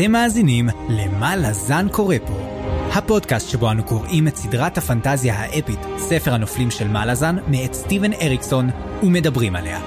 [0.00, 2.34] אתם מאזינים ל"מה לזן קורא פה",
[2.92, 8.70] הפודקאסט שבו אנו קוראים את סדרת הפנטזיה האפית, ספר הנופלים של מלאזן, מאת סטיבן אריקסון,
[9.02, 9.80] ומדברים עליה.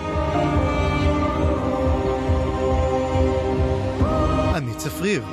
[4.55, 5.23] אני צפריר,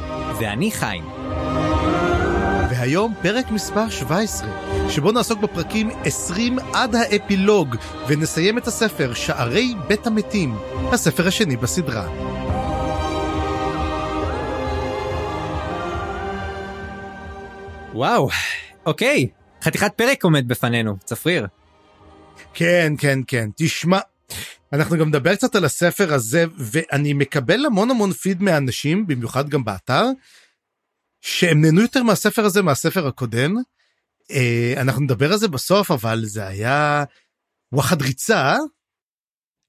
[0.41, 1.05] ואני חיים.
[2.71, 4.49] והיום פרק מספר 17,
[4.89, 7.77] שבו נעסוק בפרקים 20 עד האפילוג,
[8.09, 10.55] ונסיים את הספר שערי בית המתים,
[10.93, 12.30] הספר השני בסדרה.
[18.01, 18.29] וואו,
[18.87, 19.29] אוקיי,
[19.63, 21.47] חתיכת פרק עומד בפנינו, צפריר.
[22.55, 23.99] כן, כן, כן, תשמע,
[24.73, 29.65] אנחנו גם נדבר קצת על הספר הזה, ואני מקבל המון המון פיד מאנשים, במיוחד גם
[29.65, 30.05] באתר,
[31.21, 33.55] שהם נהנו יותר מהספר הזה מהספר הקודם.
[34.31, 37.05] אה, אנחנו נדבר על זה בסוף, אבל זה היה
[37.73, 38.57] וואחד ריצה.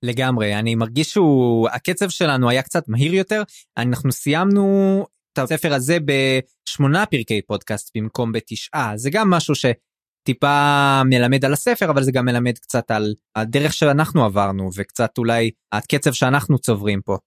[0.04, 3.44] לגמרי, אני מרגיש שהוא, הקצב שלנו היה קצת מהיר יותר,
[3.78, 11.46] אנחנו סיימנו את הספר הזה בשמונה פרקי פודקאסט במקום בתשעה, זה גם משהו שטיפה מלמד
[11.46, 16.60] על הספר, אבל זה גם מלמד קצת על הדרך שאנחנו עברנו, וקצת אולי הקצב שאנחנו
[16.60, 17.18] צוברים פה.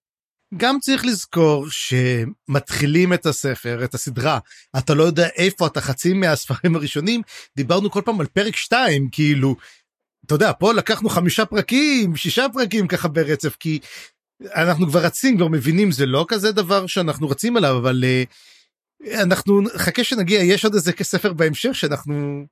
[0.57, 4.39] גם צריך לזכור שמתחילים את הספר, את הסדרה,
[4.79, 7.23] אתה לא יודע איפה אתה חצי מהספרים הראשונים,
[7.57, 9.57] דיברנו כל פעם על פרק 2, כאילו,
[10.27, 13.79] אתה יודע, פה לקחנו חמישה פרקים, שישה פרקים ככה ברצף, כי
[14.55, 19.61] אנחנו כבר רצים, כבר מבינים, זה לא כזה דבר שאנחנו רצים עליו, אבל uh, אנחנו,
[19.77, 22.45] חכה שנגיע, יש עוד איזה ספר בהמשך שאנחנו,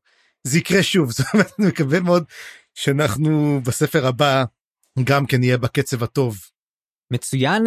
[0.46, 2.24] זה יקרה שוב, זאת אומרת, אני מקווה מאוד
[2.74, 4.44] שאנחנו בספר הבא
[5.04, 6.38] גם כן נהיה בקצב הטוב.
[7.12, 7.64] מצוין,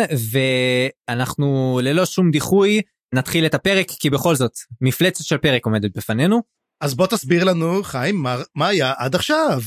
[1.09, 2.81] ואנחנו ללא שום דיחוי
[3.13, 6.41] נתחיל את הפרק, כי בכל זאת, מפלצת של פרק עומדת בפנינו.
[6.81, 9.61] אז בוא תסביר לנו, חיים, מה, מה היה עד עכשיו?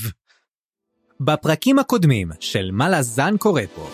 [1.20, 3.90] בפרקים הקודמים של מה לזן קורא פה,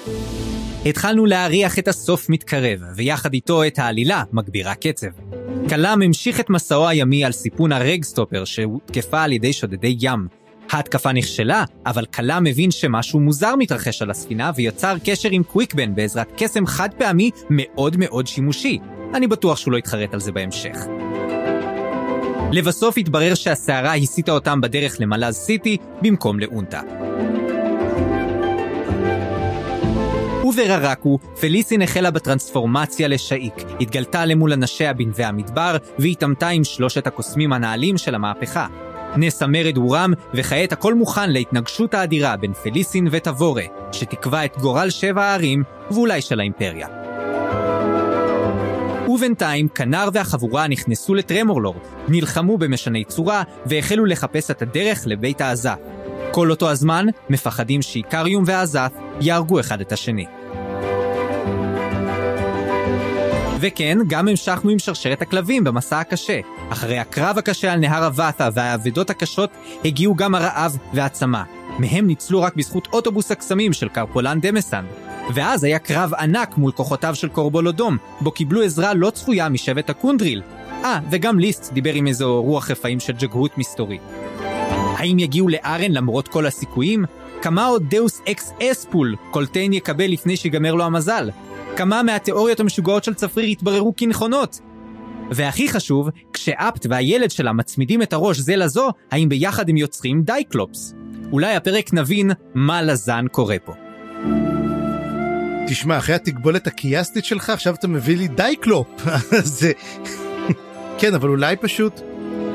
[0.87, 5.07] התחלנו להריח את הסוף מתקרב, ויחד איתו את העלילה מגבירה קצב.
[5.69, 10.29] קלאם המשיך את מסעו הימי על סיפון הרגסטופר שהותקפה על ידי שודדי ים,
[10.71, 16.33] ההתקפה נכשלה, אבל קלה מבין שמשהו מוזר מתרחש על הספינה ויצר קשר עם קוויקבן בעזרת
[16.37, 18.79] קסם חד פעמי מאוד מאוד שימושי.
[19.15, 20.77] אני בטוח שהוא לא יתחרט על זה בהמשך.
[22.53, 26.81] לבסוף התברר שהסערה הסיטה אותם בדרך למלאז סיטי במקום לאונטה.
[30.45, 37.99] ובררקו, פליסין החלה בטרנספורמציה לשאיק, התגלתה למול אנשיה בנווה המדבר, והתעמתה עם שלושת הקוסמים הנעלים
[37.99, 38.67] של המהפכה.
[39.17, 45.25] נס המרד הורם, וכעת הכל מוכן להתנגשות האדירה בין פליסין וטבורה, שתקבע את גורל שבע
[45.25, 47.04] הערים, ואולי של האימפריה.
[49.15, 51.75] ובינתיים, כנר והחבורה נכנסו לטרמורלור,
[52.09, 55.79] נלחמו במשני צורה, והחלו לחפש את הדרך לבית העזת.
[56.31, 60.27] כל אותו הזמן, מפחדים שאיקריום והעזת יהרגו אחד את השני.
[63.61, 66.41] וכן, גם המשכנו עם שרשרת הכלבים במסע הקשה.
[66.71, 69.51] אחרי הקרב הקשה על נהר הוואטה והאבדות הקשות,
[69.85, 71.43] הגיעו גם הרעב והצמא.
[71.79, 74.85] מהם ניצלו רק בזכות אוטובוס הקסמים של קרפולן דמסן.
[75.35, 79.91] ואז היה קרב ענק מול כוחותיו של קורבולו דום, בו קיבלו עזרה לא צפויה משבט
[79.91, 80.43] הקונדריל.
[80.85, 83.99] אה, וגם ליסט דיבר עם איזו רוח רפאים של ג'גהות מסתורי.
[84.97, 87.05] האם יגיעו לארן למרות כל הסיכויים?
[87.43, 91.31] כמה עוד deus ex asspull קולטיין יקבל לפני שיגמר לו המזל?
[91.77, 94.61] כמה מהתיאוריות המשוגעות של צפריר יתבררו כנכונות.
[95.31, 100.95] והכי חשוב, כשאפט והילד שלה מצמידים את הראש זה לזו, האם ביחד הם יוצרים diclops?
[101.33, 103.84] אולי הפרק נבין מה לזן קורה פה.
[105.69, 108.89] תשמע, אחרי התקבולת הכיאסטית שלך, עכשיו אתה מביא לי diclop.
[109.59, 109.73] זה...
[111.01, 112.01] כן, אבל אולי פשוט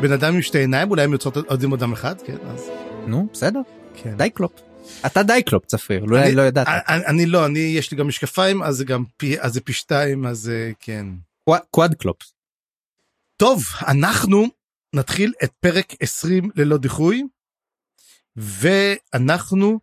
[0.02, 2.70] בן אדם עם שתי עיניים, אולי הם יוצרות עוד עם אדם אחד, כן, אז...
[3.08, 3.60] נו, בסדר.
[3.94, 4.18] כן.
[4.18, 4.52] diclop.
[5.06, 6.68] אתה diclop צפריר, אולי לא ידעת.
[6.68, 9.74] אני, אני לא, אני יש לי גם משקפיים אז זה גם פי אז זה פי
[9.74, 11.06] שתיים אז אה, כן.
[11.72, 12.18] quadclop.
[13.38, 14.48] טוב אנחנו
[14.94, 17.24] נתחיל את פרק 20 ללא דיחוי
[18.36, 19.80] ואנחנו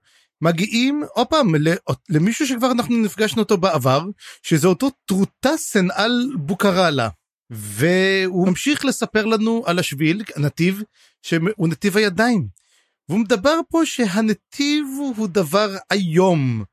[0.46, 1.52] מגיעים עוד פעם
[2.08, 4.04] למישהו שכבר אנחנו נפגשנו אותו בעבר
[4.42, 7.08] שזה אותו טרוטסן על בוקרלה
[7.50, 10.82] והוא ממשיך לספר לנו על השביל הנתיב
[11.22, 12.46] שהוא נתיב הידיים.
[13.08, 14.84] והוא מדבר פה שהנתיב
[15.16, 16.64] הוא דבר איום.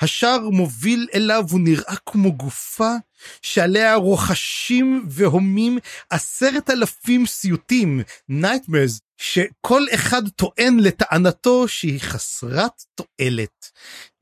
[0.00, 2.94] השער מוביל אליו, הוא נראה כמו גופה
[3.42, 5.78] שעליה רוחשים והומים
[6.10, 8.00] עשרת אלפים סיוטים,
[8.30, 13.70] nightmares, שכל אחד טוען לטענתו שהיא חסרת תועלת.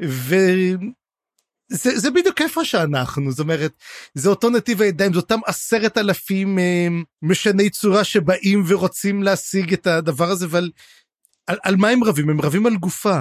[0.01, 0.77] וזה
[1.99, 3.73] זה בדיוק איפה שאנחנו, זאת אומרת,
[4.15, 6.89] זה אותו נתיב הידיים, זה אותם עשרת אלפים אה,
[7.23, 10.71] משני צורה שבאים ורוצים להשיג את הדבר הזה, אבל
[11.47, 12.31] על, על מה הם רבים?
[12.31, 13.21] הם רבים על גופה.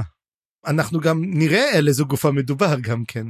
[0.68, 3.28] אנחנו גם נראה על איזו גופה מדובר גם כן.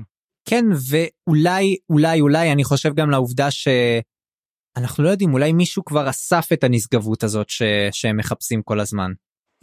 [0.49, 6.49] כן, ואולי, אולי, אולי, אני חושב גם לעובדה שאנחנו לא יודעים, אולי מישהו כבר אסף
[6.53, 7.61] את הנשגבות הזאת ש...
[7.91, 9.11] שהם מחפשים כל הזמן.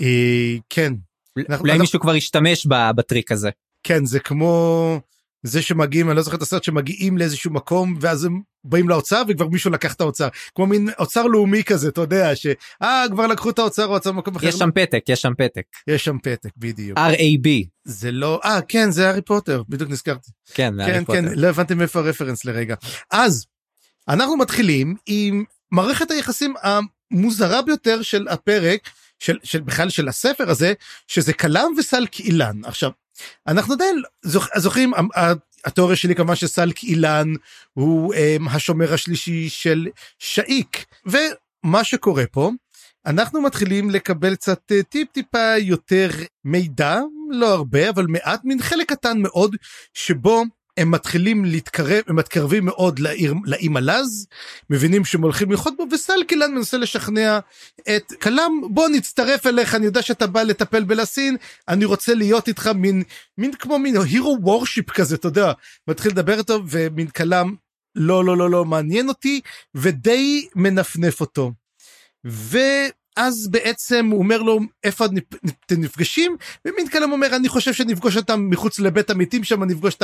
[0.00, 0.92] אה, כן.
[1.36, 2.66] אולי אנחנו- מישהו כבר השתמש
[2.96, 3.50] בטריק הזה.
[3.82, 5.00] כן, זה כמו
[5.44, 9.48] זה שמגיעים, אני לא זוכר את הסרט, שמגיעים לאיזשהו מקום, ואז הם באים לאוצר, וכבר
[9.48, 10.28] מישהו לקח את האוצר.
[10.54, 12.46] כמו מין אוצר לאומי כזה, אתה יודע, ש...
[12.82, 14.46] אה, כבר לקחו את האוצר, האוצר במקום אחר.
[14.46, 15.62] יש שם פתק, יש שם פתק.
[15.86, 16.98] יש שם פתק, בדיוק.
[16.98, 17.48] RAB.
[17.84, 18.40] זה לא...
[18.44, 20.30] אה, כן, זה הארי פוטר, בדיוק נזכרתי.
[20.54, 21.20] כן, זה כן, הארי כן, פוטר.
[21.36, 22.74] לא הבנתי מאיפה הרפרנס לרגע.
[23.10, 23.46] אז,
[24.08, 30.72] אנחנו מתחילים עם מערכת היחסים המוזרה ביותר של הפרק, של, של בכלל של הספר הזה,
[31.06, 32.64] שזה כלם וסלק אילן.
[32.64, 32.90] עכשיו,
[33.46, 35.32] אנחנו עדיין זוכ, זוכרים, ה-
[35.64, 37.28] התיאוריה שלי כמובן שסלק אילן
[37.72, 39.88] הוא um, השומר השלישי של
[40.18, 42.50] שאיק, ומה שקורה פה,
[43.06, 46.08] אנחנו מתחילים לקבל קצת אה, טיפ טיפה יותר
[46.44, 47.00] מידע,
[47.30, 49.56] לא הרבה, אבל מעט, מין חלק קטן מאוד,
[49.94, 50.44] שבו
[50.76, 54.26] הם מתחילים להתקרב, הם מתקרבים מאוד לעיר, לאי מלז,
[54.70, 57.38] מבינים שהם הולכים ללחוט בו, וסלקילן מנסה לשכנע
[57.96, 61.36] את כלם, בוא נצטרף אליך, אני יודע שאתה בא לטפל בלסין,
[61.68, 63.02] אני רוצה להיות איתך מין,
[63.38, 65.52] מין כמו מין הירו וורשיפ כזה, אתה יודע,
[65.88, 67.54] מתחיל לדבר איתו, ומין כלם,
[67.94, 69.40] לא, לא, לא, לא, מעניין אותי,
[69.74, 71.52] ודי מנפנף אותו.
[73.16, 75.04] ואז בעצם הוא אומר לו איפה
[75.66, 80.02] אתם נפגשים ומין כלם אומר אני חושב שנפגוש אותם מחוץ לבית המתים שם נפגוש את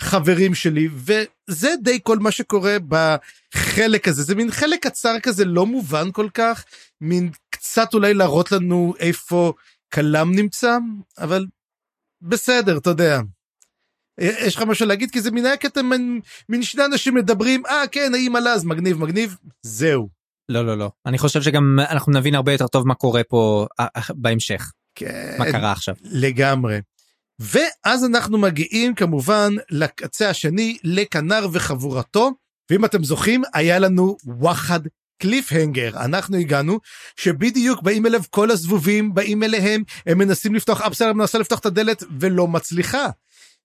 [0.00, 5.66] החברים שלי וזה די כל מה שקורה בחלק הזה זה מין חלק קצר כזה לא
[5.66, 6.64] מובן כל כך
[7.00, 9.52] מין קצת אולי להראות לנו איפה
[9.92, 10.78] כלם נמצא
[11.18, 11.46] אבל
[12.22, 13.20] בסדר אתה יודע.
[14.20, 15.80] יש לך משהו להגיד כי זה מן היה קטע
[16.48, 20.21] מין שני אנשים מדברים אה כן האם עלה אז מגניב מגניב זהו.
[20.52, 20.90] לא, לא, לא.
[21.06, 24.72] אני חושב שגם אנחנו נבין הרבה יותר טוב מה קורה פה אה, אה, בהמשך.
[24.94, 25.34] כן.
[25.38, 25.94] מה קרה עכשיו.
[26.02, 26.80] לגמרי.
[27.38, 32.30] ואז אנחנו מגיעים כמובן לקצה השני, לכנר וחבורתו,
[32.70, 34.80] ואם אתם זוכרים, היה לנו וואחד
[35.22, 36.04] קליפהנגר.
[36.04, 36.78] אנחנו הגענו,
[37.16, 42.02] שבדיוק באים אליו כל הזבובים, באים אליהם, הם מנסים לפתוח, אפסלר מנסה לפתוח את הדלת
[42.20, 43.06] ולא מצליחה.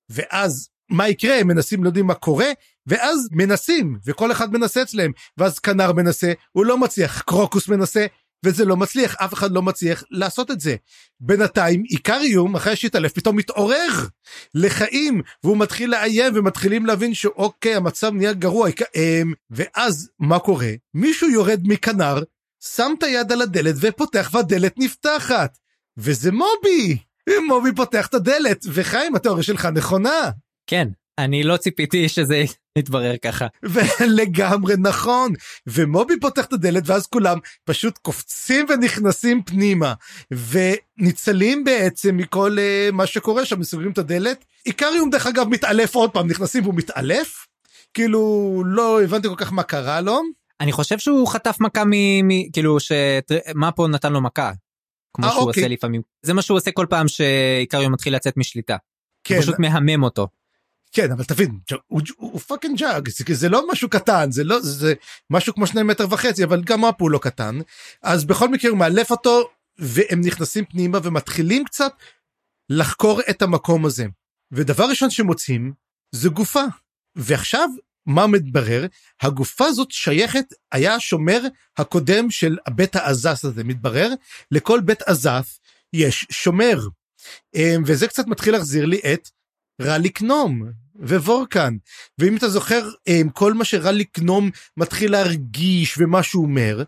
[0.09, 1.39] ואז מה יקרה?
[1.39, 2.47] הם מנסים, לא יודעים מה קורה,
[2.87, 8.05] ואז מנסים, וכל אחד מנסה אצלם, ואז כנר מנסה, הוא לא מצליח, קרוקוס מנסה,
[8.45, 10.75] וזה לא מצליח, אף אחד לא מצליח לעשות את זה.
[11.19, 13.87] בינתיים איקריום אחרי שהתעלף פתאום מתעורר
[14.53, 20.71] לחיים והוא מתחיל לאיים ומתחילים להבין שאוקיי המצב נהיה גרוע אמ, ואז מה קורה?
[20.93, 22.23] מישהו יורד מכנר
[22.63, 25.57] שם את היד על הדלת ופותח והדלת נפתחת.
[25.97, 26.97] וזה מובי!
[27.47, 30.31] מובי פותח את הדלת וחיים התיאוריה שלך נכונה.
[30.67, 30.87] כן,
[31.17, 32.43] אני לא ציפיתי שזה
[32.77, 33.47] יתברר ככה.
[33.73, 35.33] ולגמרי נכון
[35.67, 39.93] ומובי פותח את הדלת ואז כולם פשוט קופצים ונכנסים פנימה
[40.31, 46.11] וניצלים בעצם מכל uh, מה שקורה שם מסוגרים את הדלת איקריום דרך אגב מתעלף עוד
[46.11, 47.47] פעם נכנסים והוא מתעלף
[47.93, 50.21] כאילו לא הבנתי כל כך מה קרה לו
[50.61, 51.91] אני חושב שהוא חטף מכה מ...
[52.27, 52.51] מ...
[52.51, 52.91] כאילו ש...
[53.55, 54.51] מאפו נתן לו מכה.
[55.13, 55.63] כמו אה, שהוא אוקיי.
[55.63, 56.01] עושה לפעמים.
[56.21, 58.77] זה מה שהוא עושה כל פעם שאיקריום מתחיל לצאת משליטה.
[59.23, 60.27] כן הוא פשוט מהמם אותו.
[60.97, 64.93] כן אבל תבין הוא, fucking ג'אג זה, לא משהו קטן זה לא זה
[65.29, 67.59] משהו כמו שני מטר וחצי אבל גם מאפו הוא לא קטן.
[68.03, 71.91] אז בכל מקרה הוא מאלף אותו והם נכנסים פנימה ומתחילים קצת
[72.69, 74.05] לחקור את המקום הזה.
[74.51, 75.73] ודבר ראשון שמוצאים
[76.11, 76.63] זה גופה.
[77.15, 77.69] ועכשיו
[78.05, 78.85] מה מתברר?
[79.21, 81.41] הגופה הזאת שייכת היה השומר
[81.77, 83.63] הקודם של בית העזס הזה.
[83.63, 84.09] מתברר
[84.51, 85.59] לכל בית עזף
[85.93, 86.79] יש שומר.
[87.55, 89.29] אמ, וזה קצת מתחיל להחזיר לי את
[89.81, 91.75] רליק נום ווורקן
[92.17, 96.83] ואם אתה זוכר אמ, כל מה שרליק נום מתחיל להרגיש ומה שהוא אומר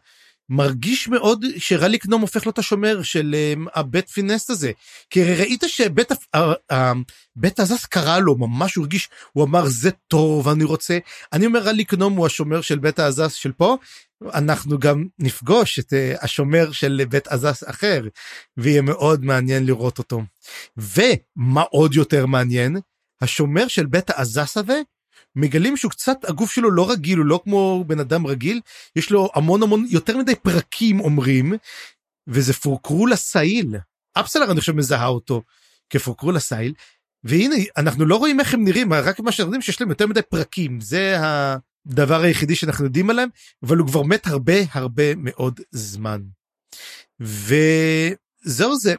[0.51, 4.71] מרגיש מאוד שרליק נום הופך להיות השומר של אמ, הבית פינסט הזה.
[5.09, 6.11] כי ראית שבית
[6.71, 6.91] ה-
[7.35, 10.97] בית הזס קרא לו ממש הוא הרגיש הוא אמר זה טוב אני רוצה.
[11.33, 13.77] אני אומר רליק נום הוא השומר של בית העזס של פה
[14.33, 18.07] אנחנו גם נפגוש את אה, השומר של בית עזס אחר.
[18.57, 20.21] ויהיה מאוד מעניין לראות אותו.
[20.77, 22.77] ומה עוד יותר מעניין,
[23.21, 24.81] השומר של בית העזס הזה,
[25.35, 28.61] מגלים שהוא קצת, הגוף שלו לא רגיל, הוא לא כמו בן אדם רגיל,
[28.95, 31.53] יש לו המון המון, יותר מדי פרקים אומרים,
[32.27, 33.75] וזה פורקרול אסאיל.
[34.13, 35.43] אפסלר אני חושב מזהה אותו
[35.89, 36.73] כפורקרול אסאיל,
[37.23, 40.21] והנה, אנחנו לא רואים איך הם נראים, רק מה שאנחנו יודעים שיש להם יותר מדי
[40.21, 43.29] פרקים, זה הדבר היחידי שאנחנו יודעים עליהם,
[43.63, 46.21] אבל הוא כבר מת הרבה הרבה מאוד זמן.
[47.19, 48.95] וזהו זה.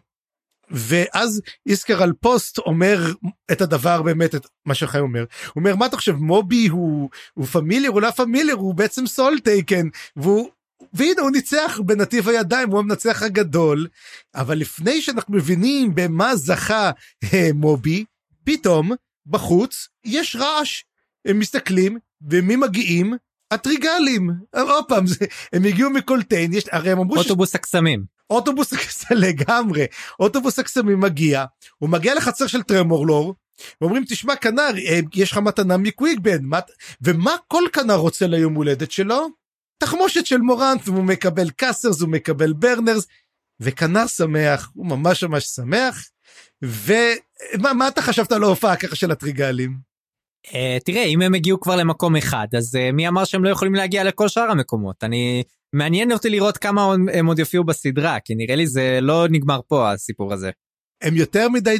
[0.71, 3.13] ואז איסקרל פוסט אומר
[3.53, 7.47] את הדבר באמת את מה שחיים אומר הוא אומר מה אתה חושב מובי הוא הוא
[7.47, 10.51] familiar הוא לא familiar הוא בעצם soletaken והוא
[10.93, 13.87] והנה הוא ניצח בנתיב הידיים הוא המנצח הגדול
[14.35, 16.91] אבל לפני שאנחנו מבינים במה זכה
[17.35, 18.05] אה, מובי
[18.45, 18.93] פתאום
[19.27, 20.83] בחוץ, יש רעש.
[21.25, 21.99] הם מסתכלים,
[22.31, 23.15] ומי מגיעים?
[23.51, 24.31] הטריגלים.
[24.53, 25.05] עוד פעם,
[25.53, 28.20] הם הגיעו מקולטיין, יש, הרי הם אמרו אוטובוס הקסמים.
[28.31, 29.87] אוטובוס הקסמים לגמרי,
[30.21, 31.45] אוטובוס הקסמים מגיע,
[31.79, 33.35] הוא מגיע לחצר של טרמורלור,
[33.81, 36.39] ואומרים תשמע כנר, אה, יש לך מתנה מקוויגבן.
[37.03, 39.29] ומה כל כנר רוצה ליום הולדת שלו?
[39.79, 43.07] תחמושת של מורנט, והוא מקבל קאסרס, הוא מקבל ברנרס,
[43.61, 46.09] וכנר שמח, הוא ממש ממש שמח,
[46.63, 49.91] ומה אתה חשבת על ההופעה ככה של הטריגלים?
[50.47, 53.75] Uh, תראה, אם הם הגיעו כבר למקום אחד, אז uh, מי אמר שהם לא יכולים
[53.75, 55.05] להגיע לכל שאר המקומות?
[55.05, 55.43] אני...
[55.73, 59.93] מעניין אותי לראות כמה הם עוד יופיעו בסדרה, כי נראה לי זה לא נגמר פה
[59.93, 60.51] הסיפור הזה.
[61.03, 61.77] הם יותר מדי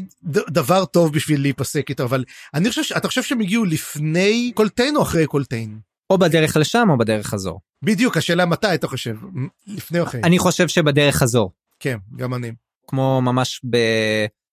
[0.51, 5.03] דבר טוב בשביל להיפסק איתו, אבל אני חושב, אתה חושב שהם הגיעו לפני קולטיין או
[5.03, 5.79] אחרי קולטיין?
[6.11, 7.61] או בדרך לשם או בדרך חזור.
[7.85, 9.17] בדיוק, השאלה מתי אתה חושב,
[9.67, 10.21] לפני או אחרי?
[10.25, 11.53] אני חושב שבדרך חזור.
[11.81, 12.53] כן, גם אני.
[12.87, 13.61] כמו ממש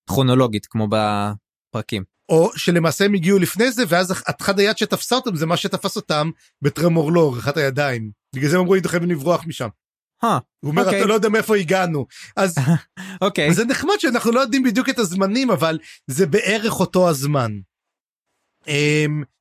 [0.10, 2.04] בכרונולוגית, כמו בפרקים.
[2.30, 6.32] או שלמעשה הם הגיעו לפני זה ואז אחד היד שתפסה אותם זה מה שתפס אותם
[6.62, 9.68] בטרמורלור אחת הידיים בגלל זה הם אמרו לי חייבים לברוח משם.
[10.24, 10.28] Huh,
[10.60, 10.86] הוא אומר okay.
[10.86, 11.00] אוקיי.
[11.00, 12.56] אתה לא יודע מאיפה הגענו אז
[13.22, 13.54] אוקיי okay.
[13.54, 17.52] זה נחמד שאנחנו לא יודעים בדיוק את הזמנים אבל זה בערך אותו הזמן.
[18.64, 18.70] Um,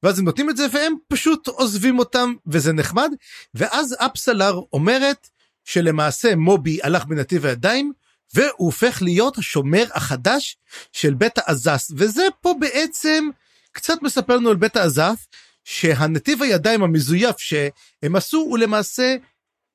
[0.03, 3.11] ואז הם נותנים את זה והם פשוט עוזבים אותם וזה נחמד
[3.55, 5.29] ואז אפסלר אומרת
[5.65, 7.93] שלמעשה מובי הלך בנתיב הידיים
[8.35, 10.57] והוא הופך להיות השומר החדש
[10.93, 13.29] של בית האזס וזה פה בעצם
[13.73, 15.27] קצת מספר לנו על בית האזף
[15.69, 19.17] שהנתיב הידיים המזויף שהם עשו הוא למעשה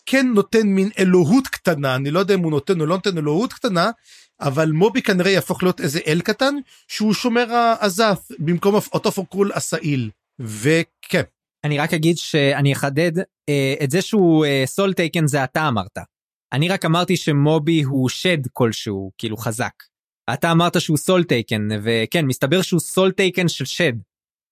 [0.05, 3.53] כן נותן מין אלוהות קטנה אני לא יודע אם הוא נותן או לא נותן אלוהות
[3.53, 3.89] קטנה
[4.41, 6.55] אבל מובי כנראה יהפוך להיות איזה אל קטן
[6.88, 10.09] שהוא שומר האזאת' במקום אותו פורקרול אסאיל
[10.39, 11.21] וכן.
[11.63, 13.12] אני רק אגיד שאני אחדד
[13.50, 15.98] אה, את זה שהוא sole אה, taken זה אתה אמרת.
[16.53, 19.74] אני רק אמרתי שמובי הוא שד כלשהו, כאילו חזק.
[20.33, 23.93] אתה אמרת שהוא soletaken, וכן, מסתבר שהוא soletaken של שד.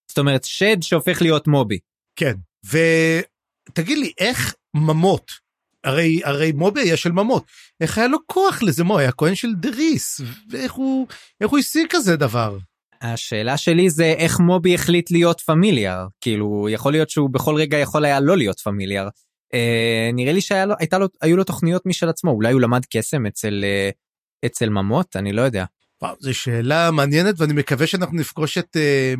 [0.10, 1.80] זאת אומרת, שד שהופך להיות מובי.
[2.16, 2.34] כן,
[2.66, 5.32] ותגיד לי, איך ממות,
[5.84, 7.44] הרי, הרי מובי היה של ממות,
[7.82, 8.84] איך היה לו כוח לזה?
[8.84, 11.08] מה, היה כהן של דריס, ואיך הוא,
[11.42, 12.58] איך הוא השיג כזה דבר?
[13.02, 18.06] השאלה שלי זה איך מובי החליט להיות פמיליאר, כאילו, יכול להיות שהוא בכל רגע יכול
[18.06, 19.08] היה לא להיות פמיליאר.
[19.54, 23.90] אה, נראה לי שהיו לו תוכניות משל עצמו, אולי הוא למד קסם אצל, אה,
[24.46, 25.66] אצל ממות, אני לא יודע.
[26.02, 29.14] וואו, זו שאלה מעניינת ואני מקווה שאנחנו נפגוש את אה,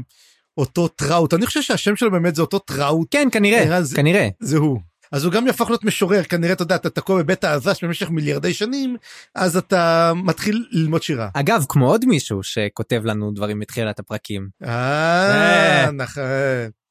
[0.58, 3.08] אותו טראוט, אני חושב שהשם שלו באמת זה אותו טראוט.
[3.12, 4.30] כן, כנראה, אה, זה, כנראה.
[4.40, 4.80] זה הוא.
[5.12, 8.54] אז הוא גם יהפוך להיות משורר, כנראה, אתה יודע, אתה תקוע בבית האזאת' במשך מיליארדי
[8.54, 8.98] שנים,
[9.36, 11.30] אז אתה מתחיל ללמוד שירה.
[11.34, 14.50] אגב, כמו עוד מישהו שכותב לנו דברים בתחילת הפרקים.
[14.64, 15.92] אה, אה.
[15.92, 16.24] נכון.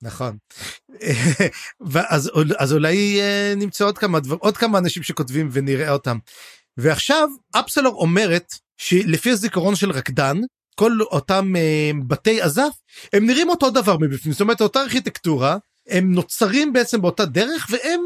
[0.02, 0.36] נכון.
[1.92, 6.18] ואז אז אולי אה, נמצא עוד כמה דבר, עוד כמה אנשים שכותבים ונראה אותם.
[6.76, 10.36] ועכשיו אפסלור אומרת שלפי הזיכרון של רקדן
[10.78, 12.73] כל אותם אה, בתי עזף
[13.12, 15.56] הם נראים אותו דבר מבפנים זאת אומרת אותה ארכיטקטורה
[15.88, 18.00] הם נוצרים בעצם באותה דרך והם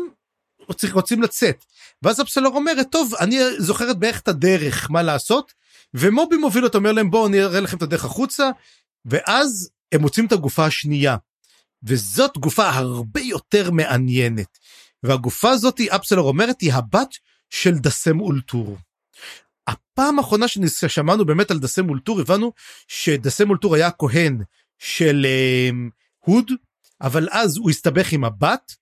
[0.93, 1.64] רוצים לצאת.
[2.02, 5.52] ואז אפסלור אומרת טוב אני זוכרת בערך את הדרך מה לעשות
[5.95, 8.50] ומובי מוביל אותו אומר להם בואו אני אראה לכם את הדרך החוצה
[9.05, 11.17] ואז הם מוצאים את הגופה השנייה
[11.83, 14.59] וזאת גופה הרבה יותר מעניינת.
[15.02, 17.09] והגופה הזאת, אפסלר אומרת, היא הבת
[17.50, 18.76] של דסם אולטור.
[19.66, 22.52] הפעם האחרונה ששמענו באמת על דסם אולטור, הבנו
[22.88, 24.42] שדסם אולטור היה הכהן
[24.78, 25.71] של אה,
[26.19, 26.50] הוד,
[27.00, 28.75] אבל אז הוא הסתבך עם הבת,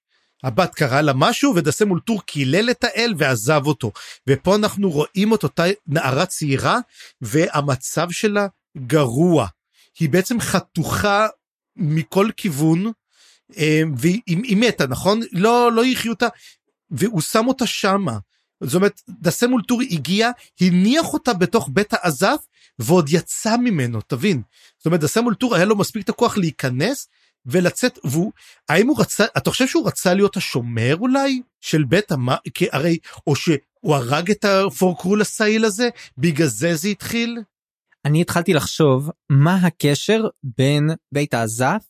[0.45, 3.93] הבת קרא לה משהו ודסם אולטור קילל את האל ועזב אותו.
[4.27, 6.79] ופה אנחנו רואים את אותה נערה צעירה
[7.21, 8.47] והמצב שלה
[8.87, 9.47] גרוע.
[9.99, 11.27] היא בעצם חתוכה
[11.77, 12.93] מכל כיוון,
[13.59, 15.21] אה, והיא מתה, נכון?
[15.33, 16.27] לא, לא יחיו אותה,
[16.91, 18.19] והוא שם אותה שמה.
[18.63, 22.47] זאת אומרת, דסה מולטורי הגיע, הניח אותה בתוך בית האזף,
[22.79, 24.43] ועוד יצא ממנו, תבין.
[24.79, 27.09] זאת אומרת, דסה מולטורי היה לו מספיק את הכוח להיכנס
[27.47, 28.33] ולצאת, והוא,
[28.69, 32.99] האם הוא רצה, אתה חושב שהוא רצה להיות השומר אולי של בית המה, כי הרי,
[33.27, 33.57] או שהוא
[33.97, 35.89] הרג את הפורקרול הסעיל הזה,
[36.19, 37.39] בגלל זה זה התחיל?
[38.05, 41.85] אני התחלתי לחשוב מה הקשר בין בית האזף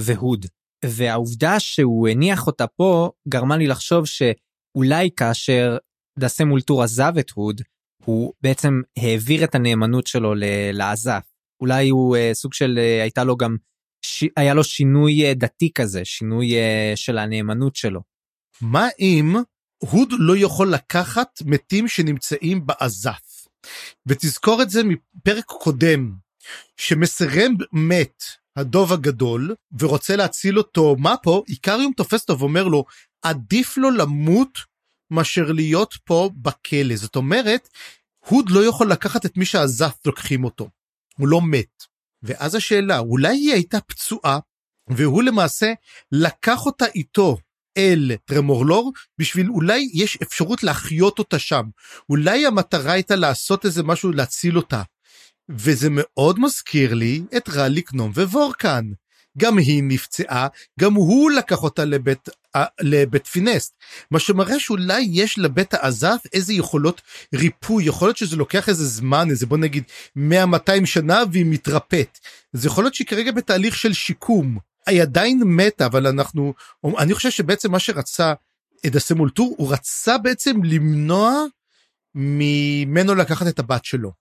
[0.00, 0.46] והוד.
[0.84, 5.76] והעובדה שהוא הניח אותה פה גרמה לי לחשוב שאולי כאשר
[6.18, 7.60] דסה מולטור עזב את הוד,
[8.04, 10.34] הוא בעצם העביר את הנאמנות שלו
[10.72, 11.22] לאזף.
[11.60, 13.56] אולי הוא uh, סוג של, uh, הייתה לו גם,
[14.04, 14.24] ש...
[14.36, 18.00] היה לו שינוי uh, דתי כזה, שינוי uh, של הנאמנות שלו.
[18.60, 19.36] מה אם
[19.78, 23.46] הוד לא יכול לקחת מתים שנמצאים באזף?
[24.06, 26.12] ותזכור את זה מפרק קודם,
[26.76, 28.24] שמסרם מת,
[28.56, 31.42] הדוב הגדול, ורוצה להציל אותו, מה פה?
[31.48, 32.84] איקריום תופס אותו ואומר לו,
[33.22, 34.58] עדיף לו למות
[35.10, 36.96] מאשר להיות פה בכלא.
[36.96, 37.68] זאת אומרת,
[38.28, 40.68] הוד לא יכול לקחת את מי שהזף לוקחים אותו.
[41.18, 41.84] הוא לא מת.
[42.22, 44.38] ואז השאלה, אולי היא הייתה פצועה,
[44.90, 45.72] והוא למעשה
[46.12, 47.36] לקח אותה איתו
[47.76, 51.64] אל טרמורלור, בשביל אולי יש אפשרות להחיות אותה שם.
[52.08, 54.82] אולי המטרה הייתה לעשות איזה משהו להציל אותה.
[55.48, 58.84] וזה מאוד מזכיר לי את רליק נום ווורקן.
[59.38, 60.48] גם היא נפצעה,
[60.80, 62.28] גם הוא לקח אותה לבית,
[62.80, 63.74] לבית פינסט.
[64.10, 67.02] מה שמראה שאולי יש לבית העזף איזה יכולות
[67.34, 69.84] ריפוי, יכול להיות שזה לוקח איזה זמן, איזה בוא נגיד
[70.16, 70.20] 100-200
[70.84, 72.18] שנה והיא מתרפאת.
[72.52, 74.58] זה יכול להיות שהיא כרגע בתהליך של שיקום.
[74.86, 76.54] היא עדיין מתה, אבל אנחנו,
[76.98, 78.34] אני חושב שבעצם מה שרצה
[78.86, 81.44] את הסמולטור, הוא רצה בעצם למנוע
[82.14, 84.12] ממנו לקחת את הבת שלו.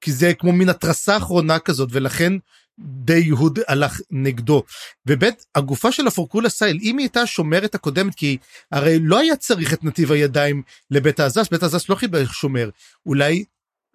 [0.00, 2.32] כי זה כמו מין התרסה אחרונה כזאת, ולכן
[2.78, 4.62] די יהוד הלך נגדו.
[5.06, 8.38] ובית הגופה של הפורקולה סייל אם היא הייתה שומרת הקודמת כי
[8.72, 12.70] הרי לא היה צריך את נתיב הידיים לבית העזס בית העזס לא חיבר שומר
[13.06, 13.44] אולי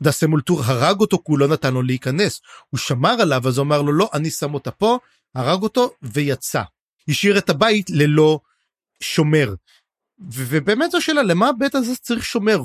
[0.01, 3.81] דסמולטור הרג אותו כי הוא לא נתן לו להיכנס הוא שמר עליו אז הוא אמר
[3.81, 4.97] לו לא אני שם אותה פה
[5.35, 6.61] הרג אותו ויצא.
[7.07, 8.39] השאיר את הבית ללא
[9.03, 9.53] שומר.
[10.19, 12.59] ובאמת זו שאלה למה בית העזס צריך שומר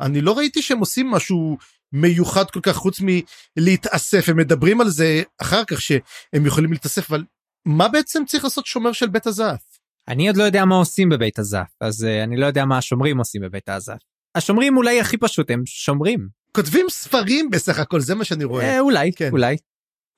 [0.00, 1.58] אני לא ראיתי שהם עושים משהו
[1.92, 7.24] מיוחד כל כך חוץ מלהתאסף הם מדברים על זה אחר כך שהם יכולים להתאסף אבל
[7.66, 9.62] מה בעצם צריך לעשות שומר של בית הזף?
[10.08, 13.18] אני עוד לא יודע מה עושים בבית הזף אז uh, אני לא יודע מה השומרים
[13.18, 13.98] עושים בבית הזף.
[14.34, 16.28] השומרים אולי הכי פשוט הם שומרים.
[16.52, 18.64] כותבים ספרים בסך הכל זה מה שאני רואה.
[18.64, 19.30] אה, אולי כן.
[19.32, 19.56] אולי.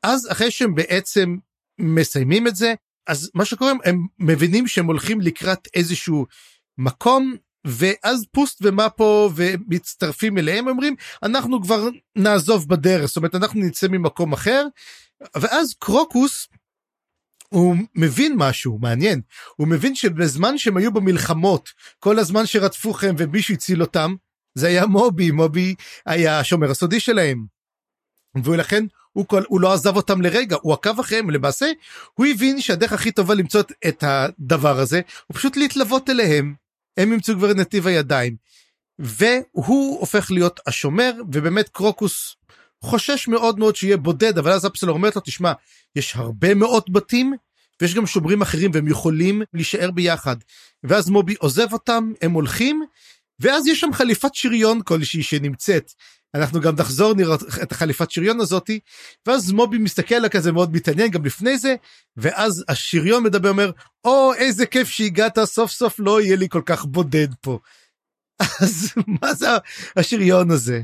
[0.03, 1.37] אז אחרי שהם בעצם
[1.79, 2.75] מסיימים את זה
[3.07, 6.27] אז מה שקורה הם מבינים שהם הולכים לקראת איזשהו
[6.79, 13.89] מקום ואז פוסט ומאפו ומצטרפים אליהם אומרים אנחנו כבר נעזוב בדרך זאת אומרת אנחנו נצא
[13.89, 14.67] ממקום אחר
[15.37, 16.49] ואז קרוקוס
[17.49, 19.21] הוא מבין משהו מעניין.
[19.57, 24.15] הוא מבין שבזמן שהם היו במלחמות כל הזמן שרדפו לכם ומישהו הציל אותם
[24.55, 25.75] זה היה מובי מובי
[26.07, 27.47] היה השומר הסודי שלהם.
[28.45, 31.31] ולכן הוא, כל, הוא לא עזב אותם לרגע הוא עקב אחריהם.
[31.31, 31.67] למעשה
[32.15, 36.55] הוא הבין שהדרך הכי טובה למצוא את הדבר הזה הוא פשוט להתלוות אליהם
[36.97, 38.37] הם ימצאו כבר את נתיב הידיים.
[38.99, 42.37] והוא הופך להיות השומר ובאמת קרוקוס
[42.85, 45.53] חושש מאוד מאוד שיהיה בודד אבל אז אפסלור אומרת לו תשמע
[45.97, 47.33] יש הרבה מאוד בתים
[47.83, 50.37] ויש גם שומרים אחרים והם יכולים להישאר ביחד
[50.85, 52.83] ואז מובי עוזב אותם הם הולכים
[53.41, 55.93] ואז יש שם חליפת שריון כלשהי שנמצאת
[56.35, 58.81] אנחנו גם נחזור נראות את החליפת שריון הזאתי
[59.27, 61.75] ואז מובי מסתכל עליה כזה מאוד מתעניין גם לפני זה
[62.17, 63.71] ואז השריון מדבר אומר
[64.05, 67.59] או איזה כיף שהגעת סוף סוף לא יהיה לי כל כך בודד פה.
[68.63, 69.47] אז מה זה
[69.97, 70.81] השריון הזה?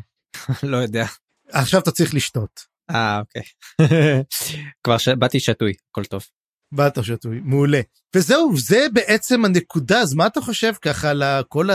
[0.62, 1.06] לא יודע.
[1.48, 2.60] עכשיו אתה צריך לשתות.
[2.90, 3.42] אה אוקיי.
[4.84, 5.08] כבר ש...
[5.08, 6.24] באתי שתוי הכל טוב.
[6.72, 7.80] באת שתוי מעולה
[8.16, 11.68] וזהו זה בעצם הנקודה אז מה אתה חושב ככה על כל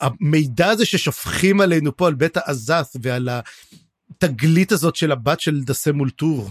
[0.00, 3.28] המידע הזה ששופכים עלינו פה על בית העזת ועל
[4.10, 6.50] התגלית הזאת של הבת של דסה מולטור.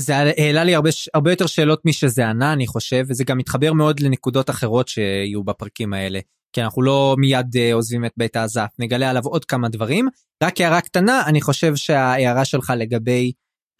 [0.00, 4.00] זה העלה לי הרבה, הרבה יותר שאלות משזה ענה אני חושב וזה גם מתחבר מאוד
[4.00, 6.20] לנקודות אחרות שיהיו בפרקים האלה
[6.52, 10.08] כי אנחנו לא מיד uh, עוזבים את בית העזף נגלה עליו עוד כמה דברים
[10.42, 13.32] רק הערה קטנה אני חושב שההערה שלך לגבי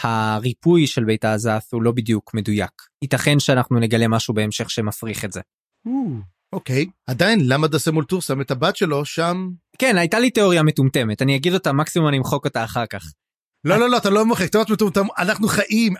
[0.02, 5.32] הריפוי של בית העזף הוא לא בדיוק מדויק ייתכן שאנחנו נגלה משהו בהמשך שמפריך את
[5.32, 5.40] זה.
[6.54, 9.50] אוקיי, עדיין למה דסה מולטור שם את הבת שלו שם?
[9.78, 13.04] כן, הייתה לי תיאוריה מטומטמת, אני אגיד אותה, מקסימום אני אמחוק אותה אחר כך.
[13.64, 15.94] לא, לא, לא, אתה לא מוחק, תיאוריות מטומטמות, אנחנו חיים,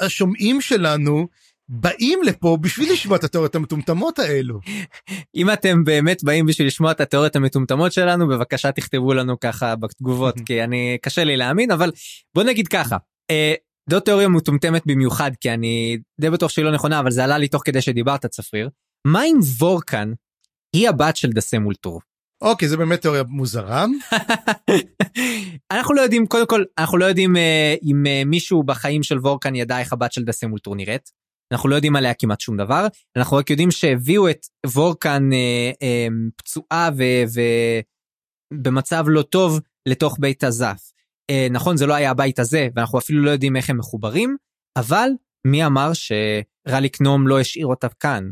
[0.00, 1.26] השומעים שלנו
[1.68, 4.60] באים לפה בשביל לשמוע את התיאוריות המטומטמות האלו.
[5.36, 10.34] אם אתם באמת באים בשביל לשמוע את התיאוריות המטומטמות שלנו, בבקשה תכתבו לנו ככה בתגובות,
[10.46, 11.90] כי אני, קשה לי להאמין, אבל
[12.34, 12.96] בוא נגיד ככה.
[13.30, 13.54] אה,
[13.90, 17.48] זו תיאוריה מטומטמת במיוחד כי אני די בטוח שהיא לא נכונה אבל זה עלה לי
[17.48, 18.68] תוך כדי שדיברת צפריר
[19.06, 20.12] מה אם וורקן
[20.76, 22.00] היא הבת של דסה מולטור?
[22.42, 23.84] אוקיי זה באמת תיאוריה מוזרה.
[25.72, 27.38] אנחנו לא יודעים קודם כל אנחנו לא יודעים uh,
[27.82, 31.10] אם uh, מישהו בחיים של וורקן ידע איך הבת של דסה מולטור נראית.
[31.52, 32.86] אנחנו לא יודעים עליה כמעט שום דבר
[33.16, 36.90] אנחנו רק יודעים שהביאו את וורקן uh, uh, פצועה
[38.54, 40.92] ובמצב לא טוב לתוך בית הזף.
[41.32, 44.36] Uh, נכון זה לא היה הבית הזה ואנחנו אפילו לא יודעים איך הם מחוברים
[44.76, 45.08] אבל
[45.46, 48.30] מי אמר שרליק נום לא השאיר אותה כאן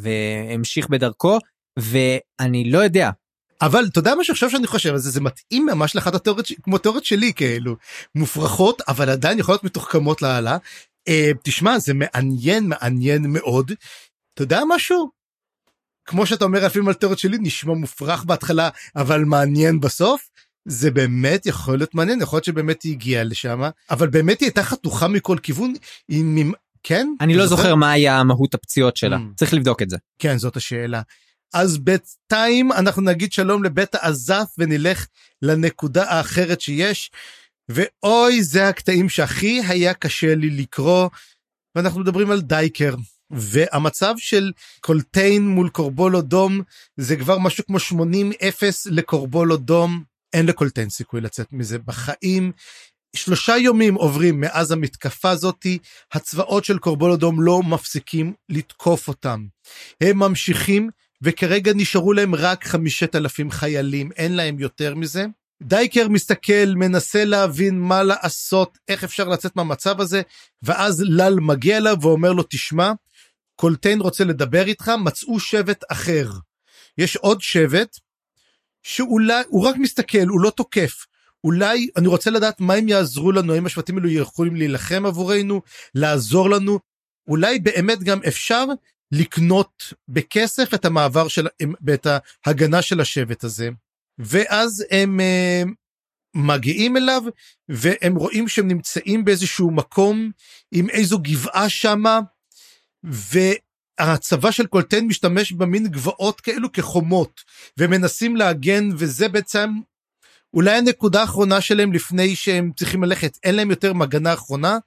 [0.00, 1.38] והמשיך בדרכו
[1.78, 3.10] ואני לא יודע.
[3.60, 6.78] אבל אתה יודע מה שעכשיו שאני חושב על זה זה מתאים ממש לאחת התיאוריות כמו
[6.78, 7.76] תיאוריות שלי כאלו
[8.14, 10.56] מופרכות אבל עדיין יכולות מתוחכמות לאללה.
[11.08, 13.72] אה, תשמע זה מעניין מעניין מאוד.
[14.34, 15.10] אתה יודע משהו?
[16.04, 20.28] כמו שאתה אומר אפילו על תיאוריות שלי נשמע מופרך בהתחלה אבל מעניין בסוף.
[20.68, 24.62] זה באמת יכול להיות מעניין יכול להיות שבאמת היא הגיעה לשם אבל באמת היא הייתה
[24.62, 25.74] חתוכה מכל כיוון
[26.08, 26.24] היא
[26.82, 27.08] כן?
[27.20, 29.34] אני לא זוכר מה היה מהות הפציעות שלה, mm.
[29.36, 29.96] צריך לבדוק את זה.
[30.18, 31.02] כן, זאת השאלה.
[31.54, 35.06] אז בינתיים אנחנו נגיד שלום לבית העזף ונלך
[35.42, 37.10] לנקודה האחרת שיש.
[37.68, 41.08] ואוי, זה הקטעים שהכי היה קשה לי לקרוא,
[41.74, 42.94] ואנחנו מדברים על דייקר.
[43.30, 46.62] והמצב של קולטיין מול קורבולו דום
[46.96, 47.92] זה כבר משהו כמו 80-0
[48.86, 50.02] לקורבולו דום.
[50.32, 52.52] אין לקולטיין סיכוי לצאת מזה בחיים.
[53.16, 55.78] שלושה יומים עוברים מאז המתקפה הזאתי,
[56.12, 59.46] הצבאות של קורבולו דום לא מפסיקים לתקוף אותם.
[60.00, 60.90] הם ממשיכים,
[61.22, 65.26] וכרגע נשארו להם רק חמישת אלפים חיילים, אין להם יותר מזה.
[65.62, 70.22] דייקר מסתכל, מנסה להבין מה לעשות, איך אפשר לצאת מהמצב הזה,
[70.62, 72.92] ואז לל מגיע אליו ואומר לו, תשמע,
[73.54, 76.30] קולטיין רוצה לדבר איתך, מצאו שבט אחר.
[76.98, 77.96] יש עוד שבט,
[78.82, 81.06] שאולי, הוא רק מסתכל, הוא לא תוקף.
[81.46, 85.62] אולי, אני רוצה לדעת מה הם יעזרו לנו, האם השבטים האלו יכולים להילחם עבורנו,
[85.94, 86.78] לעזור לנו.
[87.28, 88.64] אולי באמת גם אפשר
[89.12, 91.46] לקנות בכסף את המעבר של,
[91.86, 92.06] ואת
[92.46, 93.68] ההגנה של השבט הזה.
[94.18, 95.68] ואז הם uh,
[96.34, 97.22] מגיעים אליו,
[97.68, 100.30] והם רואים שהם נמצאים באיזשהו מקום
[100.72, 102.20] עם איזו גבעה שמה,
[103.02, 107.40] והצבא של קולטיין משתמש במין גבעות כאלו כחומות,
[107.78, 109.70] ומנסים להגן, וזה בעצם
[110.56, 114.78] אולי הנקודה האחרונה שלהם לפני שהם צריכים ללכת, אין להם יותר מגנה אחרונה,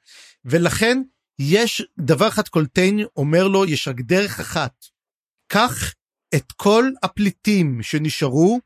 [0.45, 1.01] ולכן
[1.39, 4.85] יש דבר אחד קולטיין אומר לו, יש רק דרך אחת.
[5.47, 5.93] קח
[6.35, 8.59] את כל הפליטים שנשארו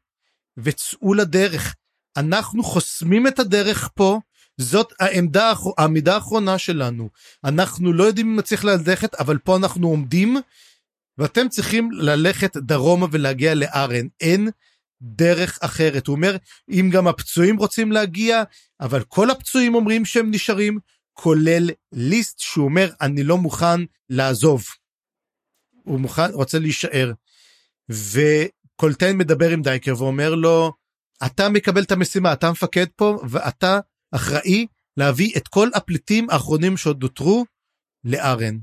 [0.57, 1.75] וצאו לדרך.
[2.17, 4.19] אנחנו חוסמים את הדרך פה,
[4.57, 7.09] זאת העמדה, העמידה האחרונה שלנו.
[7.43, 10.37] אנחנו לא יודעים אם נצליח ללכת, אבל פה אנחנו עומדים,
[11.17, 14.07] ואתם צריכים ללכת דרומה ולהגיע לארן.
[14.21, 14.49] אין
[15.03, 16.07] דרך אחרת.
[16.07, 16.35] הוא אומר,
[16.69, 18.43] אם גם הפצועים רוצים להגיע,
[18.81, 20.79] אבל כל הפצועים אומרים שהם נשארים,
[21.13, 24.63] כולל ליסט שהוא אומר, אני לא מוכן לעזוב.
[25.83, 27.11] הוא מוכן, רוצה להישאר.
[27.89, 30.71] וקולטיין מדבר עם דייקר ואומר לו,
[31.25, 33.79] אתה מקבל את המשימה, אתה מפקד פה, ואתה
[34.11, 37.45] אחראי להביא את כל הפליטים האחרונים שעוד נותרו
[38.03, 38.57] לארן.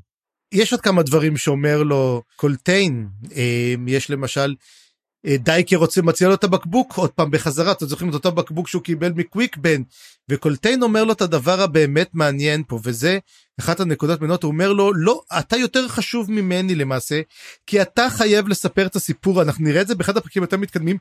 [0.52, 4.54] יש עוד כמה דברים שאומר לו קולטיין, אה, יש למשל
[5.26, 8.82] דייקר רוצה מציע לו את הבקבוק עוד פעם בחזרה אתם זוכרים את אותו בקבוק שהוא
[8.82, 9.82] קיבל מקוויקבן
[10.28, 13.18] וקולטיין אומר לו את הדבר הבאמת מעניין פה וזה
[13.60, 17.20] אחת הנקודות מנות הוא אומר לו לא אתה יותר חשוב ממני למעשה
[17.66, 19.42] כי אתה חייב לספר את הסיפור.
[19.42, 20.96] אנחנו נראה את זה באחד הפרקים יותר מתקדמים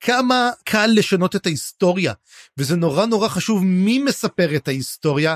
[0.00, 2.12] כמה קל לשנות את ההיסטוריה
[2.58, 5.34] וזה נורא נורא חשוב מי מספר את ההיסטוריה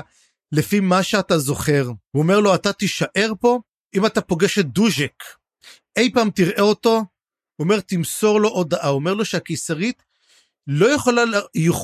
[0.51, 1.87] לפי מה שאתה זוכר.
[2.11, 3.59] הוא אומר לו אתה תישאר פה
[3.95, 5.23] אם אתה פוגש את דוז'ק.
[5.97, 7.03] אי פעם תראה אותו
[7.55, 10.03] הוא אומר תמסור לו הודעה, הוא אומר לו שהקיסרית
[10.67, 11.21] לא יכולה,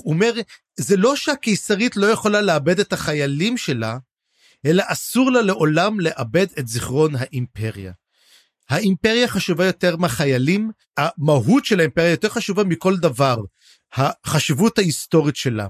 [0.04, 0.34] הוא אומר
[0.80, 3.98] זה לא שהקיסרית לא יכולה לאבד את החיילים שלה,
[4.66, 7.92] אלא אסור לה לעולם לאבד את זיכרון האימפריה.
[8.70, 13.38] האימפריה חשובה יותר מהחיילים, המהות של האימפריה יותר חשובה מכל דבר,
[13.94, 15.68] החשיבות ההיסטורית שלה.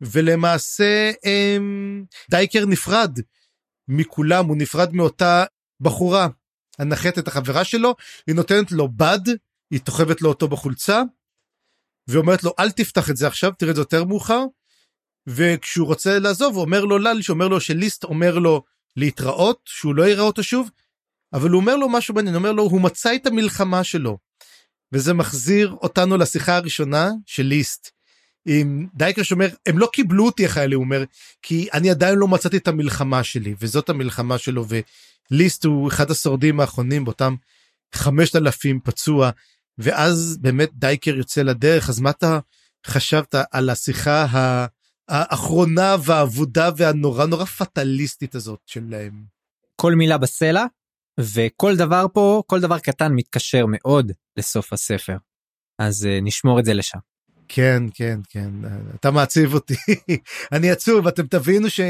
[0.00, 3.18] ולמעשה אמ, דייקר נפרד
[3.88, 5.44] מכולם, הוא נפרד מאותה
[5.80, 6.28] בחורה
[6.78, 7.94] הנחת החברה שלו,
[8.26, 9.20] היא נותנת לו בד,
[9.70, 11.02] היא תוחבת לו אותו בחולצה,
[12.08, 14.44] ואומרת לו אל תפתח את זה עכשיו, תראה את זה יותר מאוחר.
[15.26, 18.62] וכשהוא רוצה לעזוב, הוא אומר לו ללי, שאומר לו שליסט אומר לו
[18.96, 20.70] להתראות, שהוא לא יראה אותו שוב,
[21.32, 24.18] אבל הוא אומר לו משהו מעניין, אומר לו, הוא מצא את המלחמה שלו.
[24.92, 27.90] וזה מחזיר אותנו לשיחה הראשונה של ליסט.
[28.46, 31.04] עם דייקר שאומר, הם לא קיבלו אותי החיילים, הוא אומר,
[31.42, 34.64] כי אני עדיין לא מצאתי את המלחמה שלי, וזאת המלחמה שלו,
[35.30, 37.34] ליסט הוא אחד השורדים האחרונים באותם
[37.94, 39.30] 5,000 פצוע
[39.78, 42.38] ואז באמת דייקר יוצא לדרך אז מה אתה
[42.86, 44.26] חשבת על השיחה
[45.08, 49.24] האחרונה והאבודה והנורא נורא פטליסטית הזאת שלהם.
[49.76, 50.64] כל מילה בסלע
[51.20, 55.16] וכל דבר פה כל דבר קטן מתקשר מאוד לסוף הספר
[55.78, 56.98] אז uh, נשמור את זה לשם.
[57.48, 58.50] כן כן כן
[58.94, 59.74] אתה מעציב אותי
[60.52, 61.80] אני עצוב אתם תבינו ש...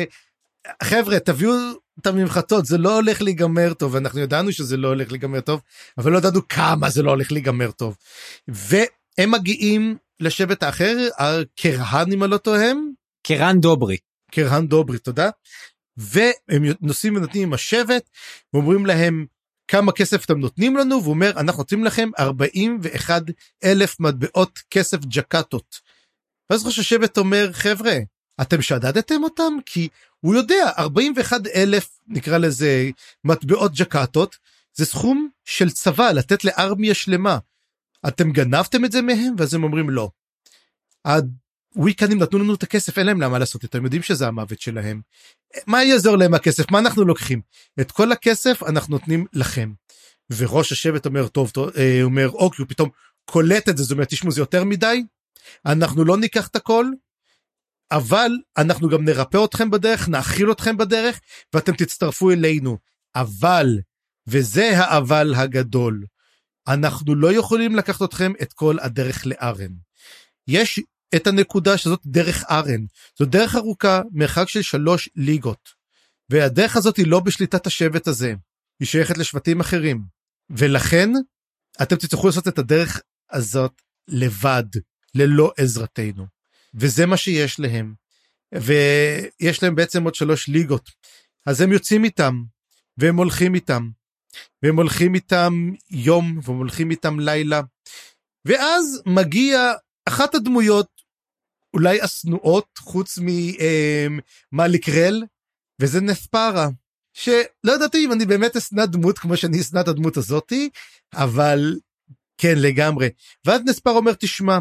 [0.83, 1.53] חבר'ה תביאו
[2.01, 5.61] את הממחטות זה לא הולך להיגמר טוב אנחנו ידענו שזה לא הולך להיגמר טוב
[5.99, 7.97] אבל לא ידענו כמה זה לא הולך להיגמר טוב.
[8.49, 12.71] והם מגיעים לשבט האחר הקרהן אם אני לא טועה.
[13.27, 13.97] קרהן דוברי.
[14.31, 15.31] קרהן דוברי תודה.
[15.97, 18.11] והם נוסעים ונותנים עם השבט
[18.53, 19.27] ואומרים להם
[19.69, 23.23] כמה כסף אתם נותנים לנו והוא אומר אנחנו נותנים לכם 41
[23.65, 25.81] אלף מטבעות כסף ג'קטות.
[26.51, 27.97] ואז ראש השבט אומר חבר'ה
[28.43, 29.89] אתם שדדתם אותם כי
[30.21, 32.91] הוא יודע 41 אלף נקרא לזה
[33.25, 34.37] מטבעות ג'קטות
[34.75, 37.39] זה סכום של צבא לתת לארמיה שלמה.
[38.09, 40.11] אתם גנבתם את זה מהם ואז הם אומרים לא.
[41.75, 45.01] הוויקנים נתנו לנו את הכסף אין להם למה לעשות זה הם יודעים שזה המוות שלהם.
[45.67, 47.41] מה יעזור להם הכסף מה אנחנו לוקחים
[47.81, 49.73] את כל הכסף אנחנו נותנים לכם.
[50.37, 52.89] וראש השבט אומר טוב טוב אה, אומר אוקיי הוא פתאום
[53.25, 55.03] קולט את זה זאת אומרת תשמעו זה יותר מדי
[55.67, 56.87] אנחנו לא ניקח את הכל
[57.93, 61.21] אבל אנחנו גם נרפא אתכם בדרך, נאכיל אתכם בדרך,
[61.55, 62.79] ואתם תצטרפו אלינו.
[63.15, 63.67] אבל,
[64.27, 66.05] וזה האבל הגדול,
[66.69, 69.73] אנחנו לא יכולים לקחת אתכם את כל הדרך לארן.
[70.49, 70.81] יש
[71.17, 72.85] את הנקודה שזאת דרך ארן.
[73.19, 75.69] זו דרך ארוכה, מרחק של שלוש ליגות.
[76.31, 78.35] והדרך הזאת היא לא בשליטת השבט הזה,
[78.81, 80.03] היא שייכת לשבטים אחרים.
[80.51, 81.11] ולכן,
[81.83, 83.01] אתם תצטרכו לעשות את הדרך
[83.31, 84.65] הזאת לבד,
[85.15, 86.27] ללא עזרתנו.
[86.75, 87.95] וזה מה שיש להם.
[88.55, 90.91] ויש להם בעצם עוד שלוש ליגות.
[91.47, 92.43] אז הם יוצאים איתם,
[92.99, 93.91] והם הולכים איתם.
[94.63, 97.61] והם הולכים איתם יום, והם הולכים איתם לילה.
[98.45, 99.73] ואז מגיע
[100.09, 100.94] אחת הדמויות,
[101.75, 103.19] אולי השנואות, חוץ
[104.53, 105.23] ממליק אמ, רל,
[105.81, 106.69] וזה נספרה.
[107.13, 110.71] שלא ידעתי אם אני באמת אשנא דמות כמו שאני אשנא את הדמות הזאתי,
[111.15, 111.77] אבל
[112.39, 113.09] כן לגמרי.
[113.45, 114.59] ואז נספר אומר תשמע,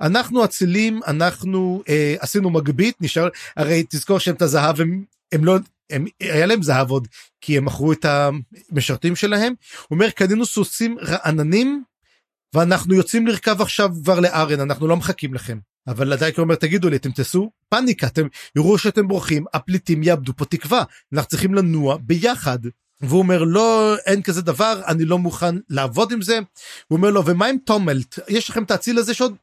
[0.00, 5.58] אנחנו אצילים, אנחנו אה, עשינו מגבית, נשאר, הרי תזכור שהם את הזהב, הם, הם לא,
[5.90, 7.08] הם, היה להם זהב עוד,
[7.40, 9.54] כי הם מכרו את המשרתים שלהם.
[9.72, 11.84] הוא אומר, קנינו סוסים רעננים,
[12.54, 15.58] ואנחנו יוצאים לרכב עכשיו כבר לארן, אנחנו לא מחכים לכם.
[15.86, 20.44] אבל הדייקר אומר, תגידו לי, אתם תעשו פאניקה, אתם יראו שאתם בורחים, הפליטים יאבדו פה
[20.44, 22.58] תקווה, אנחנו צריכים לנוע ביחד.
[23.02, 26.38] והוא אומר לא אין כזה דבר אני לא מוכן לעבוד עם זה.
[26.88, 29.36] הוא אומר לו ומה עם טומלט יש לכם את האציל הזה שעוד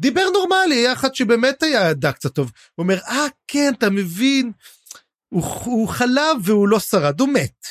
[0.00, 2.52] דיבר נורמלי היה אחד שבאמת היה ידע קצת טוב.
[2.74, 4.52] הוא אומר אה כן אתה מבין
[5.28, 7.66] הוא, הוא חלב והוא לא שרד הוא מת.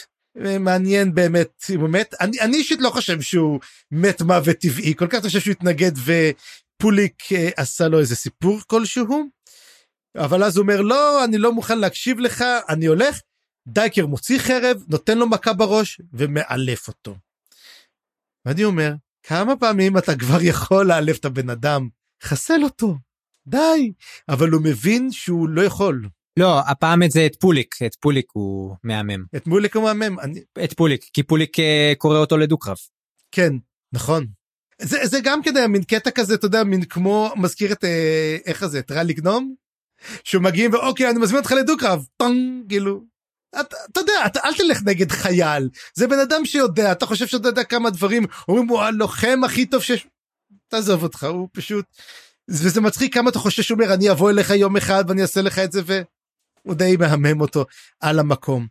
[0.60, 3.60] מעניין באמת אם הוא מת אני, אני אישית לא חושב שהוא
[3.92, 5.92] מת מוות טבעי כל כך חושב שהוא התנגד
[6.84, 9.30] ופוליק אה, עשה לו איזה סיפור כלשהו.
[10.18, 13.20] אבל אז הוא אומר לא אני לא מוכן להקשיב לך אני הולך
[13.68, 17.16] דייקר מוציא חרב נותן לו מכה בראש ומאלף אותו.
[18.46, 18.94] ואני אומר
[19.24, 21.90] כמה פעמים אתה כבר יכול לאלף את הבן אדם
[22.24, 22.96] חסל אותו
[23.48, 23.92] די
[24.30, 26.10] אבל הוא מבין שהוא לא יכול.
[26.40, 29.26] לא הפעם את זה את פוליק את פוליק הוא מהמם.
[29.36, 30.20] את פוליק הוא מהמם.
[30.20, 30.40] אני...
[30.64, 32.78] את פוליק כי פוליק אה, קורא אותו לדו-קרב.
[33.32, 33.54] כן
[33.94, 34.43] נכון.
[34.84, 38.66] זה, זה גם כדי מין קטע כזה אתה יודע מין כמו מזכיר את אה, איך
[38.66, 39.56] זה את רלי גנום.
[40.24, 43.04] שמגיעים ואוקיי אני מזמין אותך לדו-קרב טונג כאילו
[43.60, 47.48] אתה, אתה יודע אתה אל תלך נגד חייל זה בן אדם שיודע אתה חושב שאתה
[47.48, 50.08] יודע כמה דברים אומרים הוא הלוחם הכי טוב שיש.
[50.68, 51.86] תעזוב אותך הוא פשוט
[52.50, 55.60] וזה מצחיק כמה אתה חושב שהוא אומר אני אבוא אליך יום אחד ואני אעשה לך
[55.60, 57.66] את זה והוא די מהמם אותו
[58.00, 58.68] על המקום.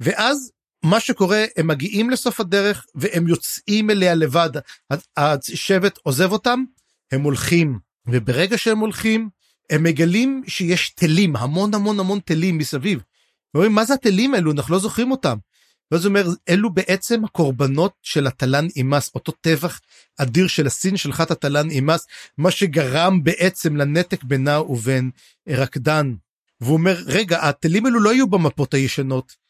[0.00, 4.50] ואז מה שקורה הם מגיעים לסוף הדרך והם יוצאים אליה לבד
[5.16, 6.64] השבט עוזב אותם
[7.12, 9.28] הם הולכים וברגע שהם הולכים
[9.70, 13.02] הם מגלים שיש תלים המון המון המון תלים מסביב.
[13.54, 15.36] אומרים מה זה התלים האלו אנחנו לא זוכרים אותם.
[15.90, 19.80] ואז הוא אומר אלו בעצם הקורבנות של התלן אימס אותו טבח
[20.18, 22.06] אדיר של הסין שלך את התלן אימס
[22.38, 25.10] מה שגרם בעצם לנתק בינה ובין
[25.48, 26.14] רקדן.
[26.60, 29.41] והוא אומר רגע התלים האלו לא היו במפות הישנות.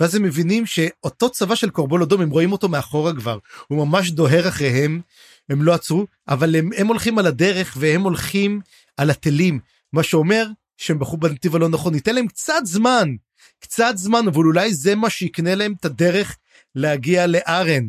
[0.00, 4.10] ואז הם מבינים שאותו צבא של קורבול אדום הם רואים אותו מאחורה כבר הוא ממש
[4.10, 5.00] דוהר אחריהם
[5.48, 8.60] הם לא עצרו אבל הם, הם הולכים על הדרך והם הולכים
[8.96, 9.60] על התלים
[9.92, 13.08] מה שאומר שהם בחרו בנתיב הלא נכון ניתן להם קצת זמן
[13.60, 16.36] קצת זמן, אבל אולי זה מה שיקנה להם את הדרך
[16.74, 17.88] להגיע לארן.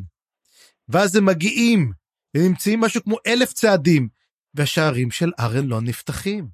[0.89, 1.91] ואז הם מגיעים,
[2.35, 4.07] ונמצאים משהו כמו אלף צעדים,
[4.53, 6.47] והשערים של ארן לא נפתחים.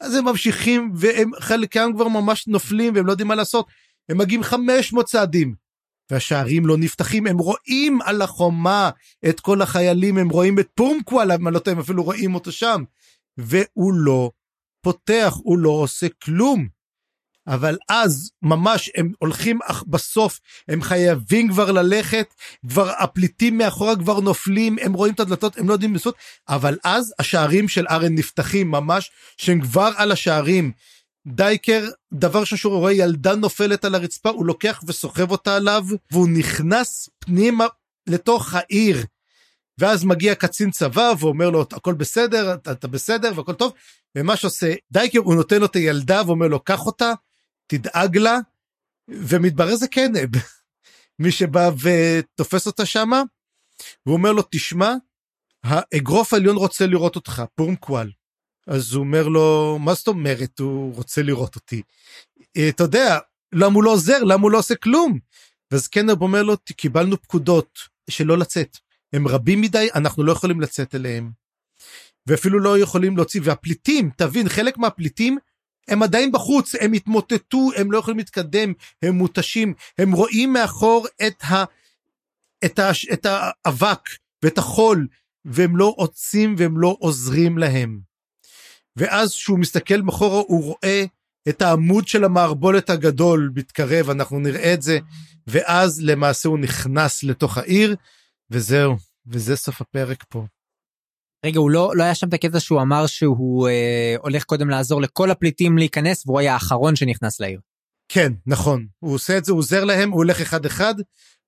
[0.00, 3.66] אז הם ממשיכים, והם חלקם כבר ממש נופלים, והם לא יודעים מה לעשות.
[4.08, 5.54] הם מגיעים 500 צעדים,
[6.10, 8.90] והשערים לא נפתחים, הם רואים על החומה
[9.28, 12.84] את כל החיילים, הם רואים את פורמקוואל, לא הם אפילו רואים אותו שם,
[13.38, 14.30] והוא לא
[14.82, 16.68] פותח, הוא לא עושה כלום.
[17.46, 22.34] אבל אז ממש הם הולכים אך בסוף הם חייבים כבר ללכת
[22.68, 26.14] כבר הפליטים מאחורה כבר נופלים הם רואים את הדלתות הם לא יודעים לעשות
[26.48, 30.72] אבל אז השערים של ארן נפתחים ממש שהם כבר על השערים.
[31.26, 37.08] דייקר דבר שהוא רואה ילדה נופלת על הרצפה הוא לוקח וסוחב אותה עליו והוא נכנס
[37.18, 37.66] פנימה
[38.06, 39.04] לתוך העיר.
[39.78, 43.72] ואז מגיע קצין צבא ואומר לו הכל בסדר אתה, בסדר והכל טוב
[44.18, 47.12] ומה שעושה דייקר הוא נותן לו את הילדה ואומר לו קח אותה
[47.66, 48.38] תדאג לה,
[49.08, 50.28] ומתברר זה קנב,
[51.22, 53.22] מי שבא ותופס אותה שמה,
[54.06, 54.94] והוא אומר לו, תשמע,
[55.64, 58.10] האגרוף העליון רוצה לראות אותך, פורמקוואל.
[58.66, 61.82] אז הוא אומר לו, מה זאת אומרת, הוא רוצה לראות אותי?
[62.56, 63.18] אה, אתה יודע,
[63.52, 64.22] למה הוא לא עוזר?
[64.22, 65.18] למה הוא לא עושה כלום?
[65.70, 67.78] ואז קנב אומר לו, קיבלנו פקודות
[68.10, 68.76] שלא לצאת.
[69.12, 71.30] הם רבים מדי, אנחנו לא יכולים לצאת אליהם.
[72.26, 75.38] ואפילו לא יכולים להוציא, והפליטים, תבין, חלק מהפליטים
[75.88, 78.72] הם עדיין בחוץ, הם התמוטטו, הם לא יכולים להתקדם,
[79.02, 81.64] הם מותשים, הם רואים מאחור את, ה,
[82.64, 84.08] את, ה, את האבק
[84.42, 85.06] ואת החול,
[85.44, 88.11] והם לא עוצים והם לא עוזרים להם.
[88.96, 91.04] ואז כשהוא מסתכל מאחורה הוא רואה
[91.48, 94.98] את העמוד של המערבולת הגדול מתקרב, אנחנו נראה את זה,
[95.46, 97.96] ואז למעשה הוא נכנס לתוך העיר,
[98.50, 100.44] וזהו, וזה סוף הפרק פה.
[101.46, 105.00] רגע, הוא לא, לא היה שם את הקטע שהוא אמר שהוא אה, הולך קודם לעזור
[105.00, 107.60] לכל הפליטים להיכנס, והוא היה האחרון שנכנס לעיר.
[108.08, 110.94] כן, נכון, הוא עושה את זה, הוא עוזר להם, הוא הולך אחד אחד,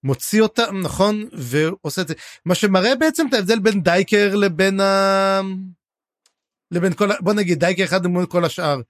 [0.04, 2.14] מוציא אותם, נכון, ועושה את זה.
[2.44, 5.40] מה שמראה בעצם את ההבדל בין דייקר לבין ה...
[6.70, 7.08] לבין כל.
[7.20, 8.80] בוא נגיד דייקר אחד מול כל השאר.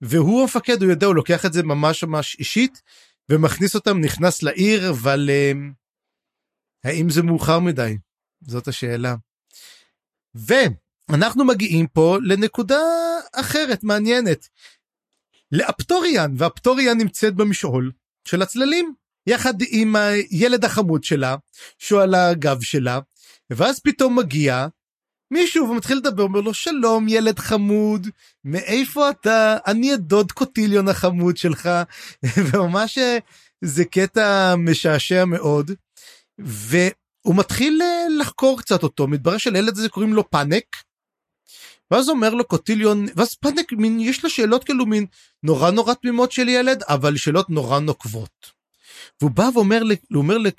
[0.00, 2.82] והוא המפקד, הוא יודע, הוא לוקח את זה ממש ממש אישית,
[3.28, 5.56] ומכניס אותם, נכנס לעיר, אבל uh,
[6.84, 7.98] האם זה מאוחר מדי?
[8.40, 9.14] זאת השאלה.
[10.34, 12.80] ואנחנו מגיעים פה לנקודה
[13.32, 14.48] אחרת, מעניינת.
[15.52, 17.92] לאפטוריאן, ואפטוריאן נמצאת במשעול
[18.24, 18.94] של הצללים,
[19.26, 21.36] יחד עם הילד החמוד שלה,
[21.78, 22.98] שהוא על הגב שלה,
[23.50, 24.66] ואז פתאום מגיע
[25.32, 28.06] מישהו ומתחיל לדבר, אומר לו, שלום ילד חמוד,
[28.44, 29.56] מאיפה אתה?
[29.66, 31.68] אני הדוד קוטיליון החמוד שלך,
[32.52, 33.18] וממש אה,
[33.64, 35.70] זה קטע משעשע מאוד,
[36.38, 40.64] והוא מתחיל אה, לחקור קצת אותו, מתברר שלילד הזה קוראים לו פאנק,
[41.90, 45.06] ואז אומר לו קוטיליון, ואז פאנק, מין, יש לו שאלות כאילו מין
[45.42, 48.62] נורא נורא תמימות של ילד, אבל שאלות נורא נוקבות.
[49.20, 49.82] והוא בא ואומר,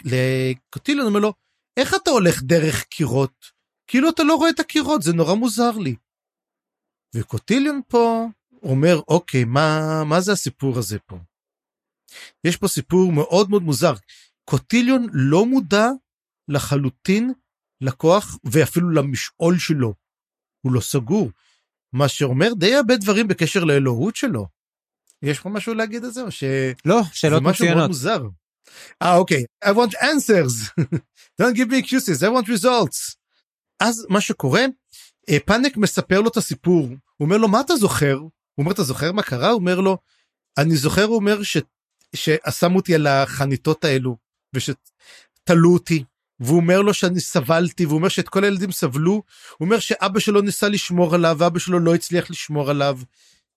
[0.04, 1.34] לקוטיליון, אומר לו,
[1.78, 3.53] איך אתה הולך דרך קירות?
[3.93, 5.95] כאילו אתה לא רואה את הקירות, זה נורא מוזר לי.
[7.15, 8.27] וקוטיליון פה
[8.63, 11.17] אומר, אוקיי, מה, מה זה הסיפור הזה פה?
[12.43, 13.93] יש פה סיפור מאוד מאוד מוזר.
[14.45, 15.88] קוטיליון לא מודע
[16.47, 17.34] לחלוטין
[17.82, 19.93] לכוח ואפילו למשעול שלו.
[20.62, 21.29] הוא לא סגור.
[21.93, 24.47] מה שאומר די הרבה דברים בקשר לאלוהות שלו.
[25.21, 26.43] יש פה משהו להגיד על זה או ש...
[26.86, 27.56] לא, שאלות מצוינות.
[27.58, 28.21] זה משהו מאוד מוזר.
[29.01, 30.84] אה אוקיי, I want answers.
[31.41, 33.23] Don't give me excuses, I want results.
[33.84, 34.65] אז מה שקורה,
[35.30, 38.17] אה, פאנק מספר לו את הסיפור, הוא אומר לו מה אתה זוכר?
[38.17, 39.50] הוא אומר אתה זוכר מה קרה?
[39.50, 39.98] הוא אומר לו
[40.58, 41.58] אני זוכר הוא אומר ש...
[42.15, 44.17] ששמו אותי על החניתות האלו
[44.54, 46.04] ושתלו אותי
[46.39, 50.41] והוא אומר לו שאני סבלתי והוא אומר שאת כל הילדים סבלו הוא אומר שאבא שלו
[50.41, 53.00] ניסה לשמור עליו ואבא שלו לא הצליח לשמור עליו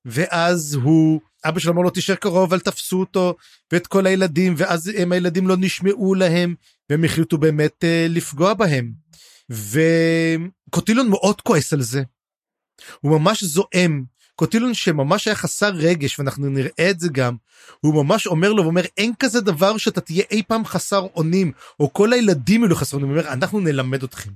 [0.05, 3.37] ואז הוא אבא שלו אמר לו תישאר קרוב אל תפסו אותו
[3.73, 6.55] ואת כל הילדים ואז הם הילדים לא נשמעו להם
[6.91, 8.93] והם החליטו באמת uh, לפגוע בהם.
[9.51, 12.03] וקוטילון מאוד כועס על זה.
[13.01, 14.05] הוא ממש זועם.
[14.37, 17.37] קוטילון שממש היה חסר רגש ואנחנו נראה את זה גם.
[17.81, 21.93] הוא ממש אומר לו ואומר אין כזה דבר שאתה תהיה אי פעם חסר אונים או
[21.93, 23.11] כל הילדים יהיו חסר אונים.
[23.11, 24.31] הוא אומר אנחנו נלמד אתכם.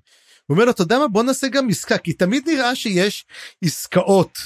[0.47, 3.27] הוא אומר לו אתה יודע מה בוא נעשה גם עסקה כי תמיד נראה שיש
[3.65, 4.39] עסקאות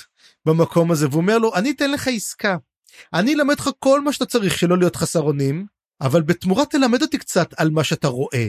[0.47, 2.57] במקום הזה והוא אומר לו אני אתן לך עסקה.
[3.13, 5.67] אני אלמד לך כל מה שאתה צריך שלא להיות חסר אונים
[6.01, 8.49] אבל בתמורה תלמד אותי קצת על מה שאתה רואה.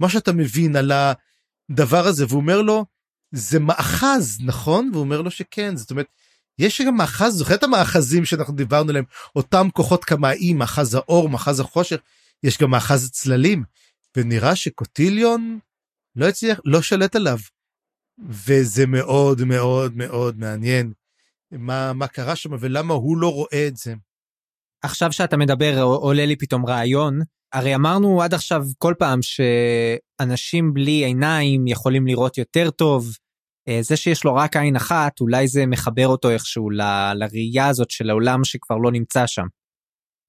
[0.00, 0.92] מה שאתה מבין על
[1.70, 2.84] הדבר הזה והוא אומר לו
[3.32, 4.90] זה מאחז נכון?
[4.92, 5.76] והוא אומר לו שכן.
[5.76, 6.06] זאת אומרת
[6.58, 9.04] יש גם מאחז זוכר את המאחזים שאנחנו דיברנו עליהם?
[9.36, 12.00] אותם כוחות קמאיים מאחז האור מאחז החושך
[12.42, 13.62] יש גם מאחז צללים.
[14.16, 15.58] ונראה שקוטיליון
[16.16, 17.38] לא הצליח לא שלט עליו.
[18.28, 20.92] וזה מאוד מאוד מאוד מעניין
[21.52, 23.94] מה מה קרה שם ולמה הוא לא רואה את זה.
[24.82, 27.20] עכשיו שאתה מדבר עולה לי פתאום רעיון
[27.52, 33.16] הרי אמרנו עד עכשיו כל פעם שאנשים בלי עיניים יכולים לראות יותר טוב.
[33.68, 36.80] אה, זה שיש לו רק עין אחת, אולי זה מחבר אותו איכשהו ל,
[37.14, 39.46] לראייה הזאת של העולם שכבר לא נמצא שם.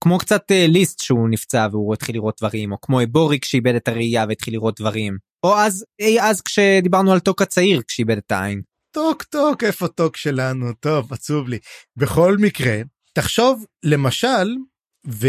[0.04, 3.88] כמו קצת אה, ליסט שהוא נפצע והוא התחיל לראות דברים, או כמו בוריק שאיבד את
[3.88, 5.18] הראייה והתחיל לראות דברים.
[5.44, 8.62] או אז, אי אז כשדיברנו על טוק הצעיר כשאיבד את העין.
[8.96, 11.60] טוק טוק איפה טוק שלנו טוב עצוב לי
[11.98, 12.82] בכל מקרה
[13.14, 14.56] תחשוב למשל
[15.08, 15.28] ו...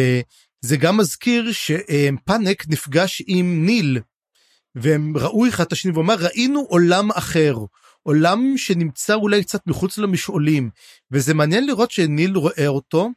[0.60, 4.00] זה גם מזכיר שפאנק נפגש עם ניל
[4.74, 7.54] והם ראו אחד את השני ואומר ראינו עולם אחר
[8.02, 10.70] עולם שנמצא אולי קצת מחוץ למשעולים.
[11.10, 13.10] וזה מעניין לראות שניל רואה אותו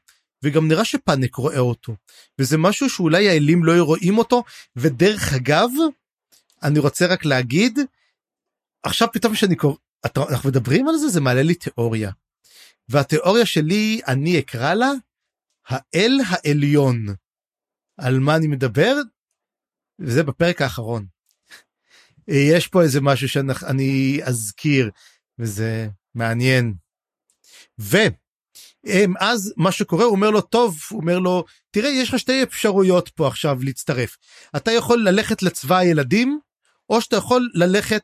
[0.44, 1.96] וגם נראה שפאנק רואה אותו.
[2.40, 4.44] וזה משהו שאולי האלים לא רואים אותו
[4.76, 5.70] ודרך אגב
[6.64, 7.80] אני רוצה רק להגיד
[8.84, 9.74] עכשיו פתאום שאני קורא
[10.18, 11.08] אנחנו מדברים על זה?
[11.08, 12.12] זה מעלה לי תיאוריה.
[12.90, 14.92] והתיאוריה שלי אני אקרא לה
[15.68, 17.06] האל העליון.
[17.98, 18.96] על מה אני מדבר
[20.00, 21.06] וזה בפרק האחרון.
[22.28, 24.90] יש פה איזה משהו שאני אזכיר
[25.40, 26.74] וזה מעניין.
[27.78, 33.10] ואז מה שקורה הוא אומר לו טוב הוא אומר לו תראה יש לך שתי אפשרויות
[33.10, 34.18] פה עכשיו להצטרף
[34.56, 36.40] אתה יכול ללכת לצבא הילדים
[36.90, 38.04] או שאתה יכול ללכת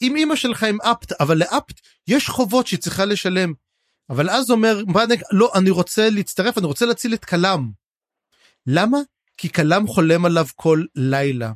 [0.00, 3.52] עם אמא שלך עם אפט אבל לאפט יש חובות שהיא צריכה לשלם.
[4.10, 4.82] אבל אז אומר
[5.32, 7.70] לא אני רוצה להצטרף אני רוצה להציל את כלם.
[8.66, 8.98] למה?
[9.40, 11.52] כי כלם חולם עליו כל לילה,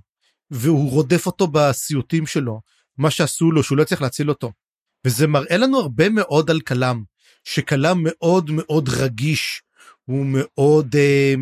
[0.50, 2.60] והוא רודף אותו בסיוטים שלו,
[2.98, 4.52] מה שעשו לו שהוא לא צריך להציל אותו.
[5.06, 7.02] וזה מראה לנו הרבה מאוד על כלם,
[7.44, 9.62] שכלם מאוד מאוד רגיש,
[10.04, 11.34] הוא מאוד, אה,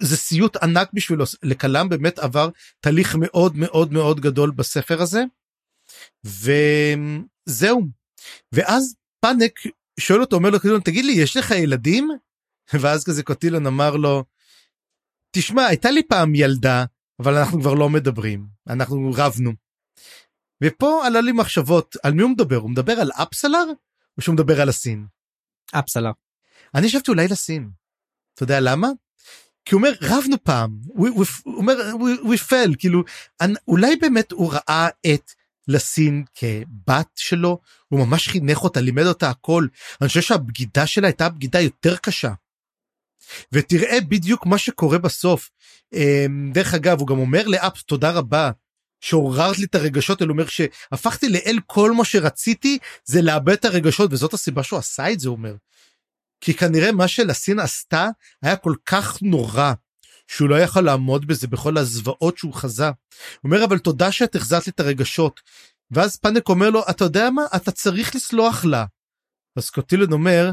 [0.00, 2.48] זה סיוט ענק בשבילו, לכלם באמת עבר
[2.80, 5.22] תהליך מאוד מאוד מאוד גדול בספר הזה,
[6.24, 7.86] וזהו.
[8.52, 9.52] ואז פאנק
[10.00, 12.08] שואל אותו, אומר לו, תגיד לי, יש לך ילדים?
[12.72, 14.24] ואז כזה קוטילון אמר לו,
[15.32, 16.84] תשמע, הייתה לי פעם ילדה,
[17.20, 19.52] אבל אנחנו כבר לא מדברים, אנחנו רבנו.
[20.64, 22.56] ופה עלה לי מחשבות, על מי הוא מדבר?
[22.56, 23.64] הוא מדבר על אפסלר?
[24.16, 25.06] או שהוא מדבר על הסין?
[25.72, 26.10] אפסלר.
[26.74, 27.70] אני חשבתי אולי לסין.
[28.34, 28.88] אתה יודע למה?
[29.64, 31.74] כי הוא אומר, רבנו פעם, הוא אומר,
[32.22, 33.04] we fell, כאילו,
[33.68, 35.32] אולי באמת הוא ראה את
[35.68, 39.66] לסין כבת שלו, הוא ממש חינך אותה, לימד אותה הכל.
[40.00, 42.32] אני חושב שהבגידה שלה הייתה בגידה יותר קשה.
[43.52, 45.50] ותראה בדיוק מה שקורה בסוף.
[45.92, 48.50] אמ, דרך אגב, הוא גם אומר לאפס, תודה רבה,
[49.00, 54.12] שעוררת לי את הרגשות האלו, אומר שהפכתי לאל כל מה שרציתי זה לאבד את הרגשות,
[54.12, 55.54] וזאת הסיבה שהוא עשה את זה, הוא אומר.
[56.40, 58.08] כי כנראה מה שלסין עשתה
[58.42, 59.72] היה כל כך נורא,
[60.26, 62.86] שהוא לא יכול לעמוד בזה בכל הזוועות שהוא חזה.
[62.86, 62.94] הוא
[63.44, 65.40] אומר אבל תודה שאת החזרת לי את הרגשות.
[65.90, 68.84] ואז פאנק אומר לו אתה יודע מה אתה צריך לסלוח לה.
[69.56, 70.50] אז קוטילון אומר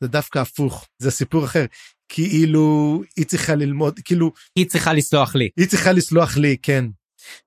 [0.00, 1.64] זה דווקא הפוך זה סיפור אחר
[2.08, 6.84] כאילו היא צריכה ללמוד כאילו היא צריכה לסלוח לי היא צריכה לסלוח לי כן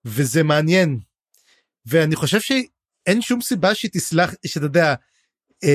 [0.05, 0.99] וזה מעניין
[1.85, 4.93] ואני חושב שאין שום סיבה שהיא תסלח שאתה יודע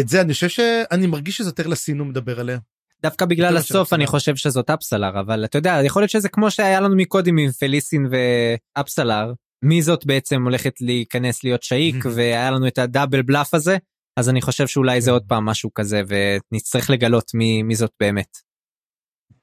[0.00, 2.58] את זה אני חושב שאני מרגיש שזה יותר לסין הוא מדבר עליה.
[3.02, 6.80] דווקא בגלל הסוף אני חושב שזאת אפסלר אבל אתה יודע יכול להיות שזה כמו שהיה
[6.80, 9.32] לנו מקודם עם פליסין ואפסלר
[9.62, 13.76] מי זאת בעצם הולכת להיכנס להיות שאיק והיה לנו את הדאבל בלאף הזה
[14.16, 15.12] אז אני חושב שאולי זה כן.
[15.12, 18.45] עוד פעם משהו כזה ונצטרך לגלות מי, מי זאת באמת.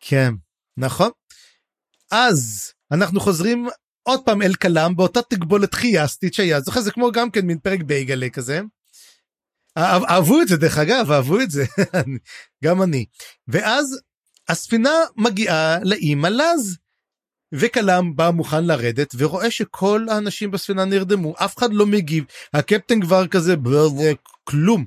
[0.06, 0.34] כן
[0.78, 1.10] נכון.
[2.12, 3.68] אז אנחנו חוזרים
[4.04, 7.84] עוד פעם אל כלם באותה תגבולת חייסטית שהיה זוכר זה כמו גם כן מין פרק
[7.84, 8.62] בייגלה כזה.
[9.78, 11.66] אהבו את זה דרך אגב אהבו את זה
[12.64, 13.06] גם אני
[13.48, 14.00] ואז
[14.50, 16.78] הספינה מגיעה לאי לז
[17.54, 23.28] וכלם בא מוכן לרדת ורואה שכל האנשים בספינה נרדמו אף אחד לא מגיב הקפטן כבר
[23.28, 23.56] כזה
[24.44, 24.86] כלום.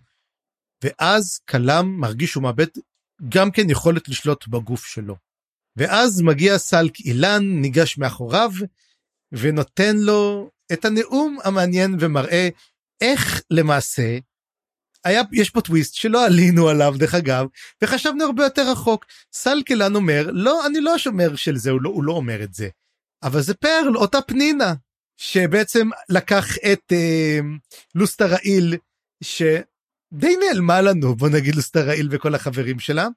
[0.84, 2.66] ואז כלם מרגיש שהוא מאבד
[3.28, 5.16] גם כן יכולת לשלוט בגוף שלו.
[5.76, 8.50] ואז מגיע סלק אילן ניגש מאחוריו
[9.32, 12.48] ונותן לו את הנאום המעניין ומראה
[13.00, 14.18] איך למעשה
[15.04, 17.46] היה יש פה טוויסט שלא עלינו עליו דרך אגב
[17.82, 22.04] וחשבנו הרבה יותר רחוק סלקלן אומר לא אני לא השומר של זה הוא לא, הוא
[22.04, 22.68] לא אומר את זה
[23.22, 24.74] אבל זה פרל אותה פנינה
[25.16, 27.38] שבעצם לקח את אה,
[27.94, 28.76] לוסטה רעיל
[30.14, 33.08] שדי נעלמה לנו בוא נגיד לוסטה רעיל וכל החברים שלה.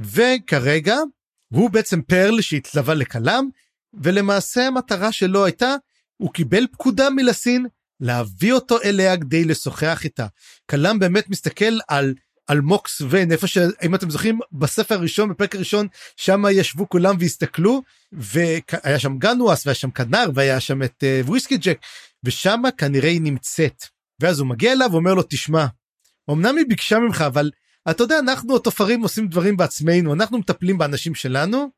[0.00, 0.96] וכרגע
[1.48, 3.48] הוא בעצם פרל שהתלווה לכלם
[4.02, 5.74] ולמעשה המטרה שלו הייתה
[6.16, 7.66] הוא קיבל פקודה מלסין
[8.00, 10.26] להביא אותו אליה כדי לשוחח איתה.
[10.70, 12.14] כלם באמת מסתכל על
[12.48, 14.38] על מוקס ון איפה שאם אתם זוכרים?
[14.52, 20.60] בספר הראשון בפרק הראשון שם ישבו כולם והסתכלו והיה שם גנואס והיה שם כנר והיה
[20.60, 21.78] שם את uh, וויסקי ג'ק
[22.24, 23.84] ושם כנראה היא נמצאת.
[24.20, 25.66] ואז הוא מגיע אליו ואומר לו תשמע
[26.30, 27.50] אמנם היא ביקשה ממך אבל
[27.90, 31.70] אתה יודע אנחנו התופרים עושים דברים בעצמנו אנחנו מטפלים באנשים שלנו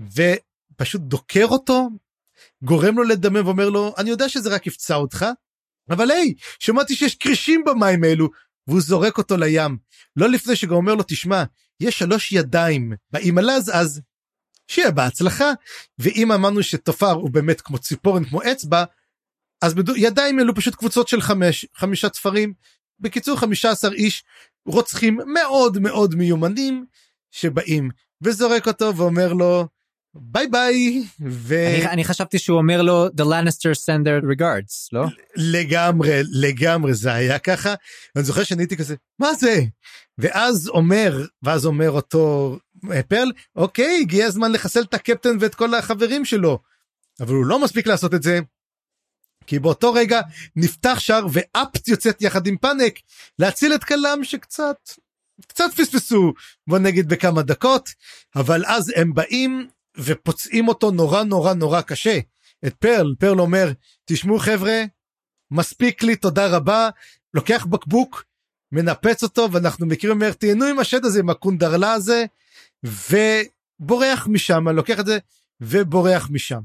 [0.00, 1.88] ופשוט דוקר אותו
[2.62, 5.26] גורם לו לדמם ואומר לו אני יודע שזה רק יפצע אותך
[5.90, 8.28] אבל היי, שמעתי שיש כרישים במים האלו,
[8.66, 9.76] והוא זורק אותו לים.
[10.16, 11.44] לא לפני שגם אומר לו, תשמע,
[11.80, 14.00] יש שלוש ידיים באימלז, אז
[14.68, 15.52] שיהיה בהצלחה.
[15.98, 18.84] ואם אמרנו שתופר הוא באמת כמו ציפורן, כמו אצבע,
[19.62, 22.52] אז בדו, ידיים אלו פשוט קבוצות של חמש, חמישה תפרים.
[23.00, 24.24] בקיצור, חמישה עשר איש
[24.66, 26.84] רוצחים מאוד מאוד מיומנים
[27.30, 27.90] שבאים
[28.22, 29.66] וזורק אותו ואומר לו
[30.14, 31.54] ביי ביי ו...
[31.68, 35.04] אני, אני חשבתי שהוא אומר לו the Lannister send their regards לא?
[35.36, 37.74] לגמרי לגמרי זה היה ככה.
[38.16, 39.60] אני זוכר שאני הייתי כזה מה זה?
[40.18, 42.56] ואז אומר ואז אומר אותו
[42.92, 46.58] אה, פרל אוקיי הגיע הזמן לחסל את הקפטן ואת כל החברים שלו.
[47.20, 48.40] אבל הוא לא מספיק לעשות את זה.
[49.46, 50.20] כי באותו רגע
[50.56, 52.94] נפתח שער ואפט יוצאת יחד עם פאנק
[53.38, 54.76] להציל את כלם שקצת
[55.48, 56.32] קצת פספסו
[56.66, 57.90] בוא נגיד בכמה דקות
[58.36, 62.18] אבל אז הם באים ופוצעים אותו נורא נורא נורא קשה.
[62.66, 63.72] את פרל, פרל אומר,
[64.04, 64.82] תשמעו חבר'ה,
[65.50, 66.88] מספיק לי, תודה רבה,
[67.34, 68.24] לוקח בקבוק,
[68.72, 72.24] מנפץ אותו, ואנחנו מכירים, אומר, תהנו עם השד הזה, עם הקונדרלה הזה,
[72.84, 75.18] ובורח משם, לוקח את זה,
[75.60, 76.60] ובורח משם.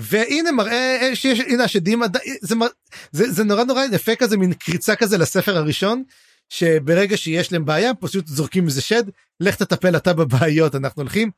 [0.00, 2.02] והנה מראה שיש הנה השדים
[2.42, 2.54] זה,
[3.12, 6.02] זה, זה נורא נורא יפה כזה מין קריצה כזה לספר הראשון
[6.48, 9.04] שברגע שיש להם בעיה פשוט זורקים איזה שד
[9.40, 11.30] לך תטפל אתה בבעיות אנחנו הולכים.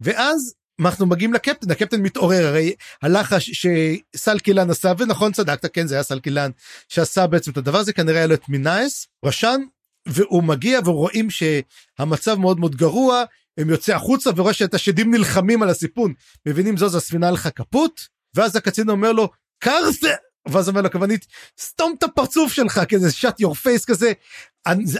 [0.00, 6.02] ואז אנחנו מגיעים לקפטן, הקפטן מתעורר, הרי הלחש שסלקילן עשה, ונכון צדקת, כן זה היה
[6.02, 6.50] סלקילן
[6.88, 9.60] שעשה בעצם את הדבר הזה, כנראה היה לו את מינאס, רשן,
[10.06, 13.24] והוא מגיע ורואים שהמצב מאוד מאוד גרוע,
[13.58, 16.14] הם יוצא החוצה ורואה שאת השדים נלחמים על הסיפון,
[16.46, 19.28] מבינים זו זו הספינה לך כפות, ואז הקצין אומר לו,
[19.58, 20.08] קרסר!
[20.48, 21.26] ואז אומר לו הכוונית,
[21.60, 24.12] סתום את הפרצוף שלך, כזה שאט יור פייס כזה,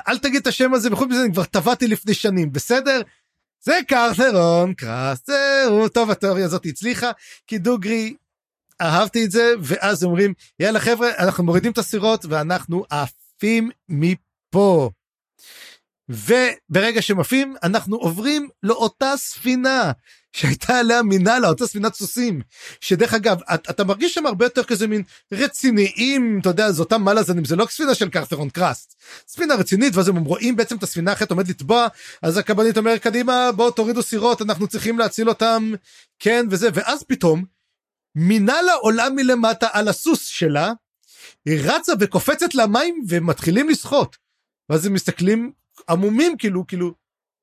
[0.09, 3.01] אל תגיד את השם הזה, וחוץ מזה אני כבר טבעתי לפני שנים, בסדר?
[3.61, 7.11] זה קרסרון, קרסרון, טוב התיאוריה הזאת הצליחה,
[7.47, 8.15] כי דוגרי,
[8.81, 14.91] אהבתי את זה, ואז אומרים, יאללה חבר'ה, אנחנו מורידים את הסירות ואנחנו עפים מפה.
[16.09, 19.93] וברגע שהם עפים, אנחנו עוברים לאותה ספינה
[20.33, 22.41] שהייתה עליה מנהלה, אותה ספינת סוסים.
[22.81, 25.03] שדרך אגב, אתה, אתה מרגיש שם הרבה יותר כזה מין
[25.33, 28.95] רציניים, אתה יודע, זה אותם מלאזנים, זה לא ספינה של קרת'רון קראסט.
[29.29, 31.87] ספינה רצינית, ואז הם רואים בעצם את הספינה אחרת עומד לטבוע,
[32.23, 35.73] אז הקבלנית אומרת, קדימה, בואו תורידו סירות, אנחנו צריכים להציל אותם,
[36.19, 37.45] כן, וזה, ואז פתאום,
[38.15, 40.73] מנהלה עולה מלמטה על הסוס שלה,
[41.47, 44.17] היא רצה וקופצת למים ומתחילים לשחות.
[44.69, 45.53] ואז הם מסתכלים
[45.89, 46.95] עמומים כאילו כאילו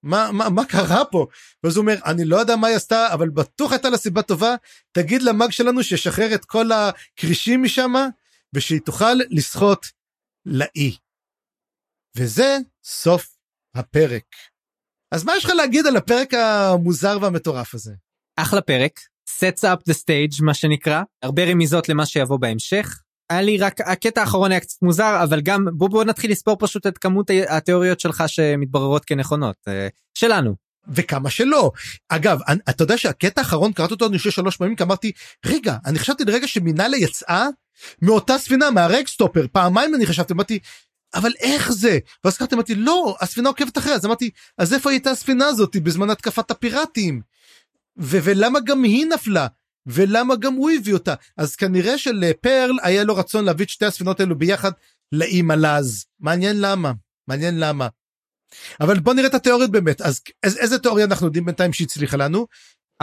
[0.03, 1.27] מה מה מה קרה פה
[1.63, 4.55] ואז הוא אומר אני לא יודע מה היא עשתה אבל בטוח הייתה לה סיבה טובה
[4.91, 7.93] תגיד למאג שלנו שישחרר את כל הכרישים משם
[8.53, 9.85] ושהיא תוכל לשחות
[10.45, 10.97] לאי.
[12.17, 13.37] וזה סוף
[13.75, 14.25] הפרק.
[15.11, 17.93] אז מה יש לך להגיד על הפרק המוזר והמטורף הזה?
[18.35, 23.01] אחלה פרק, sets up the stage מה שנקרא, הרבה רמיזות למה שיבוא בהמשך,
[23.31, 26.87] היה לי רק הקטע האחרון היה קצת מוזר אבל גם בוא בוא נתחיל לספור פשוט
[26.87, 30.55] את כמות התיאוריות שלך שמתבררות כנכונות אה, שלנו.
[30.87, 31.71] וכמה שלא.
[32.09, 35.11] אגב, אתה יודע שהקטע האחרון קראתי אותו אני חושב שלוש פעמים כי אמרתי
[35.45, 37.47] רגע אני חשבתי לרגע שמינאלה יצאה
[38.01, 40.59] מאותה ספינה מהרקסטופר פעמיים אני חשבתי אמרתי
[41.13, 45.11] אבל איך זה ואז קראתי אמרתי לא הספינה עוקבת אחריה אז אמרתי אז איפה הייתה
[45.11, 47.21] הספינה הזאת בזמן התקפת הפיראטים.
[47.97, 49.47] ולמה גם היא נפלה
[49.87, 54.19] ולמה גם הוא הביא אותה אז כנראה שלפרל היה לו רצון להביא את שתי הספינות
[54.19, 54.71] האלו ביחד
[55.11, 56.91] לאי מלאז מעניין למה
[57.27, 57.87] מעניין למה.
[58.81, 62.47] אבל בוא נראה את התיאוריות באמת אז איזה, איזה תיאוריה אנחנו יודעים בינתיים שהצליחה לנו.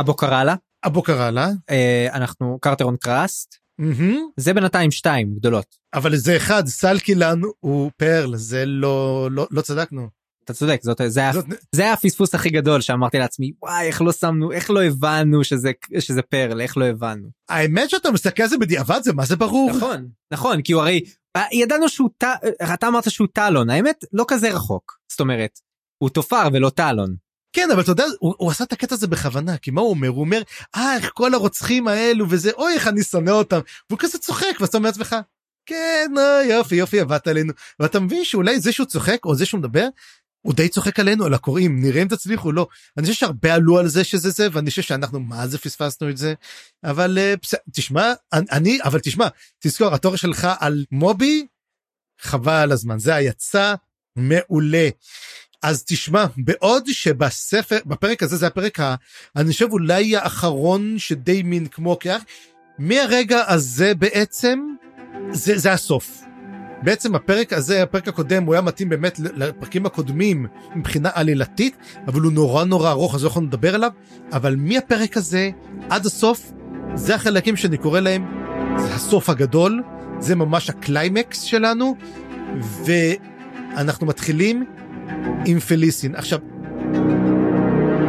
[0.01, 0.55] אבוקרלה.
[0.87, 1.49] אבוקרלה.
[1.71, 3.57] אה, אנחנו קרטרון קראסט.
[3.81, 4.15] Mm-hmm.
[4.37, 5.77] זה בינתיים שתיים גדולות.
[5.95, 10.09] אבל זה אחד סלקילן הוא פרל זה לא לא לא צדקנו.
[10.49, 11.33] אתה צודק זאת זה היה
[11.75, 16.23] זה הפספוס הכי גדול שאמרתי לעצמי וואי איך לא שמנו איך לא הבנו שזה שזה
[16.23, 17.29] פרל איך לא הבנו.
[17.49, 19.71] האמת שאתה מסתכל על זה בדיעבד זה מה זה ברור?
[19.71, 21.05] נכון נכון כי הוא הרי
[21.53, 22.11] ידענו שהוא
[22.75, 24.99] אתה אמרת שהוא טלון האמת לא כזה רחוק.
[25.11, 25.59] זאת אומרת
[25.99, 27.15] הוא תופר ולא טלון.
[27.53, 30.09] כן אבל אתה יודע הוא, הוא עשה את הקטע הזה בכוונה כי מה הוא אומר?
[30.09, 30.43] הוא אומר
[30.77, 33.61] אה איך כל הרוצחים האלו וזה אוי איך אני שונא אותם.
[33.91, 35.17] והוא כזה צוחק ואתה אומר לעצמך
[35.69, 36.11] כן
[36.45, 37.53] יופי יופי עבדת עלינו.
[37.81, 39.89] ואתה מבין שאולי זה שהוא צוחק או זה שהוא מדבר
[40.49, 42.67] הוא די צוחק עלינו על הקוראים נראה אם תצליחו לא.
[42.97, 46.17] אני חושב שהרבה עלו על זה שזה זה ואני חושב שאנחנו מה זה פספסנו את
[46.17, 46.35] זה?
[46.85, 47.55] אבל פס...
[47.73, 49.29] תשמע אני אבל תשמע
[49.59, 51.47] תזכור התור שלך על מובי
[52.21, 53.75] חבל על הזמן זה היצא
[54.17, 54.89] מעולה.
[55.63, 58.95] אז תשמע בעוד שבספר בפרק הזה זה הפרק ה...
[59.37, 62.23] אני חושב אולי האחרון שדי מין כמו כך
[62.79, 64.61] מהרגע הזה בעצם
[65.33, 66.28] זה זה הסוף
[66.83, 71.77] בעצם הפרק הזה, הפרק הקודם, הוא היה מתאים באמת לפרקים הקודמים מבחינה עלילתית,
[72.07, 73.91] אבל הוא נורא נורא ארוך, אז לא יכולנו לדבר עליו,
[74.33, 75.51] אבל מהפרק הזה
[75.91, 76.53] עד הסוף,
[76.95, 78.27] זה החלקים שאני קורא להם,
[78.79, 79.83] זה הסוף הגדול,
[80.19, 81.97] זה ממש הקליימקס שלנו,
[82.85, 84.65] ואנחנו מתחילים
[85.47, 86.15] עם פליסין.
[86.15, 86.39] עכשיו,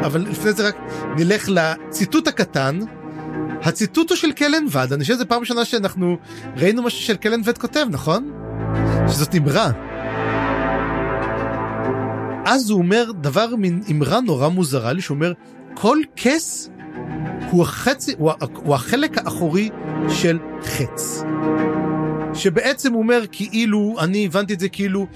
[0.06, 0.76] אבל לפני זה רק
[1.18, 2.80] נלך לציטוט הקטן,
[3.62, 6.18] הציטוט הוא של קלנווד, אני חושב שזה פעם ראשונה שאנחנו
[6.58, 8.32] ראינו משהו של קלנווד כותב, נכון?
[9.08, 9.72] שזאת אמרה.
[12.46, 15.34] אז הוא אומר דבר מין אמרה נורא מוזרה לי, שהוא אומר,
[15.74, 16.70] כל כס
[17.52, 19.70] הוא החצי, הוא, הוא החלק האחורי
[20.10, 21.24] של חץ.
[22.34, 25.08] שבעצם הוא אומר כאילו, אני הבנתי את זה כאילו,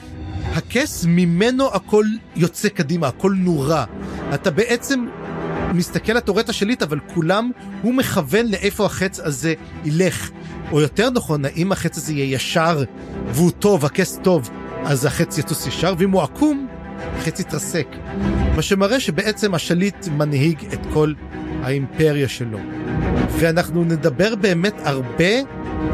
[0.54, 3.86] הכס ממנו הכל יוצא קדימה, הכל נורה.
[4.34, 5.06] אתה בעצם
[5.74, 9.54] מסתכל, אתה רואה את השליט, אבל כולם, הוא מכוון לאיפה החץ הזה
[9.86, 10.32] ילך.
[10.72, 12.84] או יותר נכון, האם החץ הזה יהיה ישר
[13.28, 14.50] והוא טוב, הכס טוב,
[14.84, 16.68] אז החץ יטוס ישר, ואם הוא עקום,
[17.18, 17.88] החץ יתרסק.
[18.56, 21.14] מה שמראה שבעצם השליט מנהיג את כל
[21.64, 22.58] האימפריה שלו.
[23.30, 25.34] ואנחנו נדבר באמת הרבה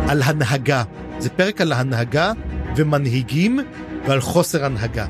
[0.08, 0.84] על הנהגה.
[1.20, 2.32] זה פרק על ההנהגה
[2.76, 3.60] ומנהיגים
[4.08, 5.06] ועל חוסר הנהגה.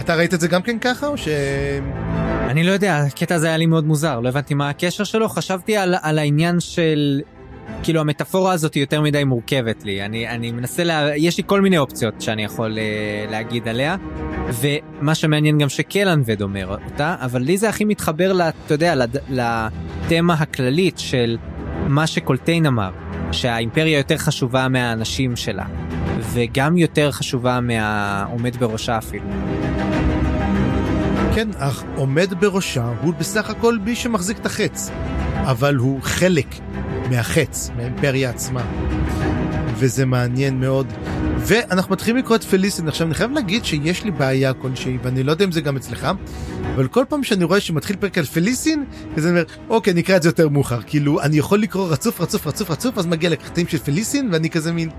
[0.00, 1.28] אתה ראית את זה גם כן ככה או ש...
[2.48, 5.76] אני לא יודע, הקטע הזה היה לי מאוד מוזר, לא הבנתי מה הקשר שלו, חשבתי
[5.76, 7.20] על, על העניין של
[7.82, 11.16] כאילו המטאפורה הזאת היא יותר מדי מורכבת לי, אני, אני מנסה, לה...
[11.16, 13.96] יש לי כל מיני אופציות שאני יכול uh, להגיד עליה,
[14.60, 18.94] ומה שמעניין גם שקלנבד אומר אותה, אבל לי זה הכי מתחבר, אתה יודע,
[20.04, 21.38] התמה הכללית של
[21.88, 22.90] מה שקולטיין אמר,
[23.32, 25.64] שהאימפריה יותר חשובה מהאנשים שלה,
[26.20, 29.24] וגם יותר חשובה מהעומד בראשה אפילו.
[31.34, 34.90] כן, אך עומד בראשה הוא בסך הכל מי שמחזיק את החץ,
[35.34, 36.46] אבל הוא חלק
[37.10, 38.62] מהחץ, מהאימפריה עצמה.
[39.78, 40.92] וזה מעניין מאוד.
[41.38, 42.88] ואנחנו מתחילים לקרוא את פליסין.
[42.88, 46.08] עכשיו, אני חייב להגיד שיש לי בעיה כלשהי, ואני לא יודע אם זה גם אצלך,
[46.74, 48.84] אבל כל פעם שאני רואה שמתחיל פרק על פליסין,
[49.16, 50.80] אז אני אומר, אוקיי, נקרא את זה יותר מאוחר.
[50.86, 54.72] כאילו, אני יכול לקרוא רצוף, רצוף, רצוף, רצוף, אז מגיע לקטעים של פליסין, ואני כזה
[54.72, 54.90] מין...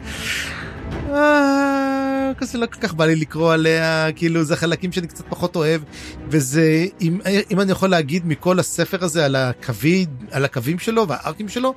[2.38, 5.82] כזה לא כל כך בא לי לקרוא עליה, כאילו זה חלקים שאני קצת פחות אוהב,
[6.30, 7.20] וזה, אם,
[7.52, 11.74] אם אני יכול להגיד מכל הספר הזה על, הקווי, על הקווים שלו והארקים שלו,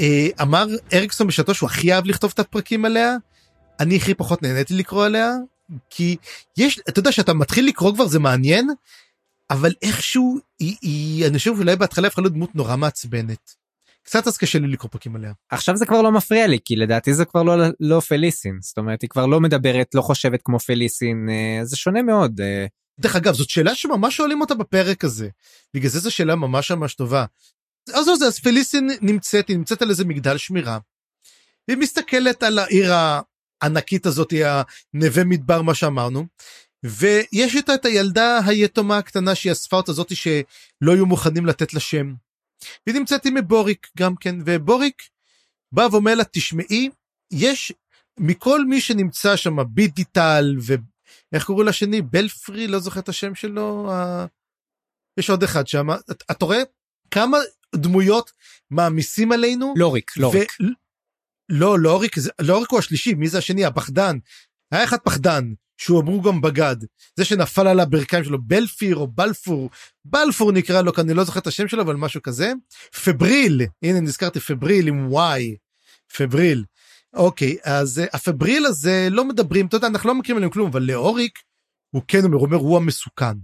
[0.00, 3.16] אה, אמר אריקסון בשעתו שהוא הכי אהב לכתוב את הפרקים עליה,
[3.80, 5.30] אני הכי פחות נהניתי לקרוא עליה,
[5.90, 6.16] כי
[6.56, 8.68] יש, אתה יודע שאתה מתחיל לקרוא כבר זה מעניין,
[9.50, 13.61] אבל איכשהו, היא, היא, אני חושב שאולי בהתחלה הפכה להיות דמות נורא מעצבנת.
[14.02, 15.32] קצת אז קשה לי לקרוא פרקים עליה.
[15.50, 19.02] עכשיו זה כבר לא מפריע לי, כי לדעתי זה כבר לא, לא פליסין, זאת אומרת,
[19.02, 22.40] היא כבר לא מדברת, לא חושבת כמו פליסין, אה, זה שונה מאוד.
[22.40, 22.66] אה.
[23.00, 25.28] דרך אגב, זאת שאלה שממש שואלים אותה בפרק הזה.
[25.74, 27.24] בגלל זה זו שאלה ממש ממש טובה.
[27.94, 30.78] אז זה, אז פליסין נמצאת, היא נמצאת על איזה מגדל שמירה.
[31.68, 32.92] היא מסתכלת על העיר
[33.62, 34.32] הענקית הזאת,
[34.94, 36.26] הנווה מדבר, מה שאמרנו.
[36.84, 41.80] ויש איתה את הילדה היתומה הקטנה שהיא אספה אותה זאתי שלא היו מוכנים לתת לה
[41.80, 42.14] שם.
[42.86, 45.02] והיא נמצאת עם בוריק גם כן, ובוריק
[45.72, 46.88] בא ואומר לה, תשמעי,
[47.32, 47.72] יש
[48.18, 50.56] מכל מי שנמצא שם, בידיטל,
[51.32, 52.02] ואיך קוראים לשני?
[52.02, 53.90] בלפרי, לא זוכר את השם שלו,
[55.16, 55.86] יש עוד אחד שם,
[56.30, 56.62] אתה רואה
[57.10, 57.38] כמה
[57.74, 58.32] דמויות
[58.70, 59.74] מעמיסים עלינו?
[59.76, 60.52] לוריק, לוריק.
[60.60, 60.64] ו...
[61.48, 63.64] לא, לוריק, לוריק הוא השלישי, מי זה השני?
[63.64, 64.18] הפחדן.
[64.72, 65.52] היה אחד פחדן,
[65.84, 66.76] שהוא אמרו גם בגד.
[67.16, 69.70] זה שנפל על הברכיים שלו, בלפיר או בלפור,
[70.04, 72.52] בלפור נקרא לו, כי אני לא זוכר את השם שלו, אבל משהו כזה.
[73.04, 75.56] פבריל, הנה נזכרתי, פבריל עם וואי.
[76.16, 76.64] פבריל.
[77.14, 80.82] אוקיי, אז uh, הפבריל הזה לא מדברים, אתה יודע, אנחנו לא מכירים עליהם כלום, אבל
[80.82, 81.38] לאוריק,
[81.90, 83.36] הוא כן אומר, הוא אומר, הוא המסוכן.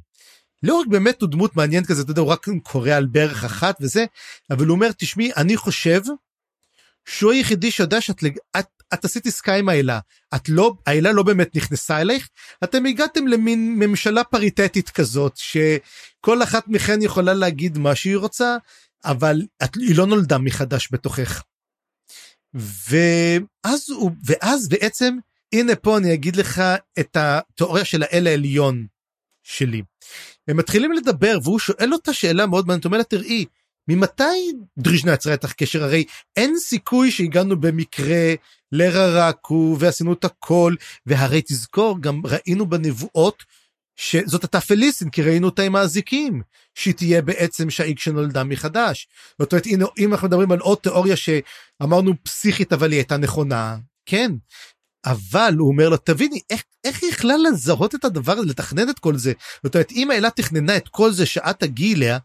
[0.63, 4.05] לאוריק באמת הוא דמות מעניינת כזה, אתה יודע, הוא רק קורא על ברך אחת וזה,
[4.51, 6.01] אבל הוא אומר, תשמעי, אני חושב
[7.09, 8.25] שהוא היחידי שיודע שאת
[8.59, 9.99] את, את עשית עסקה עם האלה,
[10.35, 12.29] את לא, האלה לא באמת נכנסה אלייך,
[12.65, 18.57] אתם הגעתם למין ממשלה פריטטית כזאת, שכל אחת מכן יכולה להגיד מה שהיא רוצה,
[19.05, 21.43] אבל את, היא לא נולדה מחדש בתוכך.
[22.55, 23.91] ואז
[24.25, 25.17] ואז בעצם,
[25.53, 26.63] הנה פה אני אגיד לך
[26.99, 28.87] את התיאוריה של האל העליון
[29.43, 29.83] שלי.
[30.49, 33.45] הם מתחילים לדבר והוא שואל אותה שאלה מאוד מעניינת, הוא אומר לה תראי,
[33.89, 35.85] ממתי דריז'נה יצרה איתך קשר?
[35.85, 36.05] הרי
[36.37, 38.35] אין סיכוי שהגענו במקרה
[38.73, 40.75] לררקו ועשינו את הכל,
[41.07, 43.45] והרי תזכור, גם ראינו בנבואות
[43.97, 46.43] שזאת הייתה פליסין, כי ראינו אותה עם האזיקים,
[46.75, 49.09] שהיא תהיה בעצם שהאיג שנולדה מחדש.
[49.39, 53.77] זאת אומרת, הנה, אם אנחנו מדברים על עוד תיאוריה שאמרנו פסיכית, אבל היא הייתה נכונה,
[54.07, 54.33] כן.
[55.07, 58.99] אבל הוא אומר לו, תביני, איך, איך היא יכלה לזהות את הדבר הזה, לתכנן את
[58.99, 59.33] כל זה?
[59.65, 62.19] זאת אומרת, אם האלה תכננה את כל זה שאת תגיעי אליה,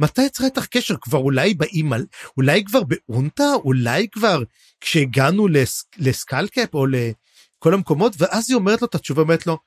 [0.00, 0.94] מתי יצרה איתך קשר?
[1.00, 1.96] כבר אולי באימא,
[2.36, 3.54] אולי כבר באונטה?
[3.54, 4.42] אולי כבר
[4.80, 8.12] כשהגענו לס, לסקלקאפ או לכל המקומות?
[8.18, 9.58] ואז היא אומרת לו את התשובה, אומרת לו,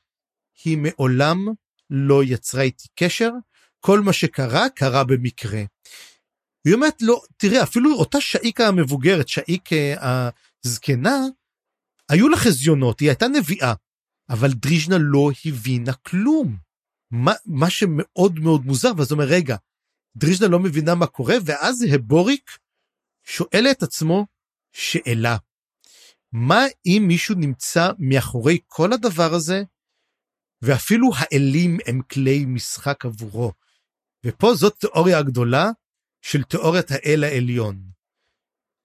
[0.63, 1.47] היא מעולם
[1.89, 3.29] לא יצרה איתי קשר,
[3.79, 5.63] כל מה שקרה, קרה במקרה.
[6.65, 9.69] היא אומרת לו, תראה, אפילו אותה שאיקה המבוגרת, שאיק
[10.63, 11.17] הזקנה,
[12.09, 13.73] היו לה חזיונות, היא הייתה נביאה,
[14.29, 16.57] אבל דריז'נה לא הבינה כלום.
[17.11, 19.55] מה, מה שמאוד מאוד מוזר, ואז הוא אומר, רגע,
[20.16, 22.57] דריז'נה לא מבינה מה קורה, ואז הבוריק
[23.24, 24.26] שואל את עצמו
[24.72, 25.38] שאלה.
[26.32, 29.64] מה אם מישהו נמצא מאחורי כל הדבר הזה,
[30.62, 33.51] ואפילו האלים הם כלי משחק עבורו?
[34.26, 35.70] ופה זאת תיאוריה הגדולה
[36.22, 37.82] של תיאוריית האל העליון.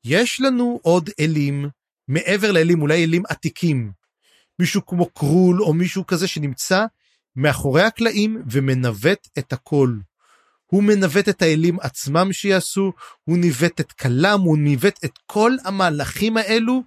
[0.05, 1.69] יש לנו עוד אלים,
[2.09, 3.93] מעבר לאלים, אולי אלים עתיקים,
[4.59, 6.85] מישהו כמו קרול או מישהו כזה שנמצא
[7.37, 9.97] מאחורי הקלעים ומנווט את הכל.
[10.67, 12.93] הוא מנווט את האלים עצמם שיעשו,
[13.25, 16.83] הוא ניווט את כלם, הוא ניווט את כל המהלכים האלו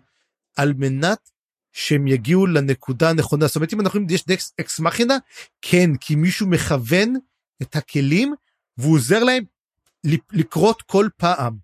[0.56, 1.30] על מנת
[1.74, 3.48] שהם יגיעו לנקודה הנכונה.
[3.48, 5.18] זאת אומרת, אם אנחנו אומרים יש דקס אקס מכינה,
[5.62, 7.14] כן, כי מישהו מכוון
[7.62, 8.34] את הכלים
[8.78, 9.44] והוא עוזר להם
[10.32, 11.58] לקרות כל פעם.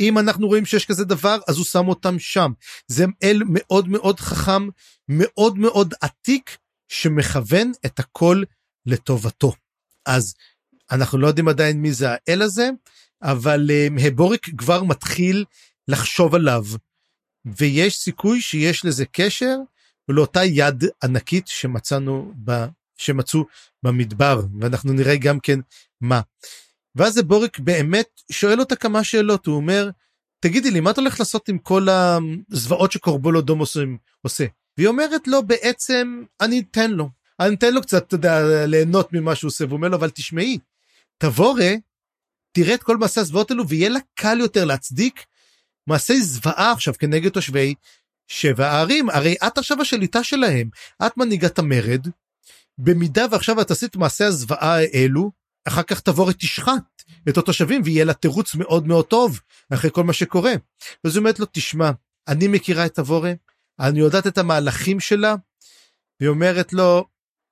[0.00, 2.52] אם אנחנו רואים שיש כזה דבר, אז הוא שם אותם שם.
[2.86, 4.68] זה אל מאוד מאוד חכם,
[5.08, 6.56] מאוד מאוד עתיק,
[6.88, 8.42] שמכוון את הכל
[8.86, 9.52] לטובתו.
[10.06, 10.34] אז
[10.90, 12.70] אנחנו לא יודעים עדיין מי זה האל הזה,
[13.22, 15.44] אבל um, הבוריק כבר מתחיל
[15.88, 16.64] לחשוב עליו,
[17.44, 19.56] ויש סיכוי שיש לזה קשר
[20.08, 22.64] לאותה יד ענקית שמצאנו ב...
[22.96, 23.44] שמצאו
[23.82, 25.60] במדבר, ואנחנו נראה גם כן
[26.00, 26.20] מה.
[26.94, 29.90] ואז בוריק באמת שואל אותה כמה שאלות, הוא אומר,
[30.40, 33.60] תגידי לי, מה אתה הולך לעשות עם כל הזוועות שקורבולודום
[34.22, 34.44] עושה?
[34.76, 37.08] והיא אומרת לו, בעצם, אני אתן לו.
[37.40, 40.58] אני אתן לו קצת, אתה יודע, ליהנות ממה שהוא עושה, והוא אומר לו, אבל תשמעי,
[41.20, 41.74] תבורה,
[42.52, 45.24] תראה את כל מעשי הזוועות האלו, ויהיה לה קל יותר להצדיק
[45.86, 47.74] מעשי זוועה עכשיו כנגד תושבי
[48.28, 49.10] שבע הערים.
[49.10, 50.68] הרי את עכשיו השליטה שלהם,
[51.06, 52.06] את מנהיגת המרד,
[52.78, 55.30] במידה ועכשיו את עשית מעשי הזוועה האלו,
[55.68, 59.40] אחר כך תבורת תשחט את התושבים ויהיה לה תירוץ מאוד מאוד טוב
[59.74, 60.52] אחרי כל מה שקורה.
[61.04, 61.90] ואז היא אומרת לו, תשמע,
[62.28, 63.32] אני מכירה את תבורה,
[63.80, 65.34] אני יודעת את המהלכים שלה,
[66.20, 67.04] והיא אומרת לו,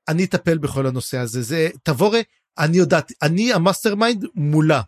[0.09, 2.21] אני אטפל בכל הנושא הזה, זה תבורה,
[2.59, 4.83] אני יודעת, אני ה mastermind מולה.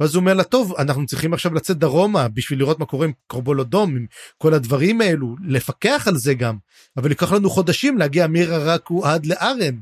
[0.00, 3.12] ואז הוא אומר לה, טוב, אנחנו צריכים עכשיו לצאת דרומה בשביל לראות מה קורה עם
[3.26, 4.06] קורבולו דום, עם
[4.38, 6.58] כל הדברים האלו, לפקח על זה גם,
[6.96, 9.80] אבל ייקח לנו חודשים להגיע מרקו עד לארן.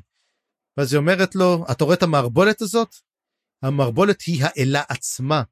[0.76, 2.94] ואז היא אומרת לו, אתה רואה את המערבולת הזאת?
[3.62, 5.42] המערבולת היא האלה עצמה,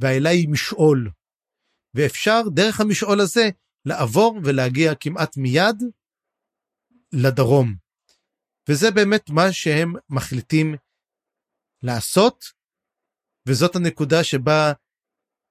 [0.00, 1.10] והאלה היא משעול.
[1.94, 3.48] ואפשר דרך המשעול הזה
[3.84, 5.82] לעבור ולהגיע כמעט מיד
[7.12, 7.85] לדרום.
[8.68, 10.74] וזה באמת מה שהם מחליטים
[11.82, 12.44] לעשות,
[13.48, 14.72] וזאת הנקודה שבה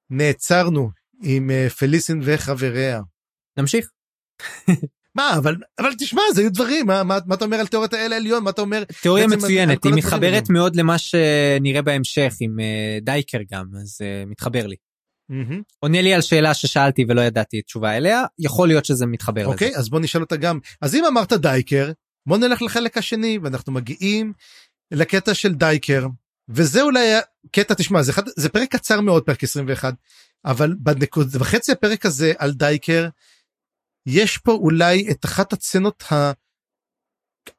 [0.10, 0.90] נעצרנו
[1.24, 3.02] עם אה, פליסין וחבריה.
[3.58, 3.92] נמשיך.
[5.16, 8.14] מה אבל אבל תשמע זה היו דברים מה, מה, מה אתה אומר על תיאוריית האל
[8.14, 13.38] העליון מה אתה אומר תיאוריה מצוינת היא מתחברת מאוד למה שנראה בהמשך עם uh, דייקר
[13.52, 14.76] גם אז uh, מתחבר לי.
[15.32, 15.62] Mm-hmm.
[15.80, 19.78] עונה לי על שאלה ששאלתי ולא ידעתי תשובה אליה יכול להיות שזה מתחבר אוקיי okay,
[19.80, 21.92] אז בוא נשאל אותה גם אז אם אמרת דייקר
[22.26, 24.34] בוא נלך לחלק השני ואנחנו מגיעים
[24.92, 26.08] לקטע של דייקר
[26.50, 27.14] וזה אולי
[27.52, 29.94] קטע תשמע זה, אחד, זה פרק קצר מאוד פרק 21
[30.46, 33.10] אבל בנקוד וחצי הפרק הזה על דייקר
[34.06, 36.04] יש פה אולי את אחת הצנות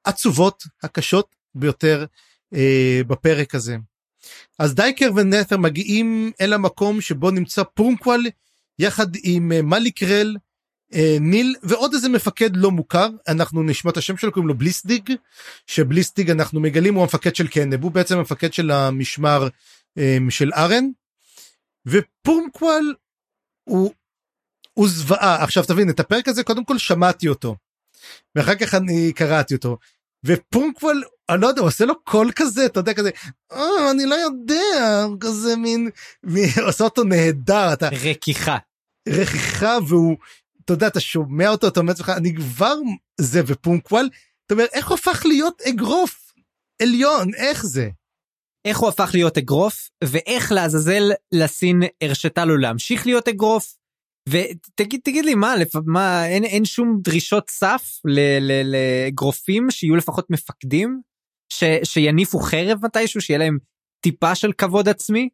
[0.04, 2.04] העצובות הקשות ביותר
[2.54, 3.76] אה, בפרק הזה.
[4.58, 8.26] אז דייקר ונת'ר מגיעים אל המקום שבו נמצא פורמקוול
[8.78, 10.36] יחד עם אה, מליק רל,
[11.20, 15.12] ניל ועוד איזה מפקד לא מוכר אנחנו נשמע את השם שלו קוראים לו בליסטיג
[15.66, 19.48] שבליסטיג אנחנו מגלים הוא המפקד של קנב הוא בעצם המפקד של המשמר
[19.98, 20.84] אה, של ארן
[21.86, 22.94] ופורמקוול
[23.64, 23.92] הוא
[24.72, 27.56] הוא זוועה עכשיו תבין את הפרק הזה קודם כל שמעתי אותו.
[28.34, 29.78] ואחר כך אני קראתי אותו
[30.24, 33.10] ופורמקוול אני לא יודע הוא עושה לו קול כזה אתה יודע כזה
[33.52, 35.90] אה, אני לא יודע כזה מין,
[36.22, 38.56] מין עושה אותו נהדר אתה רכיכה
[39.08, 40.16] רכיכה והוא
[40.66, 42.74] אתה יודע, אתה שומע אותו, אתה אומר לעצמך, אני כבר
[43.20, 44.08] זה ופונקוול,
[44.46, 46.32] אתה אומר, איך הוא הפך להיות אגרוף
[46.82, 47.88] עליון, איך זה?
[48.64, 51.02] איך הוא הפך להיות אגרוף, ואיך לעזאזל
[51.32, 53.76] לסין הרשתה לו להמשיך להיות אגרוף,
[54.28, 55.70] ותגיד תגיד לי מה, לפ...
[55.86, 58.00] מה אין, אין שום דרישות סף
[58.72, 61.00] לאגרופים שיהיו לפחות מפקדים,
[61.48, 63.58] ש, שיניפו חרב מתישהו, שיהיה להם
[64.00, 65.28] טיפה של כבוד עצמי?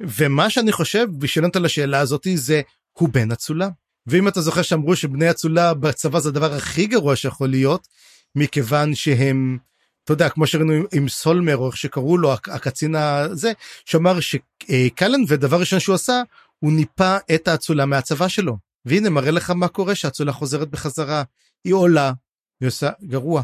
[0.00, 2.60] ומה שאני חושב, בשביל לענות על השאלה הזאתי, זה
[2.92, 3.68] הוא בן אצולה.
[4.06, 7.88] ואם אתה זוכר שאמרו שבני אצולה בצבא זה הדבר הכי גרוע שיכול להיות,
[8.34, 9.58] מכיוון שהם,
[10.04, 13.52] אתה יודע, כמו שראינו עם סולמר, או איך שקראו לו, הקצין הזה,
[13.84, 16.22] שאמר שקלן, ודבר ראשון שהוא עשה,
[16.58, 18.56] הוא ניפה את האצולה מהצבא שלו.
[18.84, 21.22] והנה, מראה לך מה קורה שהאצולה חוזרת בחזרה,
[21.64, 22.12] היא עולה,
[22.60, 23.42] היא עושה גרוע.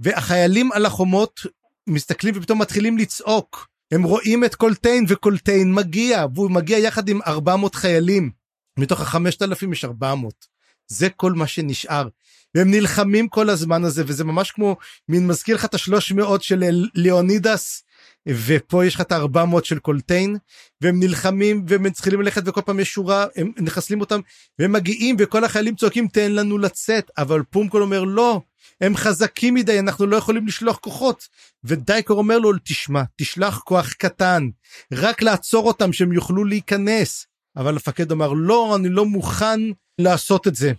[0.00, 1.40] והחיילים על החומות
[1.86, 3.68] מסתכלים ופתאום מתחילים לצעוק.
[3.92, 8.41] הם רואים את קולטיין וקולטיין מגיע, והוא מגיע יחד עם 400 חיילים.
[8.78, 10.46] מתוך החמשת אלפים יש ארבע מאות.
[10.86, 12.08] זה כל מה שנשאר.
[12.54, 14.76] והם נלחמים כל הזמן הזה וזה ממש כמו
[15.08, 16.64] מין מזכיר לך את השלוש מאות של
[16.94, 17.82] ליאונידס
[18.28, 20.36] ופה יש לך את הארבע מאות של קולטיין
[20.80, 24.20] והם נלחמים והם צריכים ללכת וכל פעם יש שורה הם מחסלים אותם
[24.58, 28.40] והם מגיעים וכל החיילים צועקים תן לנו לצאת אבל פומקול אומר לא
[28.80, 31.28] הם חזקים מדי אנחנו לא יכולים לשלוח כוחות
[31.64, 34.48] ודייקור אומר לו תשמע תשלח כוח קטן
[34.92, 39.60] רק לעצור אותם שהם יוכלו להיכנס אבל המפקד אמר לא אני לא מוכן
[39.98, 40.72] לעשות את זה.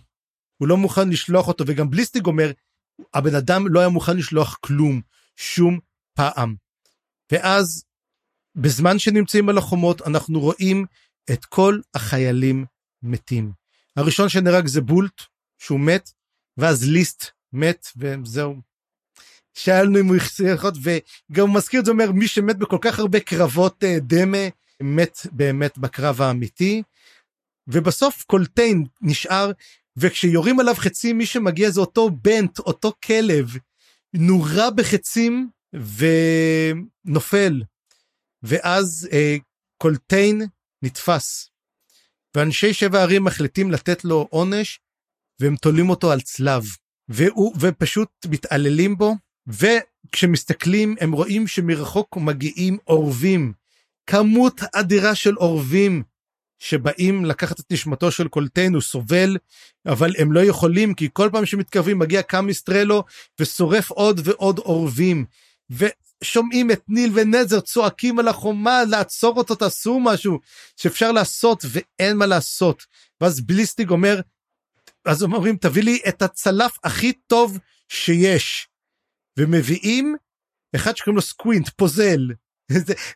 [0.56, 2.52] הוא לא מוכן לשלוח אותו וגם בליסטיג אומר
[3.14, 5.00] הבן אדם לא היה מוכן לשלוח כלום
[5.36, 5.78] שום
[6.14, 6.54] פעם.
[7.32, 7.84] ואז
[8.56, 10.86] בזמן שנמצאים על החומות אנחנו רואים
[11.32, 12.64] את כל החיילים
[13.02, 13.52] מתים.
[13.96, 15.22] הראשון שנהרג זה בולט
[15.58, 16.10] שהוא מת
[16.56, 18.56] ואז ליסט מת וזהו.
[19.54, 23.20] שאלנו אם הוא יחזיר וגם הוא מזכיר את זה אומר מי שמת בכל כך הרבה
[23.20, 24.48] קרבות אה, דמה
[24.84, 26.82] מת באמת בקרב האמיתי
[27.68, 29.50] ובסוף קולטיין נשאר
[29.96, 33.56] וכשיורים עליו חצים מי שמגיע זה אותו בנט אותו כלב
[34.14, 35.50] נורה בחצים
[37.04, 37.62] ונופל.
[38.42, 39.36] ואז אה,
[39.82, 40.42] קולטיין
[40.82, 41.50] נתפס.
[42.36, 44.80] ואנשי שבע ערים מחליטים לתת לו עונש
[45.40, 46.64] והם תולים אותו על צלב.
[47.08, 49.14] והוא ופשוט מתעללים בו
[49.46, 53.52] וכשמסתכלים הם רואים שמרחוק מגיעים אורבים,
[54.06, 56.02] כמות אדירה של אורבים
[56.58, 59.36] שבאים לקחת את נשמתו של קולטיין, הוא סובל,
[59.86, 63.04] אבל הם לא יכולים, כי כל פעם שמתקרבים מגיע קמיסטרלו
[63.40, 65.24] ושורף עוד ועוד אורבים.
[65.70, 70.40] ושומעים את ניל ונזר צועקים על החומה, לעצור אותו, תעשו משהו
[70.76, 72.86] שאפשר לעשות, ואין מה לעשות.
[73.20, 74.20] ואז בליסטיג אומר,
[75.04, 78.68] אז אומרים, תביא לי את הצלף הכי טוב שיש.
[79.38, 80.16] ומביאים
[80.76, 82.20] אחד שקוראים לו סקווינט, פוזל.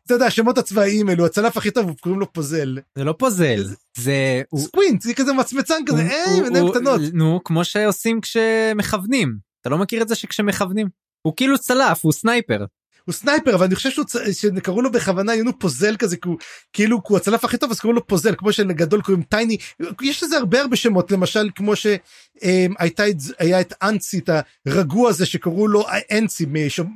[0.06, 2.78] אתה יודע, השמות הצבאיים האלו, הצלף הכי טוב, קוראים לו פוזל.
[2.94, 3.64] זה לא פוזל,
[3.96, 4.42] זה...
[4.56, 7.00] סקווינט, זה כזה מצמצן כזה, היי, עיניים קטנות.
[7.12, 9.36] נו, כמו שעושים כשמכוונים.
[9.60, 10.88] אתה לא מכיר את זה שכשמכוונים?
[11.22, 12.64] הוא כאילו צלף, הוא sniper.
[13.04, 16.38] הוא sniper אבל אני חושב שהוא שקראו לו בכוונה יונו פוזל כזה כי הוא
[16.72, 19.56] כאילו הוא הצלף הכי טוב אז קראו לו פוזל כמו שלגדול קוראים טייני
[20.02, 23.02] יש לזה הרבה הרבה שמות למשל כמו שהייתה
[23.38, 24.30] היה את אנצי את
[24.66, 26.46] הרגוע הזה שקראו לו אנצי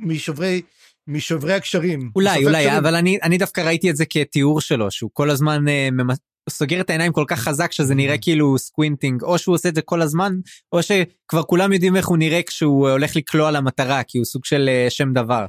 [0.01, 0.61] משורפי
[1.07, 2.11] משורפי הגשרים.
[2.15, 2.77] אולי אולי הגשרים.
[2.77, 6.15] אבל אני אני דווקא ראיתי את זה כתיאור שלו שהוא כל הזמן uh,
[6.49, 9.81] סוגר את העיניים כל כך חזק שזה נראה כאילו squinting או שהוא עושה את זה
[9.81, 10.39] כל הזמן
[10.71, 14.69] או שכבר כולם יודעים איך הוא נראה כשהוא הולך לקלוע למטרה כי הוא סוג של
[14.69, 15.45] uh, שם דבר.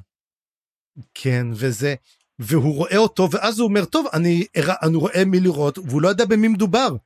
[1.14, 1.94] כן וזה
[2.38, 4.44] והוא רואה אותו ואז הוא אומר טוב אני
[4.82, 6.96] אני רואה מי לירות והוא לא יודע במי מדובר.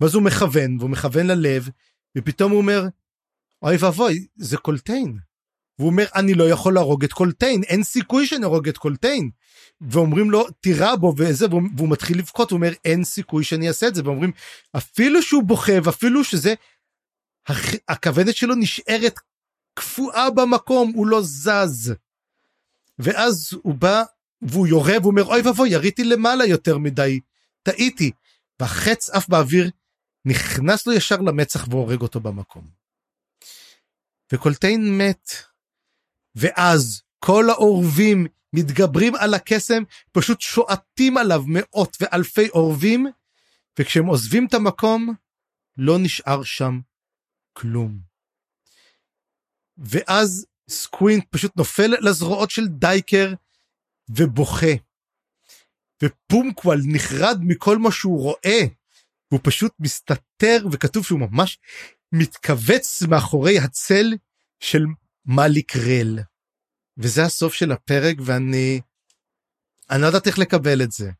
[0.00, 1.68] ואז הוא מכוון והוא מכוון ללב
[2.18, 2.86] ופתאום הוא אומר
[3.62, 5.25] אוי ואבוי זה קולטיין.
[5.78, 9.30] והוא אומר אני לא יכול להרוג את קולטיין אין סיכוי שאני ארוג את קולטיין.
[9.80, 13.88] ואומרים לו תירה בו וזה והוא, והוא מתחיל לבכות הוא אומר אין סיכוי שאני אעשה
[13.88, 14.32] את זה ואומרים
[14.76, 16.54] אפילו שהוא בוכה ואפילו שזה
[17.88, 19.20] הכוונת שלו נשארת
[19.74, 21.94] קפואה במקום הוא לא זז.
[22.98, 24.02] ואז הוא בא
[24.42, 27.20] והוא יורה והוא אומר אוי ואבוי יריתי למעלה יותר מדי
[27.62, 28.10] טעיתי
[28.60, 29.70] והחץ עף באוויר
[30.24, 32.68] נכנס לו ישר למצח והורג אותו במקום.
[34.32, 35.30] וקולטיין מת
[36.36, 39.82] ואז כל העורבים מתגברים על הקסם
[40.12, 43.06] פשוט שועטים עליו מאות ואלפי עורבים
[43.78, 45.14] וכשהם עוזבים את המקום
[45.76, 46.80] לא נשאר שם
[47.52, 47.98] כלום.
[49.78, 53.34] ואז סקווינט פשוט נופל לזרועות של דייקר
[54.08, 54.72] ובוכה.
[56.02, 58.60] ופומקוול נחרד מכל מה שהוא רואה.
[59.28, 61.58] הוא פשוט מסתתר וכתוב שהוא ממש
[62.12, 64.14] מתכווץ מאחורי הצל
[64.60, 64.84] של
[65.26, 66.18] מאליק רל.
[66.98, 68.80] וזה הסוף של הפרק ואני
[69.90, 71.10] אני לא יודעת איך לקבל את זה.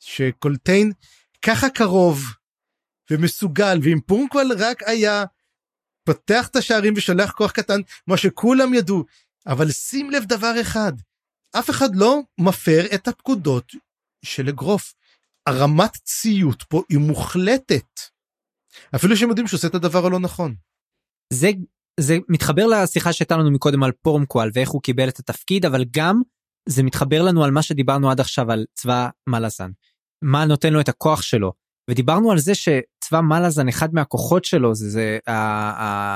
[0.00, 0.92] שקולטיין
[1.42, 2.22] ככה קרוב
[3.10, 5.24] ומסוגל ואם פומקוול רק היה
[6.04, 9.04] פותח את השערים ושולח כוח קטן, מה שכולם ידעו.
[9.46, 10.92] אבל שים לב דבר אחד,
[11.58, 13.72] אף אחד לא מפר את הפקודות
[14.24, 14.94] של אגרוף.
[15.46, 18.00] הרמת ציות פה היא מוחלטת.
[18.94, 20.54] אפילו שהם יודעים שעושה את הדבר הלא נכון.
[21.32, 21.50] זה
[22.02, 26.20] זה מתחבר לשיחה שהייתה לנו מקודם על פורמקואל ואיך הוא קיבל את התפקיד אבל גם
[26.68, 29.70] זה מתחבר לנו על מה שדיברנו עד עכשיו על צבא מלאזן.
[30.24, 31.52] מה נותן לו את הכוח שלו.
[31.90, 35.18] ודיברנו על זה שצבא מלאזן אחד מהכוחות שלו זה, זה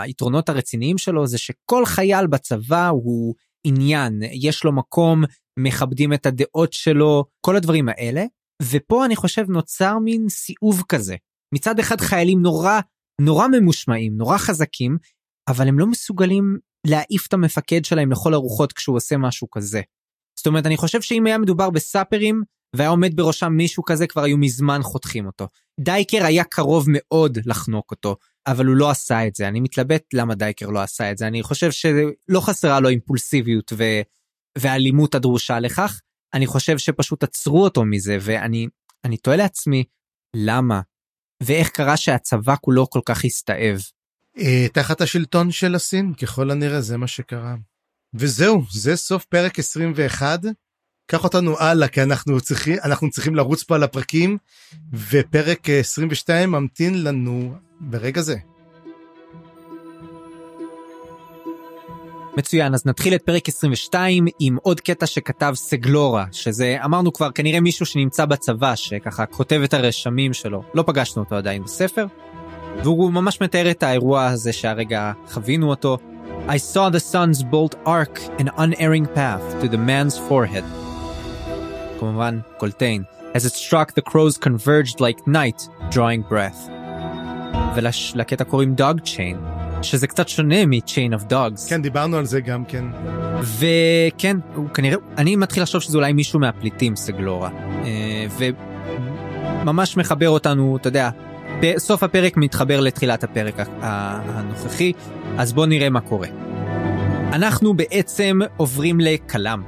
[0.03, 3.35] היתרונות הרציניים שלו זה שכל חייל בצבא הוא
[3.65, 4.21] עניין.
[4.33, 5.25] יש לו מקום
[5.59, 8.25] מכבדים את הדעות שלו כל הדברים האלה.
[8.63, 11.17] ופה אני חושב נוצר מין סיאוב כזה.
[11.55, 12.81] מצד אחד חיילים נורא
[13.21, 14.99] נורא ממושמעים נורא חזקים
[15.49, 19.81] אבל הם לא מסוגלים להעיף את המפקד שלהם לכל הרוחות כשהוא עושה משהו כזה.
[20.39, 22.43] זאת אומרת אני חושב שאם היה מדובר בסאפרים
[22.77, 25.49] והיה עומד בראשם מישהו כזה כבר היו מזמן חותכים אותו.
[25.81, 28.17] דייקר היה קרוב מאוד לחנוק אותו,
[28.47, 29.49] אבל הוא לא עשה את זה.
[29.49, 31.27] אני מתלבט למה דייקר לא עשה את זה.
[31.27, 33.85] אני חושב שלא חסרה לו אימפולסיביות ו...
[34.59, 36.01] והאלימות הדרושה לכך.
[36.35, 38.67] אני חושב שפשוט עצרו אותו מזה, ואני
[39.05, 39.85] אני תוהה לעצמי,
[40.37, 40.81] למה?
[41.43, 43.79] ואיך קרה שהצבא כולו כל כך הסתאב?
[44.39, 47.55] אה, תחת השלטון של הסין, ככל הנראה זה מה שקרה.
[48.15, 50.41] וזהו, זה סוף פרק 21.
[51.11, 54.39] קח אותנו הלאה כי אנחנו צריכים אנחנו צריכים לרוץ פה על הפרקים
[54.93, 58.37] ופרק 22 ממתין לנו ברגע זה.
[62.37, 67.61] מצוין אז נתחיל את פרק 22 עם עוד קטע שכתב סגלורה שזה אמרנו כבר כנראה
[67.61, 72.07] מישהו שנמצא בצבא שככה כותב את הרשמים שלו לא פגשנו אותו עדיין בספר.
[72.83, 75.99] והוא ממש מתאר את האירוע הזה שהרגע חווינו אותו.
[76.49, 80.65] I saw the sun's bolt arc an unerring path to the man's forehead.
[82.01, 83.03] כמובן, קולטיין.
[83.35, 86.71] As it struck the crows converged like night, drawing breath.
[87.77, 89.37] ולקטע קוראים dog chain,
[89.83, 91.69] שזה קצת שונה מ-chain of dogs.
[91.69, 92.85] כן, דיברנו על זה גם כן.
[93.41, 97.51] וכן, הוא כנראה, אני מתחיל לחשוב שזה אולי מישהו מהפליטים, סגלורה.
[97.85, 98.27] אה,
[99.63, 101.11] וממש מחבר אותנו, אתה יודע,
[101.79, 104.93] סוף הפרק מתחבר לתחילת הפרק הנוכחי,
[105.39, 106.29] אז בואו נראה מה קורה.
[107.33, 109.63] אנחנו בעצם עוברים לכלם.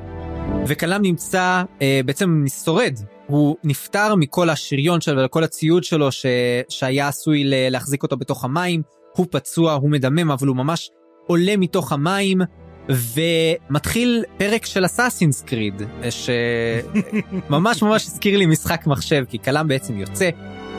[0.67, 2.99] וכלם נמצא, אה, בעצם שורד.
[3.27, 6.27] הוא נפטר מכל השריון שלו וכל הציוד שלו ש...
[6.69, 8.83] שהיה עשוי להחזיק אותו בתוך המים.
[9.17, 10.91] הוא פצוע, הוא מדמם, אבל הוא ממש
[11.27, 12.39] עולה מתוך המים,
[12.89, 20.31] ומתחיל פרק של אסאסינס קריד, שממש ממש הזכיר לי משחק מחשב, כי כלם בעצם יוצא,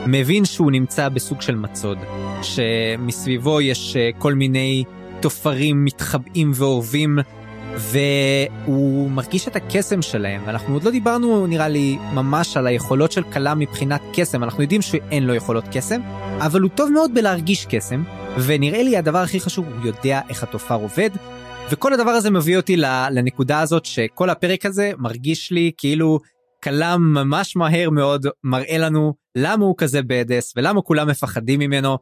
[0.06, 1.98] מבין שהוא נמצא בסוג של מצוד,
[2.42, 4.84] שמסביבו יש אה, כל מיני
[5.20, 7.18] תופרים מתחבאים ואורבים,
[7.76, 13.22] והוא מרגיש את הקסם שלהם, ואנחנו עוד לא דיברנו נראה לי ממש על היכולות של
[13.22, 16.00] כלם מבחינת קסם, אנחנו יודעים שאין לו יכולות קסם,
[16.38, 18.02] אבל הוא טוב מאוד בלהרגיש קסם,
[18.38, 21.10] ונראה לי הדבר הכי חשוב, הוא יודע איך התופר עובד,
[21.70, 22.76] וכל הדבר הזה מביא אותי
[23.10, 26.18] לנקודה הזאת שכל הפרק הזה מרגיש לי כאילו
[26.62, 31.98] כלם ממש מהר מאוד מראה לנו למה הוא כזה בדס ולמה כולם מפחדים ממנו.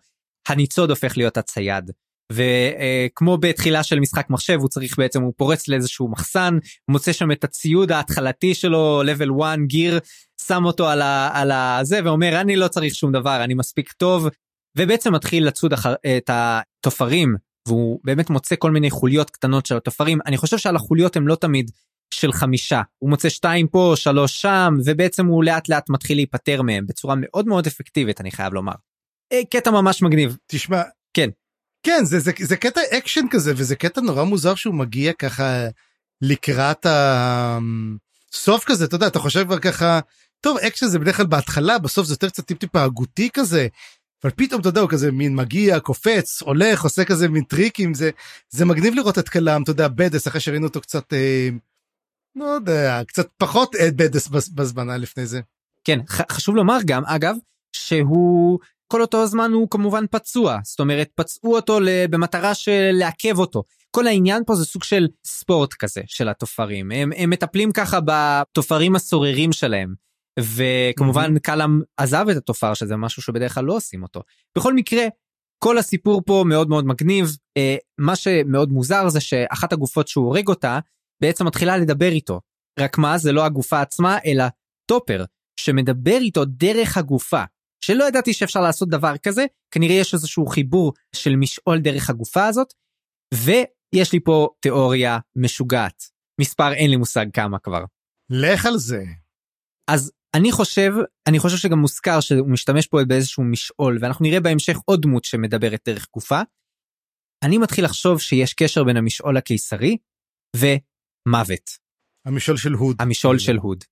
[0.48, 1.90] הניצוד הופך להיות הצייד.
[2.32, 6.58] וכמו בתחילה של משחק מחשב הוא צריך בעצם הוא פורץ לאיזשהו מחסן
[6.88, 10.00] מוצא שם את הציוד ההתחלתי שלו level 1 גיר
[10.46, 14.28] שם אותו על, ה, על הזה ואומר אני לא צריך שום דבר אני מספיק טוב
[14.78, 17.34] ובעצם מתחיל לצוד אחר, את התופרים
[17.68, 21.34] והוא באמת מוצא כל מיני חוליות קטנות של התופרים אני חושב שעל החוליות הם לא
[21.34, 21.70] תמיד
[22.14, 26.86] של חמישה הוא מוצא שתיים פה שלוש שם ובעצם הוא לאט לאט מתחיל להיפטר מהם
[26.86, 28.72] בצורה מאוד מאוד אפקטיבית אני חייב לומר.
[29.32, 30.36] אה, קטע ממש מגניב.
[30.46, 30.82] תשמע
[31.14, 31.30] כן
[31.82, 35.66] כן זה זה זה קטע אקשן כזה וזה קטע נורא מוזר שהוא מגיע ככה
[36.22, 40.00] לקראת הסוף כזה אתה יודע אתה חושב כבר ככה
[40.40, 43.66] טוב אקשן זה בדרך כלל בהתחלה בסוף זה יותר קצת טיפ טיפה הגותי כזה
[44.24, 48.10] אבל פתאום אתה יודע הוא כזה מין מגיע קופץ הולך עושה כזה מין טריקים זה
[48.50, 51.48] זה מגניב לראות את כלם אתה יודע בדס אחרי שראינו אותו קצת אה,
[52.36, 55.40] לא יודע קצת פחות עד בדס בזמנה לפני זה.
[55.84, 55.98] כן
[56.32, 57.36] חשוב לומר גם אגב
[57.72, 58.58] שהוא
[58.92, 61.78] כל אותו הזמן הוא כמובן פצוע זאת אומרת פצעו אותו
[62.10, 63.62] במטרה של לעכב אותו.
[63.90, 68.96] כל העניין פה זה סוג של ספורט כזה של התופרים הם, הם מטפלים ככה בתופרים
[68.96, 69.94] הסוררים שלהם
[70.40, 71.40] וכמובן mm-hmm.
[71.40, 74.22] קלאם עזב את התופר שזה משהו שבדרך כלל לא עושים אותו.
[74.56, 75.06] בכל מקרה
[75.58, 80.48] כל הסיפור פה מאוד מאוד מגניב אה, מה שמאוד מוזר זה שאחת הגופות שהוא הורג
[80.48, 80.78] אותה
[81.22, 82.40] בעצם מתחילה לדבר איתו
[82.80, 84.44] רק מה זה לא הגופה עצמה אלא
[84.90, 85.24] טופר
[85.60, 87.42] שמדבר איתו דרך הגופה
[87.84, 92.72] שלא ידעתי שאפשר לעשות דבר כזה כנראה יש איזשהו חיבור של משעול דרך הגופה הזאת
[93.34, 96.02] ויש לי פה תיאוריה משוגעת
[96.40, 97.84] מספר אין לי מושג כמה כבר.
[98.30, 99.04] לך על זה.
[99.90, 100.92] אז אני חושב
[101.28, 105.80] אני חושב שגם מוזכר שהוא משתמש פה באיזשהו משעול ואנחנו נראה בהמשך עוד דמות שמדברת
[105.88, 106.40] דרך גופה.
[107.44, 109.96] אני מתחיל לחשוב שיש קשר בין המשעול הקיסרי
[111.28, 111.70] ומוות.
[112.24, 112.96] המשעול של הוד.
[113.00, 113.84] המשעול של הוד.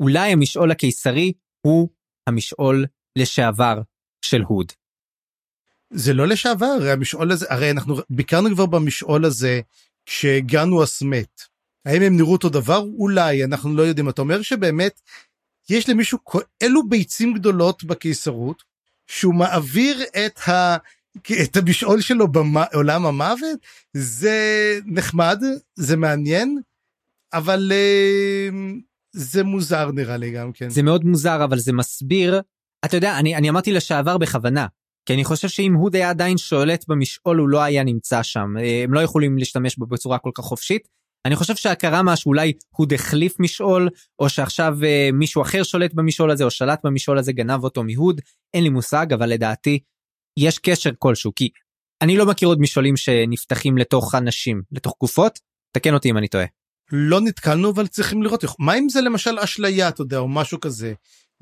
[0.00, 1.32] אולי המשעול הקיסרי
[1.66, 1.88] הוא
[2.26, 2.86] המשעול
[3.18, 3.80] לשעבר
[4.24, 4.72] של הוד.
[5.90, 9.60] זה לא לשעבר, הרי המשעול הזה, הרי אנחנו ביקרנו כבר במשעול הזה
[10.06, 11.42] כשהגענו אסמת.
[11.84, 12.78] האם הם נראו אותו דבר?
[12.78, 14.08] אולי, אנחנו לא יודעים.
[14.08, 15.00] אתה אומר שבאמת
[15.70, 16.18] יש למישהו
[16.62, 18.62] אלו ביצים גדולות בקיסרות,
[19.06, 20.76] שהוא מעביר את, ה,
[21.42, 23.58] את המשעול שלו בעולם המוות,
[23.92, 24.38] זה
[24.86, 25.42] נחמד,
[25.74, 26.58] זה מעניין,
[27.34, 28.54] אבל uh,
[29.12, 30.68] זה מוזר נראה לי גם כן.
[30.68, 32.40] זה מאוד מוזר, אבל זה מסביר,
[32.84, 34.66] אתה יודע, אני, אני אמרתי לשעבר בכוונה,
[35.06, 38.54] כי אני חושב שאם הוד היה עדיין שולט במשעול, הוא לא היה נמצא שם.
[38.58, 40.88] אה, הם לא יכולים להשתמש בו בצורה כל כך חופשית.
[41.26, 46.30] אני חושב שקרה משהו אולי הוא החליף משעול או שעכשיו אה, מישהו אחר שולט במשעול
[46.30, 48.20] הזה או שלט במשעול הזה גנב אותו מהוד
[48.54, 49.78] אין לי מושג אבל לדעתי
[50.38, 51.48] יש קשר כלשהו כי
[52.02, 55.38] אני לא מכיר עוד משעולים שנפתחים לתוך אנשים לתוך גופות
[55.76, 56.44] תקן אותי אם אני טועה.
[56.96, 60.92] לא נתקלנו אבל צריכים לראות מה אם זה למשל אשליה אתה יודע או משהו כזה.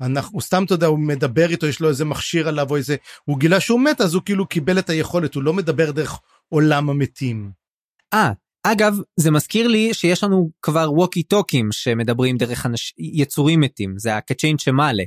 [0.01, 2.95] אנחנו סתם אתה יודע הוא מדבר איתו יש לו איזה מכשיר עליו או איזה
[3.25, 6.89] הוא גילה שהוא מת אז הוא כאילו קיבל את היכולת הוא לא מדבר דרך עולם
[6.89, 7.51] המתים.
[8.13, 8.31] אה
[8.63, 12.93] אגב, זה מזכיר לי שיש לנו כבר ווקי טוקים שמדברים דרך אנש...
[12.97, 15.03] יצורים מתים, זה הקצ'יין שמעלה.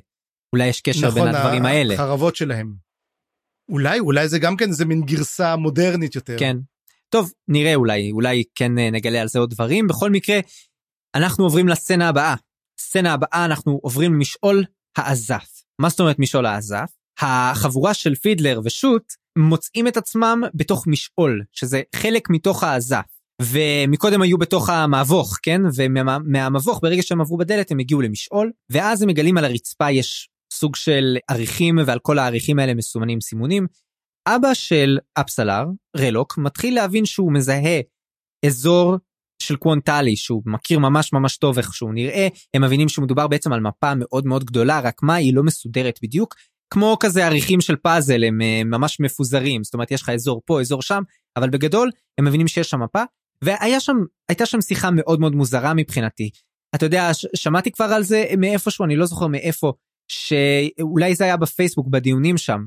[0.52, 1.94] אולי יש קשר נכון, בין הדברים האלה.
[1.94, 2.74] נכון, החרבות שלהם.
[3.68, 6.36] אולי, אולי זה גם כן איזה מין גרסה מודרנית יותר.
[6.38, 6.56] כן.
[7.08, 9.86] טוב, נראה אולי, אולי כן אה, נגלה על זה עוד דברים.
[9.86, 10.40] בכל מקרה,
[11.14, 12.34] אנחנו עוברים לסצנה הבאה.
[12.80, 14.64] סצנה הבאה אנחנו עוברים למשעול
[14.98, 15.62] האזף.
[15.80, 16.90] מה זאת אומרת משעול האזף?
[17.20, 23.04] החבורה של פידלר ושוט מוצאים את עצמם בתוך משעול, שזה חלק מתוך האזף.
[23.42, 25.60] ומקודם היו בתוך המבוך, כן?
[25.76, 30.76] ומהמבוך, ברגע שהם עברו בדלת, הם הגיעו למשעול, ואז הם מגלים על הרצפה יש סוג
[30.76, 33.66] של עריכים, ועל כל העריכים האלה מסומנים סימונים.
[34.26, 35.64] אבא של אפסלר,
[35.96, 37.80] רלוק, מתחיל להבין שהוא מזהה
[38.46, 38.96] אזור
[39.42, 43.60] של קוונטלי שהוא מכיר ממש ממש טוב איך שהוא נראה הם מבינים שמדובר בעצם על
[43.60, 46.34] מפה מאוד מאוד גדולה רק מה היא לא מסודרת בדיוק
[46.70, 48.38] כמו כזה עריכים של פאזל הם
[48.70, 51.02] ממש מפוזרים זאת אומרת יש לך אזור פה אזור שם
[51.36, 53.02] אבל בגדול הם מבינים שיש שם מפה
[53.42, 53.96] והיה שם,
[54.44, 56.30] שם שיחה מאוד מאוד מוזרה מבחינתי.
[56.74, 59.72] אתה יודע, ש- שמעתי כבר על זה מאיפשהו, אני לא זוכר מאיפה,
[60.08, 62.60] שאולי זה היה בפייסבוק בדיונים שם,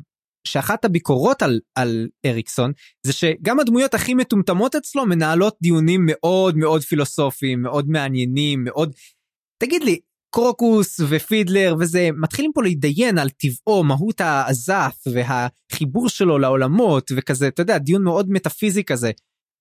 [0.47, 2.71] שאחת הביקורות על, על אריקסון
[3.05, 8.93] זה שגם הדמויות הכי מטומטמות אצלו מנהלות דיונים מאוד מאוד פילוסופיים, מאוד מעניינים, מאוד...
[9.63, 9.99] תגיד לי,
[10.35, 17.61] קרוקוס ופידלר וזה מתחילים פה להתדיין על טבעו, מהות העזף והחיבור שלו לעולמות וכזה, אתה
[17.61, 19.11] יודע, דיון מאוד מטאפיזי כזה.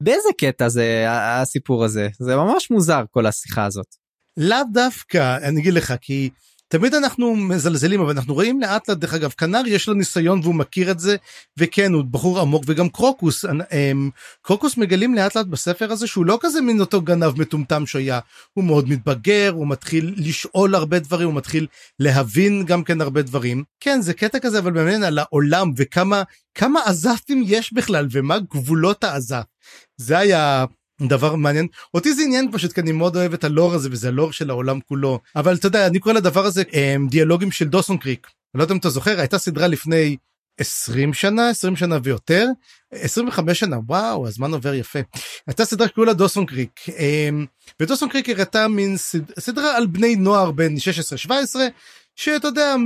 [0.02, 2.08] באיזה קטע זה הסיפור הזה?
[2.18, 3.94] זה ממש מוזר כל השיחה הזאת.
[4.36, 6.30] לאו דווקא, אני אגיד לך, כי
[6.68, 10.54] תמיד אנחנו מזלזלים, אבל אנחנו רואים לאט לאט, דרך אגב, כנר יש לו ניסיון והוא
[10.54, 11.16] מכיר את זה,
[11.58, 14.10] וכן, הוא בחור עמוק, וגם קרוקוס, אמ,
[14.42, 18.20] קרוקוס מגלים לאט לאט בספר הזה שהוא לא כזה מין אותו גנב מטומטם שהיה,
[18.52, 21.66] הוא מאוד מתבגר, הוא מתחיל לשאול הרבה דברים, הוא מתחיל
[21.98, 23.64] להבין גם כן הרבה דברים.
[23.80, 26.22] כן, זה קטע כזה, אבל באמת על העולם, וכמה
[26.54, 29.44] כמה עזפים יש בכלל, ומה גבולות העזף.
[29.96, 30.64] זה היה
[31.02, 31.66] דבר מעניין.
[31.94, 34.80] אותי זה עניין פשוט כי אני מאוד אוהב את הלור הזה וזה הלור של העולם
[34.80, 35.18] כולו.
[35.36, 38.26] אבל אתה יודע אני קורא לדבר הזה הם, דיאלוגים של דוסון קריק.
[38.54, 40.16] לא יודע אם אתה זוכר הייתה סדרה לפני
[40.60, 42.46] 20 שנה 20 שנה ויותר
[42.92, 44.98] 25 שנה וואו הזמן עובר יפה.
[45.46, 47.46] הייתה סדרה שקראו לה דוסון קריק הם,
[47.80, 50.76] ודוסון קריק הראתה מין סד, סדרה על בני נוער בין
[51.28, 51.30] 16-17
[52.16, 52.76] שאתה יודע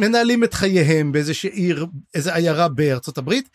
[0.00, 3.48] מנהלים את חייהם באיזה עיר איזה עיירה בארצות הברית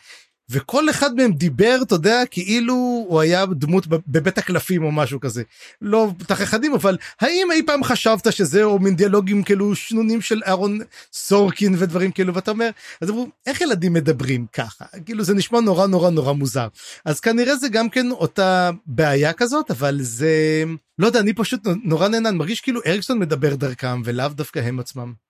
[0.53, 5.43] וכל אחד מהם דיבר אתה יודע כאילו הוא היה דמות בבית הקלפים או משהו כזה.
[5.81, 10.79] לא תכחדים אבל האם אי פעם חשבת שזה או מין דיאלוגים כאילו שנונים של אהרון
[11.13, 12.69] סורקין ודברים כאלו ואתה אומר
[13.01, 14.85] אז אמרו איך ילדים מדברים ככה?
[15.05, 16.67] כאילו זה נשמע נורא נורא נורא מוזר.
[17.05, 20.63] אז כנראה זה גם כן אותה בעיה כזאת אבל זה
[20.99, 24.79] לא יודע אני פשוט נורא נהנה אני מרגיש כאילו אריקסון מדבר דרכם ולאו דווקא הם
[24.79, 25.22] עצמם.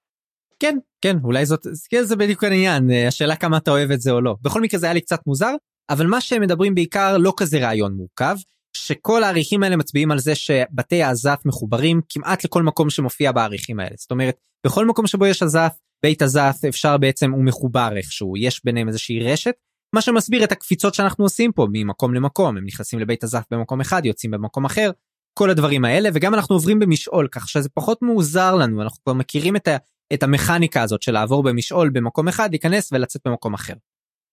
[0.63, 4.21] כן כן אולי זאת כן, זה בדיוק העניין השאלה כמה אתה אוהב את זה או
[4.21, 4.35] לא.
[4.41, 5.55] בכל מקרה זה היה לי קצת מוזר
[5.89, 8.35] אבל מה שהם מדברים בעיקר לא כזה רעיון מורכב
[8.77, 13.95] שכל העריכים האלה מצביעים על זה שבתי העזף מחוברים כמעט לכל מקום שמופיע בעריכים האלה.
[13.97, 18.61] זאת אומרת בכל מקום שבו יש עזף בית עזף אפשר בעצם הוא מחובר איכשהו יש
[18.65, 19.55] ביניהם איזושהי רשת
[19.95, 22.57] מה שמסביר את הקפיצות שאנחנו עושים פה ממקום למקום.
[22.57, 24.91] הם נכנסים לבית עזף במקום אחד יוצאים במקום אחר
[25.39, 29.55] כל הדברים האלה וגם אנחנו עוברים במשעול כך שזה פחות מוזר לנו אנחנו כבר מכירים
[29.55, 29.77] את ה...
[30.13, 33.73] את המכניקה הזאת של לעבור במשעול במקום אחד להיכנס ולצאת במקום אחר.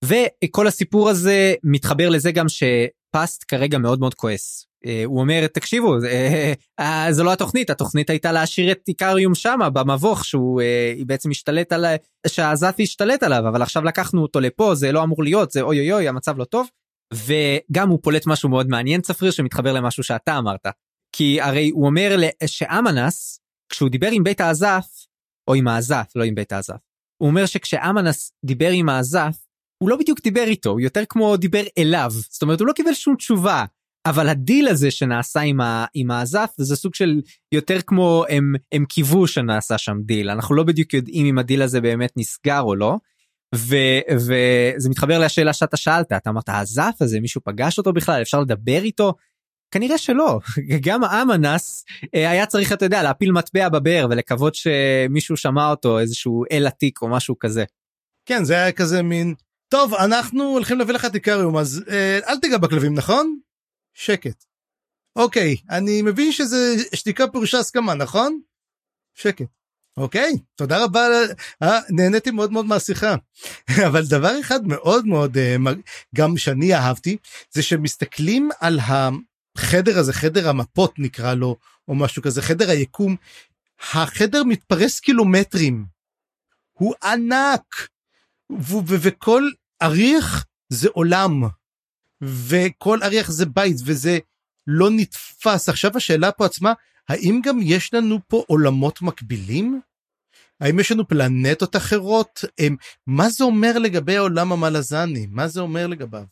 [0.05, 4.67] וכל הסיפור הזה מתחבר לזה גם שפאסט כרגע מאוד מאוד כועס.
[5.05, 5.97] הוא אומר תקשיבו
[7.11, 10.63] זה לא התוכנית התוכנית הייתה להשאיר את איקריום שמה במבוך שהוא
[11.07, 11.85] בעצם השתלט על
[12.27, 15.93] שהעזתי השתלט עליו אבל עכשיו לקחנו אותו לפה זה לא אמור להיות זה אוי אוי
[15.93, 16.69] אוי המצב לא טוב.
[17.15, 20.67] וגם הוא פולט משהו מאוד מעניין צפריר שמתחבר למשהו שאתה אמרת.
[21.13, 22.17] כי הרי הוא אומר
[22.47, 25.00] שאמנס כשהוא דיבר עם בית האזאת'
[25.51, 26.79] או עם האזאת', לא עם בית האזאת'.
[27.23, 29.37] הוא אומר שכשאמנס דיבר עם האזאת',
[29.83, 32.11] הוא לא בדיוק דיבר איתו, הוא יותר כמו דיבר אליו.
[32.31, 33.65] זאת אומרת, הוא לא קיבל שום תשובה.
[34.07, 37.21] אבל הדיל הזה שנעשה עם, ה, עם האזאת' זה סוג של
[37.53, 41.81] יותר כמו הם, הם קיוו שנעשה שם דיל אנחנו לא בדיוק יודעים אם הדיל הזה
[41.81, 42.97] באמת נסגר או לא.
[43.55, 43.77] ו,
[44.15, 48.83] וזה מתחבר לשאלה שאתה שאלת אתה אמרת האזאת' הזה מישהו פגש אותו בכלל אפשר לדבר
[48.83, 49.15] איתו
[49.71, 50.41] כנראה שלא
[50.87, 56.45] גם האמנס אה, היה צריך אתה יודע להפיל מטבע בבאר ולקוות שמישהו שמע אותו איזשהו
[56.53, 57.65] אל עתיק או משהו כזה.
[58.27, 59.35] כן זה היה כזה מין
[59.69, 63.39] טוב אנחנו הולכים להביא לך את איקריום אז אה, אל תיגע בכלבים נכון?
[63.95, 64.45] שקט.
[65.17, 68.41] אוקיי אני מבין שזה שתיקה פירושה הסכמה נכון?
[69.15, 69.47] שקט.
[69.97, 71.09] אוקיי תודה רבה
[71.63, 73.15] אה, נהניתי מאוד מאוד מהשיחה
[73.89, 75.37] אבל דבר אחד מאוד מאוד
[76.15, 77.17] גם שאני אהבתי
[77.51, 78.79] זה שמסתכלים על
[79.57, 81.57] החדר הזה חדר המפות נקרא לו
[81.89, 83.17] או משהו כזה חדר היקום
[83.93, 85.87] החדר מתפרס קילומטרים
[86.73, 87.89] הוא ענק
[88.87, 89.51] וכל
[89.83, 91.43] אריח זה עולם
[92.23, 94.19] וכל אריח זה בית וזה
[94.67, 96.73] לא נתפס עכשיו השאלה פה עצמה
[97.09, 99.81] האם גם יש לנו פה עולמות מקבילים?
[100.61, 102.45] האם יש לנו פלנטות אחרות?
[102.59, 105.27] הם, מה זה אומר לגבי העולם המלזני?
[105.31, 106.25] מה זה אומר לגביו?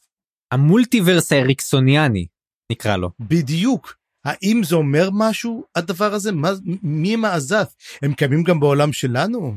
[0.51, 2.27] המולטיברס האריקסוניאני
[2.73, 3.11] נקרא לו.
[3.20, 3.97] בדיוק.
[4.24, 6.32] האם זה אומר משהו הדבר הזה?
[6.32, 6.51] מה,
[6.82, 7.74] מי הם העזף?
[8.03, 9.55] הם קיימים גם בעולם שלנו?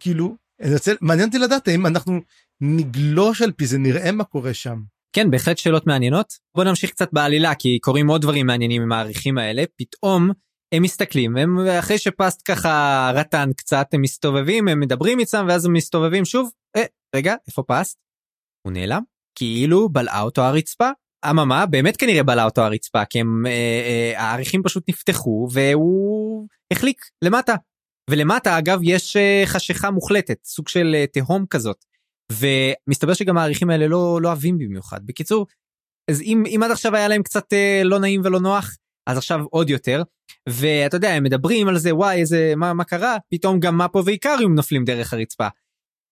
[0.00, 0.36] כאילו,
[0.72, 2.20] רוצה, מעניין אותי לדעת האם אנחנו
[2.60, 4.82] נגלוש על פי זה, נראה מה קורה שם.
[5.12, 6.32] כן, בהחלט שאלות מעניינות.
[6.54, 9.64] בוא נמשיך קצת בעלילה, כי קורים עוד דברים מעניינים עם העריכים האלה.
[9.76, 10.30] פתאום
[10.74, 15.72] הם מסתכלים, הם אחרי שפסט ככה רטן קצת, הם מסתובבים, הם מדברים איתם, ואז הם
[15.72, 16.50] מסתובבים שוב.
[16.76, 16.84] אה,
[17.16, 17.98] רגע, איפה פסט?
[18.66, 19.02] הוא נעלם?
[19.34, 20.90] כאילו בלעה אותו הרצפה.
[21.30, 27.04] אממה, באמת כנראה בלעה אותו הרצפה, כי הם, אה, אה, העריכים פשוט נפתחו, והוא החליק
[27.24, 27.54] למטה.
[28.10, 31.84] ולמטה, אגב, יש אה, חשיכה מוחלטת, סוג של אה, תהום כזאת.
[32.32, 35.06] ומסתבר שגם העריכים האלה לא, לא אוהבים במיוחד.
[35.06, 35.46] בקיצור,
[36.10, 38.76] אז אם, אם עד עכשיו היה להם קצת אה, לא נעים ולא נוח,
[39.06, 40.02] אז עכשיו עוד יותר.
[40.48, 43.16] ואתה יודע, הם מדברים על זה, וואי, איזה, מה, מה קרה?
[43.30, 45.48] פתאום גם מפו ואיקריום נופלים דרך הרצפה.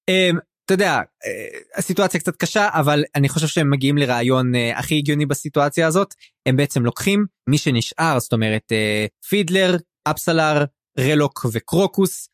[0.08, 0.30] אה,
[0.66, 5.26] אתה יודע, אה, הסיטואציה קצת קשה, אבל אני חושב שהם מגיעים לרעיון אה, הכי הגיוני
[5.26, 6.14] בסיטואציה הזאת.
[6.46, 9.76] הם בעצם לוקחים מי שנשאר, זאת אומרת, אה, פידלר,
[10.10, 10.64] אפסלר,
[10.98, 12.28] רלוק וקרוקוס,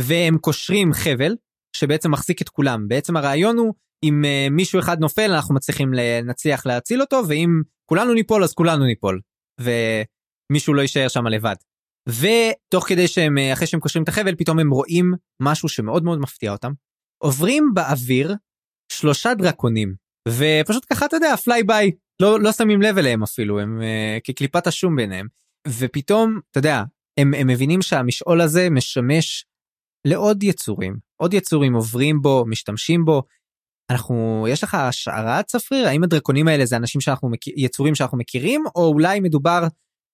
[0.00, 1.36] והם קושרים חבל,
[1.76, 2.88] שבעצם מחזיק את כולם.
[2.88, 3.74] בעצם הרעיון הוא,
[4.04, 5.94] אם מישהו אחד נופל, אנחנו מצליחים
[6.24, 9.20] נצליח להציל אותו, ואם כולנו ניפול, אז כולנו ניפול.
[9.60, 11.54] ומישהו לא יישאר שם לבד.
[12.08, 16.52] ותוך כדי שהם, אחרי שהם קושרים את החבל, פתאום הם רואים משהו שמאוד מאוד מפתיע
[16.52, 16.72] אותם.
[17.18, 18.34] עוברים באוויר
[18.92, 19.94] שלושה דרקונים,
[20.28, 21.90] ופשוט ככה, אתה יודע, פליי ביי,
[22.20, 25.26] לא, לא שמים לב אליהם אפילו, הם uh, כקליפת השום ביניהם.
[25.68, 26.82] ופתאום, אתה יודע,
[27.18, 29.44] הם, הם מבינים שהמשעול הזה משמש
[30.04, 30.96] לעוד יצורים.
[31.20, 33.22] עוד יצורים עוברים בו, משתמשים בו.
[33.90, 35.88] אנחנו, יש לך השערה צפריר?
[35.88, 39.62] האם הדרקונים האלה זה אנשים שאנחנו, יצורים שאנחנו מכירים, או אולי מדובר,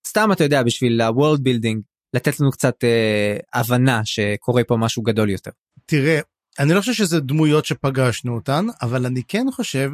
[0.07, 1.81] סתם אתה יודע, בשביל ה-world building,
[2.15, 5.51] לתת לנו קצת אה, הבנה שקורה פה משהו גדול יותר.
[5.87, 6.21] תראה,
[6.59, 9.91] אני לא חושב שזה דמויות שפגשנו אותן, אבל אני כן חושב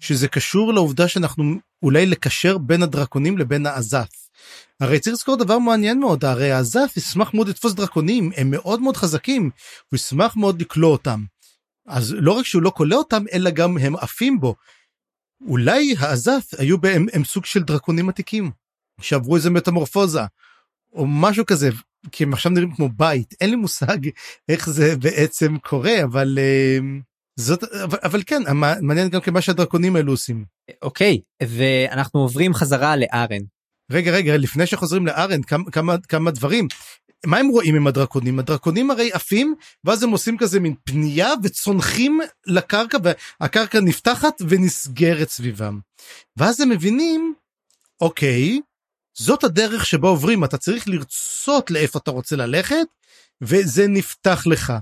[0.00, 4.08] שזה קשור לעובדה שאנחנו אולי לקשר בין הדרקונים לבין האזף.
[4.80, 8.96] הרי צריך לזכור דבר מעניין מאוד, הרי הזף ישמח מאוד לתפוס דרקונים, הם מאוד מאוד
[8.96, 9.42] חזקים,
[9.90, 11.24] הוא ישמח מאוד לקלוא אותם.
[11.86, 14.54] אז לא רק שהוא לא כולא אותם, אלא גם הם עפים בו.
[15.46, 18.50] אולי העזף היו בהם הם סוג של דרקונים עתיקים,
[19.00, 20.20] שעברו איזה מטמורפוזה,
[20.92, 21.70] או משהו כזה,
[22.12, 23.98] כי הם עכשיו נראים כמו בית, אין לי מושג
[24.48, 26.38] איך זה בעצם קורה, אבל...
[26.38, 27.02] uh,
[27.38, 28.42] זאת אבל, אבל כן
[28.82, 30.44] מעניין גם כמה שהדרקונים האלו עושים.
[30.82, 33.42] אוקיי ואנחנו עוברים חזרה לארן
[33.92, 36.68] רגע רגע לפני שחוזרים לארן כמה כמה כמה דברים.
[37.26, 39.54] מה הם רואים עם הדרקונים הדרקונים הרי עפים
[39.84, 42.98] ואז הם עושים כזה מין פנייה וצונחים לקרקע
[43.40, 45.78] והקרקע נפתחת ונסגרת סביבם.
[46.36, 47.34] ואז הם מבינים
[48.00, 48.60] אוקיי
[49.18, 50.44] זאת הדרך שבה עוברים.
[50.44, 52.86] אתה צריך לרצות לאיפה אתה רוצה ללכת
[53.40, 54.72] וזה נפתח לך.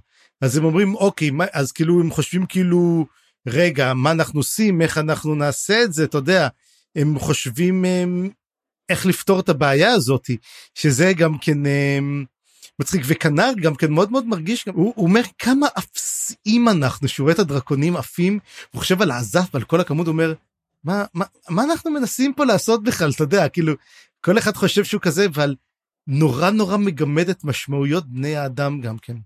[0.41, 3.07] אז הם אומרים אוקיי מה, אז כאילו הם חושבים כאילו
[3.49, 4.83] רגע מה אנחנו עושים?
[4.83, 6.05] איך אנחנו נעשה את זה?
[6.05, 6.49] אתה יודע
[6.97, 8.31] הם חושבים הם,
[8.89, 10.31] איך לפתור את הבעיה הזאת
[10.75, 12.25] שזה גם כן אמ,
[12.79, 13.03] מצחיק.
[13.07, 17.39] וכנר גם כן מאוד מאוד מרגיש הוא, הוא אומר כמה אפסים אנחנו שהוא רואה את
[17.39, 18.39] הדרקונים עפים
[18.71, 20.35] הוא חושב על העזף ועל כל הכמות הוא אומר
[20.85, 23.11] מה מה מה אנחנו מנסים פה לעשות בכלל?
[23.11, 23.75] אתה יודע כאילו
[24.25, 25.55] כל אחד חושב שהוא כזה אבל
[26.09, 29.17] נורא נורא מגמד את משמעויות בני האדם גם כן.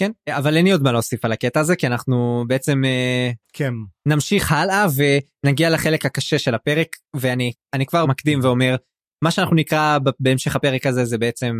[0.00, 3.74] כן אבל אין לי עוד מה להוסיף על הקטע הזה כי אנחנו בעצם אה, כן
[4.08, 8.76] נמשיך הלאה ונגיע לחלק הקשה של הפרק ואני אני כבר מקדים ואומר
[9.24, 11.54] מה שאנחנו נקרא בהמשך הפרק הזה זה בעצם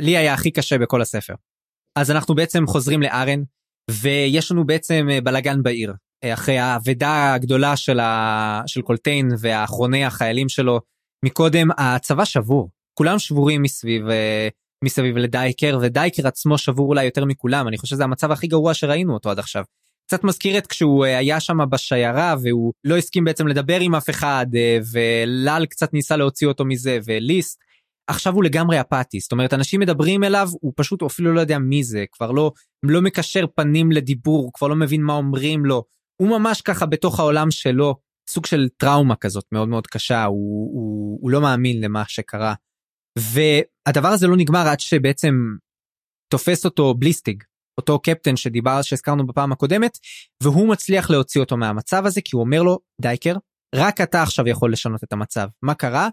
[0.00, 1.34] לי היה הכי קשה בכל הספר.
[1.98, 3.42] אז אנחנו בעצם חוזרים לארן
[3.90, 5.94] ויש לנו בעצם אה, בלאגן בעיר
[6.24, 8.62] אחרי האבדה הגדולה של, ה...
[8.66, 10.80] של קולטיין ואחרוני החיילים שלו
[11.24, 12.70] מקודם הצבא שבור.
[12.94, 14.48] כולם שבורים מסביב אה,
[14.84, 17.68] מסביב לדייקר ודייקר עצמו שבור אולי יותר מכולם.
[17.68, 19.64] אני חושב שזה המצב הכי גרוע שראינו אותו עד עכשיו.
[20.06, 24.10] קצת מזכיר את כשהוא אה, היה שם בשיירה והוא לא הסכים בעצם לדבר עם אף
[24.10, 27.58] אחד אה, ולל קצת ניסה להוציא אותו מזה וליסט.
[28.06, 29.20] עכשיו הוא לגמרי אפאתי.
[29.20, 33.02] זאת אומרת אנשים מדברים אליו הוא פשוט אפילו לא יודע מי זה כבר לא לא
[33.02, 35.84] מקשר פנים לדיבור כבר לא מבין מה אומרים לו.
[36.20, 37.94] הוא ממש ככה בתוך העולם שלו
[38.32, 42.54] סוג של טראומה כזאת מאוד מאוד קשה הוא, הוא, הוא לא מאמין למה שקרה.
[43.18, 45.34] והדבר הזה לא נגמר עד שבעצם
[46.32, 47.42] תופס אותו בליסטיג
[47.78, 49.98] אותו קפטן שדיבר שהזכרנו בפעם הקודמת
[50.42, 53.34] והוא מצליח להוציא אותו מהמצב הזה כי הוא אומר לו דייקר
[53.74, 56.08] רק אתה עכשיו יכול לשנות את המצב מה קרה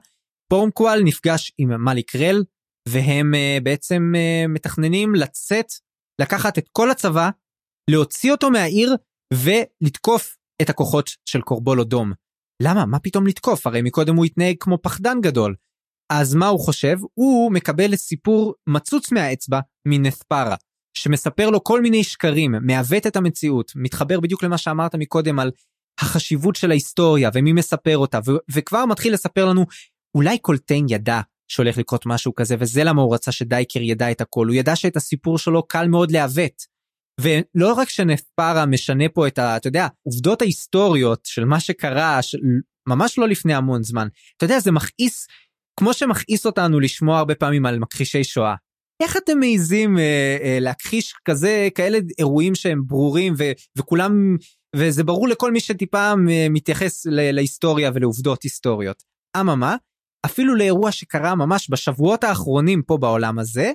[0.51, 2.43] פורמקואל נפגש עם מאליק רל
[2.89, 5.65] והם uh, בעצם uh, מתכננים לצאת
[6.21, 7.29] לקחת את כל הצבא
[7.91, 8.95] להוציא אותו מהעיר
[9.33, 12.11] ולתקוף את הכוחות של קורבול אדום.
[12.63, 12.85] למה?
[12.85, 13.67] מה פתאום לתקוף?
[13.67, 15.55] הרי מקודם הוא התנהג כמו פחדן גדול.
[16.11, 16.97] אז מה הוא חושב?
[17.13, 20.55] הוא מקבל סיפור מצוץ מהאצבע מנספרה.
[20.93, 25.51] שמספר לו כל מיני שקרים, מעוות את המציאות, מתחבר בדיוק למה שאמרת מקודם על
[25.99, 29.65] החשיבות של ההיסטוריה ומי מספר אותה, ו- וכבר מתחיל לספר לנו,
[30.15, 34.47] אולי קולטיין ידע שהולך לקרות משהו כזה, וזה למה הוא רצה שדייקר ידע את הכל,
[34.47, 36.78] הוא ידע שאת הסיפור שלו קל מאוד לעוות.
[37.19, 39.57] ולא רק שנפרה משנה פה את ה...
[39.57, 42.37] אתה יודע, עובדות ההיסטוריות של מה שקרה, של...
[42.87, 44.07] ממש לא לפני המון זמן.
[44.37, 45.27] אתה יודע, זה מכעיס,
[45.79, 48.55] כמו שמכעיס אותנו לשמוע הרבה פעמים על מכחישי שואה.
[49.03, 53.43] איך אתם מעיזים אה, אה, להכחיש כזה כאלה אירועים שהם ברורים ו,
[53.77, 54.37] וכולם
[54.75, 59.03] וזה ברור לכל מי שטיפה אה, מתייחס להיסטוריה ולעובדות היסטוריות.
[59.39, 59.75] אממה
[60.25, 63.71] אפילו לאירוע שקרה ממש בשבועות האחרונים פה בעולם הזה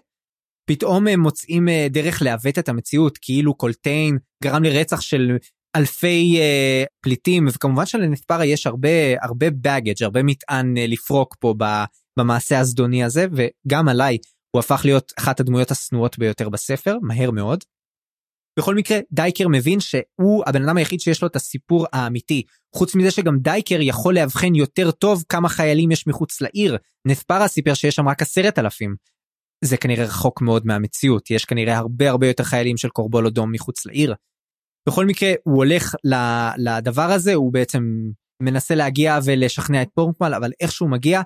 [0.67, 5.37] פתאום הם מוצאים אה, דרך לעוות את המציאות כאילו קולטיין גרם לרצח של
[5.77, 8.89] אלפי uh, פליטים וכמובן שלנספרה יש הרבה
[9.23, 11.55] הרבה באגג' הרבה מטען uh, לפרוק פה
[12.19, 14.19] במעשה הזדוני הזה וגם עליי
[14.55, 17.65] הוא הפך להיות אחת הדמויות השנואות ביותר בספר מהר מאוד.
[18.59, 22.43] בכל מקרה דייקר מבין שהוא הבן אדם היחיד שיש לו את הסיפור האמיתי
[22.77, 26.77] חוץ מזה שגם דייקר יכול לאבחן יותר טוב כמה חיילים יש מחוץ לעיר
[27.07, 28.95] נספרה סיפר שיש שם רק עשרת אלפים.
[29.65, 33.87] זה כנראה רחוק מאוד מהמציאות יש כנראה הרבה הרבה יותר חיילים של קורבול אדום מחוץ
[33.87, 34.15] לעיר.
[34.89, 35.95] בכל מקרה הוא הולך
[36.59, 38.11] לדבר הזה הוא בעצם
[38.43, 41.23] מנסה להגיע ולשכנע את פורקמל אבל איך שהוא מגיע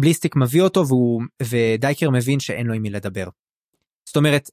[0.00, 3.28] בליסטיק מביא אותו והוא ודייקר מבין שאין לו עם מי לדבר.
[4.08, 4.50] זאת אומרת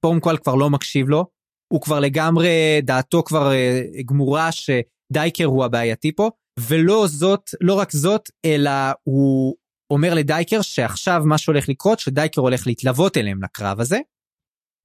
[0.00, 1.26] פורקמל כבר לא מקשיב לו
[1.72, 6.30] הוא כבר לגמרי דעתו כבר אה, גמורה שדייקר הוא הבעייתי פה
[6.68, 8.70] ולא זאת לא רק זאת אלא
[9.04, 9.54] הוא
[9.92, 13.98] אומר לדייקר שעכשיו מה שהולך לקרות שדייקר הולך להתלוות אליהם לקרב הזה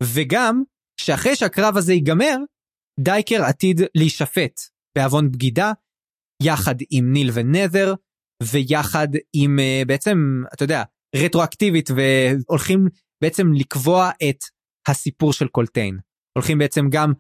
[0.04, 0.64] וגם
[1.00, 2.38] שאחרי שהקרב הזה ייגמר
[3.00, 4.62] דייקר עתיד להישפט
[4.98, 5.72] בעוון בגידה,
[6.44, 7.94] יחד עם ניל ונת'ר,
[8.44, 10.84] ויחד עם אה, בעצם, אתה יודע,
[11.16, 12.88] רטרואקטיבית, והולכים
[13.24, 14.38] בעצם לקבוע את
[14.88, 15.98] הסיפור של קולטיין.
[16.38, 17.14] הולכים בעצם גם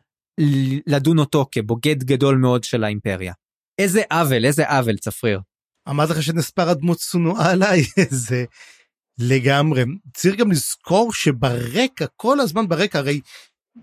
[0.87, 3.33] לדון אותו כבוגד גדול מאוד של האימפריה.
[3.81, 5.39] איזה עוול, איזה עוול, צפריר.
[5.89, 7.83] אמרתי לך שנספר הדמות צונואה עליי,
[8.25, 8.45] זה
[9.19, 9.83] לגמרי.
[10.13, 13.21] צריך גם לזכור שברקע, כל הזמן ברקע, הרי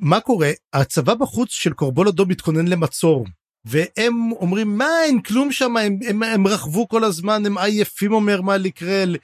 [0.00, 0.50] מה קורה?
[0.72, 3.26] הצבא בחוץ של קורבול אדום מתכונן למצור.
[3.64, 8.40] והם אומרים מה אין כלום שם הם, הם, הם רכבו כל הזמן הם עייפים אומר
[8.40, 9.16] מה לקרל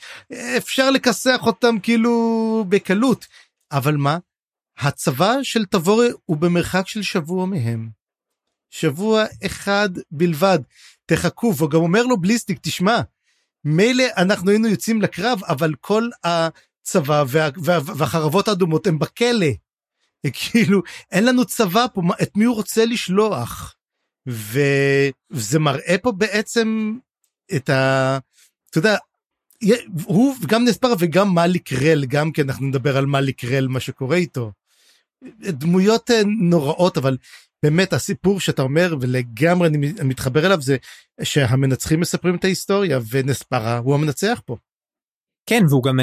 [0.56, 3.26] אפשר לכסח אותם כאילו בקלות
[3.72, 4.18] אבל מה
[4.78, 7.88] הצבא של תבורי הוא במרחק של שבוע מהם.
[8.70, 10.58] שבוע אחד בלבד
[11.14, 13.00] תחכו והוא גם אומר לו בליסטיק תשמע
[13.64, 19.46] מילא אנחנו היינו יוצאים לקרב אבל כל הצבא וה, וה, והחרבות האדומות הם בכלא
[20.40, 23.76] כאילו אין לנו צבא פה את מי הוא רוצה לשלוח
[24.26, 26.98] וזה מראה פה בעצם
[27.56, 28.18] את ה...
[28.70, 28.96] אתה יודע
[30.04, 34.16] הוא גם נספר וגם מאליק רל גם כן אנחנו נדבר על מאליק רל מה שקורה
[34.16, 34.52] איתו.
[35.40, 37.16] דמויות אה, נוראות אבל
[37.62, 40.76] באמת הסיפור שאתה אומר ולגמרי אני מתחבר אליו זה
[41.22, 44.56] שהמנצחים מספרים את ההיסטוריה ונספרה הוא המנצח פה.
[45.46, 46.00] כן והוא גם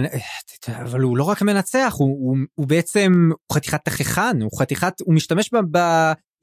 [0.81, 5.13] אבל הוא לא רק מנצח הוא, הוא, הוא בעצם הוא חתיכת תככן הוא חתיכת הוא
[5.13, 5.77] משתמש ב,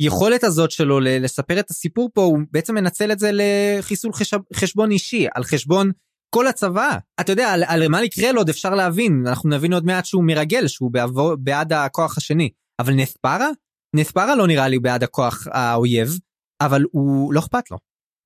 [0.00, 4.90] ביכולת הזאת שלו לספר את הסיפור פה הוא בעצם מנצל את זה לחיסול חשב, חשבון
[4.90, 5.90] אישי על חשבון
[6.34, 6.98] כל הצבא.
[7.20, 10.24] אתה יודע על, על מה יקרה לו עוד אפשר להבין אנחנו נבין עוד מעט שהוא
[10.26, 12.50] מרגל שהוא בעבור, בעד הכוח השני.
[12.80, 13.48] אבל נספרה
[13.94, 16.18] נספרה לא נראה לי בעד הכוח האויב
[16.60, 17.78] אבל הוא לא אכפת לו.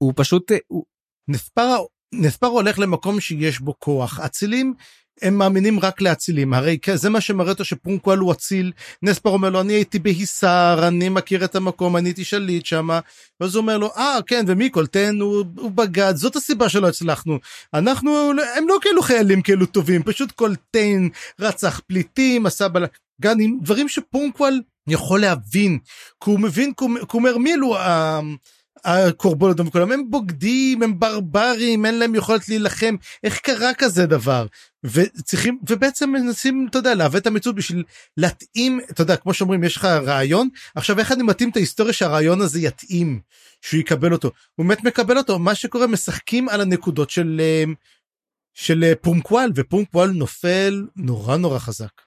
[0.03, 0.85] הוא פשוט הוא...
[1.28, 1.77] נספרה
[2.15, 4.20] נספר הולך למקום שיש בו כוח.
[4.20, 4.74] אצילים
[5.23, 6.55] הם מאמינים רק לאצילים.
[6.55, 8.73] הרי זה מה שמראה אותו שפרונקואל הוא אציל.
[9.03, 13.01] נספר אומר לו אני הייתי בהיסר אני מכיר את המקום אני הייתי שליט שמה.
[13.40, 17.39] ואז הוא אומר לו אה כן ומיקול תן הוא, הוא בגד זאת הסיבה שלא הצלחנו.
[17.74, 21.09] אנחנו הם לא כאילו חיילים כאילו טובים פשוט קולטיין
[21.40, 25.78] רצח פליטים עשה בלאגנים דברים שפרונקואל יכול להבין
[26.24, 27.77] כי הוא מבין כי הוא אומר מי אלו
[28.85, 29.60] הקורבנות?
[29.60, 32.94] וכולם הם בוגדים הם ברברים אין להם יכולת להילחם.
[33.24, 34.47] איך קרה כזה דבר?
[34.85, 37.85] וצריכים ובעצם מנסים אתה יודע לעוות את המציאות בשביל
[38.16, 42.40] להתאים אתה יודע כמו שאומרים יש לך רעיון עכשיו איך אני מתאים את ההיסטוריה שהרעיון
[42.40, 43.20] הזה יתאים
[43.62, 44.31] שהוא יקבל אותו?
[44.55, 45.39] הוא באמת מקבל אותו.
[45.39, 47.40] מה שקורה משחקים על הנקודות של
[48.55, 52.02] של פורמקואל ופורמקואל נופל נורא נורא חזק.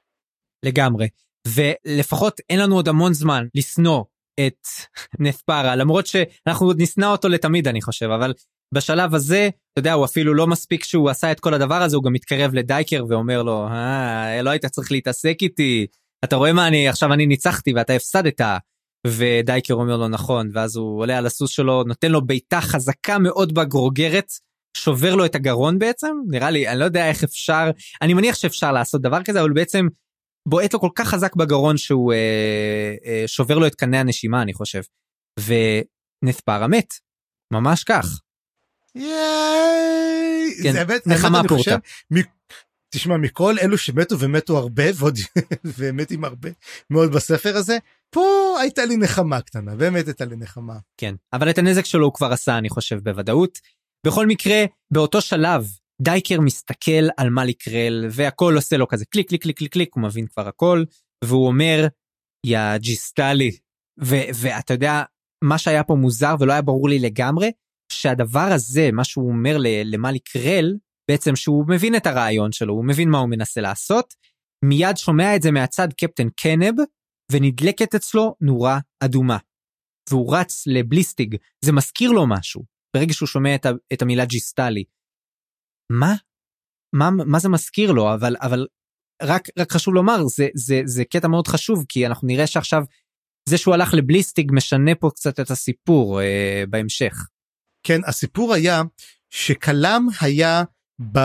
[0.64, 1.08] לגמרי
[1.48, 4.04] ולפחות אין לנו עוד המון זמן לשנוא
[4.48, 4.68] את
[5.20, 8.34] נספרה למרות שאנחנו עוד נשנא אותו לתמיד אני חושב אבל
[8.74, 12.04] בשלב הזה אתה יודע הוא אפילו לא מספיק שהוא עשה את כל הדבר הזה הוא
[12.04, 15.88] גם מתקרב לדייקר ואומר לו אה לא היית צריך להתעסק איתי
[16.24, 18.42] אתה רואה מה אני עכשיו אני ניצחתי ואתה הפסדת.
[19.08, 23.54] ודייקר אומר לו נכון ואז הוא עולה על הסוס שלו נותן לו בעיטה חזקה מאוד
[23.54, 24.32] בגרוגרת
[24.78, 28.72] שובר לו את הגרון בעצם נראה לי אני לא יודע איך אפשר אני מניח שאפשר
[28.72, 29.88] לעשות דבר כזה אבל בעצם
[30.48, 34.54] בועט לו כל כך חזק בגרון שהוא אה, אה, שובר לו את קנה הנשימה אני
[34.54, 34.82] חושב.
[35.40, 36.94] ונספרה מת.
[37.54, 38.06] ממש כך.
[38.96, 40.64] ייי!
[40.64, 41.78] כן, זה באמת, נחמה פורטה.
[42.96, 45.18] תשמע מכל אלו שמתו ומתו הרבה ועוד
[45.78, 46.50] ומתים הרבה
[46.90, 47.78] מאוד בספר הזה
[48.10, 50.78] פה הייתה לי נחמה קטנה באמת הייתה לי נחמה.
[50.98, 53.60] כן אבל את הנזק שלו הוא כבר עשה אני חושב בוודאות.
[54.06, 55.68] בכל מקרה באותו שלב
[56.02, 60.04] דייקר מסתכל על מליק רל והכל עושה לו כזה קליק קליק קליק קליק קליק הוא
[60.04, 60.84] מבין כבר הכל
[61.24, 61.88] והוא אומר
[62.46, 63.52] יא ג'יסטלי
[64.34, 65.04] ואתה יודע
[65.44, 67.52] מה שהיה פה מוזר ולא היה ברור לי לגמרי
[67.94, 70.76] שהדבר הזה מה שהוא אומר למה לקרל
[71.12, 74.14] בעצם שהוא מבין את הרעיון שלו הוא מבין מה הוא מנסה לעשות
[74.66, 76.76] מיד שומע את זה מהצד קפטן קנב
[77.32, 79.38] ונדלקת אצלו נורה אדומה.
[80.10, 82.64] והוא רץ לבליסטיג, זה מזכיר לו משהו,
[82.96, 83.56] ברגע שהוא שומע
[83.94, 84.84] את, המילה ג'יסטלי.
[85.92, 86.16] מה?
[86.94, 88.14] מה, מה זה מזכיר לו?
[88.14, 88.68] אבל, אבל
[89.22, 92.84] רק, רק חשוב לומר, זה, זה, זה קטע מאוד חשוב, כי אנחנו נראה שעכשיו
[93.50, 97.28] זה שהוא הלך לבליסטיג משנה פה קצת את הסיפור אה, בהמשך.
[97.84, 98.82] כן, הסיפור היה
[99.30, 100.64] שקלם היה
[101.12, 101.20] ב...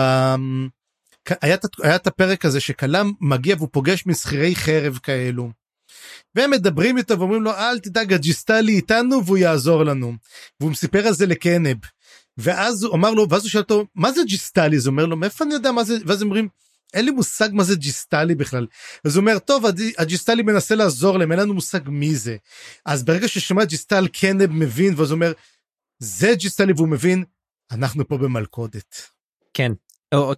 [1.41, 1.55] היה,
[1.95, 5.49] את הפרק הזה שקלם מגיע והוא פוגש מסחירי חרב כאלו.
[6.35, 10.13] והם מדברים איתו ואומרים לו אל תדאג הג'יסטלי איתנו והוא יעזור לנו.
[10.59, 11.77] והוא מסיפר על זה לקנב.
[12.37, 15.45] ואז הוא אמר לו ואז הוא שואל אותו מה זה ג'יסטלי זה אומר לו מאיפה
[15.45, 16.47] אני יודע מה זה ואז הם אומרים
[16.93, 18.67] אין לי מושג מה זה ג'יסטלי בכלל.
[19.03, 19.63] אז הוא אומר טוב
[19.97, 22.37] הג'יסטלי מנסה לעזור להם אין לנו מושג מי זה.
[22.85, 25.31] אז ברגע ששמע ג'יסטל קנב מבין ואז הוא אומר
[25.99, 27.23] זה ג'יסטלי והוא מבין
[27.71, 28.95] אנחנו פה במלכודת.
[29.53, 29.71] כן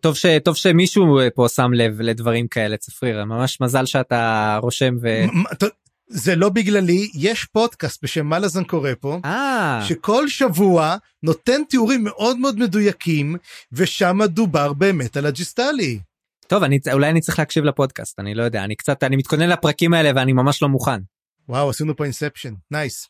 [0.02, 5.08] טוב שטוב שמישהו פה שם לב לדברים כאלה צפריר ממש מזל שאתה רושם ו...
[6.10, 9.57] זה לא בגללי יש פודקאסט בשם מלאזן קורא פה אה.
[9.57, 9.86] אה.
[9.88, 13.36] שכל שבוע נותן תיאורים מאוד מאוד מדויקים
[13.72, 16.00] ושם דובר באמת על הג'יסטלי.
[16.48, 19.94] טוב אני אולי אני צריך להקשיב לפודקאסט אני לא יודע אני קצת אני מתכונן לפרקים
[19.94, 21.02] האלה ואני ממש לא מוכן.
[21.50, 23.08] וואו עשינו פה Inception nice.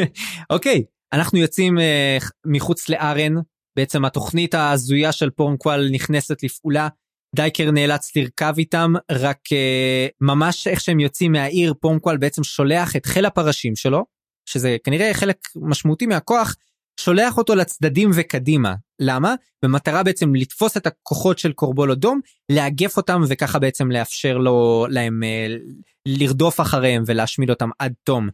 [0.50, 3.34] אוקיי אנחנו יוצאים אה, מחוץ לארן
[3.76, 6.88] בעצם התוכנית ההזויה של פורמקוואל נכנסת לפעולה.
[7.36, 13.06] דייקר נאלץ לרכב איתם רק אה, ממש איך שהם יוצאים מהעיר פורמקוואל בעצם שולח את
[13.06, 14.04] חיל הפרשים שלו
[14.46, 16.56] שזה כנראה חלק משמעותי מהכוח
[17.00, 18.74] שולח אותו לצדדים וקדימה.
[19.00, 19.34] למה?
[19.62, 22.20] במטרה בעצם לתפוס את הכוחות של קורבול אדום
[22.52, 25.60] לאגף אותם וככה בעצם לאפשר לו להם uh,
[26.06, 28.28] לרדוף אחריהם ולהשמיד אותם עד תום.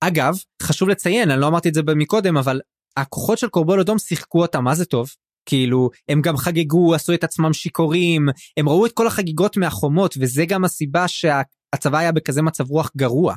[0.00, 2.60] אגב חשוב לציין אני לא אמרתי את זה מקודם אבל
[2.96, 5.10] הכוחות של קורבול אדום שיחקו אותם מה זה טוב
[5.46, 10.44] כאילו הם גם חגגו עשו את עצמם שיכורים הם ראו את כל החגיגות מהחומות וזה
[10.44, 13.34] גם הסיבה שהצבא היה בכזה מצב רוח גרוע.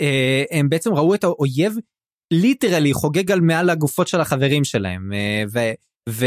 [0.00, 1.76] אה, הם בעצם ראו את האויב
[2.32, 5.58] ליטרלי חוגג על מעל הגופות של החברים שלהם אה, ו...
[6.08, 6.26] ו...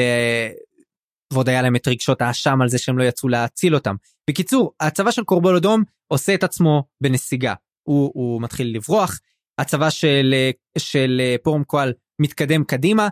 [1.34, 3.96] ועוד היה להם את רגשות האשם על זה שהם לא יצאו להציל אותם.
[4.30, 7.54] בקיצור הצבא של קורבול אדום עושה את עצמו בנסיגה
[7.84, 9.20] הוא, הוא מתחיל לברוח
[9.58, 10.36] הצבא של
[10.78, 13.08] של פורום קואל מתקדם קדימה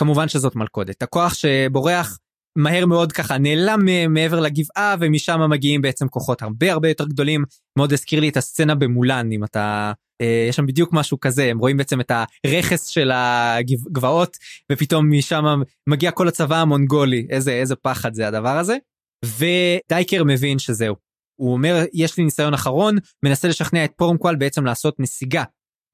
[0.00, 1.02] וכמובן שזאת מלכודת.
[1.02, 2.18] הכוח שבורח
[2.58, 7.44] מהר מאוד ככה נעלם מעבר לגבעה ומשם מגיעים בעצם כוחות הרבה הרבה יותר גדולים.
[7.78, 11.58] מאוד הזכיר לי את הסצנה במולן אם אתה אה, יש שם בדיוק משהו כזה הם
[11.58, 12.12] רואים בעצם את
[12.44, 14.36] הרכס של הגבעות
[14.72, 15.44] ופתאום משם
[15.88, 17.26] מגיע כל הצבא המונגולי.
[17.30, 18.76] איזה איזה פחד זה הדבר הזה.
[19.24, 20.96] ודייקר מבין שזהו.
[21.40, 25.44] הוא אומר יש לי ניסיון אחרון מנסה לשכנע את פורמקואל בעצם לעשות נסיגה.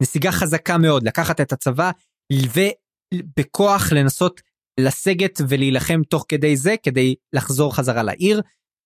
[0.02, 1.90] נסיגה חזקה מאוד לקחת את הצבא
[3.14, 4.40] ובכוח לנסות
[4.80, 8.42] לסגת ולהילחם תוך כדי זה כדי לחזור חזרה לעיר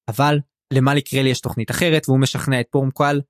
[0.08, 0.38] אבל
[0.72, 3.20] למה לקרל יש תוכנית אחרת והוא משכנע את פורמקואל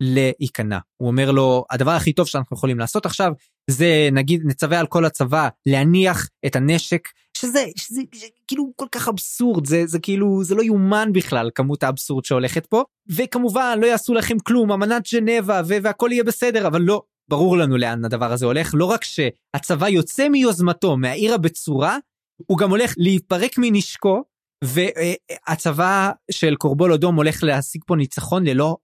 [0.00, 0.78] להיכנע.
[0.96, 3.32] הוא אומר לו הדבר הכי טוב שאנחנו יכולים לעשות עכשיו
[3.70, 9.08] זה נגיד נצווה על כל הצבא להניח את הנשק שזה, שזה, שזה כאילו כל כך
[9.08, 12.82] אבסורד זה זה כאילו זה לא יאומן בכלל כמות האבסורד שהולכת פה.
[13.08, 18.04] וכמובן לא יעשו לכם כלום אמנת ז'נבה והכל יהיה בסדר אבל לא ברור לנו לאן
[18.04, 21.98] הדבר הזה הולך לא רק שהצבא יוצא מיוזמתו מהעיר הבצורה
[22.46, 24.24] הוא גם הולך להתפרק מנשקו
[24.64, 28.76] והצבא של קורבול אדום הולך להשיג פה ניצחון ללא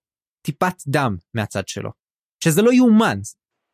[0.47, 1.91] טיפת דם מהצד שלו.
[2.45, 3.19] שזה לא יאומן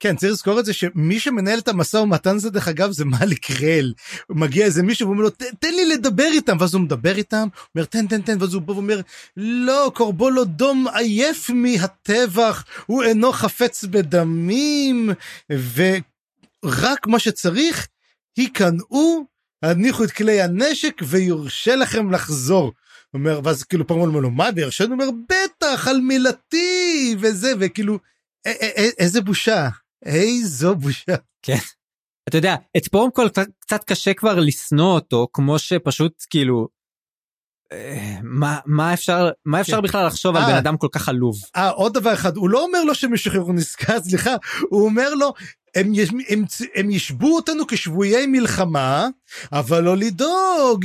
[0.00, 3.50] כן צריך לזכור את זה שמי שמנהל את המשא ומתן זה דרך אגב זה מאליק
[3.50, 3.92] רל
[4.30, 6.56] מגיע איזה מישהו ואומר לו תן לי לדבר איתם.
[6.60, 8.36] ואז הוא מדבר איתם אומר תן תן תן.
[8.40, 9.00] ואז הוא בא ואומר
[9.36, 15.10] לא קורבולו דום עייף מהטבח הוא אינו חפץ בדמים
[15.50, 17.86] ורק מה שצריך
[18.36, 19.26] היכנעו
[19.62, 22.72] הניחו את כלי הנשק ויורשה לכם לחזור.
[23.14, 27.98] אומר ואז כאילו פעם אומר לו מה וירשנו אומר בטח על מילתי וזה וכאילו
[28.98, 29.68] איזה בושה
[30.04, 31.14] איזו בושה.
[31.42, 31.58] כן.
[32.28, 33.28] אתה יודע, את פורמקול
[33.58, 36.68] קצת קשה כבר לשנוא אותו, כמו שפשוט כאילו...
[37.72, 39.82] אה, מה, מה אפשר מה אפשר כן.
[39.82, 40.58] בכלל לחשוב 아, על בן אה.
[40.58, 41.36] אדם כל כך עלוב.
[41.56, 44.34] אה עוד דבר אחד הוא לא אומר לו שהם ישחררו נזכר סליחה
[44.70, 45.32] הוא אומר לו
[45.76, 45.92] הם,
[46.28, 46.44] הם,
[46.74, 49.08] הם, ישבו אותנו כשבויי מלחמה,
[49.52, 50.84] אבל לא לדאוג,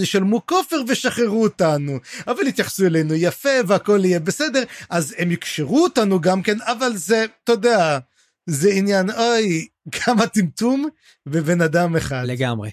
[0.00, 6.20] ישלמו כופר ושחררו אותנו, אבל יתייחסו אלינו יפה והכל יהיה בסדר, אז הם יקשרו אותנו
[6.20, 7.98] גם כן, אבל זה, אתה יודע,
[8.46, 9.66] זה עניין, אוי,
[10.04, 10.88] כמה טמטום
[11.26, 12.24] בבן אדם אחד.
[12.26, 12.70] לגמרי.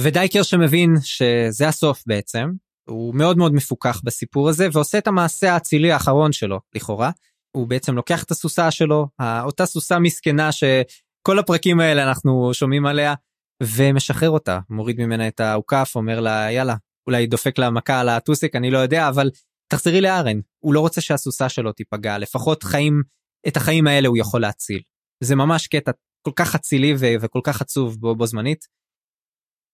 [0.00, 2.50] ודייקר שמבין שזה הסוף בעצם,
[2.88, 7.10] הוא מאוד מאוד מפוקח בסיפור הזה ועושה את המעשה האצילי האחרון שלו לכאורה.
[7.56, 9.06] הוא בעצם לוקח את הסוסה שלו,
[9.42, 13.14] אותה סוסה מסכנה שכל הפרקים האלה אנחנו שומעים עליה,
[13.62, 18.56] ומשחרר אותה, מוריד ממנה את האוכף, אומר לה יאללה, אולי דופק לה מכה על הטוסיק,
[18.56, 19.30] אני לא יודע, אבל
[19.72, 23.02] תחזרי לארן, הוא לא רוצה שהסוסה שלו תיפגע, לפחות חיים,
[23.48, 24.82] את החיים האלה הוא יכול להציל.
[25.24, 25.90] זה ממש קטע
[26.22, 28.64] כל כך אצילי וכל כך עצוב בו, בו זמנית.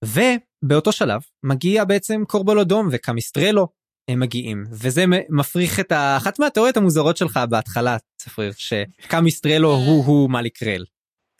[0.05, 3.67] ובאותו שלב מגיע בעצם קורבולודום וקמיסטרלו
[4.07, 10.85] הם מגיעים וזה מפריך את אחת מהתיאוריות המוזרות שלך בהתחלה צפריר שקמיסטרלו הוא הוא מאליקרל.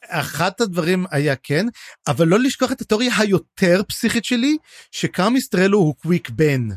[0.09, 1.65] אחת הדברים היה כן
[2.07, 4.57] אבל לא לשכוח את התיאוריה היותר פסיכית שלי
[4.91, 6.67] שקמיסטרלו הוא קוויק בן.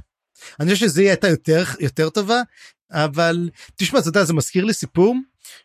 [0.61, 2.43] אני חושב שזה הייתה יותר יותר טובה
[2.93, 5.17] אבל תשמע אתה יודע זה מזכיר לי סיפור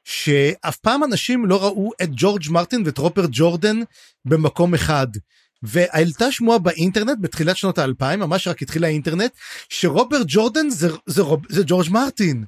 [0.03, 3.79] שאף פעם אנשים לא ראו את ג'ורג' מרטין ואת רופרט ג'ורדן
[4.25, 5.07] במקום אחד.
[5.65, 9.31] והעלתה שמועה באינטרנט בתחילת שנות האלפיים ממש רק התחיל האינטרנט
[9.69, 12.45] שרוברט ג'ורדן זה, זה, זה ג'ורג' מרטין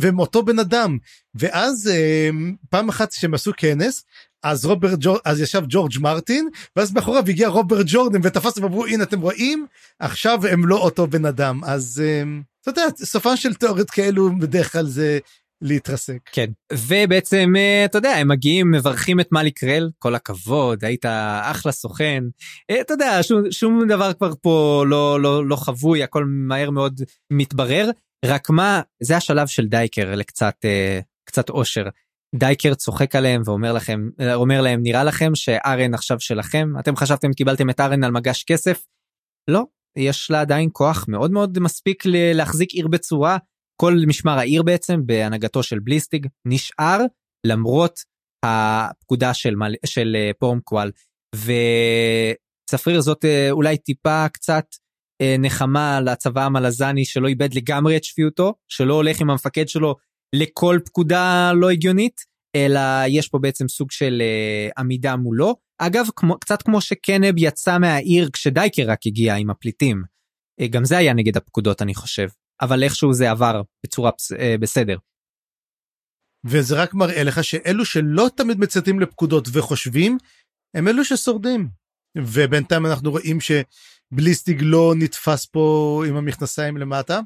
[0.00, 0.98] והם אותו בן אדם.
[1.34, 2.30] ואז אה,
[2.70, 4.04] פעם אחת שהם עשו כנס
[4.42, 9.02] אז רוברט ג'ורד אז ישב ג'ורג' מרטין ואז מאחוריו הגיע רוברט ג'ורדן ותפס ואמרו הנה
[9.02, 9.66] אתם רואים?
[9.98, 11.64] עכשיו הם לא אותו בן אדם.
[11.64, 12.22] אז אה,
[12.62, 15.18] אתה יודע סופן של תיאוריות כאלו בדרך כלל זה
[15.62, 16.18] להתרסק.
[16.32, 21.04] כן ובעצם אה, אתה יודע הם מגיעים מברכים את מאלי קרל כל הכבוד היית
[21.42, 22.24] אחלה סוכן
[22.70, 27.00] אה, אתה יודע שום, שום דבר כבר פה לא לא לא חבוי הכל מהר מאוד
[27.32, 27.90] מתברר
[28.24, 31.84] רק מה זה השלב של דייקר לקצת אה, קצת אושר.
[32.34, 37.70] דייקר צוחק עליהם ואומר לכם אומר להם נראה לכם שארן עכשיו שלכם אתם חשבתם קיבלתם
[37.70, 38.86] את ארן על מגש כסף.
[39.50, 39.64] לא
[39.96, 43.38] יש לה עדיין כוח מאוד מאוד מספיק להחזיק עיר בצורה
[43.82, 47.00] כל משמר העיר בעצם בהנהגתו של בליסטיג נשאר
[47.46, 48.00] למרות
[48.44, 49.74] הפקודה של, מל...
[49.86, 50.90] של אה, פורמקוואל
[51.34, 54.64] וצפריר זאת אה, אולי טיפה קצת
[55.20, 59.94] אה, נחמה לצבא המלזני שלא איבד לגמרי את שפיותו שלא הולך עם המפקד שלו
[60.34, 62.20] לכל פקודה לא הגיונית
[62.56, 64.22] אלא יש פה בעצם סוג של
[64.78, 65.56] עמידה מולו.
[65.78, 70.02] אגב כמו, קצת כמו שקנב יצא מהעיר כשדייקר רק הגיע עם הפליטים.
[70.70, 72.28] גם זה היה נגד הפקודות אני חושב
[72.60, 74.98] אבל איכשהו זה עבר בצורה אה, בסדר.
[76.44, 80.18] וזה רק מראה לך שאלו שלא תמיד מצייתים לפקודות וחושבים,
[80.74, 81.68] הם אלו ששורדים.
[82.16, 83.52] ובינתיים אנחנו רואים ש...
[84.12, 87.20] בליסטיג לא נתפס פה עם המכנסיים למטה.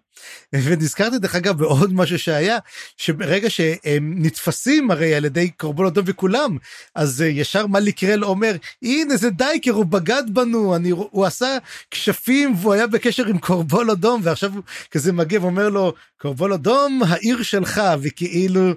[0.52, 2.59] ונזכרתי דרך אגב בעוד משהו שהיה
[2.96, 6.56] שברגע שהם נתפסים הרי על ידי קורבן אדום וכולם
[6.94, 11.59] אז ישר מליקרל אומר הנה זה דייקר הוא בגד בנו אני הוא עשה
[11.90, 17.00] כשפים והוא היה בקשר עם קורבן אדום ועכשיו הוא כזה מגיע ואומר לו קורבן אדום
[17.09, 18.72] העיר שלך וכאילו.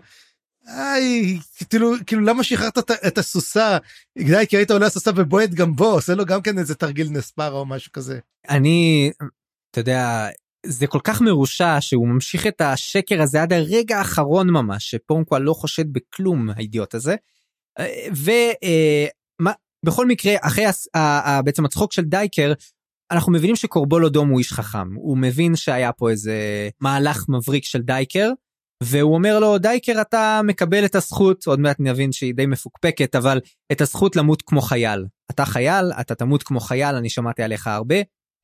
[0.68, 1.40] איי,
[1.70, 3.78] כאילו, כאילו למה שחררת את, את הסוסה?
[4.18, 7.52] די, כי היית עולה הסוסה ובועט גם בו, עושה לו גם כן איזה תרגיל נספר
[7.52, 8.20] או משהו כזה.
[8.50, 9.12] אני,
[9.72, 10.28] אתה יודע,
[10.66, 15.54] זה כל כך מרושע שהוא ממשיך את השקר הזה עד הרגע האחרון ממש, שפורנקווה לא
[15.54, 17.16] חושד בכלום, האידיוט הזה.
[18.12, 20.66] ובכל אה, מקרה, אחרי
[21.46, 22.54] בעצם הצחוק של דייקר,
[23.12, 27.82] אנחנו מבינים שקורבולו דום הוא איש חכם, הוא מבין שהיה פה איזה מהלך מבריק של
[27.82, 28.30] דייקר,
[28.84, 31.48] והוא אומר לו דייקר אתה מקבל את הזכות.
[31.48, 33.40] עוד מעט נבין שהיא די מפוקפקת אבל
[33.72, 35.06] את הזכות למות כמו חייל.
[35.32, 37.96] אתה חייל אתה תמות כמו חייל אני שמעתי עליך הרבה.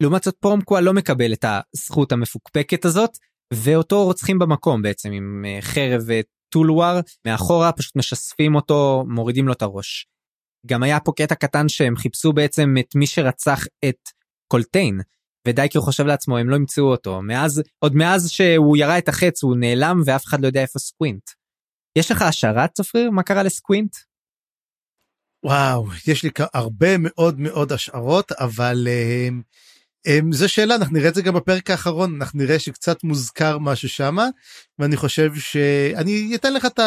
[0.03, 3.17] לעומת זאת פורמקווה לא מקבל את הזכות המפוקפקת הזאת
[3.53, 9.61] ואותו רוצחים במקום בעצם עם אה, חרב וטולואר מאחורה פשוט משספים אותו מורידים לו את
[9.61, 10.07] הראש.
[10.67, 14.09] גם היה פה קטע קטן שהם חיפשו בעצם את מי שרצח את
[14.47, 14.99] קולטיין
[15.47, 19.55] ודייקר חושב לעצמו הם לא ימצאו אותו מאז עוד מאז שהוא ירה את החץ הוא
[19.57, 21.29] נעלם ואף אחד לא יודע איפה סקווינט.
[21.95, 23.95] יש לך השערה צפריר מה קרה לסקווינט?
[25.45, 29.33] וואו יש לי הרבה מאוד מאוד השערות אבל אממ,
[30.07, 33.89] אממ, זו שאלה אנחנו נראה את זה גם בפרק האחרון אנחנו נראה שקצת מוזכר משהו
[33.89, 34.27] שמה
[34.79, 36.79] ואני חושב שאני אתן לך את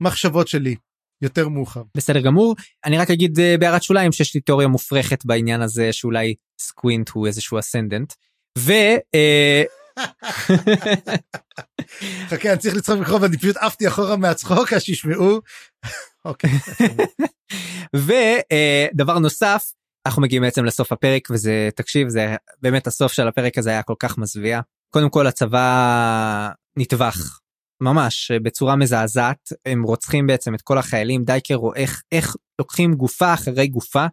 [0.00, 0.74] המחשבות שלי
[1.22, 1.82] יותר מאוחר.
[1.96, 2.56] בסדר גמור.
[2.84, 7.26] אני רק אגיד אה, בהערת שוליים שיש לי תיאוריה מופרכת בעניין הזה שאולי סקווינט הוא
[7.26, 8.12] איזשהו ascendant.
[8.58, 8.72] ו...
[9.16, 9.78] אה...
[12.28, 15.40] חכה אני צריך לצחוק בקרוב אני פשוט עפתי אחורה מהצחוק אז שישמעו.
[16.24, 16.50] אוקיי.
[17.96, 19.72] ודבר אה, נוסף
[20.06, 23.94] אנחנו מגיעים בעצם לסוף הפרק וזה תקשיב זה באמת הסוף של הפרק הזה היה כל
[23.98, 24.60] כך מזוויע.
[24.94, 27.40] קודם כל הצבא נטבח
[27.82, 33.34] ממש בצורה מזעזעת הם רוצחים בעצם את כל החיילים דייקר רואה איך, איך לוקחים גופה
[33.34, 34.06] אחרי גופה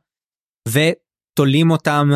[0.70, 2.10] ותולים אותם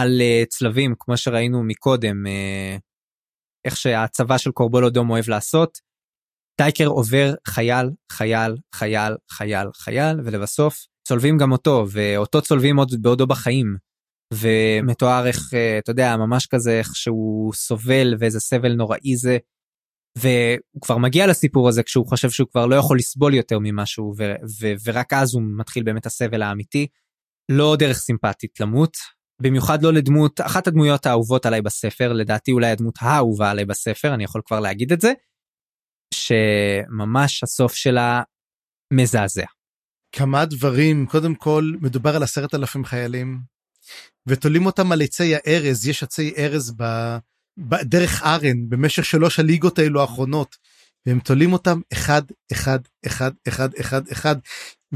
[0.00, 2.80] על uh, צלבים כמו שראינו מקודם uh,
[3.64, 5.78] איך שהצבא של קורבולו דום אוהב לעשות.
[6.60, 13.26] דייקר עובר חייל חייל חייל חייל חייל ולבסוף צולבים גם אותו ואותו צולבים עוד בעודו
[13.26, 13.76] בחיים.
[14.34, 19.38] ומתואר איך uh, אתה יודע ממש כזה איך שהוא סובל ואיזה סבל נוראי זה
[20.18, 24.14] והוא כבר מגיע לסיפור הזה כשהוא חושב שהוא כבר לא יכול לסבול יותר ממשהו
[24.84, 26.86] ורק אז הוא מתחיל באמת הסבל האמיתי.
[27.50, 28.96] לא דרך סימפטית למות
[29.44, 34.24] במיוחד לא לדמות אחת הדמויות האהובות עליי בספר לדעתי אולי הדמות האהובה עליי בספר אני
[34.24, 35.12] יכול כבר להגיד את זה.
[36.14, 38.22] שממש הסוף שלה
[38.92, 39.44] מזעזע.
[40.12, 43.40] כמה דברים, קודם כל מדובר על עשרת אלפים חיילים,
[44.26, 46.84] ותולים אותם על עצי הארז, יש עצי ארז ב...
[47.56, 50.56] בדרך ארן במשך שלוש הליגות האלו האחרונות,
[51.06, 52.22] והם תולים אותם אחד,
[52.52, 54.36] אחד, אחד, אחד, אחד, אחד,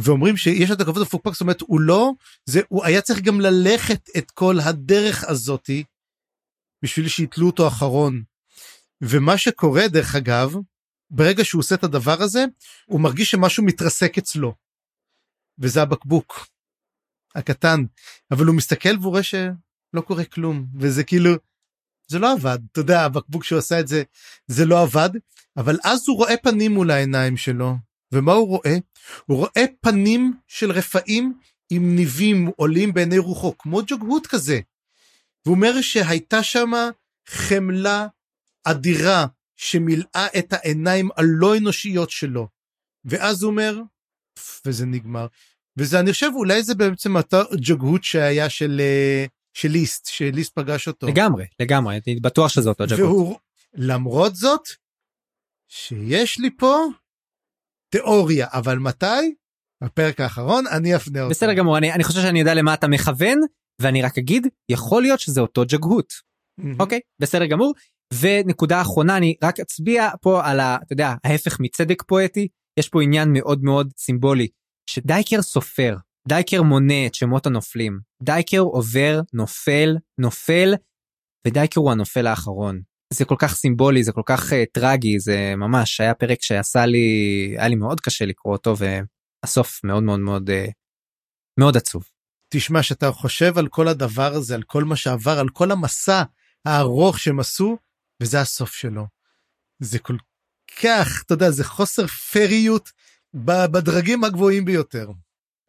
[0.02, 2.12] ואומרים שיש את הכבוד המפוקפק, זאת אומרת, הוא לא,
[2.44, 5.84] זה, הוא היה צריך גם ללכת את כל הדרך הזאתי,
[6.82, 8.22] בשביל שיתלו אותו אחרון.
[9.00, 10.54] ומה שקורה, דרך אגב,
[11.10, 12.44] ברגע שהוא עושה את הדבר הזה,
[12.86, 14.54] הוא מרגיש שמשהו מתרסק אצלו.
[15.58, 16.46] וזה הבקבוק.
[17.34, 17.80] הקטן.
[18.30, 20.66] אבל הוא מסתכל והוא רואה שלא קורה כלום.
[20.80, 21.30] וזה כאילו,
[22.08, 22.58] זה לא עבד.
[22.72, 24.02] אתה יודע, הבקבוק שהוא עשה את זה,
[24.46, 25.10] זה לא עבד.
[25.56, 27.87] אבל אז הוא רואה פנים מול העיניים שלו.
[28.12, 28.76] ומה הוא רואה?
[29.26, 31.38] הוא רואה פנים של רפאים
[31.70, 34.60] עם ניבים עולים בעיני רוחו, כמו ג'וגהות כזה.
[35.46, 36.70] והוא אומר שהייתה שם
[37.26, 38.06] חמלה
[38.64, 39.26] אדירה
[39.56, 42.48] שמילאה את העיניים הלא אנושיות שלו.
[43.04, 43.80] ואז הוא אומר,
[44.64, 45.26] וזה נגמר.
[45.76, 50.88] וזה אני חושב אולי זה בעצם אותו ג'וגהות שהיה של, אה, של ליסט, שליסט פגש
[50.88, 51.06] אותו.
[51.06, 53.00] לגמרי, לגמרי, אני בטוח שזה אותו ג'וגהות.
[53.00, 53.36] והוא,
[53.74, 54.68] למרות זאת,
[55.68, 56.86] שיש לי פה
[57.90, 59.34] תיאוריה, אבל מתי?
[59.84, 61.30] בפרק האחרון אני אפנה אותה.
[61.30, 63.38] בסדר גמור, אני, אני חושב שאני יודע למה אתה מכוון,
[63.82, 66.12] ואני רק אגיד, יכול להיות שזה אותו ג'אגהוט.
[66.80, 67.74] אוקיי, בסדר גמור.
[68.20, 70.76] ונקודה אחרונה, אני רק אצביע פה על ה...
[70.82, 72.48] אתה יודע, ההפך מצדק פואטי,
[72.78, 74.48] יש פה עניין מאוד מאוד סימבולי,
[74.90, 75.96] שדייקר סופר,
[76.28, 80.74] דייקר מונה את שמות הנופלים, דייקר עובר, נופל, נופל,
[81.46, 82.80] ודייקר הוא הנופל האחרון.
[83.12, 87.06] זה כל כך סימבולי, זה כל כך אה, טרגי, זה ממש היה פרק שעשה לי,
[87.58, 90.70] היה לי מאוד קשה לקרוא אותו, והסוף מאוד מאוד מאוד אה,
[91.58, 92.04] מאוד עצוב.
[92.48, 96.22] תשמע, שאתה חושב על כל הדבר הזה, על כל מה שעבר, על כל המסע
[96.64, 97.76] הארוך שהם עשו,
[98.22, 99.06] וזה הסוף שלו.
[99.82, 100.16] זה כל
[100.82, 102.90] כך, אתה יודע, זה חוסר פריות
[103.34, 105.10] בדרגים הגבוהים ביותר.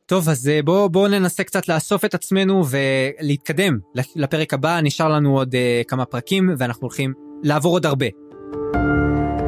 [0.05, 3.79] טוב, אז בואו בוא ננסה קצת לאסוף את עצמנו ולהתקדם
[4.15, 8.05] לפרק הבא, נשאר לנו עוד uh, כמה פרקים ואנחנו הולכים לעבור עוד הרבה.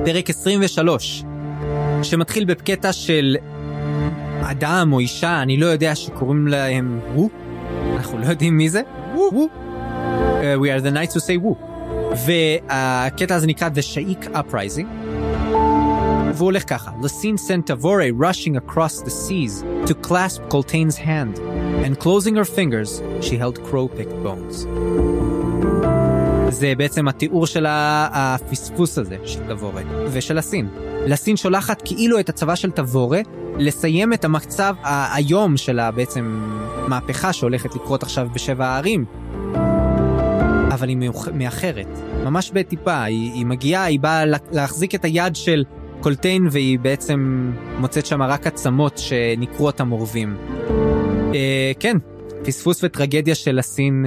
[0.05, 1.23] פרק 23,
[2.03, 3.37] שמתחיל בקטע של
[4.41, 7.29] אדם או אישה, אני לא יודע, שקוראים להם וו,
[7.95, 8.81] אנחנו לא יודעים מי זה,
[9.15, 11.71] וו, uh, we are the knights who say woo.
[12.25, 14.85] והקטע הזה נקרא The Shaik Uprising.
[16.33, 21.39] והוא הולך ככה, Lacine sent Tavore rushing across the seas to clasp Coltain's hand,
[21.85, 24.65] and closing her fingers, she held crow-picked bones.
[26.51, 30.67] זה בעצם התיאור של הפספוס הזה של תבורה ושל לסין.
[31.07, 33.21] לסין שולחת כאילו את הצבא של תבורה
[33.57, 34.75] לסיים את המצב
[35.13, 36.41] היום של בעצם
[36.87, 39.05] מהפכה שהולכת לקרות עכשיו בשבע הערים.
[40.71, 40.97] אבל היא
[41.33, 45.63] מאחרת, ממש בטיפה, היא, היא מגיעה, היא באה להחזיק את היד של
[45.99, 50.37] קולטיין והיא בעצם מוצאת שם רק עצמות שניקרו אותם עורבים.
[51.33, 51.97] אה, כן,
[52.43, 54.05] פספוס וטרגדיה של הסין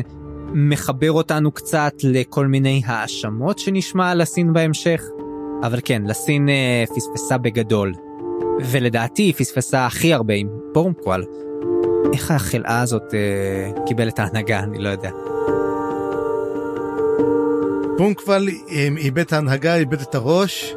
[0.54, 5.02] מחבר אותנו קצת לכל מיני האשמות שנשמע על הסין בהמשך,
[5.62, 7.92] אבל כן, לסין אה, פספסה בגדול.
[8.60, 11.24] ולדעתי היא פספסה הכי הרבה עם בורמקוואל.
[12.12, 15.10] איך החלאה הזאת אה, קיבל את ההנהגה, אני לא יודע.
[17.98, 20.74] בורמקוואל אה, איבד את ההנהגה, איבד את הראש,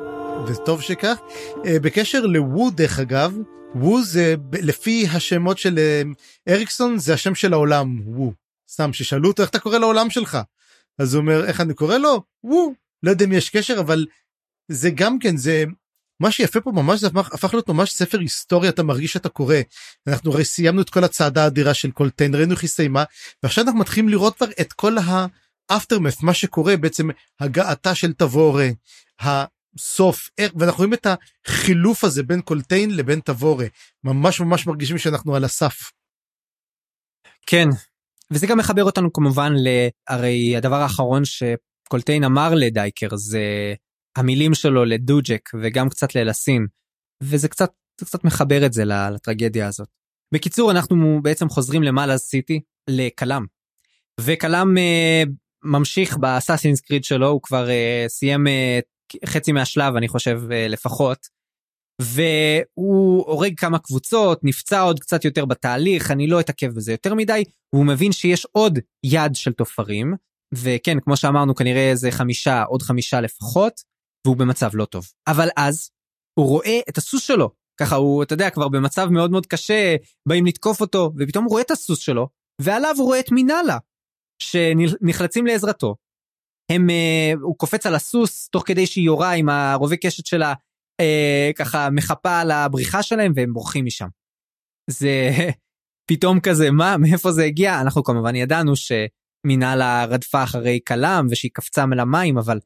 [0.48, 1.18] וטוב שכך.
[1.66, 3.38] אה, בקשר לוו דרך אגב,
[3.76, 6.02] וו זה לפי השמות של אה,
[6.54, 8.47] אריקסון זה השם של העולם, וו.
[8.70, 10.38] סתם ששאלו אותו איך אתה קורא לעולם שלך.
[11.00, 12.24] אז הוא אומר איך אני קורא לו?
[12.44, 12.74] וו.
[13.04, 14.06] לא יודע אם יש קשר אבל
[14.72, 15.64] זה גם כן זה
[16.20, 19.56] מה שיפה פה ממש זה הפך להיות ממש ספר היסטוריה אתה מרגיש שאתה קורא.
[20.08, 23.04] אנחנו הרי סיימנו את כל הצעדה האדירה של קולטיין ראינו איך היא סיימה
[23.44, 24.96] ועכשיו אנחנו מתחילים לראות כבר את כל
[25.70, 28.70] האפטרמף מה שקורה בעצם הגעתה של תבורה.
[29.78, 31.08] סוף ואנחנו רואים את
[31.46, 33.66] החילוף הזה בין קולטיין לבין תבורה
[34.04, 35.92] ממש ממש מרגישים שאנחנו על הסף.
[37.46, 37.68] כן
[38.34, 43.74] וזה גם מחבר אותנו כמובן להרי הדבר האחרון שקולטיין אמר לדייקר זה
[44.18, 46.68] המילים שלו לדוג'ק וגם קצת ללסין
[47.24, 49.88] וזה קצת קצת מחבר את זה לטרגדיה הזאת.
[50.34, 53.44] בקיצור אנחנו בעצם חוזרים למעלה סיטי לקלאם
[54.22, 55.30] וקלאם uh,
[55.64, 61.37] ממשיך באסאסינס קריד שלו הוא כבר uh, סיים uh, חצי מהשלב אני חושב אה, לפחות.
[62.02, 67.44] והוא הורג כמה קבוצות נפצע עוד קצת יותר בתהליך אני לא אתעכב בזה יותר מדי
[67.76, 70.14] הוא מבין שיש עוד יד של תופרים
[70.54, 73.82] וכן כמו שאמרנו כנראה איזה חמישה עוד חמישה לפחות
[74.26, 75.08] והוא במצב לא טוב.
[75.28, 75.90] אבל אז
[76.40, 77.50] הוא רואה את הסוס שלו.
[77.80, 79.96] ככה הוא אתה יודע כבר במצב מאוד מאוד קשה
[80.28, 82.28] באים לתקוף אותו ופתאום הוא רואה את הסוס שלו
[82.62, 83.78] ועליו הוא רואה את מינאלה
[84.44, 85.96] שנחלצים לעזרתו.
[86.72, 90.54] הם, uh, הוא קופץ על הסוס תוך כדי שהיא יורה עם הרובה קשת שלה
[91.00, 94.08] אה, ככה מחפה על הבריחה שלהם והם בורחים משם.
[94.90, 95.30] זה
[96.10, 101.86] פתאום כזה מה מאיפה זה הגיע אנחנו כמובן ידענו שמנהלה רדפה אחרי כלם ושהיא קפצה
[101.86, 102.60] מלמים אבל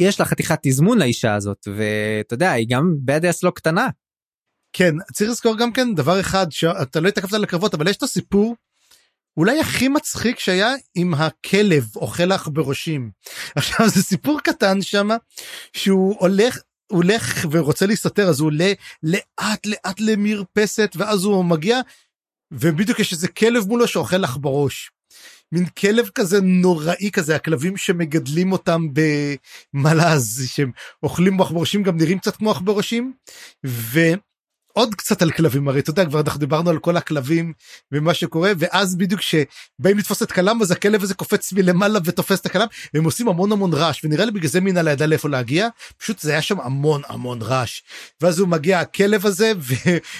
[0.00, 3.88] יש לה חתיכת תזמון לאישה הזאת ואתה יודע היא גם בדס לא קטנה.
[4.72, 8.02] כן צריך לזכור גם כן דבר אחד שאתה לא התעכבת על הקרבות אבל יש את
[8.02, 8.56] הסיפור
[9.36, 13.10] אולי הכי מצחיק שהיה עם הכלב אוכל לך בראשים.
[13.56, 15.08] עכשיו זה סיפור קטן שם
[15.72, 16.60] שהוא הולך
[16.92, 18.72] הולך ורוצה להסתתר אז הוא עולה
[19.02, 21.80] לאט לאט למרפסת ואז הוא מגיע
[22.52, 24.90] ובדיוק יש איזה כלב מולו שאוכל לך בראש.
[25.52, 30.70] מין כלב כזה נוראי כזה הכלבים שמגדלים אותם במלאז שהם
[31.02, 33.12] אוכלים עכברושים גם נראים קצת כמו עכברושים.
[34.78, 37.52] עוד קצת על כלבים הרי אתה יודע כבר אנחנו דיברנו על כל הכלבים
[37.92, 42.46] ומה שקורה ואז בדיוק שבאים לתפוס את כלם אז הכלב הזה קופץ מלמעלה ותופס את
[42.46, 45.68] הכלם הם עושים המון המון רעש ונראה לי בגלל זה מינה לא ידע לאיפה להגיע
[45.98, 47.82] פשוט זה היה שם המון המון רעש
[48.20, 49.52] ואז הוא מגיע הכלב הזה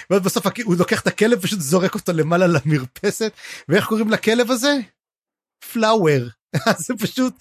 [0.09, 3.31] ואז בסוף הוא לוקח את הכלב פשוט זורק אותו למעלה למרפסת
[3.69, 4.77] ואיך קוראים לכלב הזה?
[5.73, 6.27] פלאואר.
[6.85, 7.33] זה פשוט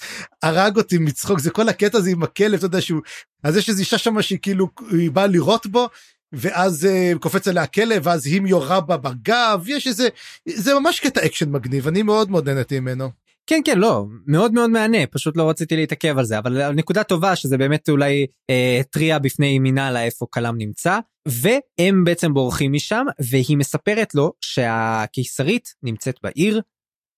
[0.42, 3.00] הרג אותי מצחוק זה כל הקטע הזה עם הכלב אתה יודע שהוא
[3.42, 5.88] אז יש איזו אישה שם שהיא כאילו היא באה לירות בו
[6.32, 10.08] ואז uh, קופץ עליה הכלב ואז היא יורה בה בגב יש איזה
[10.48, 13.10] זה ממש קטע אקשן מגניב אני מאוד מאוד נהנתי ממנו.
[13.46, 17.36] כן כן לא מאוד מאוד מהנה פשוט לא רציתי להתעכב על זה אבל נקודה טובה
[17.36, 20.98] שזה באמת אולי אה, טריה בפני מינאלה איפה קלאם נמצא
[21.28, 26.60] והם בעצם בורחים משם והיא מספרת לו שהקיסרית נמצאת בעיר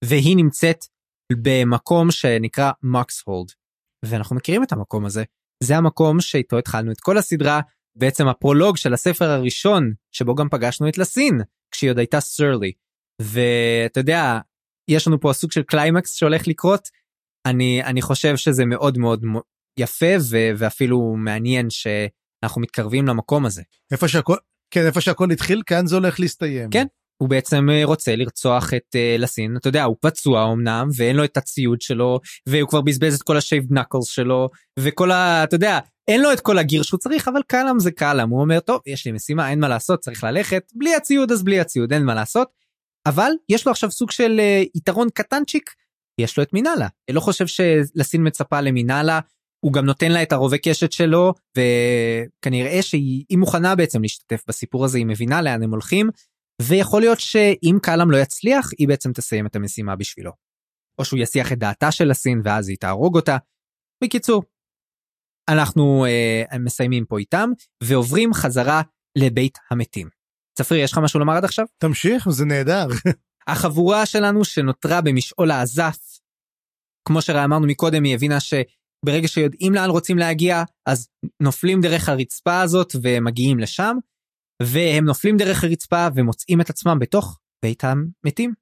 [0.04, 0.84] והיא נמצאת
[1.32, 3.48] במקום שנקרא מוקס הולד
[4.04, 5.24] ואנחנו מכירים את המקום הזה
[5.62, 7.60] זה המקום שאיתו התחלנו את כל הסדרה
[7.98, 12.72] בעצם הפרולוג של הספר הראשון שבו גם פגשנו את לסין כשהיא עוד הייתה סרלי.
[13.22, 14.38] ואתה יודע
[14.90, 16.88] יש לנו פה סוג של קליימקס שהולך לקרות
[17.46, 19.24] אני אני חושב שזה מאוד מאוד
[19.78, 23.62] יפה ו- ואפילו מעניין שאנחנו מתקרבים למקום הזה.
[23.92, 24.36] איפה שהכל
[24.70, 26.70] כן איפה שהכל התחיל כאן זה הולך להסתיים.
[26.70, 26.86] כן
[27.22, 29.56] הוא בעצם אה, רוצה לרצוח את אה, לסין.
[29.56, 33.36] אתה יודע הוא פצוע אמנם ואין לו את הציוד שלו והוא כבר בזבז את כל
[33.36, 35.44] ה shaved knuckles שלו וכל ה...
[35.44, 35.78] אתה יודע
[36.08, 38.30] אין לו את כל ה gear שהוא צריך אבל קלאם זה קלאם.
[38.30, 40.72] הוא אומר טוב יש לי משימה אין מה לעשות צריך ללכת.
[40.74, 42.48] בלי הציוד אז בלי הציוד אין מה לעשות.
[43.06, 45.74] אבל יש לו עכשיו סוג של uh, יתרון קטנצ'יק
[46.20, 46.88] יש לו את מינאלה.
[47.10, 49.20] לא חושב שלסין מצפה למינאלה
[49.64, 54.98] הוא גם נותן לה את הרובה קשת שלו וכנראה שהיא מוכנה בעצם להשתתף בסיפור הזה
[54.98, 56.10] היא מבינה לאן הם הולכים
[56.62, 60.32] ויכול להיות שאם קלאם לא יצליח היא בעצם תסיים את המשימה בשבילו.
[60.98, 63.36] או שהוא יסיח את דעתה של הסין ואז היא תהרוג אותה.
[64.04, 64.42] בקיצור,
[65.50, 67.50] אנחנו אה, מסיימים פה איתם
[67.82, 68.82] ועוברים חזרה
[69.18, 70.08] לבית המתים.
[70.58, 71.66] צפרי יש לך משהו לומר עד עכשיו?
[71.78, 72.86] תמשיך זה נהדר.
[73.48, 76.18] החבורה שלנו שנותרה במשעול העזף.
[77.08, 81.08] כמו שאמרנו מקודם היא הבינה שברגע שיודעים לאן רוצים להגיע אז
[81.42, 83.96] נופלים דרך הרצפה הזאת ומגיעים לשם
[84.62, 88.52] והם נופלים דרך הרצפה ומוצאים את עצמם בתוך בית המתים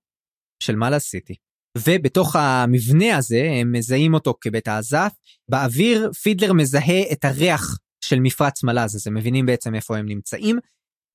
[0.62, 1.34] של מעלה סיטי.
[1.78, 5.12] ובתוך המבנה הזה הם מזהים אותו כבית האזף.
[5.50, 10.58] באוויר פידלר מזהה את הריח של מפרץ מלאז אז הם מבינים בעצם איפה הם נמצאים.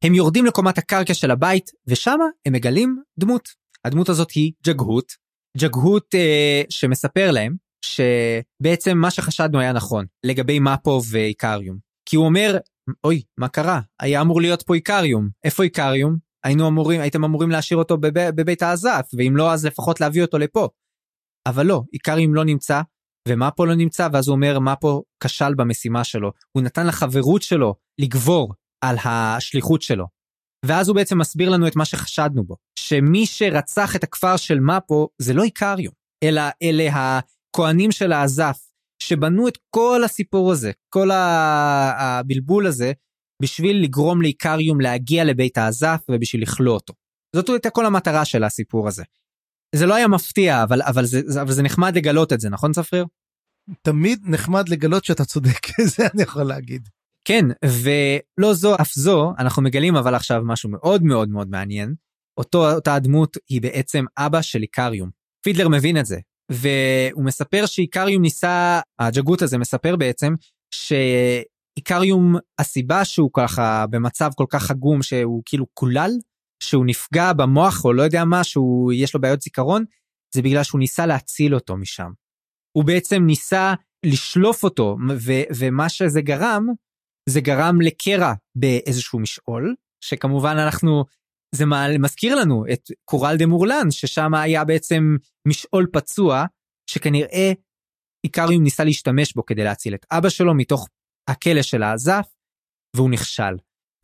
[0.04, 3.50] הם יורדים לקומת הקרקע של הבית ושם הם מגלים דמות.
[3.86, 5.12] הדמות הזאת היא ג'גהות.
[5.58, 7.56] ג'גהות אה, שמספר להם
[7.86, 11.78] שבעצם מה שחשדנו היה נכון לגבי מפו ואיקריום.
[12.06, 12.58] כי הוא אומר
[13.04, 13.82] אוי מה קרה?
[14.00, 15.30] היה אמור להיות פה איקריום.
[15.44, 16.18] איפה איקריום?
[16.44, 20.38] היינו אמורים הייתם אמורים להשאיר אותו בב, בבית האזף ואם לא אז לפחות להביא אותו
[20.38, 20.70] לפה.
[21.48, 22.82] אבל לא איקריום לא נמצא
[23.28, 24.08] ומפו לא נמצא?
[24.14, 26.32] ואז הוא אומר מפו כשל במשימה שלו?
[26.52, 30.06] הוא נתן לחברות שלו לגבור על השליחות שלו.
[30.66, 35.10] ואז הוא בעצם מסביר לנו את מה שחשדנו בו שמי שרצח את הכפר של מפו
[35.18, 35.94] זה לא איקריום
[36.24, 38.71] אלא אלה הכהנים של האזף
[39.02, 42.92] שבנו את כל הסיפור הזה, כל הבלבול הזה,
[43.42, 46.94] בשביל לגרום לאיקריום להגיע לבית האזף ובשביל לכלוא אותו.
[47.36, 49.04] זאת הייתה כל המטרה של הסיפור הזה.
[49.76, 53.06] זה לא היה מפתיע, אבל, אבל, זה, אבל זה נחמד לגלות את זה, נכון צפריר?
[53.82, 56.90] תמיד נחמד לגלות שאתה צודק, זה אני יכול להגיד.
[57.28, 61.96] כן, ולא זו אף זו, אנחנו מגלים אבל עכשיו משהו מאוד מאוד מאוד מעניין.
[62.38, 65.10] אותו, אותה הדמות היא בעצם אבא של איקריום.
[65.44, 66.20] פידלר מבין את זה,
[66.52, 70.34] והוא מספר שאיקריום ניסה, הג'גות הזה מספר בעצם,
[70.74, 76.12] שאיקריום הסיבה שהוא ככה במצב כל כך עגום שהוא כאילו קולל,
[76.64, 79.84] שהוא נפגע במוח או לא יודע מה, שהוא יש לו בעיות זיכרון,
[80.36, 82.12] זה בגלל שהוא ניסה להציל אותו משם.
[82.78, 83.74] הוא בעצם ניסה
[84.06, 86.68] לשלוף אותו, ו- ומה שזה גרם,
[87.30, 91.06] זה גרם לקרע באיזשהו משעול, שכמובן אנחנו
[91.56, 91.66] זה
[92.00, 95.16] מזכיר לנו את קורל דה מורלן ששם היה בעצם
[95.48, 96.46] משעול פצוע
[96.90, 97.52] שכנראה
[98.24, 100.88] איקריום ניסה להשתמש בו כדי להציל את אבא שלו מתוך
[101.30, 102.28] הכלא של האזף
[102.96, 103.56] והוא נכשל.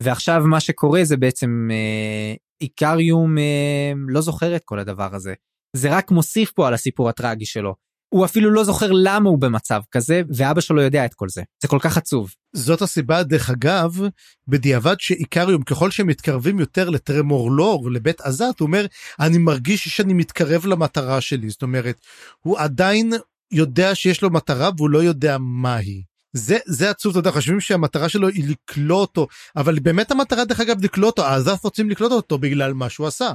[0.02, 5.34] ועכשיו מה שקורה זה בעצם אה, איקריום אה, לא זוכר את כל הדבר הזה.
[5.76, 7.74] זה רק מוסיף פה על הסיפור הטרגי שלו.
[8.08, 11.42] הוא אפילו לא זוכר למה הוא במצב כזה, ואבא שלו יודע את כל זה.
[11.62, 12.34] זה כל כך עצוב.
[12.52, 14.00] זאת הסיבה, דרך אגב,
[14.48, 18.86] בדיעבד שאיקריום, ככל שהם מתקרבים יותר לטרמורלור, לבית עזת, הוא אומר,
[19.20, 21.50] אני מרגיש שאני מתקרב למטרה שלי.
[21.50, 21.96] זאת אומרת,
[22.40, 23.12] הוא עדיין
[23.52, 26.02] יודע שיש לו מטרה והוא לא יודע מה היא.
[26.32, 29.26] זה זה עצוב אתה יודע חושבים שהמטרה שלו היא לקלוא אותו
[29.56, 33.32] אבל באמת המטרה דרך אגב לקלוא אותו העזת רוצים לקלוא אותו בגלל מה שהוא עשה.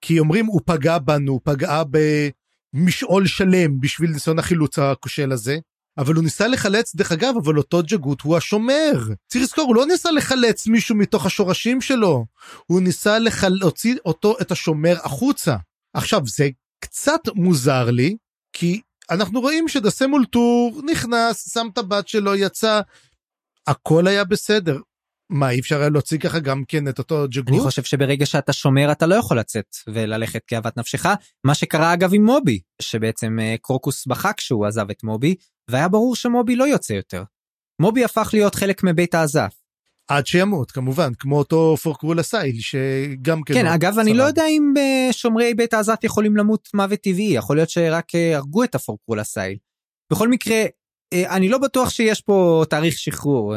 [0.00, 1.84] כי אומרים הוא פגע בנו פגעה
[2.74, 5.58] במשעול שלם בשביל ניסיון החילוץ הכושל הזה.
[5.98, 8.92] אבל הוא ניסה לחלץ דרך אגב אבל אותו ג'גות הוא השומר
[9.26, 12.26] צריך לזכור הוא לא ניסה לחלץ מישהו מתוך השורשים שלו
[12.66, 13.48] הוא ניסה לחל...
[13.48, 15.56] להוציא אותו את השומר החוצה
[15.94, 16.48] עכשיו זה
[16.80, 18.16] קצת מוזר לי
[18.52, 18.80] כי
[19.10, 22.80] אנחנו רואים שדסה מולטור נכנס, שם את הבת שלו, יצא,
[23.66, 24.78] הכל היה בסדר.
[25.32, 27.48] מה, אי אפשר היה להוציא ככה גם כן את אותו ג'אגהוט?
[27.48, 31.06] אני חושב שברגע שאתה שומר אתה לא יכול לצאת וללכת כאוות נפשך.
[31.44, 35.34] מה שקרה אגב עם מובי, שבעצם אה, קרוקוס בכה כשהוא עזב את מובי,
[35.70, 37.24] והיה ברור שמובי לא יוצא יותר.
[37.80, 39.54] מובי הפך להיות חלק מבית האזאת'.
[40.08, 44.74] עד שימות כמובן כמו אותו פורקרול אסייל שגם כן כן אגב אני לא יודע אם
[44.78, 49.20] אה, שומרי בית האזאת' יכולים למות מוות טבעי יכול להיות שרק אה, הרגו את הפורקרול
[49.20, 49.56] אסייל.
[50.12, 50.62] בכל מקרה
[51.14, 53.54] אני לא בטוח שיש פה תאריך שחרור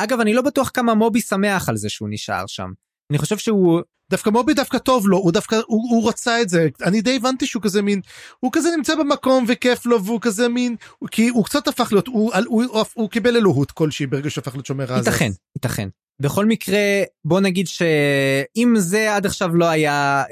[0.00, 2.70] ואגב אני לא בטוח כמה מובי שמח על זה שהוא נשאר שם.
[3.10, 3.80] אני חושב שהוא
[4.10, 7.46] דווקא מובי דווקא טוב לו הוא דווקא הוא, הוא רצה את זה אני די הבנתי
[7.46, 8.00] שהוא כזה מין
[8.40, 10.76] הוא כזה נמצא במקום וכיף לו והוא כזה מין
[11.10, 14.66] כי הוא קצת הפך להיות הוא, הוא, הוא, הוא קיבל אלוהות כלשהי ברגע שהפך להיות
[14.66, 15.10] שומר עזה.
[15.10, 15.88] ייתכן ייתכן
[16.20, 20.24] בכל מקרה בוא נגיד שאם זה עד עכשיו לא היה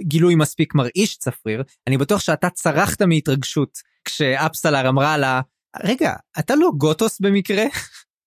[0.00, 5.40] גילוי מספיק מרעיש צפריר אני בטוח שאתה צרחת מהתרגשות כשאפסלר אמרה לה
[5.84, 7.64] רגע אתה לא גוטוס במקרה.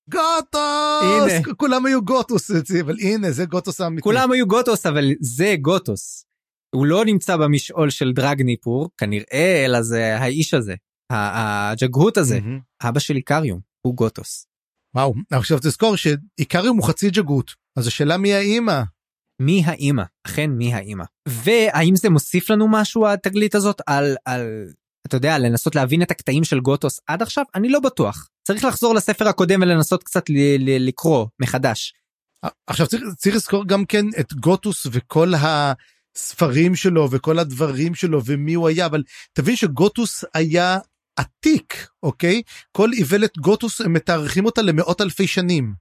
[0.09, 1.31] גוטוס!
[1.31, 1.53] הנה.
[1.57, 2.51] כולם היו גוטוס,
[2.81, 4.01] אבל הנה זה גוטוס האמיתי.
[4.01, 6.25] כולם היו גוטוס אבל זה גוטוס.
[6.75, 10.75] הוא לא נמצא במשעול של דרגניפור כנראה אלא זה האיש הזה
[11.11, 12.87] הג'גהות הזה mm-hmm.
[12.89, 14.45] אבא של איקריום הוא גוטוס.
[14.95, 18.81] וואו עכשיו תזכור שאיקריום הוא חצי ג'גהות אז השאלה מי האימא.
[19.41, 24.65] מי האימא אכן מי האימא והאם זה מוסיף לנו משהו התגלית הזאת על על
[25.07, 28.95] אתה יודע לנסות להבין את הקטעים של גוטוס עד עכשיו אני לא בטוח צריך לחזור
[28.95, 30.23] לספר הקודם ולנסות קצת
[30.59, 31.93] לקרוא מחדש.
[32.67, 38.53] עכשיו צריך, צריך לזכור גם כן את גוטוס וכל הספרים שלו וכל הדברים שלו ומי
[38.53, 39.03] הוא היה אבל
[39.33, 40.77] תבין שגוטוס היה
[41.15, 42.41] עתיק אוקיי
[42.71, 45.73] כל איוולת גוטוס הם מתארחים אותה למאות אלפי שנים.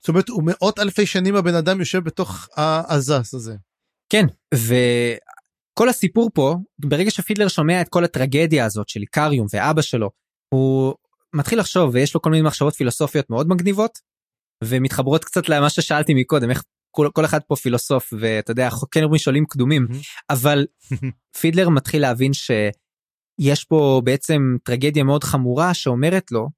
[0.00, 3.54] זאת אומרת הוא מאות אלפי שנים הבן אדם יושב בתוך העזס הזה.
[4.08, 4.26] כן
[5.76, 10.10] וכל הסיפור פה ברגע שפידלר שומע את כל הטרגדיה הזאת של איקריום ואבא שלו
[10.54, 10.94] הוא
[11.34, 13.98] מתחיל לחשוב ויש לו כל מיני מחשבות פילוסופיות מאוד מגניבות
[14.64, 19.18] ומתחברות קצת למה ששאלתי מקודם איך כל, כל אחד פה פילוסוף ואתה יודע כן אומרים
[19.18, 19.86] שואלים קדומים
[20.30, 20.66] אבל
[21.40, 26.48] פידלר מתחיל להבין שיש פה בעצם טרגדיה מאוד חמורה שאומרת לו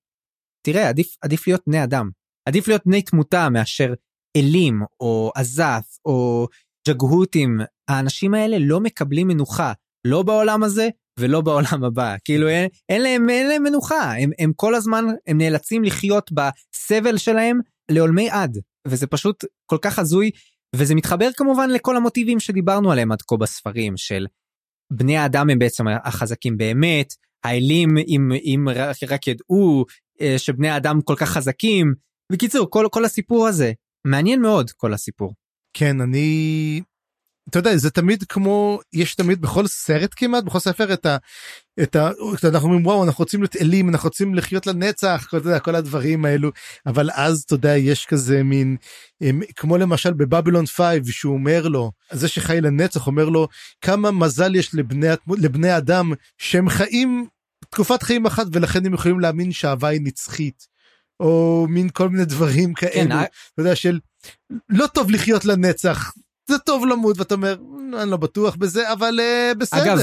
[0.66, 2.10] תראה עדיף עדיף להיות בני אדם.
[2.48, 3.94] עדיף להיות בני תמותה מאשר
[4.36, 6.46] אלים או עזף או
[6.88, 9.72] ג'גהותים האנשים האלה לא מקבלים מנוחה
[10.06, 10.88] לא בעולם הזה
[11.18, 12.16] ולא בעולם הבא.
[12.24, 14.12] כאילו אין, אין להם אין להם מנוחה.
[14.18, 17.60] הם, הם כל הזמן הם נאלצים לחיות בסבל שלהם
[17.90, 18.58] לעולמי עד.
[18.88, 20.30] וזה פשוט כל כך הזוי
[20.76, 24.26] וזה מתחבר כמובן לכל המוטיבים שדיברנו עליהם עד כה בספרים של
[24.92, 29.84] בני האדם הם בעצם החזקים באמת האלים אם, אם רק, רק ידעו
[30.20, 31.94] אה, שבני האדם כל כך חזקים.
[32.32, 33.72] בקיצור כל, כל הסיפור הזה
[34.06, 35.34] מעניין מאוד כל הסיפור.
[35.78, 36.80] כן אני
[37.50, 41.16] אתה יודע זה תמיד כמו יש תמיד בכל סרט כמעט בכל ספר את ה...
[41.82, 42.10] את ה...
[42.44, 46.24] אנחנו אומרים וואו אנחנו רוצים להיות אלים אנחנו רוצים לחיות לנצח כל, יודע, כל הדברים
[46.24, 46.50] האלו
[46.86, 48.76] אבל אז אתה יודע יש כזה מין
[49.56, 53.48] כמו למשל בבבלון 5 שהוא אומר לו זה שחי לנצח אומר לו
[53.80, 55.06] כמה מזל יש לבני,
[55.38, 57.26] לבני אדם שהם חיים
[57.70, 60.77] תקופת חיים אחת ולכן הם יכולים להאמין שהאהבה היא נצחית.
[61.20, 63.98] או מין כל מיני דברים כאלו, כן, אתה יודע, של
[64.68, 66.12] לא טוב לחיות לנצח,
[66.50, 67.56] זה טוב למות ואתה אומר
[68.02, 69.82] אני לא בטוח בזה אבל uh, בסדר.
[69.82, 69.98] אגב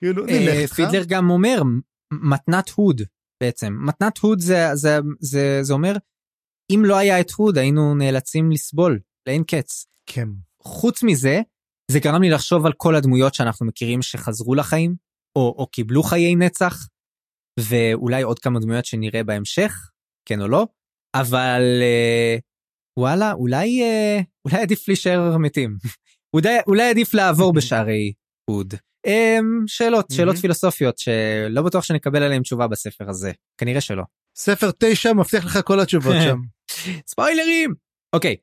[0.00, 1.62] כאילו, uh, פידלר גם אומר
[2.12, 3.02] מתנת הוד
[3.42, 5.96] בעצם מתנת הוד זה זה זה זה אומר
[6.70, 9.86] אם לא היה את הוד היינו נאלצים לסבול לאין קץ.
[10.06, 10.28] כן.
[10.62, 11.40] חוץ מזה
[11.90, 14.96] זה גרם לי לחשוב על כל הדמויות שאנחנו מכירים שחזרו לחיים
[15.36, 16.88] או, או קיבלו חיי נצח
[17.60, 19.91] ואולי עוד כמה דמויות שנראה בהמשך
[20.24, 20.66] כן או לא
[21.14, 22.40] אבל uh,
[22.98, 25.76] וואלה אולי אה, אולי עדיף להישאר מתים
[26.34, 28.12] אולי, אולי עדיף לעבור בשערי
[28.50, 28.74] הוד.
[29.06, 34.02] אמ, שאלות שאלות פילוסופיות שלא בטוח שנקבל עליהן תשובה בספר הזה כנראה שלא.
[34.36, 36.38] ספר תשע מבטיח לך כל התשובות שם.
[37.06, 37.74] ספוילרים!
[38.12, 38.36] אוקיי,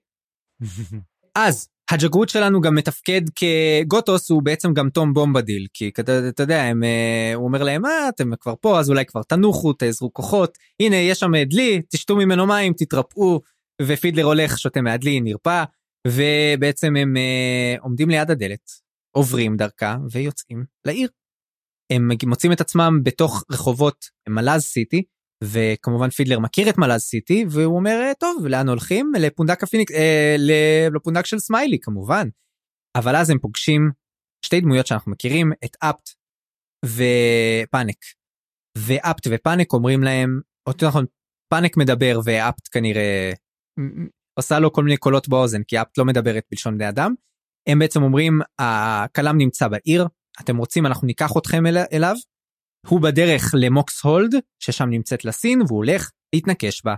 [1.35, 6.63] אז הג'גרות שלנו גם מתפקד כגוטוס הוא בעצם גם תום בומבדיל כי אתה, אתה יודע
[6.63, 10.57] הם, אה, הוא אומר להם אה אתם כבר פה אז אולי כבר תנוחו תעזרו כוחות
[10.79, 13.41] הנה יש שם דלי תשתו ממנו מים תתרפאו
[13.81, 15.63] ופידלר הולך שותה מהדלי נרפא
[16.07, 18.71] ובעצם הם אה, עומדים ליד הדלת
[19.11, 21.09] עוברים דרכה ויוצאים לעיר.
[21.91, 25.03] הם מוצאים את עצמם בתוך רחובות מלאז סיטי
[25.43, 30.35] וכמובן פידלר מכיר את מלאז סיטי והוא אומר אה, טוב לאן הולכים לפונדק הפיניקס אה,
[30.91, 32.27] לפונדק של סמיילי כמובן.
[32.95, 33.91] אבל אז הם פוגשים
[34.45, 36.09] שתי דמויות שאנחנו מכירים את אפט
[36.85, 37.97] ופאנק.
[38.77, 41.05] ואפט ופאנק אומרים להם או יותר נכון
[41.53, 43.31] פאנק מדבר ואפט כנראה
[44.39, 47.13] עושה לו כל מיני קולות באוזן כי אפט לא מדברת בלשון בני אדם.
[47.69, 50.07] הם בעצם אומרים הכלם נמצא בעיר
[50.41, 52.15] אתם רוצים אנחנו ניקח אתכם אל, אליו
[52.87, 56.95] הוא בדרך למוקס הולד, ששם נמצאת לסין, והוא הולך להתנקש בה.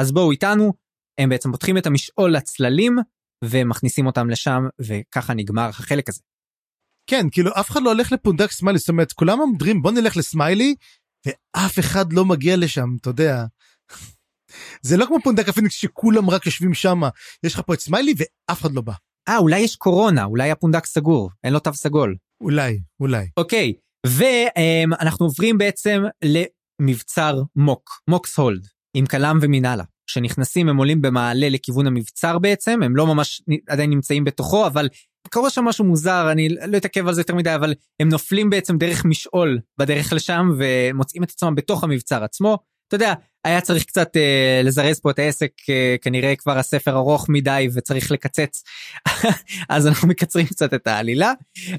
[0.00, 0.72] אז בואו איתנו,
[1.20, 2.96] הם בעצם פותחים את המשעול לצללים,
[3.44, 6.20] ומכניסים אותם לשם, וככה נגמר החלק הזה.
[7.06, 10.74] כן, כאילו אף אחד לא הולך לפונדק סמיילי, זאת אומרת, כולם אומרים בוא נלך לסמיילי,
[11.26, 13.44] ואף אחד לא מגיע לשם, אתה יודע.
[14.86, 17.00] זה לא כמו פונדק הפיניקס שכולם רק יושבים שם,
[17.42, 18.92] יש לך פה את סמיילי ואף אחד לא בא.
[19.28, 22.16] אה, אולי יש קורונה, אולי הפונדק סגור, אין לו תו סגול.
[22.40, 23.26] אולי, אולי.
[23.36, 23.72] אוקיי,
[24.06, 29.84] ואנחנו עוברים בעצם למבצר מוק, מוקס הולד, עם כלם ומנהלה.
[30.10, 34.88] שנכנסים הם עולים במעלה לכיוון המבצר בעצם, הם לא ממש עדיין נמצאים בתוכו, אבל
[35.32, 38.78] קורה שם משהו מוזר, אני לא אתעכב על זה יותר מדי, אבל הם נופלים בעצם
[38.78, 42.58] דרך משעול בדרך לשם ומוצאים את עצמם בתוך המבצר עצמו.
[42.88, 43.14] אתה יודע,
[43.44, 48.10] היה צריך קצת אה, לזרז פה את העסק, אה, כנראה כבר הספר ארוך מדי וצריך
[48.10, 48.62] לקצץ,
[49.68, 51.32] אז אנחנו מקצרים קצת את העלילה.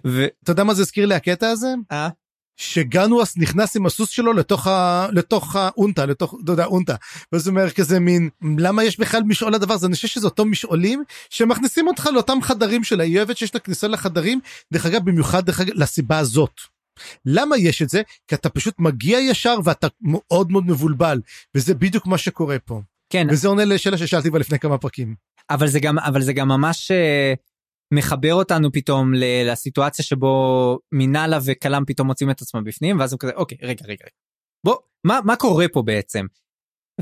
[0.08, 0.26] ו...
[0.44, 1.74] אתה יודע מה זה הזכיר לי הקטע הזה?
[1.92, 2.10] אה?
[2.58, 5.08] שגנואס נכנס עם הסוס שלו לתוך ה...
[5.12, 6.96] לתוך האונטה, לתוך, אתה יודע, אונטה.
[7.34, 9.88] וזה אומר כזה מין, למה יש בכלל משעול לדבר הזה?
[9.88, 13.04] אני חושב שזה אותו משעולים שמכניסים אותך לאותם חדרים שלה.
[13.04, 14.40] היא אוהבת שיש את הכניסה לחדרים,
[14.74, 16.81] דרך אגב, במיוחד דרך אגב, לסיבה הזאת.
[17.26, 18.02] למה יש את זה?
[18.28, 21.22] כי אתה פשוט מגיע ישר ואתה מאוד מאוד מבולבל,
[21.56, 22.82] וזה בדיוק מה שקורה פה.
[23.10, 23.28] כן.
[23.30, 25.16] וזה עונה לשאלה ששאלתי בה לפני כמה פרקים.
[25.50, 27.38] אבל זה גם, אבל זה גם ממש uh,
[27.94, 29.14] מחבר אותנו פתאום
[29.46, 34.06] לסיטואציה שבו מינאלה וקלאם פתאום מוצאים את עצמם בפנים, ואז הם כזה, אוקיי, רגע, רגע.
[34.66, 36.26] בוא, מה, מה קורה פה בעצם?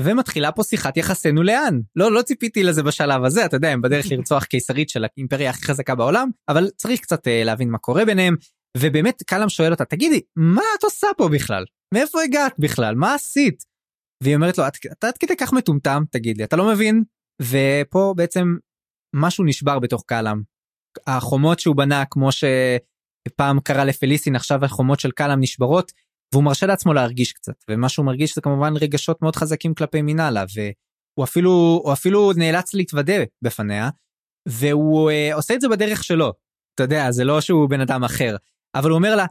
[0.00, 1.80] ומתחילה פה שיחת יחסינו לאן.
[1.96, 5.64] לא, לא ציפיתי לזה בשלב הזה, אתה יודע, הם בדרך לרצוח קיסרית של האימפריה הכי
[5.64, 8.36] חזקה בעולם, אבל צריך קצת uh, להבין מה קורה ביניהם.
[8.76, 11.64] ובאמת קלאם שואל אותה תגידי מה את עושה פה בכלל
[11.94, 13.64] מאיפה הגעת בכלל מה עשית.
[14.22, 17.04] והיא אומרת לו אתה עד כדי כך מטומטם תגיד לי אתה לא מבין
[17.42, 18.56] ופה בעצם
[19.14, 20.42] משהו נשבר בתוך קלאם.
[21.06, 25.92] החומות שהוא בנה כמו שפעם קרה לפליסין עכשיו החומות של קלאם נשברות
[26.32, 30.44] והוא מרשה לעצמו להרגיש קצת ומה שהוא מרגיש זה כמובן רגשות מאוד חזקים כלפי מינאלה
[30.54, 33.90] והוא אפילו הוא אפילו נאלץ להתוודה בפניה
[34.48, 36.32] והוא uh, עושה את זה בדרך שלו.
[36.74, 38.36] אתה יודע זה לא שהוא בן אדם אחר
[38.74, 39.26] אבל הוא אומר לה,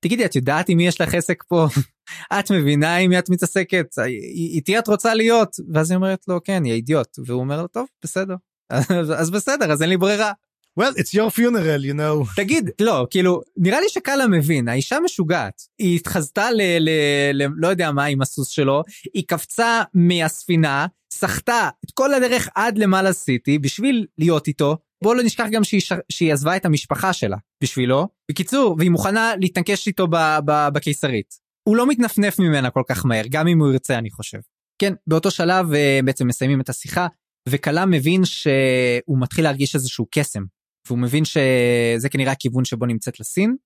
[0.00, 1.66] תגידי, את יודעת עם מי יש לך עסק פה?
[2.38, 3.86] את מבינה עם מי את מתעסקת?
[4.34, 5.56] איתי את רוצה להיות?
[5.74, 7.18] ואז היא אומרת לו, כן, היא אידיוט.
[7.26, 8.34] והוא אומר לו, טוב, בסדר.
[9.20, 10.32] אז בסדר, אז אין לי ברירה.
[10.80, 15.62] well it's your funeral you know תגיד לא כאילו נראה לי שקאלה מבין האישה משוגעת
[15.78, 16.90] היא התחזתה ל, ל,
[17.32, 17.46] ל...
[17.56, 18.82] לא יודע מה עם הסוס שלו
[19.14, 25.22] היא קפצה מהספינה סחטה את כל הדרך עד למעלה סיטי בשביל להיות איתו בוא לא
[25.22, 25.92] נשכח גם שהיא, ש...
[26.08, 28.08] שהיא עזבה את המשפחה שלה בשבילו.
[28.30, 30.16] בקיצור, והיא מוכנה להתנקש איתו ב...
[30.44, 30.68] ב...
[30.74, 31.34] בקיסרית.
[31.68, 34.38] הוא לא מתנפנף ממנה כל כך מהר, גם אם הוא ירצה אני חושב.
[34.78, 37.06] כן, באותו שלב אה, בעצם מסיימים את השיחה,
[37.48, 40.42] וכלה מבין שהוא מתחיל להרגיש איזשהו קסם.
[40.86, 43.56] והוא מבין שזה כנראה הכיוון שבו נמצאת לסין.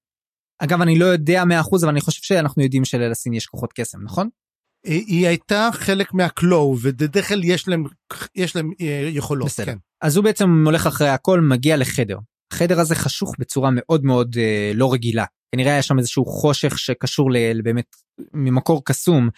[0.59, 1.47] אגב, אני לא יודע 100%
[1.81, 4.29] אבל אני חושב שאנחנו יודעים שלסין יש כוחות קסם, נכון?
[4.87, 7.85] היא הייתה חלק מהקלו ובדרך כלל יש להם
[8.35, 9.47] יש להם אה, יכולות.
[9.47, 9.73] בסדר.
[9.73, 9.79] כן.
[10.05, 12.19] אז הוא בעצם הולך אחרי הכל מגיע לחדר.
[12.53, 15.25] החדר הזה חשוך בצורה מאוד מאוד אה, לא רגילה.
[15.55, 17.31] כנראה היה שם איזשהו חושך שקשור
[17.65, 17.97] באמת
[18.35, 19.29] ממקור קסום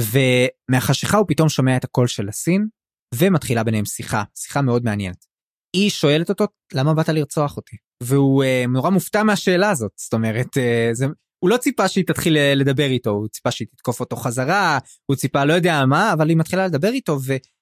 [0.00, 2.66] ומהחשיכה הוא פתאום שומע את הקול של הסין
[3.14, 5.26] ומתחילה ביניהם שיחה שיחה מאוד מעניינת.
[5.76, 10.56] היא שואלת אותו למה באת לרצוח אותי והוא אה, נורא מופתע מהשאלה הזאת זאת אומרת
[10.58, 11.06] אה, זה
[11.38, 15.16] הוא לא ציפה שהיא תתחיל אה, לדבר איתו הוא ציפה שהיא תתקוף אותו חזרה הוא
[15.16, 17.18] ציפה לא יודע מה אבל היא מתחילה לדבר איתו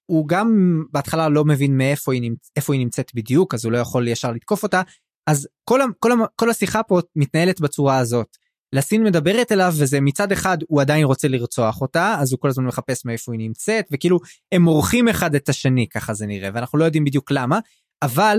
[0.09, 2.68] והוא גם בהתחלה לא מבין מאיפה היא, נמצ...
[2.68, 4.82] היא נמצאת בדיוק אז הוא לא יכול ישר לתקוף אותה
[5.26, 8.36] אז כל, כל, כל השיחה פה מתנהלת בצורה הזאת.
[8.74, 12.64] לסין מדברת אליו וזה מצד אחד הוא עדיין רוצה לרצוח אותה אז הוא כל הזמן
[12.64, 14.18] מחפש מאיפה היא נמצאת וכאילו
[14.52, 17.59] הם מורחים אחד את השני ככה זה נראה ואנחנו לא יודעים בדיוק למה
[18.02, 18.39] אבל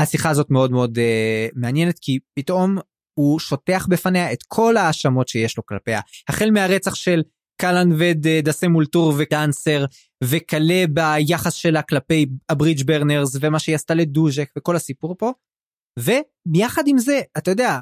[0.00, 2.78] השיחה הזאת מאוד מאוד uh, מעניינת כי פתאום
[3.18, 7.22] הוא שוטח בפניה את כל ההאשמות שיש לו כלפיה החל מהרצח של
[7.60, 9.84] קלן ודסה מולטור וגאנסר
[10.24, 15.32] וכלה ביחס שלה כלפי הברידג' ברנרס ומה שהיא עשתה לדוז'ק וכל הסיפור פה.
[15.98, 17.78] וביחד עם זה, אתה יודע,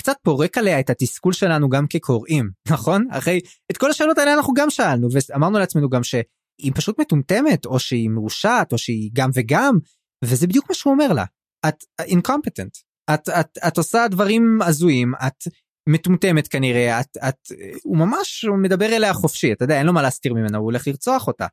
[0.00, 3.06] קצת פורק עליה את התסכול שלנו גם כקוראים, נכון?
[3.10, 3.40] אחרי,
[3.70, 8.10] את כל השאלות האלה אנחנו גם שאלנו, ואמרנו לעצמנו גם שהיא פשוט מטומטמת, או שהיא
[8.10, 9.78] מרושעת, או שהיא גם וגם,
[10.24, 11.24] וזה בדיוק מה שהוא אומר לה.
[11.68, 12.82] את incompetent.
[13.14, 15.48] את, את, את עושה דברים הזויים, את
[15.88, 17.52] מטומטמת כנראה, את, את,
[17.82, 20.86] הוא ממש הוא מדבר אליה חופשי, אתה יודע, אין לו מה להסתיר ממנה, הוא הולך
[20.88, 21.46] לרצוח אותה.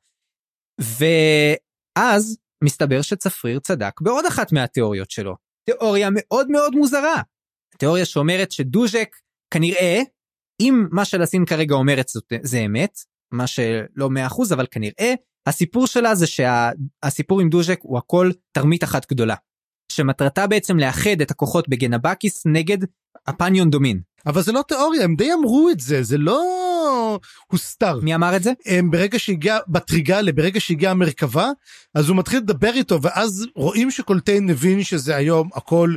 [0.82, 5.36] ואז מסתבר שצפריר צדק בעוד אחת מהתיאוריות שלו.
[5.66, 7.22] תיאוריה מאוד מאוד מוזרה.
[7.78, 9.16] תיאוריה שאומרת שדוז'ק
[9.54, 10.00] כנראה,
[10.62, 12.06] אם מה שלסין כרגע אומרת
[12.42, 13.00] זה אמת,
[13.34, 15.14] מה שלא מאה אחוז אבל כנראה,
[15.48, 19.36] הסיפור שלה זה שהסיפור עם דוז'ק הוא הכל תרמית אחת גדולה.
[19.92, 22.78] שמטרתה בעצם לאחד את הכוחות בגנבקיס נגד
[23.28, 24.02] הפניון דומין.
[24.26, 28.00] אבל זה לא תיאוריה, הם די אמרו את זה, זה לא הוסתר.
[28.02, 28.52] מי אמר את זה?
[28.66, 31.50] הם ברגע שהגיע בטריגלה, ברגע שהגיעה המרכבה,
[31.96, 35.96] אז הוא מתחיל לדבר איתו, ואז רואים שקולטיין הבין שזה היום הכל,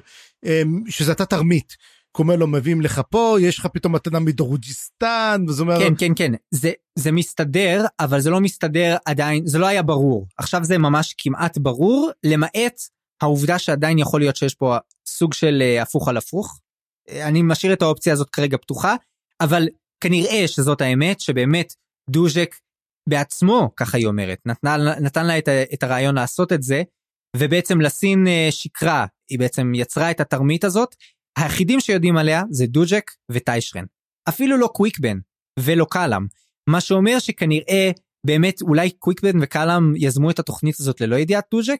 [0.88, 1.76] שזה אתה תרמית.
[2.18, 6.32] אומר לו מביאים לך פה יש לך פתאום מתנה מדרוג'יסטן וזה אומר כן כן כן
[6.50, 11.14] זה זה מסתדר אבל זה לא מסתדר עדיין זה לא היה ברור עכשיו זה ממש
[11.18, 12.80] כמעט ברור למעט
[13.20, 14.76] העובדה שעדיין יכול להיות שיש פה
[15.06, 16.60] סוג של אה, הפוך על הפוך.
[17.08, 18.94] אה, אני משאיר את האופציה הזאת כרגע פתוחה,
[19.40, 19.68] אבל
[20.00, 21.74] כנראה שזאת האמת, שבאמת
[22.10, 22.54] דוז'ק
[23.08, 26.82] בעצמו, ככה היא אומרת, נתנה, נתן לה את, את הרעיון לעשות את זה,
[27.36, 30.94] ובעצם לסין אה, שקרה, היא בעצם יצרה את התרמית הזאת.
[31.38, 33.84] היחידים שיודעים עליה זה דוז'ק וטיישרן.
[34.28, 35.18] אפילו לא קוויקבן
[35.58, 36.26] ולא קאלאם,
[36.68, 37.90] מה שאומר שכנראה
[38.26, 41.78] באמת אולי קוויקבן וקאלאם יזמו את התוכנית הזאת ללא ידיעת דוז'ק,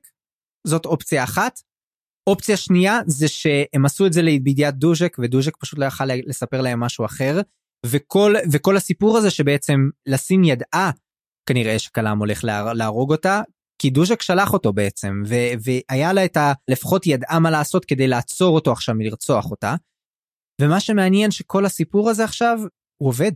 [0.66, 1.60] זאת אופציה אחת.
[2.26, 6.80] אופציה שנייה זה שהם עשו את זה בידיעת דוז'ק ודוז'ק פשוט לא יכל לספר להם
[6.80, 7.40] משהו אחר
[7.86, 10.90] וכל וכל הסיפור הזה שבעצם לסין ידעה
[11.48, 13.42] כנראה שקלאם הולך לה, להרוג אותה
[13.82, 15.34] כי דוז'ק שלח אותו בעצם ו,
[15.64, 16.52] והיה לה את ה...
[16.68, 19.74] לפחות ידעה מה לעשות כדי לעצור אותו עכשיו מלרצוח אותה.
[20.60, 22.58] ומה שמעניין שכל הסיפור הזה עכשיו
[23.02, 23.32] הוא עובד.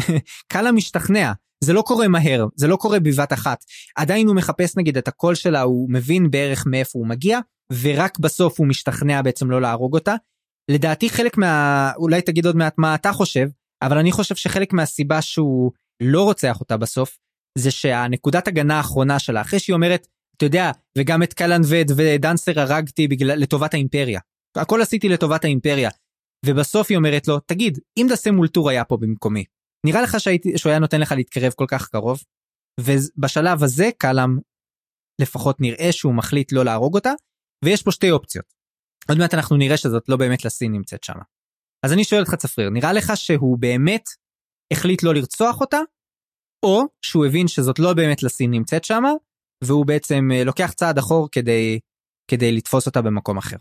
[0.52, 1.32] קאלה משתכנע
[1.64, 3.64] זה לא קורה מהר, זה לא קורה בבת אחת.
[3.96, 7.38] עדיין הוא מחפש נגיד את הקול שלה, הוא מבין בערך מאיפה הוא מגיע,
[7.82, 10.14] ורק בסוף הוא משתכנע בעצם לא להרוג אותה.
[10.70, 11.92] לדעתי חלק מה...
[11.96, 13.48] אולי תגיד עוד מעט מה אתה חושב,
[13.82, 15.72] אבל אני חושב שחלק מהסיבה שהוא
[16.02, 17.18] לא רוצח אותה בסוף,
[17.58, 20.06] זה שהנקודת הגנה האחרונה שלה, אחרי שהיא אומרת,
[20.36, 24.20] אתה יודע, וגם את קלן וד ודנסר הרגתי בגלל, לטובת האימפריה.
[24.56, 25.90] הכל עשיתי לטובת האימפריה.
[26.46, 29.44] ובסוף היא אומרת לו, תגיד, אם דסה מולטור היה פה במקומי,
[29.86, 32.22] נראה לך שהייתי, שהוא היה נותן לך להתקרב כל כך קרוב?
[32.80, 34.38] ובשלב הזה קלאם
[35.20, 37.12] לפחות נראה שהוא מחליט לא להרוג אותה,
[37.64, 38.54] ויש פה שתי אופציות.
[39.08, 41.18] עוד מעט אנחנו נראה שזאת לא באמת לסין נמצאת שם.
[41.82, 44.04] אז אני שואל אותך צפריר, נראה לך שהוא באמת
[44.72, 45.78] החליט לא לרצוח אותה,
[46.62, 49.02] או שהוא הבין שזאת לא באמת לסין נמצאת שם,
[49.64, 51.80] והוא בעצם אה, לוקח צעד אחור כדי,
[52.28, 53.56] כדי לתפוס אותה במקום אחר.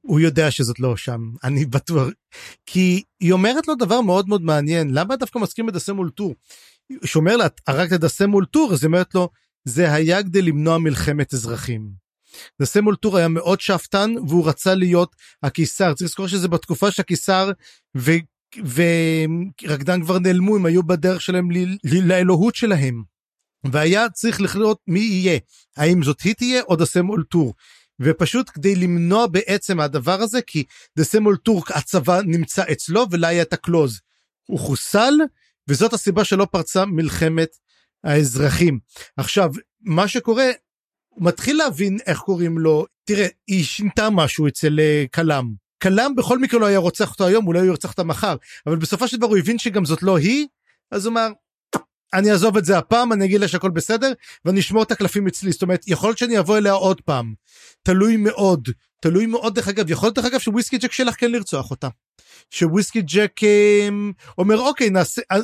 [0.00, 2.08] הוא יודע שזאת לא שם, אני בטוח.
[2.66, 6.34] כי היא אומרת לו דבר מאוד מאוד מעניין, למה דווקא מסכים לדסה מול טור?
[7.04, 9.28] שאומר לה, הרגת דסה מול טור, אז היא אומרת לו,
[9.64, 12.03] זה היה כדי למנוע מלחמת אזרחים.
[12.62, 15.94] דסה מול טור היה מאוד שאפתן, והוא רצה להיות הקיסר.
[15.94, 17.50] צריך לזכור שזה בתקופה שהקיסר
[17.96, 18.12] ו...
[19.66, 21.56] ורקדן כבר נעלמו, הם היו בדרך שלהם ל...
[22.02, 23.02] לאלוהות שלהם.
[23.64, 25.38] והיה צריך לחיות מי יהיה,
[25.76, 27.54] האם זאת היא תהיה או דסם אולטור.
[28.00, 30.64] ופשוט כדי למנוע בעצם הדבר הזה כי
[30.98, 34.00] דסם אולטור כל הצבא נמצא אצלו ולה היה את ה Claws.
[34.46, 35.14] הוא חוסל
[35.68, 37.48] וזאת הסיבה שלא פרצה מלחמת
[38.04, 38.78] האזרחים.
[39.16, 39.50] עכשיו
[39.80, 40.44] מה שקורה
[41.14, 45.52] הוא מתחיל להבין איך קוראים לו תראה היא שינתה משהו אצל אה, כלם.
[45.82, 48.36] כלם בכל מקרה לא היה רוצח אותו היום אולי הוא ירצח אותה מחר
[48.66, 50.46] אבל בסופו של דבר הוא הבין שגם זאת לא היא
[50.90, 51.28] אז הוא אמר
[52.14, 54.12] אני אעזוב את זה הפעם, אני אגיד לה שהכל בסדר,
[54.44, 55.52] ואני אשמור את הקלפים אצלי.
[55.52, 57.34] זאת אומרת, יכול להיות שאני אבוא אליה עוד פעם.
[57.82, 58.68] תלוי מאוד.
[59.04, 61.88] תלוי מאוד, דרך אגב, יכול להיות דרך אגב שוויסקי ג'ק שלך כן לרצוח אותה.
[62.50, 63.88] שוויסקי ג'ק אה,
[64.38, 65.38] אומר אוקיי נעשה אה,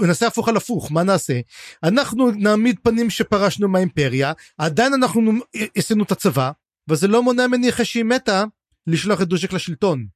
[0.00, 1.40] נעשה הפוך על הפוך מה נעשה
[1.82, 5.32] אנחנו נעמיד פנים שפרשנו מהאימפריה עדיין אנחנו
[5.76, 6.50] עשינו את הצבא
[6.88, 8.44] וזה לא מונע ממני אחרי שהיא מתה
[8.86, 10.06] לשלוח את דוז'ק לשלטון.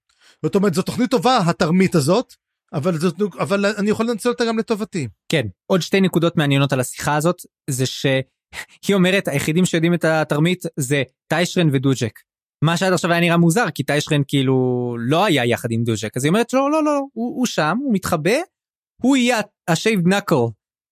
[0.43, 2.35] זאת אומרת זו תוכנית טובה התרמית הזאת
[2.73, 5.09] אבל זאת אבל אני יכול לנצל אותה גם לטובתי.
[5.29, 7.37] כן עוד שתי נקודות מעניינות על השיחה הזאת
[7.71, 12.30] זה שהיא אומרת היחידים שיודעים את התרמית זה טיישרן ודוג'ק.
[12.63, 16.25] מה שעד עכשיו היה נראה מוזר כי טיישרן כאילו לא היה יחד עם דוג'ק אז
[16.25, 18.37] היא אומרת לא לא לא הוא, הוא שם הוא מתחבא
[19.03, 20.35] הוא יהיה ה shaved knuckle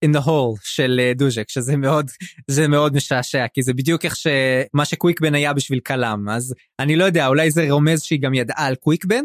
[0.05, 2.11] in the hole של אה, דוז'ק שזה מאוד
[2.47, 6.97] זה מאוד משעשע כי זה בדיוק איך שמה שקוויק בן היה בשביל קלאם אז אני
[6.97, 9.25] לא יודע אולי זה רומז שהיא גם ידעה על קוויקבן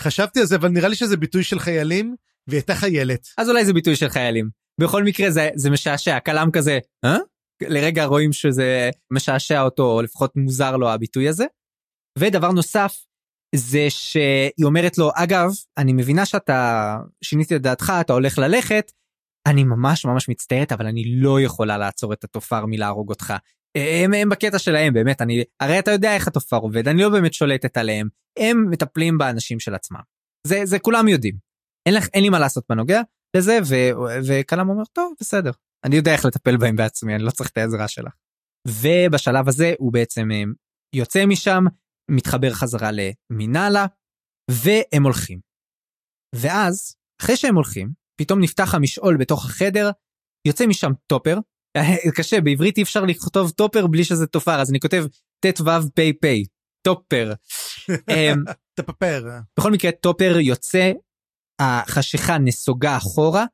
[0.00, 2.14] חשבתי על זה אבל נראה לי שזה ביטוי של חיילים
[2.48, 3.28] והיא הייתה חיילת.
[3.38, 4.50] אז אולי זה ביטוי של חיילים.
[4.80, 7.16] בכל מקרה זה, זה משעשע, כלם כזה, אה?
[7.62, 11.44] לרגע רואים שזה משעשע אותו, או לפחות מוזר לו הביטוי הזה.
[12.18, 13.04] ודבר נוסף,
[13.54, 18.92] זה שהיא אומרת לו, אגב, אני מבינה שאתה שינית את דעתך, אתה הולך ללכת,
[19.48, 23.34] אני ממש ממש מצטערת, אבל אני לא יכולה לעצור את התופר מלהרוג אותך.
[23.76, 27.34] הם, הם בקטע שלהם, באמת, אני, הרי אתה יודע איך התופר עובד, אני לא באמת
[27.34, 28.08] שולטת עליהם,
[28.38, 30.00] הם מטפלים באנשים של עצמם.
[30.46, 31.34] זה, זה כולם יודעים.
[31.86, 33.02] אין, לך, אין לי מה לעשות בנוגע
[33.36, 33.74] לזה, ו,
[34.28, 35.50] וקלאם אומר, טוב, בסדר,
[35.84, 38.12] אני יודע איך לטפל בהם בעצמי, אני לא צריך את העזרה שלך.
[38.68, 40.42] ובשלב הזה הוא בעצם אה,
[40.94, 41.64] יוצא משם,
[42.10, 43.86] מתחבר חזרה למינאלה,
[44.50, 45.40] והם הולכים.
[46.34, 49.90] ואז, אחרי שהם הולכים, פתאום נפתח המשעול בתוך החדר,
[50.46, 51.38] יוצא משם טופר,
[52.16, 55.04] קשה, בעברית אי אפשר לכתוב טופר בלי שזה תופר, אז אני כותב
[55.40, 55.64] ט"ו
[55.94, 56.26] פ"פ,
[56.86, 57.32] טופר.
[57.90, 58.44] אמ,
[58.76, 59.28] תפפר.
[59.58, 60.92] בכל מקרה, טופר יוצא,
[61.60, 63.44] החשיכה נסוגה אחורה,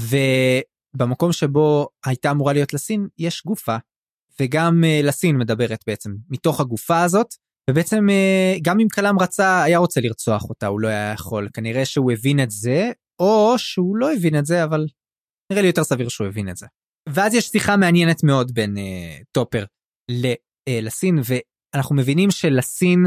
[0.00, 3.76] ובמקום שבו הייתה אמורה להיות לסין, יש גופה,
[4.40, 7.34] וגם אה, לסין מדברת בעצם מתוך הגופה הזאת,
[7.70, 11.48] ובעצם אה, גם אם כלם רצה, היה רוצה לרצוח אותה, הוא לא היה יכול.
[11.54, 14.86] כנראה שהוא הבין את זה, או שהוא לא הבין את זה, אבל
[15.52, 16.66] נראה לי יותר סביר שהוא הבין את זה.
[17.08, 19.64] ואז יש שיחה מעניינת מאוד בין אה, טופר
[20.10, 20.36] ל, אה,
[20.82, 23.06] לסין, ואנחנו מבינים שלסין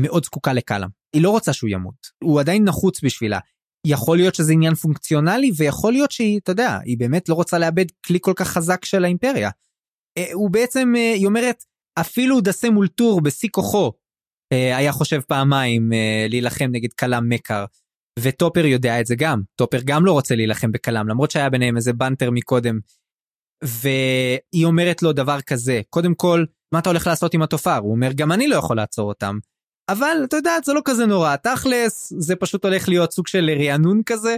[0.00, 0.88] מאוד זקוקה לקלאם.
[1.16, 3.38] היא לא רוצה שהוא ימות, הוא עדיין נחוץ בשבילה.
[3.86, 7.84] יכול להיות שזה עניין פונקציונלי, ויכול להיות שהיא, אתה יודע, היא באמת לא רוצה לאבד
[8.06, 9.50] כלי כל כך חזק של האימפריה.
[10.18, 11.64] אה, הוא בעצם, היא אומרת,
[12.00, 13.92] אפילו דסם אולטור בשיא כוחו,
[14.54, 17.64] אה, היה חושב פעמיים אה, להילחם נגד קלאם מקר.
[18.18, 21.92] וטופר יודע את זה גם, טופר גם לא רוצה להילחם בקלאם, למרות שהיה ביניהם איזה
[21.92, 22.78] banter מקודם
[23.64, 26.44] והיא אומרת לו דבר כזה, קודם כל,
[26.74, 27.76] מה אתה הולך לעשות עם התופר?
[27.76, 29.38] הוא אומר, גם אני לא יכול לעצור אותם.
[29.88, 34.02] אבל אתה יודע, זה לא כזה נורא, תכלס, זה פשוט הולך להיות סוג של רענון
[34.06, 34.36] כזה.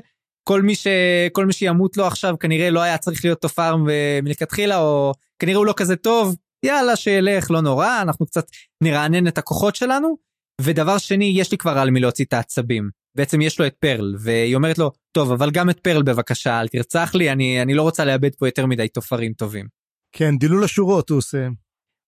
[0.49, 0.87] כל מי, ש...
[1.33, 3.77] כל מי שימות לו עכשיו כנראה לא היה צריך להיות תופר
[4.23, 8.47] מלכתחילה, או כנראה הוא לא כזה טוב, יאללה, שילך, לא נורא, אנחנו קצת
[8.83, 10.17] נרענן את הכוחות שלנו.
[10.61, 12.91] ודבר שני, יש לי כבר על מי להוציא את העצבים.
[13.17, 16.69] בעצם יש לו את פרל, והיא אומרת לו, טוב, אבל גם את פרל בבקשה, אל
[16.69, 19.67] תרצח לי, אני, אני לא רוצה לאבד פה יותר מדי תופרים טובים.
[20.13, 21.49] כן, דילול השורות הוא עושה.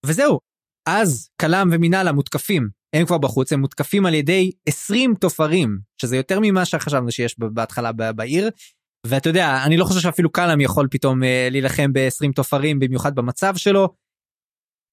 [0.07, 0.39] וזהו,
[0.89, 6.39] אז קלאם ומינאלה מותקפים, הם כבר בחוץ, הם מותקפים על ידי 20 תופרים, שזה יותר
[6.43, 8.51] ממה שחשבנו שיש בהתחלה בעיר.
[9.07, 13.57] ואתה יודע, אני לא חושב שאפילו קלאם יכול פתאום אה, להילחם ב-20 תופרים, במיוחד במצב
[13.57, 13.89] שלו.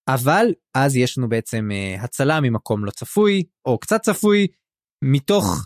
[0.08, 4.48] אבל אז יש לנו בעצם אה, הצלה ממקום לא צפוי, או קצת צפוי,
[5.04, 5.66] מתוך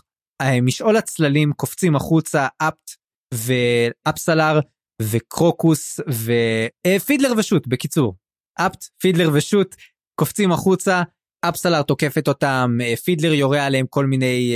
[0.62, 2.90] משעול הצללים קופצים החוצה אפט
[3.34, 4.60] ואפסלר
[5.02, 8.14] וקרוקוס ופידלר ושות בקיצור.
[8.60, 9.76] אפט, פידלר ושות
[10.20, 11.02] קופצים החוצה,
[11.48, 14.54] אפסלר תוקפת אותם, פידלר יורה עליהם כל מיני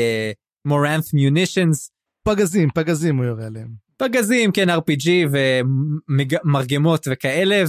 [0.66, 1.90] מורנט uh, מיונישנס.
[2.28, 3.83] פגזים, פגזים הוא יורה עליהם.
[3.96, 7.62] פגזים, כן, RPG ומרגמות וכאלה,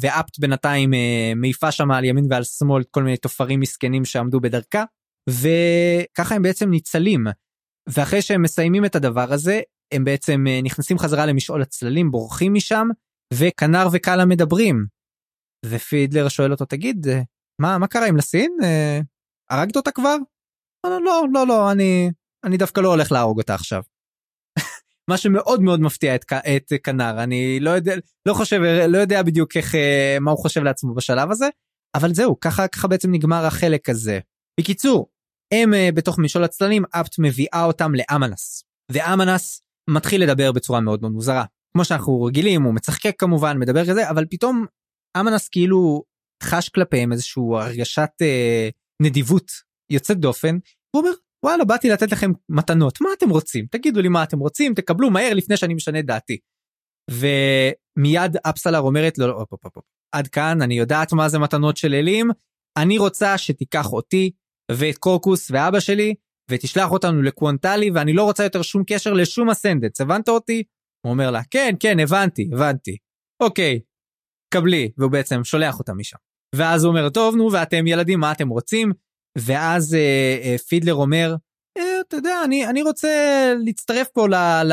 [0.00, 0.96] ואפט בינתיים uh,
[1.36, 4.84] מעיפה שם על ימין ועל שמאל כל מיני תופרים מסכנים שעמדו בדרכה,
[5.30, 7.26] וככה הם בעצם ניצלים.
[7.88, 9.60] ואחרי שהם מסיימים את הדבר הזה,
[9.94, 12.88] הם בעצם אה, נכנסים חזרה למשעול הצללים, בורחים משם,
[13.34, 14.86] וכנר וקאלה מדברים.
[15.66, 17.20] ופידלר שואל אותו, תגיד, אה,
[17.60, 18.56] מה, מה קרה עם לסין?
[18.62, 19.00] אה,
[19.50, 20.16] הרגת אותה כבר?
[20.86, 22.10] לא, לא, לא, לא, אני,
[22.44, 23.82] אני דווקא לא הולך להרוג אותה עכשיו.
[25.10, 26.24] מה שמאוד מאוד מפתיע את,
[26.56, 27.94] את כנר, אני לא יודע,
[28.26, 29.74] לא חושב, לא יודע בדיוק איך,
[30.20, 31.48] מה הוא חושב לעצמו בשלב הזה,
[31.94, 34.18] אבל זהו, ככה, ככה בעצם נגמר החלק הזה.
[34.60, 35.08] בקיצור,
[35.54, 38.64] הם אה, בתוך משעול הצללים, אפט מביאה אותם לאמנס.
[38.92, 41.44] ואמנס מתחיל לדבר בצורה מאוד מאוד מוזרה.
[41.72, 44.66] כמו שאנחנו רגילים, הוא מצחקק כמובן, מדבר כזה, אבל פתאום
[45.20, 46.02] אמנס כאילו
[46.42, 48.72] חש כלפיהם איזושהי הרגשת אה,
[49.02, 49.50] נדיבות
[49.90, 50.58] יוצאת דופן.
[50.90, 51.12] הוא אומר,
[51.44, 53.66] וואלה, באתי לתת לכם מתנות, מה אתם רוצים?
[53.70, 56.38] תגידו לי מה אתם רוצים, תקבלו מהר לפני שאני משנה דעתי.
[57.10, 59.84] ומיד אפסלר אומרת לו, אופ, אופ, אופ,
[60.14, 62.30] עד כאן, אני יודעת מה זה מתנות של אלים,
[62.76, 64.30] אני רוצה שתיקח אותי
[64.72, 66.14] ואת קורקוס ואבא שלי,
[66.50, 70.62] ותשלח אותנו לקוונטלי, ואני לא רוצה יותר שום קשר לשום אסנדנס, הבנת אותי?
[71.06, 72.96] הוא אומר לה, כן, כן, הבנתי, הבנתי.
[73.42, 73.80] אוקיי,
[74.54, 76.16] קבלי, והוא בעצם שולח אותה משם.
[76.54, 78.92] ואז הוא אומר, טוב, נו, ואתם ילדים, מה אתם רוצים?
[79.38, 81.34] ואז אה, אה, פידלר אומר,
[81.78, 83.08] אה, אתה יודע, אני, אני רוצה
[83.64, 84.34] להצטרף פה ל,
[84.64, 84.72] ל,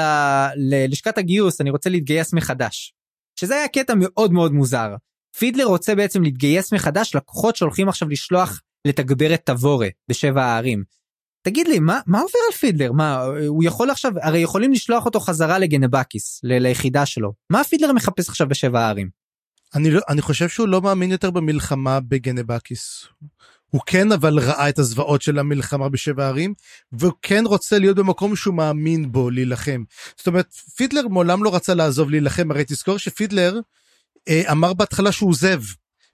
[0.55, 2.93] ללשכת הגיוס, אני רוצה להתגייס מחדש.
[3.39, 4.95] שזה היה קטע מאוד מאוד מוזר.
[5.37, 10.83] פידלר רוצה בעצם להתגייס מחדש לכוחות שהולכים עכשיו לשלוח לתגבר את תבורה בשבע הערים.
[11.41, 12.91] תגיד לי, מה, מה עובר על פידלר?
[12.91, 17.33] מה, הוא יכול עכשיו, הרי יכולים לשלוח אותו חזרה לגנבקיס, ל- ליחידה שלו.
[17.49, 19.09] מה פידלר מחפש עכשיו בשבע הערים?
[19.75, 23.07] אני, לא, אני חושב שהוא לא מאמין יותר במלחמה בגנבקיס.
[23.69, 26.53] הוא כן אבל ראה את הזוועות של המלחמה בשבע ערים,
[26.91, 29.83] והוא כן רוצה להיות במקום שהוא מאמין בו להילחם.
[30.17, 33.59] זאת אומרת, פידלר מעולם לא רצה לעזוב להילחם, הרי תזכור שפידלר
[34.27, 35.61] אה, אמר בהתחלה שהוא עוזב.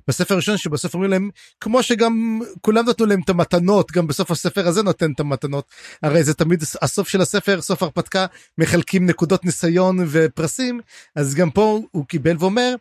[0.07, 4.67] בספר הראשון שבסוף אומרים להם כמו שגם כולם נתנו להם את המתנות גם בסוף הספר
[4.67, 5.65] הזה נותן את המתנות
[6.03, 8.25] הרי זה תמיד הסוף של הספר סוף הרפתקה
[8.57, 10.79] מחלקים נקודות ניסיון ופרסים
[11.15, 12.75] אז גם פה הוא קיבל ואומר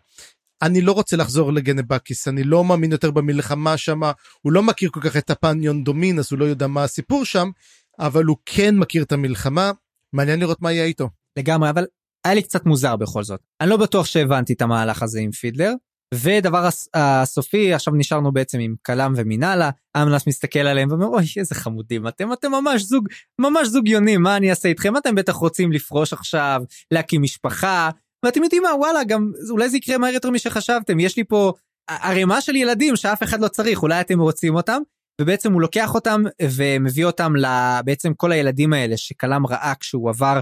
[0.63, 5.01] אני לא רוצה לחזור לגנבקיס אני לא מאמין יותר במלחמה שמה הוא לא מכיר כל
[5.01, 7.51] כך את הפניון דומין אז הוא לא יודע מה הסיפור שם
[7.99, 9.71] אבל הוא כן מכיר את המלחמה
[10.13, 11.09] מעניין לראות מה יהיה איתו.
[11.39, 11.87] לגמרי אבל
[12.25, 15.73] היה לי קצת מוזר בכל זאת אני לא בטוח שהבנתי את המהלך הזה עם פידלר
[16.15, 22.09] ודבר הסופי עכשיו נשארנו בעצם עם קלאם ומינאלה אמנס מסתכל עליהם ואומר אוי איזה חמודים
[22.09, 23.09] אתם אתם ממש זוג
[23.39, 27.91] ממש זוג יונים מה אני אעשה איתכם אתם בטח רוצים לפרוש עכשיו להקים משפחה
[28.25, 31.53] ואתם יודעים מה וואלה גם אולי זה יקרה מהר יותר משחשבתם יש לי פה
[31.89, 34.83] ערימה של ילדים שאף אחד לא צריך אולי אתם רוצים אותם
[35.21, 40.41] ובעצם הוא לוקח אותם ומביא אותם לבעצם כל הילדים האלה שקלאם ראה כשהוא עבר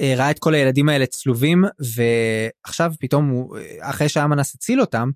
[0.00, 5.10] אה, ראה את כל הילדים האלה צלובים ועכשיו פתאום הוא אחרי שהאמנס הציל אותם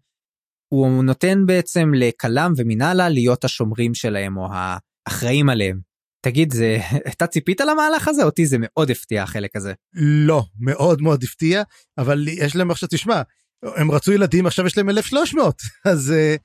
[0.73, 5.90] הוא נותן בעצם לקלאם ומינאלה להיות השומרים שלהם או האחראים עליהם.
[6.21, 6.79] תגיד זה
[7.13, 9.73] אתה ציפית למהלך הזה אותי זה מאוד הפתיע החלק הזה.
[9.95, 11.63] לא מאוד מאוד הפתיע
[11.99, 13.23] אבל יש להם עכשיו תשמע
[13.63, 16.37] הם רצו ילדים עכשיו יש להם 1300 אז אה,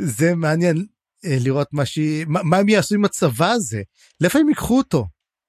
[0.00, 0.86] זה מעניין
[1.24, 1.98] אה, לראות מה, ש...
[2.26, 3.82] מה הם יעשו עם הצבא הזה
[4.20, 5.06] לאיפה הם ייקחו אותו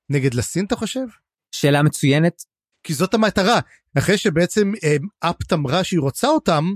[0.10, 1.06] נגד לסין אתה חושב?
[1.52, 2.44] שאלה מצוינת.
[2.84, 3.60] כי זאת המטרה
[3.98, 4.96] אחרי שבעצם אה,
[5.30, 6.74] אפט אמרה שהיא רוצה אותם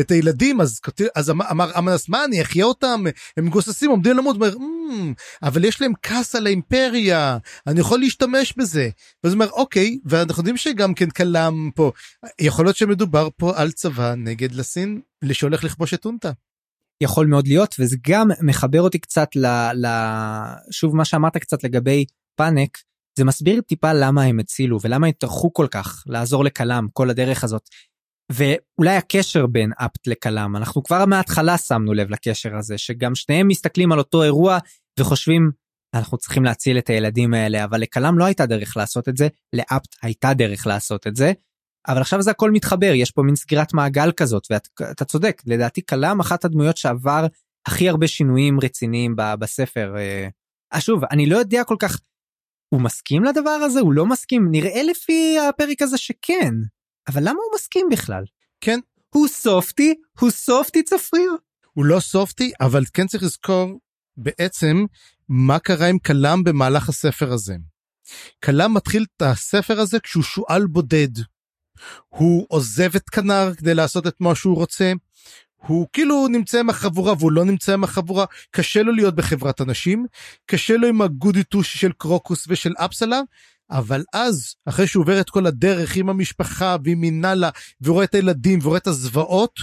[0.00, 0.80] את הילדים אז
[1.14, 3.04] אז אמ-, אמר אמנס מה אני אחיה אותם?
[3.36, 8.54] הם מגוססים עומדים למות אומר, מmm, אבל יש להם כעס על האימפריה אני יכול להשתמש
[8.56, 8.88] בזה.
[9.24, 11.92] ואז אומר אוקיי ואנחנו יודעים שגם כן קלאם פה.
[12.40, 15.00] יכול להיות שמדובר פה על צבא נגד לסין
[15.32, 16.32] שהולך לכבוש את טונטה.
[17.00, 19.86] יכול מאוד להיות וזה גם מחבר אותי קצת ל, ל...
[20.70, 22.04] שוב מה שאמרת קצת לגבי
[22.36, 22.78] פאנק
[23.18, 27.44] זה מסביר טיפה למה הם הצילו ולמה הם טרחו כל כך לעזור לקלאם כל הדרך
[27.44, 27.68] הזאת.
[28.32, 33.92] ואולי הקשר בין אפט לקלאם אנחנו כבר מההתחלה שמנו לב לקשר הזה שגם שניהם מסתכלים
[33.92, 34.58] על אותו אירוע
[35.00, 35.50] וחושבים
[35.94, 39.96] אנחנו צריכים להציל את הילדים האלה אבל לקלאם לא הייתה דרך לעשות את זה לאפט
[40.02, 41.32] הייתה דרך לעשות את זה.
[41.88, 46.20] אבל עכשיו זה הכל מתחבר יש פה מין סגירת מעגל כזאת ואתה צודק לדעתי קלאם
[46.20, 47.26] אחת הדמויות שעבר
[47.66, 49.94] הכי הרבה שינויים רציניים בספר.
[50.74, 51.98] אה, שוב אני לא יודע כל כך
[52.70, 56.54] הוא מסכים לדבר הזה הוא לא מסכים נראה לפי הפרק הזה שכן
[57.08, 58.24] אבל למה הוא מסכים בכלל
[58.60, 58.80] כן
[59.14, 61.30] הוא סופטי הוא סופטי צפריר
[61.72, 63.80] הוא לא סופטי אבל כן צריך לזכור
[64.16, 64.84] בעצם
[65.28, 67.56] מה קרה עם קלאם במהלך הספר הזה.
[68.40, 71.08] קלאם מתחיל את הספר הזה כשהוא שועל בודד.
[72.08, 74.92] הוא עוזב את כנר כדי לעשות את מה שהוא רוצה.
[75.66, 80.06] הוא כאילו נמצא עם החבורה והוא לא נמצא עם החבורה קשה לו להיות בחברת אנשים
[80.46, 83.20] קשה לו עם הגודיטוש של קרוקוס ושל אפסלה
[83.70, 87.50] אבל אז אחרי שהוא עובר את כל הדרך עם המשפחה ועם מינאלה
[87.80, 89.60] ורואה את הילדים ורואה את הזוועות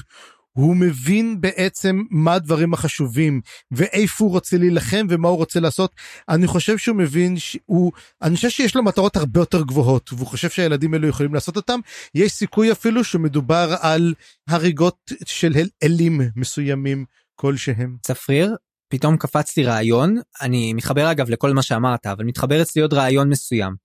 [0.58, 5.96] הוא מבין בעצם מה הדברים החשובים ואיפה הוא רוצה להילחם ומה הוא רוצה לעשות.
[6.30, 10.50] אני חושב שהוא מבין שהוא, אני חושב שיש לו מטרות הרבה יותר גבוהות והוא חושב
[10.50, 11.80] שהילדים האלו יכולים לעשות אותם.
[12.16, 14.14] יש סיכוי אפילו שמדובר על
[14.50, 15.54] הריגות של
[15.84, 17.06] אלים מסוימים
[17.36, 17.98] כלשהם.
[18.02, 18.56] צפריר,
[18.90, 23.30] פתאום קפץ לי רעיון, אני מתחבר אגב לכל מה שאמרת, אבל מתחבר אצלי עוד רעיון
[23.30, 23.76] מסוים.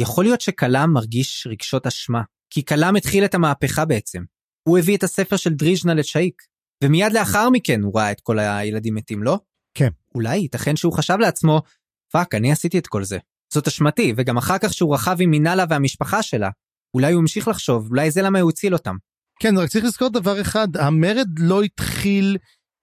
[0.00, 4.22] יכול להיות שקלאם מרגיש רגשות אשמה, כי קלאם התחיל את המהפכה בעצם.
[4.68, 6.42] הוא הביא את הספר של דריז'נה לצ'ייק,
[6.84, 9.38] ומיד לאחר מכן הוא ראה את כל הילדים מתים, לא?
[9.74, 9.88] כן.
[10.14, 11.62] אולי ייתכן שהוא חשב לעצמו,
[12.12, 13.18] fuck, אני עשיתי את כל זה.
[13.54, 16.50] זאת אשמתי, וגם אחר כך שהוא רכב עם מינאלה והמשפחה שלה,
[16.94, 18.96] אולי הוא המשיך לחשוב, אולי זה למה הוא הציל אותם.
[19.40, 22.36] כן, רק צריך לזכור דבר אחד, המרד לא התחיל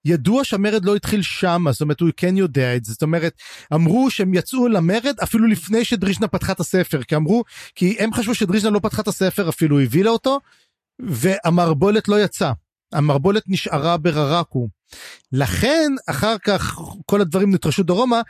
[0.06, 3.34] ידוע שהמרד לא התחיל שם, זאת אומרת הוא כן יודע את זה, זאת אומרת
[3.74, 7.44] אמרו שהם יצאו למרד אפילו לפני שדרישנה פתחה את הספר, כי אמרו,
[7.76, 10.40] כי הם חשבו שדרישנה לא פתחה את הספר אפילו, הבילה אותו,
[11.00, 12.54] והמערבולת לא יצאה.
[12.94, 14.68] המערבולת נשארה בררקו.
[15.32, 18.22] לכן אחר כך כל הדברים נטרשו דרומה.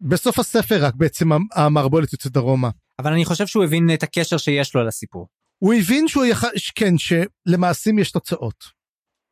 [0.00, 2.70] בסוף הספר רק בעצם המערבולת יוצאת דרומה.
[2.98, 5.26] אבל אני חושב שהוא הבין את הקשר שיש לו לסיפור.
[5.58, 6.44] הוא הבין שהוא יח...
[6.74, 8.64] כן שלמעשים יש תוצאות.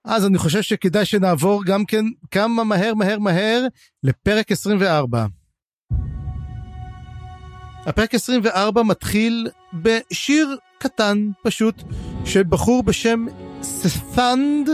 [0.05, 3.67] אז אני חושב שכדאי שנעבור גם כן כמה מהר מהר מהר
[4.03, 5.27] לפרק 24.
[7.87, 9.49] הפרק 24 מתחיל
[9.83, 11.83] בשיר קטן פשוט
[12.29, 13.27] של בחור בשם
[13.63, 14.69] ספנד,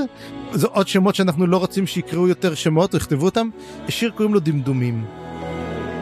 [0.53, 3.49] זה עוד שמות שאנחנו לא רוצים שיקראו יותר שמות או יכתבו אותם,
[3.89, 5.05] השיר קוראים לו דמדומים.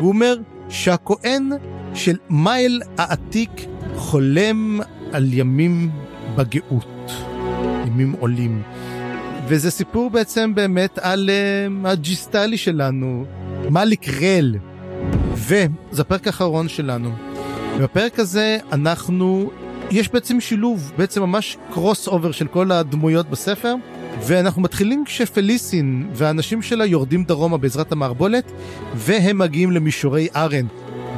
[0.00, 0.36] הוא אומר
[0.68, 1.50] שהכהן
[1.94, 3.50] של מייל העתיק
[3.96, 4.80] חולם
[5.12, 5.90] על ימים
[6.36, 7.12] בגאות,
[7.86, 8.62] ימים עולים.
[9.48, 13.24] וזה סיפור בעצם באמת על אה, הג'יסטלי שלנו,
[13.70, 14.56] מאליק רל.
[15.34, 17.12] וזה הפרק האחרון שלנו.
[17.80, 19.50] בפרק הזה אנחנו,
[19.92, 23.74] יש בעצם שילוב, בעצם ממש crossover של כל הדמויות בספר,
[24.26, 28.52] ואנחנו מתחילים כשפליסין והאנשים שלה יורדים דרומה בעזרת המערבולת,
[28.94, 30.66] והם מגיעים למישורי ארן,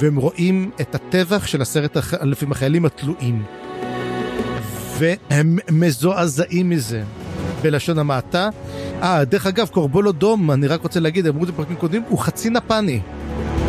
[0.01, 3.43] והם רואים את הטבח של עשרת אלפים החיילים התלויים.
[4.99, 7.03] והם מזועזעים מזה,
[7.63, 8.49] בלשון המעטה.
[9.03, 12.19] אה, דרך אגב, קורבולו דום, אני רק רוצה להגיד, אמרו את זה בפרקים קודמים, הוא
[12.19, 13.01] חצי נפני.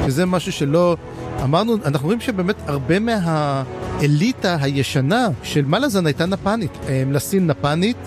[0.06, 0.98] שזה משהו שלא...
[1.44, 6.72] אמרנו, אנחנו רואים שבאמת הרבה מהאליטה הישנה של מלאזן הייתה נפנית.
[7.12, 7.98] לסין נפנית,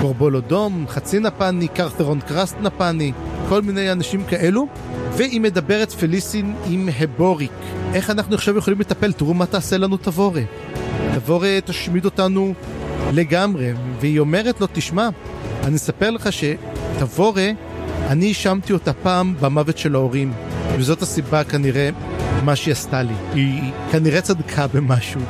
[0.00, 3.12] קורבולו דום, חצי נפני, קרת'רון קראסט נפני,
[3.48, 4.66] כל מיני אנשים כאלו.
[5.16, 7.50] והיא מדברת פליסין עם הבוריק.
[7.94, 9.12] איך אנחנו עכשיו יכולים לטפל?
[9.12, 10.42] תראו מה תעשה לנו תבורה.
[11.14, 12.54] תבורה תשמיד אותנו
[13.12, 13.72] לגמרי.
[14.00, 15.08] והיא אומרת לו, תשמע,
[15.64, 17.50] אני אספר לך שתבורה,
[18.08, 20.32] אני האשמתי אותה פעם במוות של ההורים.
[20.78, 21.90] וזאת הסיבה כנראה
[22.42, 23.14] מה שהיא עשתה לי.
[23.34, 25.20] היא כנראה צדקה במשהו.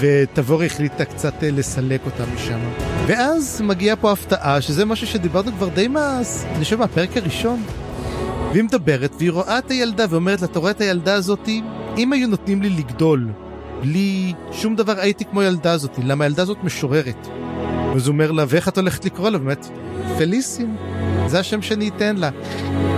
[0.00, 2.58] ותבור החליטה קצת לסלק אותה משם.
[3.06, 6.20] ואז מגיעה פה הפתעה, שזה משהו שדיברנו כבר די מה...
[6.54, 7.62] אני חושב מהפרק הראשון.
[8.52, 11.62] והיא מדברת, והיא רואה את הילדה ואומרת לה, אתה רואה את הילדה הזאתי?
[11.98, 13.28] אם היו נותנים לי לגדול,
[13.80, 17.28] בלי שום דבר הייתי כמו הילדה הזאתי, למה הילדה הזאת משוררת.
[17.94, 19.38] אז הוא אומר לה, ואיך את הולכת לקרוא לה?
[19.38, 19.68] באמת,
[20.18, 20.76] פליסין.
[21.28, 22.30] זה השם שאני אתן לה.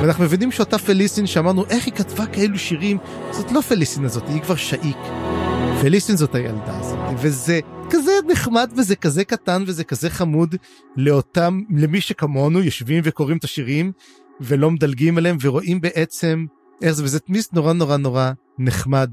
[0.02, 2.98] ואנחנו מבינים שאותה פליסין שאמרנו, איך היא כתבה כאלו שירים,
[3.30, 4.96] זאת לא פליסין הזאת, היא כבר שאיק.
[5.80, 7.60] פליסין זאת הילדה הזאת, וזה
[7.90, 10.54] כזה נחמד וזה כזה קטן וזה כזה חמוד
[10.96, 13.92] לאותם, למי שכמונו יושבים וקוראים את השירים
[14.40, 16.46] ולא מדלגים עליהם ורואים בעצם
[16.82, 19.10] איך זה, וזה טמיסט נורא נורא נורא נחמד.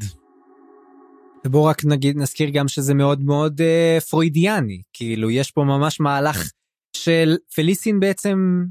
[1.46, 6.50] ובואו רק נגיד, נזכיר גם שזה מאוד מאוד אה, פרוידיאני, כאילו יש פה ממש מהלך
[6.98, 8.64] של פליסין בעצם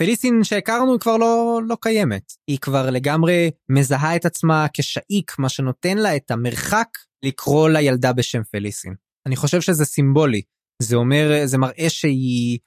[0.00, 2.32] פליסין שהכרנו היא כבר לא, לא קיימת.
[2.46, 6.88] היא כבר לגמרי מזהה את עצמה כשאיק, מה שנותן לה את המרחק
[7.24, 8.94] לקרוא לילדה בשם פליסין.
[9.26, 10.42] אני חושב שזה סימבולי.
[10.82, 12.58] זה אומר, זה מראה שהיא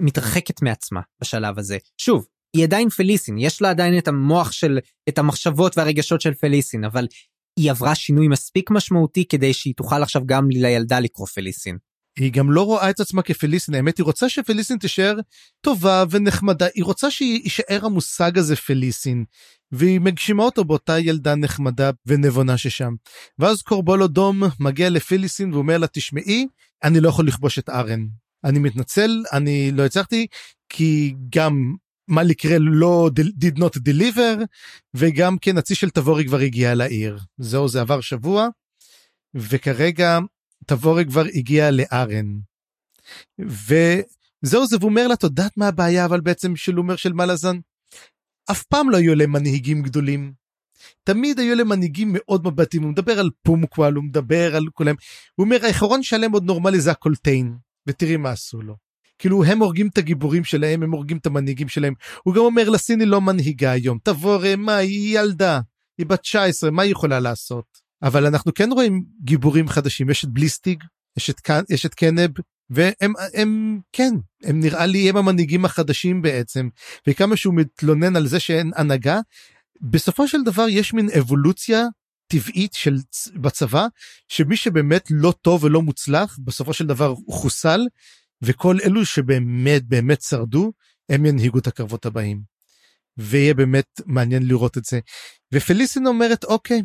[0.00, 1.78] מתרחקת מעצמה בשלב הזה.
[2.00, 4.78] שוב, היא עדיין פליסין, יש לה עדיין את המוח של,
[5.08, 7.06] את המחשבות והרגשות של פליסין, אבל
[7.58, 11.78] היא עברה שינוי מספיק משמעותי כדי שהיא תוכל עכשיו גם לילדה לקרוא פליסין.
[12.18, 15.16] היא גם לא רואה את עצמה כפליסין, האמת היא רוצה שפליסין תישאר
[15.60, 19.24] טובה ונחמדה, היא רוצה שיישאר המושג הזה פליסין,
[19.72, 22.94] והיא מגשימה אותו באותה ילדה נחמדה ונבונה ששם.
[23.38, 26.46] ואז קורבולו דום מגיע לפליסין ואומר לה, תשמעי,
[26.84, 28.06] אני לא יכול לכבוש את ארן.
[28.44, 30.26] אני מתנצל, אני לא הצלחתי,
[30.68, 31.74] כי גם
[32.08, 33.10] מה לקרה לא
[33.44, 34.44] did not deliver,
[34.94, 37.18] וגם כן הצי של תבורי כבר הגיע לעיר.
[37.38, 38.48] זהו, זה עבר שבוע,
[39.34, 40.18] וכרגע
[40.66, 42.38] תבורי כבר הגיע לארן.
[43.38, 47.56] וזהו זה, והוא אומר לה, את יודעת מה הבעיה אבל בעצם של אומר של מלאזן?
[48.50, 50.32] אף פעם לא היו להם מנהיגים גדולים.
[51.04, 54.94] תמיד היו להם מנהיגים מאוד מבטים, הוא מדבר על פומקוואל, הוא מדבר על כולם.
[55.34, 57.56] הוא אומר, האחרון שלהם עוד נורמלי זה הקולטיין,
[57.86, 58.76] ותראי מה עשו לו.
[59.18, 61.94] כאילו הם הורגים את הגיבורים שלהם, הם הורגים את המנהיגים שלהם.
[62.22, 65.60] הוא גם אומר, לסיני לא מנהיגה היום, תבוא מה, היא ילדה,
[65.98, 67.81] היא בת 19, מה היא יכולה לעשות?
[68.02, 70.84] אבל אנחנו כן רואים גיבורים חדשים יש את בליסטיג
[71.18, 72.30] יש את יש את קנב
[72.70, 76.68] והם הם כן הם נראה לי הם המנהיגים החדשים בעצם
[77.06, 79.20] וכמה שהוא מתלונן על זה שאין הנהגה
[79.80, 81.82] בסופו של דבר יש מין אבולוציה
[82.26, 82.96] טבעית של
[83.34, 83.86] בצבא
[84.28, 87.80] שמי שבאמת לא טוב ולא מוצלח בסופו של דבר הוא חוסל
[88.42, 90.72] וכל אלו שבאמת באמת שרדו
[91.08, 92.42] הם ינהיגו את הקרבות הבאים.
[93.16, 95.00] ויהיה באמת מעניין לראות את זה.
[95.54, 96.82] ופליסין אומרת אוקיי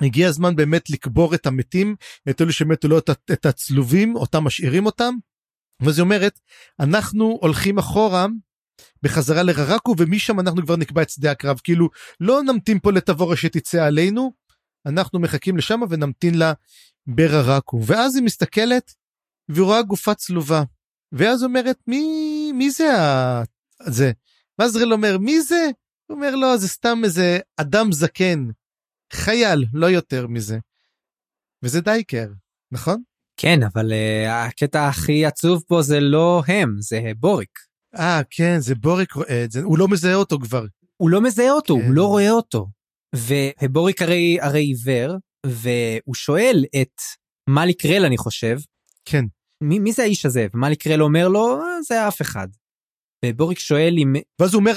[0.00, 1.96] הגיע הזמן באמת לקבור את המתים,
[2.30, 2.98] את אלו שמתו לא
[3.32, 5.14] את הצלובים, אותם משאירים אותם.
[5.80, 6.40] היא אומרת,
[6.80, 8.26] אנחנו הולכים אחורה
[9.02, 11.60] בחזרה לררקו ומשם אנחנו כבר נקבע את שדה הקרב.
[11.64, 11.88] כאילו,
[12.20, 14.32] לא נמתין פה לתבורה שתצא עלינו,
[14.86, 16.52] אנחנו מחכים לשם ונמתין לה
[17.06, 17.80] בררקו.
[17.86, 18.94] ואז היא מסתכלת
[19.48, 20.62] ורואה גופה צלובה.
[21.12, 23.42] ואז אומרת, מי, מי זה ה...
[23.86, 24.12] זה?
[24.76, 25.70] רל אומר, מי זה?
[26.06, 28.48] הוא אומר, לא, זה סתם איזה אדם זקן.
[29.14, 30.58] חייל, לא יותר מזה.
[31.62, 32.28] וזה דייקר,
[32.72, 33.02] נכון?
[33.36, 37.58] כן, אבל uh, הקטע הכי עצוב פה זה לא הם, זה בוריק.
[37.96, 40.64] אה, כן, זה בוריק רואה את זה, הוא לא מזהה אותו כבר.
[40.96, 41.86] הוא לא מזהה אותו, כן.
[41.86, 42.66] הוא לא רואה אותו.
[43.16, 45.16] ובוריק הרי, הרי עיוור,
[45.46, 47.00] והוא שואל את
[47.48, 48.58] מאליק רל, אני חושב.
[49.04, 49.24] כן.
[49.60, 50.46] מי, מי זה האיש הזה?
[50.54, 52.48] ומאליק רל אומר לו, אה, זה אף אחד.
[53.30, 54.14] ובוריק שואל אם...
[54.38, 54.76] ואז הוא אומר,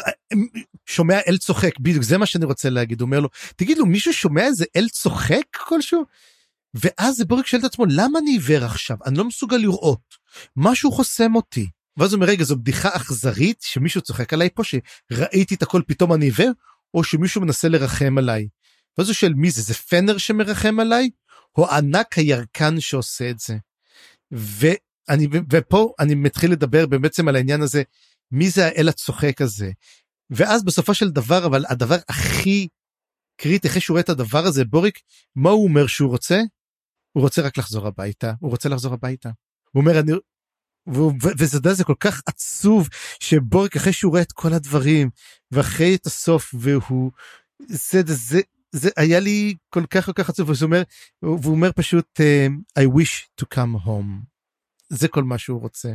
[0.85, 4.13] שומע אל צוחק, בדיוק, זה מה שאני רוצה להגיד, הוא אומר לו, תגיד לו, מישהו
[4.13, 6.03] שומע איזה אל צוחק כלשהו?
[6.73, 8.97] ואז בוריק שואל את עצמו, למה אני עיוור עכשיו?
[9.05, 10.15] אני לא מסוגל לראות.
[10.55, 11.67] משהו חוסם אותי.
[11.97, 16.13] ואז הוא אומר רגע זו בדיחה אכזרית שמישהו צוחק עליי פה שראיתי את הכל פתאום
[16.13, 16.51] אני עיוור
[16.93, 18.47] או שמישהו מנסה לרחם עליי.
[18.97, 21.09] ואז הוא שואל מי זה זה פנר שמרחם עליי
[21.57, 23.57] או ענק הירקן שעושה את זה.
[24.31, 27.83] ואני ופה אני מתחיל לדבר בעצם על העניין הזה
[28.31, 29.71] מי זה האל הצוחק הזה.
[30.29, 32.67] ואז בסופו של דבר אבל הדבר הכי
[33.41, 34.99] קריטי אחרי שהוא רואה את הדבר הזה בוריק
[35.35, 36.41] מה הוא אומר שהוא רוצה?
[37.11, 39.29] הוא רוצה רק לחזור הביתה הוא רוצה לחזור הביתה.
[39.71, 40.11] הוא אומר אני
[41.37, 42.89] וזה יודע זה כל כך עצוב
[43.19, 45.09] שבורק אחרי שהוא רואה את כל הדברים
[45.51, 47.11] ואחרי את הסוף והוא
[47.67, 48.41] זה זה זה
[48.71, 50.81] זה היה לי כל כך כל כך עצוב והוא אומר
[51.21, 54.25] והוא אומר פשוט uh, I wish to come home
[54.89, 55.93] זה כל מה שהוא רוצה.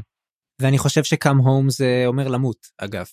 [0.61, 3.07] ואני חושב שקאם הום זה אומר למות אגב.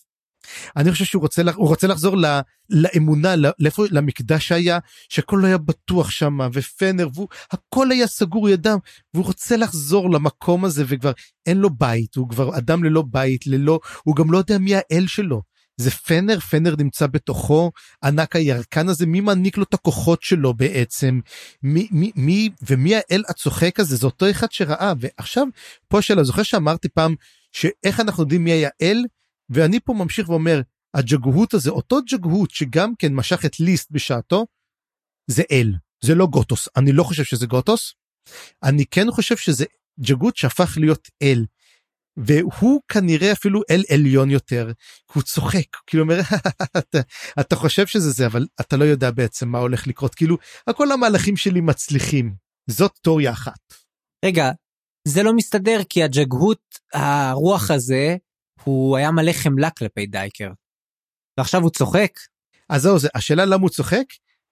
[0.77, 2.25] אני חושב שהוא רוצה הוא רוצה לחזור ל,
[2.69, 4.79] לאמונה לאיפה למקדש שהיה
[5.09, 8.77] שהכל היה בטוח שם ופנר והוא הכל היה סגור ידם
[9.13, 11.11] והוא רוצה לחזור למקום הזה וכבר
[11.45, 15.07] אין לו בית הוא כבר אדם ללא בית ללא הוא גם לא יודע מי האל
[15.07, 15.48] שלו.
[15.81, 17.71] זה פנר פנר נמצא בתוכו
[18.03, 21.19] ענק הירקן הזה מי מעניק לו את הכוחות שלו בעצם
[21.63, 25.47] מי מי מי ומי האל הצוחק הזה זה אותו אחד שראה ועכשיו
[25.87, 27.15] פה שאלה זוכר שאמרתי פעם
[27.51, 29.03] שאיך אנחנו יודעים מי היה אל
[29.49, 30.61] ואני פה ממשיך ואומר,
[30.93, 34.45] הג'גהות הזה, אותו ג'גהות שגם כן משך את ליסט בשעתו,
[35.27, 35.73] זה אל,
[36.03, 36.69] זה לא גוטוס.
[36.75, 37.93] אני לא חושב שזה גוטוס,
[38.63, 39.65] אני כן חושב שזה
[39.99, 41.45] ג'גהות שהפך להיות אל.
[42.25, 44.71] והוא כנראה אפילו אל עליון יותר,
[45.13, 46.19] הוא צוחק, כאילו אומר,
[46.77, 46.99] אתה,
[47.39, 50.37] אתה חושב שזה זה, אבל אתה לא יודע בעצם מה הולך לקרות, כאילו,
[50.67, 52.33] הכל המהלכים שלי מצליחים.
[52.69, 53.73] זאת תיאוריה אחת.
[54.25, 54.51] רגע,
[55.07, 58.15] זה לא מסתדר כי הג'גהות, הרוח הזה,
[58.63, 60.51] הוא היה מלא חמלה כלפי דייקר.
[61.37, 62.11] ועכשיו הוא צוחק.
[62.69, 64.05] אז זהו זה השאלה למה הוא צוחק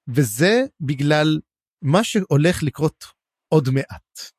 [0.08, 1.40] וזה בגלל
[1.82, 3.06] מה שהולך לקרות
[3.50, 4.37] עוד מעט.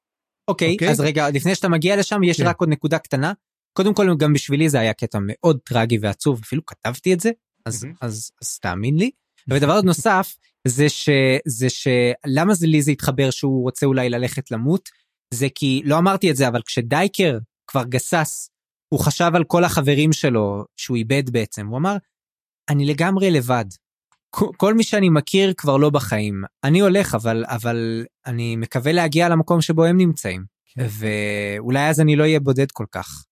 [0.49, 0.89] אוקיי okay, אוקיי?
[0.89, 0.91] okay?
[0.91, 2.43] אז רגע לפני שאתה מגיע לשם יש okay.
[2.43, 2.49] כן.
[2.49, 3.33] רק עוד נקודה קטנה.
[3.73, 7.31] קודם כל גם בשבילי זה היה קטע מאוד טרגי ועצוב אפילו כתבתי את זה
[7.67, 7.97] אז mm-hmm.
[8.01, 9.11] אז, אז תאמין לי.
[9.49, 10.37] ודבר נוסף
[10.69, 14.89] זה שזה שלמה זה לי זה התחבר שהוא רוצה אולי ללכת למות
[15.35, 18.51] זה כי לא אמרתי את זה אבל כשדייקר כבר גסס
[18.89, 21.97] הוא חשב על כל החברים שלו שהוא איבד בעצם, הוא אמר,
[22.69, 23.65] אני לגמרי לבד.
[24.31, 26.43] כל מי שאני מכיר כבר לא בחיים.
[26.65, 30.45] אני הולך, אבל, אבל אני מקווה להגיע למקום שבו הם נמצאים.
[30.75, 30.87] כן.
[30.89, 33.25] ואולי אז אני לא אהיה בודד כל כך.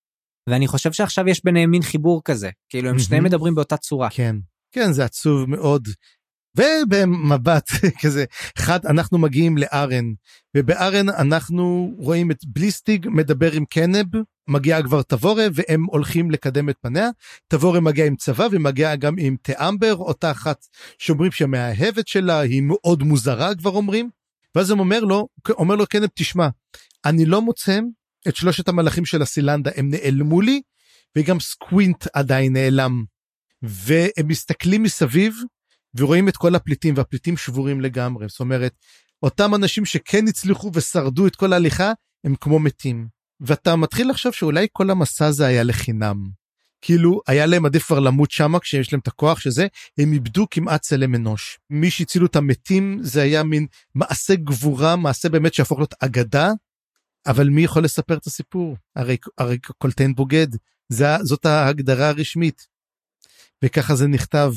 [0.48, 4.08] ואני חושב שעכשיו יש ביניהם מין חיבור כזה, כאילו הם שניהם מדברים באותה צורה.
[4.10, 4.36] כן,
[4.72, 5.88] כן, זה עצוב מאוד.
[6.56, 7.70] ובמבט
[8.02, 8.24] כזה
[8.58, 10.12] אחד אנחנו מגיעים לארן
[10.56, 14.06] ובארן אנחנו רואים את בליסטיג מדבר עם קנב
[14.48, 17.08] מגיעה כבר תבורה והם הולכים לקדם את פניה.
[17.48, 20.66] תבורה מגיעה עם צבא ומגיעה גם עם תאמבר אותה אחת
[20.98, 24.10] שאומרים שהמאהבת שלה היא מאוד מוזרה כבר אומרים.
[24.54, 26.48] ואז הם אומר לו אומר לו קנב תשמע
[27.04, 27.80] אני לא מוצא
[28.28, 30.60] את שלושת המלאכים של הסילנדה הם נעלמו לי
[31.16, 33.04] וגם סקווינט עדיין נעלם.
[33.62, 35.36] והם מסתכלים מסביב
[35.94, 38.28] ורואים את כל הפליטים והפליטים שבורים לגמרי.
[38.28, 38.74] זאת אומרת
[39.22, 41.92] אותם אנשים שכן הצליחו ושרדו את כל ההליכה
[42.24, 43.08] הם כמו מתים
[43.40, 46.28] ואתה מתחיל לחשוב שאולי כל המסע הזה היה לחינם.
[46.80, 49.66] כאילו היה להם עדיף כבר למות שמה כשיש להם את הכוח שזה
[49.98, 55.28] הם איבדו כמעט צלם אנוש מי שהצילו את המתים זה היה מין מעשה גבורה מעשה
[55.28, 56.50] באמת שהפוך להיות אגדה
[57.26, 60.46] אבל מי יכול לספר את הסיפור הרי הרי קולטיין בוגד
[60.88, 62.66] זה זאת ההגדרה הרשמית.
[63.64, 64.52] וככה זה נכתב.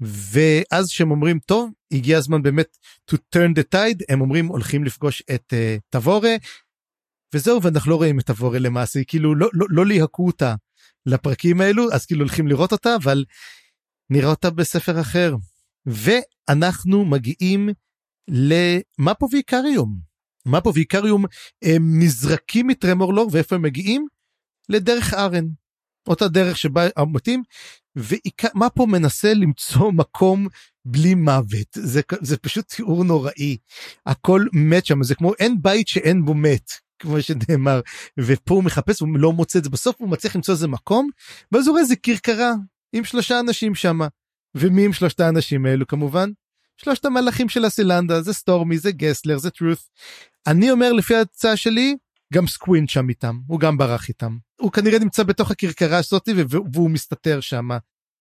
[0.00, 2.76] ואז שהם אומרים טוב הגיע הזמן באמת
[3.10, 6.36] to turn the tide הם אומרים הולכים לפגוש את uh, תבורה
[7.34, 10.54] וזהו ואנחנו לא רואים את תבורה למעשה כאילו לא לא לא ליהקו אותה
[11.06, 13.24] לפרקים האלו אז כאילו הולכים לראות אותה אבל
[14.10, 15.34] נראה אותה בספר אחר.
[15.86, 17.68] ואנחנו מגיעים
[18.28, 19.98] למפו ויקריום
[20.46, 21.24] מפו ויקריום
[21.64, 24.06] הם נזרקים מטרמורלור ואיפה הם מגיעים?
[24.68, 25.44] לדרך ארן.
[26.08, 27.42] אותה דרך שבה המתים
[27.96, 30.48] ומה פה מנסה למצוא מקום
[30.84, 31.68] בלי מוות.
[31.74, 33.56] זה זה פשוט תיאור נוראי.
[34.06, 37.80] הכל מת שם זה כמו אין בית שאין בו מת כמו שנאמר
[38.18, 39.70] ופה הוא מחפש הוא לא מוצא את זה.
[39.70, 41.08] בסוף הוא מצליח למצוא איזה מקום
[41.52, 42.52] ואז הוא רואה איזה כרכרה
[42.92, 43.98] עם שלושה אנשים שם
[44.54, 45.86] ומי עם שלושת האנשים האלו?
[45.86, 46.30] כמובן
[46.76, 49.78] שלושת המלאכים של הסילנדה זה סטורמי זה גסלר זה טרוט
[50.46, 51.96] אני אומר לפי ההצעה שלי
[52.34, 54.36] גם סקווינט שם איתם הוא גם ברח איתם.
[54.60, 56.28] הוא כנראה נמצא בתוך הכרכרה הזאת
[56.74, 57.68] והוא מסתתר שם.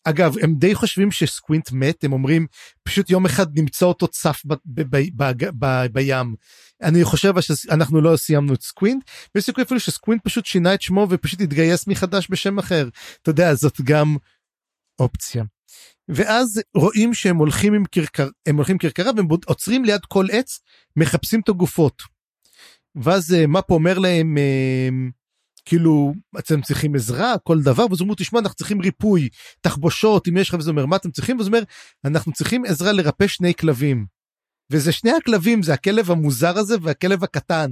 [0.03, 2.47] אגב הם די חושבים שסקווינט מת הם אומרים
[2.83, 6.35] פשוט יום אחד נמצא אותו צף ב- ב- ב- ב- בים.
[6.81, 9.03] אני חושב שאנחנו לא סיימנו את סקווינט
[9.35, 12.89] ויש סיכוי אפילו שסקווינט פשוט שינה את שמו ופשוט התגייס מחדש בשם אחר.
[13.21, 14.17] אתה יודע זאת גם
[14.99, 15.43] אופציה.
[16.09, 20.59] ואז רואים שהם הולכים עם כרכרה הם הולכים כרכרה והם עוצרים ליד כל עץ
[20.95, 22.03] מחפשים את הגופות.
[22.95, 24.89] ואז אה, מפו אומר להם אה,
[25.67, 29.29] כאילו אתם צריכים עזרה כל דבר ואז הוא אומר תשמע אנחנו צריכים ריפוי
[29.61, 31.39] תחבושות אם יש לך וזה אומר מה אתם צריכים?
[31.39, 31.61] וזה אומר
[32.05, 34.05] אנחנו צריכים עזרה לרפא שני כלבים.
[34.71, 37.71] וזה שני הכלבים זה הכלב המוזר הזה והכלב הקטן.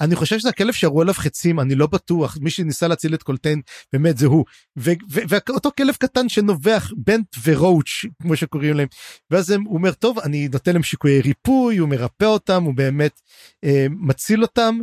[0.00, 2.38] אני חושב שזה הכלב שירו עליו חצים אני לא בטוח.
[2.40, 3.60] מי שניסה להציל את קולטיין
[3.92, 4.44] באמת זה הוא.
[4.76, 8.88] ואותו כלב קטן שנובח בנט ורוץ' כמו שקוראים להם.
[9.30, 13.20] ואז הם, הוא אומר טוב אני נותן להם שיקויי ריפוי הוא מרפא אותם הוא באמת
[13.64, 14.78] אה, מציל אותם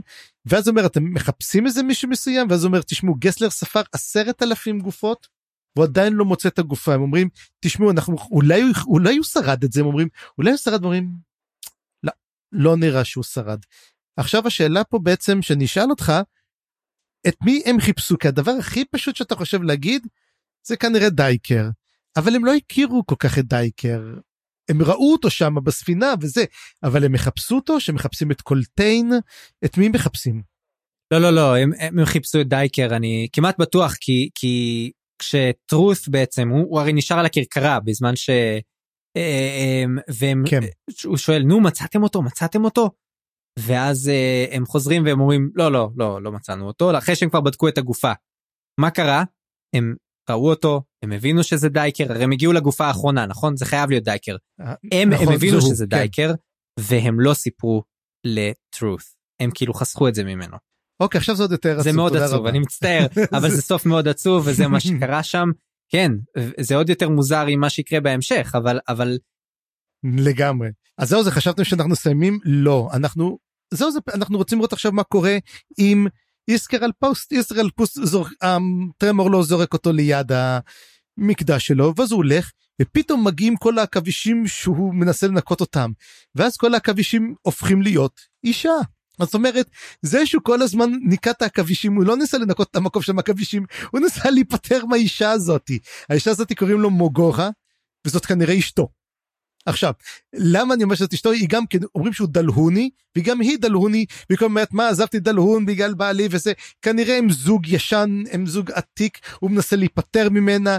[0.50, 2.48] ואז הוא אומר אתם מחפשים איזה מישהו מסוים?
[2.50, 5.28] ואז הוא אומר תשמעו גסלר ספר עשרת אלפים גופות
[5.76, 6.94] והוא עדיין לא מוצא את הגופה.
[6.94, 9.80] הם אומרים תשמעו אנחנו אולי אולי הוא שרד את זה.
[9.80, 10.08] הם אומרים
[10.38, 10.84] אולי הוא שרד?
[10.84, 11.10] אומרים
[12.04, 12.12] לא
[12.52, 13.60] לא נראה שהוא שרד.
[14.18, 16.14] עכשיו השאלה פה בעצם שאני אשאל אותך
[17.28, 18.18] את מי הם חיפשו?
[18.18, 20.08] כי הדבר הכי פשוט שאתה חושב להגיד
[20.68, 21.70] זה כנראה דייקר.
[22.18, 24.02] אבל הם לא הכירו כל כך את דייקר
[24.70, 26.44] הם ראו אותו שם בספינה וזה
[26.84, 29.12] אבל הם יחפשו אותו שמחפשים את קולטיין
[29.66, 30.42] את מי מחפשים.
[31.14, 34.92] לא לא לא הם, הם חיפשו את דייקר אני כמעט בטוח כי כי
[35.22, 38.30] כשטרוס בעצם הוא, הוא הרי נשאר על הכרכרה בזמן ש...
[39.18, 39.84] אה, אה,
[40.20, 40.60] והם, כן.
[41.06, 42.90] הוא שואל נו מצאתם אותו מצאתם אותו
[43.60, 47.42] ואז uh, הם חוזרים והם אומרים לא לא לא לא מצאנו אותו אחרי שהם כבר
[47.42, 48.12] בדקו את הגופה.
[48.80, 49.24] מה קרה?
[49.76, 49.96] הם
[50.30, 54.04] ראו אותו הם הבינו שזה דייקר הרי הם הגיעו לגופה האחרונה נכון זה חייב להיות
[54.04, 54.36] דייקר.
[54.62, 55.90] אה, הם, נכון, הם הבינו שזה כן.
[55.90, 56.34] דייקר
[56.80, 57.84] והם לא סיפרו
[58.24, 59.02] לטרוט
[59.40, 60.58] הם כאילו חסכו את זה ממנו.
[61.00, 61.84] אוקיי עכשיו זה עוד יותר עצוב.
[61.84, 62.50] זה מאוד עצוב רבה.
[62.50, 63.08] אני מצטער
[63.38, 65.50] אבל זה סוף מאוד עצוב וזה מה שקרה שם
[65.92, 66.12] כן
[66.60, 69.18] זה עוד יותר מוזר עם מה שיקרה בהמשך אבל אבל.
[70.18, 73.38] לגמרי אז זהו זה חשבתם שאנחנו מסיימים לא אנחנו
[73.74, 75.38] זהו זה אנחנו רוצים לראות עכשיו מה קורה
[75.78, 76.08] עם
[76.50, 78.34] איסקר על פוסט איסקר על פוסט זורק
[78.98, 80.32] טרמור לא זורק אותו ליד
[81.18, 82.52] המקדש שלו ואז הוא הולך
[82.82, 85.92] ופתאום מגיעים כל העכבישים שהוא מנסה לנקות אותם
[86.36, 88.74] ואז כל העכבישים הופכים להיות אישה.
[89.22, 89.70] זאת אומרת
[90.02, 93.66] זה שהוא כל הזמן ניקה את העכבישים הוא לא ניסה לנקות את המקום של העכבישים
[93.92, 97.50] הוא ניסה להיפטר מהאישה הזאתי האישה הזאתי קוראים לו מוגורה
[98.08, 98.99] וזאת כנראה אשתו.
[99.70, 99.94] עכשיו
[100.34, 101.32] למה אני אומר שזאת אשתו?
[101.32, 105.94] היא גם כן אומרים שהוא דלהוני וגם היא דלהוני וכל אומרת מה עזבתי דלהון בגלל
[105.94, 106.54] בעלי וזה.
[106.82, 110.78] כנראה הם זוג ישן הם זוג עתיק הוא מנסה להיפטר ממנה.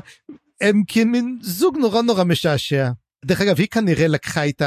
[0.61, 2.91] הם כאילו זוג נורא נורא משעשע.
[3.25, 4.63] דרך אגב היא כנראה לקחה את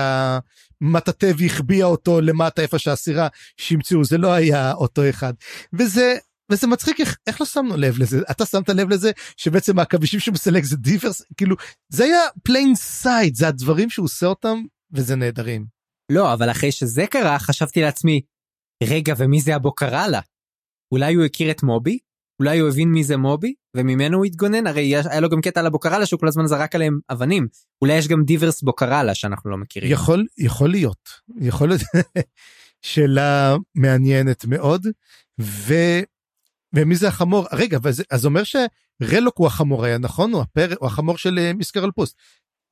[0.82, 3.28] המטאטה והחביאה אותו למטה איפה שהסירה
[3.58, 5.34] שהמציאו זה לא היה אותו אחד.
[5.74, 6.16] וזה
[6.54, 8.22] וזה מצחיק איך, איך לא שמנו לב לזה?
[8.32, 11.22] אתה שמת לב לזה שבעצם העכבישים שהוא מסלק זה דיברס?
[11.38, 11.56] כאילו
[11.90, 14.58] זה היה plain sight זה הדברים שהוא עושה אותם
[14.92, 15.66] וזה נהדרים.
[16.12, 18.22] לא אבל אחרי שזה קרה חשבתי לעצמי
[18.84, 20.20] רגע ומי זה הבוקרלה
[20.94, 21.98] אולי הוא הכיר את מובי?
[22.40, 23.54] אולי הוא הבין מי זה מובי?
[23.78, 24.68] וממנו הוא התגונן?
[24.68, 27.48] הרי היה לו גם קטע על הבוקרלה שהוא כל הזמן זרק עליהם אבנים.
[27.82, 29.92] אולי יש גם דיברס בוקרלה שאנחנו לא מכירים.
[29.92, 31.10] יכול יכול להיות.
[31.42, 31.82] יכול להיות.
[32.86, 34.88] שאלה מעניינת מאוד.
[35.42, 35.74] ו...
[36.74, 40.88] ומי זה החמור רגע וזה, אז אומר שרלוק הוא החמור היה נכון הוא, הפר, הוא
[40.88, 42.16] החמור של uh, מיסקר אלפוס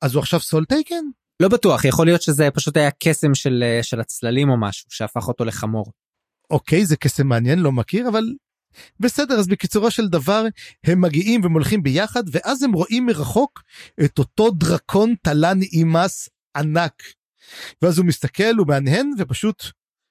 [0.02, 1.04] אז הוא עכשיו סול טייקן?
[1.42, 5.28] לא בטוח יכול להיות שזה פשוט היה קסם של, uh, של הצללים או משהו שהפך
[5.28, 5.92] אותו לחמור.
[6.50, 8.24] אוקיי זה קסם מעניין לא מכיר אבל
[9.00, 10.44] בסדר אז בקיצורו של דבר
[10.84, 13.62] הם מגיעים והם הולכים ביחד ואז הם רואים מרחוק
[14.04, 17.02] את אותו דרקון תלן אימס ענק.
[17.82, 19.64] ואז הוא מסתכל הוא מהנהן ופשוט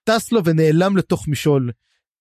[0.04, 1.72] טס לו ונעלם לתוך משעול.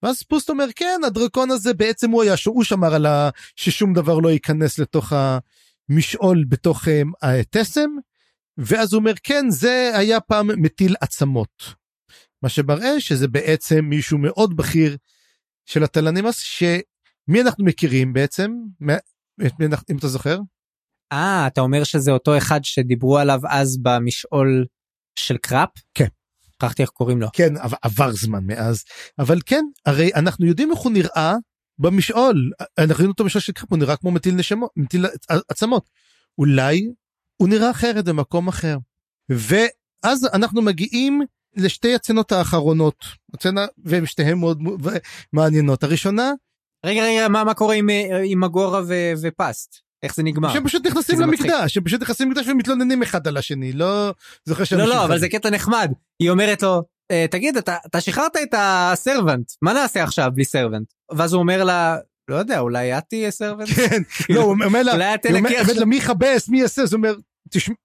[0.03, 3.31] ואז פוסט אומר כן הדרקון הזה בעצם הוא היה שהוא שמר על ה...
[3.57, 6.89] ששום דבר לא ייכנס לתוך המשעול בתוך
[7.23, 7.91] התסם
[8.59, 11.81] ואז הוא אומר כן זה היה פעם מטיל עצמות.
[12.43, 14.97] מה שמראה שזה בעצם מישהו מאוד בכיר
[15.67, 18.53] של התלנימאס שמי אנחנו מכירים בעצם
[19.91, 20.39] אם אתה זוכר.
[21.13, 24.67] אה אתה אומר שזה אותו אחד שדיברו עליו אז במשעול
[25.19, 25.71] של קראפ?
[25.95, 26.09] כן.
[26.61, 27.29] שכחתי איך קוראים לו.
[27.33, 28.85] כן עבר זמן מאז
[29.19, 31.35] אבל כן הרי אנחנו יודעים איך הוא נראה
[31.79, 35.07] במשעול אנחנו יודעים אותו משעול שקראפ הוא נראה כמו מטיל נשמות מטיל
[35.49, 35.91] עצמות
[36.39, 36.91] אולי
[37.37, 38.77] הוא נראה אחרת במקום אחר.
[39.31, 41.21] ואז אנחנו מגיעים
[41.57, 44.59] לשתי הצנות האחרונות הצנה והן שתיהן מאוד
[45.33, 46.33] מעניינות הראשונה.
[46.87, 47.89] רגע רגע מה מה קורה עם,
[48.25, 50.53] עם מגורה ו, ופסט איך זה נגמר?
[50.53, 54.15] שהם פשוט נכנסים למקדש שהם פשוט נכנסים למקדש ומתלוננים אחד על השני לא
[54.45, 55.93] זוכר לא לא אבל זה קטע נחמד.
[56.23, 60.93] היא אומרת לו אה, תגיד אתה, אתה שחררת את הסרבנט מה נעשה עכשיו בלי סרבנט
[61.13, 61.97] ואז הוא אומר לה
[62.31, 65.97] לא יודע אולי את תהיה סרבנט כן לא הוא אומר לה אולי את תלקח מי
[65.97, 66.87] יכבס מי יעשה?
[66.87, 67.15] זה אומר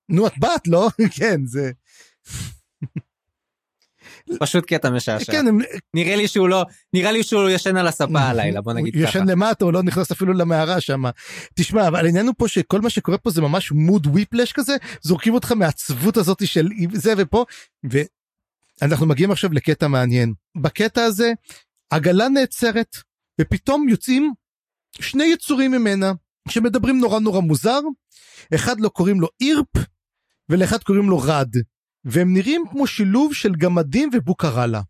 [0.10, 0.90] נו את בת לא?
[1.18, 1.72] כן זה.
[4.40, 5.32] פשוט קטע משעשע.
[5.32, 5.46] כן,
[5.94, 6.64] נראה לי שהוא לא,
[6.94, 9.02] נראה לי שהוא ישן על הספה הלילה, בוא נגיד ככה.
[9.02, 11.04] הוא ישן למטה, הוא לא נכנס אפילו למערה שם.
[11.56, 15.34] תשמע, אבל העניין הוא פה שכל מה שקורה פה זה ממש מוד וויפלש כזה, זורקים
[15.34, 17.46] אותך מהעצבות הזאת של זה ופה,
[18.82, 20.34] ואנחנו מגיעים עכשיו לקטע מעניין.
[20.62, 21.32] בקטע הזה,
[21.90, 22.98] עגלה נעצרת,
[23.42, 24.34] ופתאום יוצאים
[25.02, 26.14] שני יצורים ממנה,
[26.50, 27.80] שמדברים נורא נורא מוזר,
[28.56, 29.86] אחד לא קוראים לו אירפ,
[30.50, 31.56] ולאחד קוראים לו רד,
[32.06, 34.82] והם נראים כמו שילוב של גמדים ובוקרלה.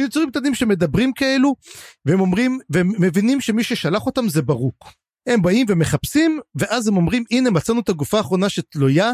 [0.00, 1.54] יצורים קטנים שמדברים כאלו,
[2.04, 4.92] והם אומרים, והם מבינים שמי ששלח אותם זה ברוק.
[5.26, 9.10] הם באים ומחפשים, ואז הם אומרים, הנה מצאנו את הגופה האחרונה שתלויה,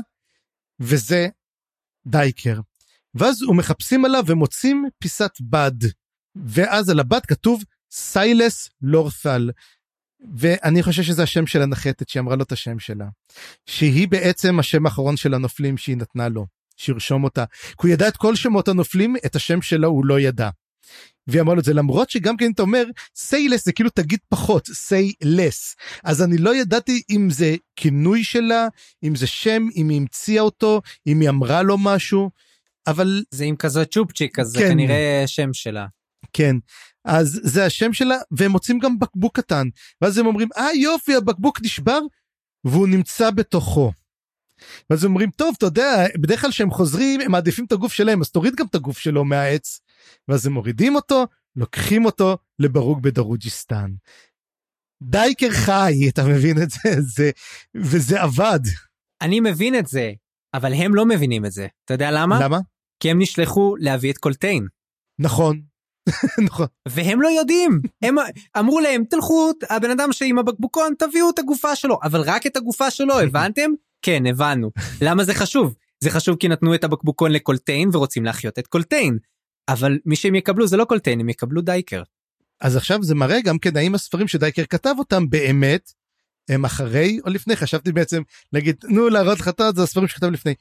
[0.81, 1.29] וזה
[2.07, 2.61] דייקר.
[3.15, 5.73] ואז הוא מחפשים עליו ומוצאים פיסת בד.
[6.47, 9.51] ואז על הבד כתוב סיילס לורת'ל.
[10.37, 13.09] ואני חושב שזה השם של הנחתת שהיא אמרה לו את השם שלה.
[13.67, 16.47] שהיא בעצם השם האחרון של הנופלים שהיא נתנה לו.
[16.77, 17.45] שירשום אותה.
[17.67, 20.51] כי הוא ידע את כל שמות הנופלים, את השם שלו הוא לא ידע.
[21.27, 22.85] והיא אמרה לו את זה למרות שגם כן אתה אומר
[23.19, 25.75] say less זה כאילו תגיד פחות say less
[26.05, 28.69] אז אני לא ידעתי אם זה כינוי שלה
[29.05, 32.31] אם זה שם אם היא המציאה אותו אם היא אמרה לו משהו
[32.87, 34.61] אבל זה עם כזה צ'ופצ'יק אז כן.
[34.61, 35.87] זה כנראה שם שלה.
[36.33, 36.57] כן
[37.05, 39.69] אז זה השם שלה והם מוצאים גם בקבוק קטן
[40.01, 42.01] ואז הם אומרים אה יופי הבקבוק נשבר
[42.65, 43.93] והוא נמצא בתוכו.
[44.91, 48.31] ואז אומרים טוב אתה יודע בדרך כלל שהם חוזרים הם מעדיפים את הגוף שלהם אז
[48.31, 49.81] תוריד גם את הגוף שלו מהעץ
[50.29, 51.27] ואז הם מורידים אותו
[51.57, 53.91] לוקחים אותו לברוג בדרוג'יסטן.
[55.03, 57.31] דייקר חי אתה מבין את זה זה
[57.77, 58.61] וזה עבד.
[59.23, 60.13] אני מבין את זה
[60.55, 62.41] אבל הם לא מבינים את זה אתה יודע למה?
[62.45, 62.59] למה?
[63.03, 64.67] כי הם נשלחו להביא את קולטיין.
[65.19, 65.61] נכון.
[66.47, 66.67] נכון.
[66.89, 68.17] והם לא יודעים הם
[68.59, 72.91] אמרו להם תלכו הבן אדם שעם הבקבוקון תביאו את הגופה שלו אבל רק את הגופה
[72.91, 73.71] שלו הבנתם?
[74.03, 78.67] כן הבנו למה זה חשוב זה חשוב כי נתנו את הבקבוקון לקולטיין ורוצים להחיות את
[78.67, 79.19] קולטיין
[79.69, 82.03] אבל מי שהם יקבלו זה לא קולטיין הם יקבלו דייקר.
[82.61, 85.93] אז עכשיו זה מראה גם כן האם הספרים שדייקר כתב אותם באמת
[86.49, 90.55] הם אחרי או לפני חשבתי בעצם להגיד נו להראות לך את זה הספרים שכתב לפני.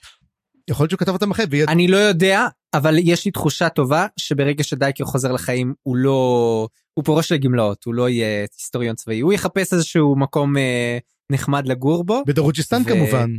[0.70, 1.46] יכול להיות שהוא כתב אותם אחרי.
[1.50, 1.70] ויד...
[1.70, 7.06] אני לא יודע אבל יש לי תחושה טובה שברגע שדייקר חוזר לחיים הוא לא הוא
[7.06, 10.98] פורש לגמלאות הוא לא יהיה היסטוריון צבאי הוא יחפש איזשהו מקום אה,
[11.32, 12.24] נחמד לגור בו.
[12.28, 12.86] בדרוג'יסטן ו...
[12.86, 13.30] כמובן.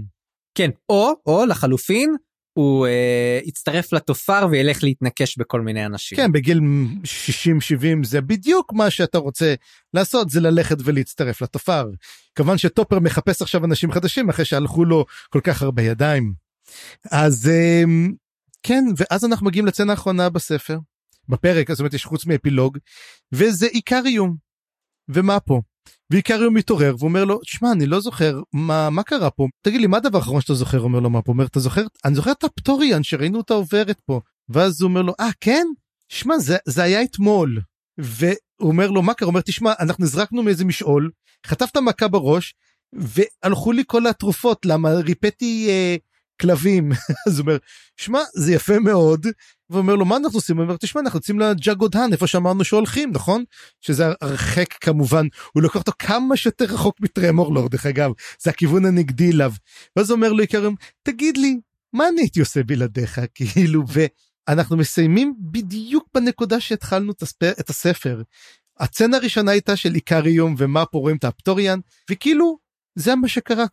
[0.55, 2.17] כן או או לחלופין
[2.59, 6.17] הוא אה, יצטרף לתופר וילך להתנקש בכל מיני אנשים.
[6.17, 6.61] כן בגיל
[7.05, 9.55] 60-70 זה בדיוק מה שאתה רוצה
[9.95, 11.89] לעשות זה ללכת ולהצטרף לתופר.
[12.35, 16.35] כמובן שטופר מחפש עכשיו אנשים חדשים אחרי שהלכו לו כל כך הרבה ידיים.
[17.11, 17.83] אז אה,
[18.63, 20.79] כן ואז אנחנו מגיעים לצנה האחרונה בספר
[21.29, 22.79] בפרק זאת אומרת יש חוץ מאפילוג
[23.33, 24.37] וזה איקריום.
[25.09, 25.61] ומה פה?
[26.11, 29.47] ואיקריום מתעורר ואומר לו שמע אני לא זוכר מה מה קרה פה.
[29.63, 30.81] תגיד לי מה הדבר האחרון שאתה זוכר?
[30.81, 31.33] אומר לו מה פה?
[31.33, 31.83] אומר אתה זוכר?
[32.05, 34.21] אני זוכר את הפטוריאן שראינו אותה עוברת פה.
[34.49, 35.67] ואז הוא אומר לו אה כן?
[36.09, 37.61] שמע זה זה היה אתמול.
[37.99, 38.29] והוא
[38.61, 39.29] אומר לו מה קרה?
[39.29, 41.11] אומר תשמע אנחנו נזרקנו מאיזה משעול
[41.47, 42.55] חטפת מכה בראש
[42.93, 45.97] והלכו לי כל התרופות למה ריפאתי אה,
[46.41, 46.93] כלבים.
[47.29, 47.57] אז הוא אומר
[47.97, 49.27] שמע זה יפה מאוד.
[49.71, 50.57] ואומר לו מה אנחנו עושים?
[50.57, 53.45] הוא אומר תשמע אנחנו יוצאים לג'אגודהן איפה שאמרנו שהולכים נכון?
[53.81, 55.27] שזה הרחק כמובן.
[55.53, 58.11] הוא לוקח אותו כמה שיותר רחוק מטרמורלור דרך אגב.
[58.43, 59.53] זה הכיוון הנגדי אליו.
[59.97, 61.61] ואז אומר לו עיקרם תגיד לי
[61.93, 63.21] מה אני הייתי עושה בלעדיך?
[63.35, 63.83] כאילו
[64.49, 67.13] ואנחנו מסיימים בדיוק בנקודה שהתחלנו
[67.61, 68.23] את הספר.
[68.79, 72.59] הצצנה הראשונה הייתה של איקריום ומה פה רואים את האפטוריאן וכאילו
[72.95, 73.65] זה מה שקרה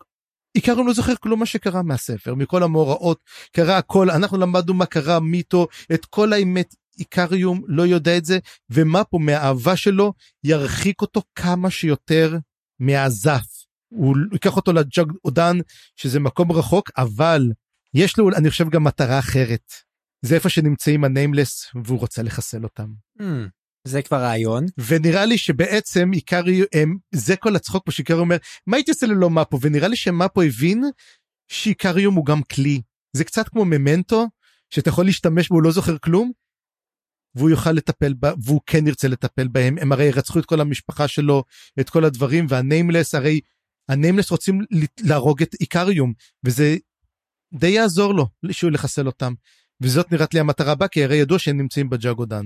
[0.53, 3.19] עיקרון לא זוכר כלום מה שקרה מהספר מכל המאורעות
[3.51, 8.39] קרה הכל אנחנו למדנו מה קרה מיתו את כל האמת איקריום לא יודע את זה
[8.69, 12.37] ומה פה מהאהבה שלו ירחיק אותו כמה שיותר
[12.79, 13.45] מהזף.
[13.89, 15.57] הוא ייקח אותו לג'אג אודן
[15.95, 17.51] שזה מקום רחוק אבל
[17.93, 19.71] יש לו אני חושב גם מטרה אחרת.
[20.21, 22.87] זה איפה שנמצאים הניימלס והוא רוצה לחסל אותם.
[23.19, 23.23] Mm.
[23.87, 24.65] זה כבר רעיון.
[24.87, 26.61] ונראה לי שבעצם עיקרי
[27.15, 28.37] זה כל הצחוק פה שעיקרי אומר
[28.67, 30.83] מה הייתי עושה ללא מפו ונראה לי שמפו הבין
[31.47, 32.81] שעיקריום הוא גם כלי
[33.13, 34.27] זה קצת כמו ממנטו
[34.69, 36.31] שאתה יכול להשתמש בו הוא לא זוכר כלום.
[37.35, 41.07] והוא יוכל לטפל בה והוא כן ירצה לטפל בהם הם הרי רצחו את כל המשפחה
[41.07, 41.43] שלו
[41.79, 43.39] את כל הדברים והניימלס הרי
[43.89, 44.61] הניימלס רוצים
[45.01, 46.13] להרוג את עיקריום
[46.45, 46.75] וזה
[47.53, 49.33] די יעזור לו שהוא לחסל אותם
[49.81, 52.45] וזאת נראית לי המטרה הבאה כי הרי ידוע שהם נמצאים בג'אגודן.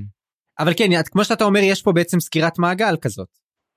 [0.59, 3.27] אבל כן כמו שאתה אומר יש פה בעצם סקירת מעגל כזאת.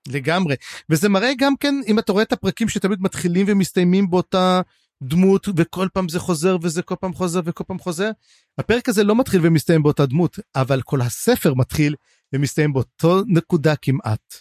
[0.07, 0.55] לגמרי
[0.89, 4.61] וזה מראה גם כן אם אתה רואה את הפרקים שתמיד מתחילים ומסתיימים באותה
[5.03, 8.11] דמות וכל פעם זה חוזר וזה כל פעם חוזר וכל פעם חוזר.
[8.57, 11.95] הפרק הזה לא מתחיל ומסתיים באותה דמות אבל כל הספר מתחיל
[12.33, 14.35] ומסתיים באותו נקודה כמעט.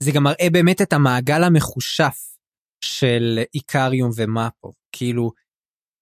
[0.00, 2.36] זה גם מראה באמת את המעגל המחושף
[2.80, 5.32] של איקריום ומאפו כאילו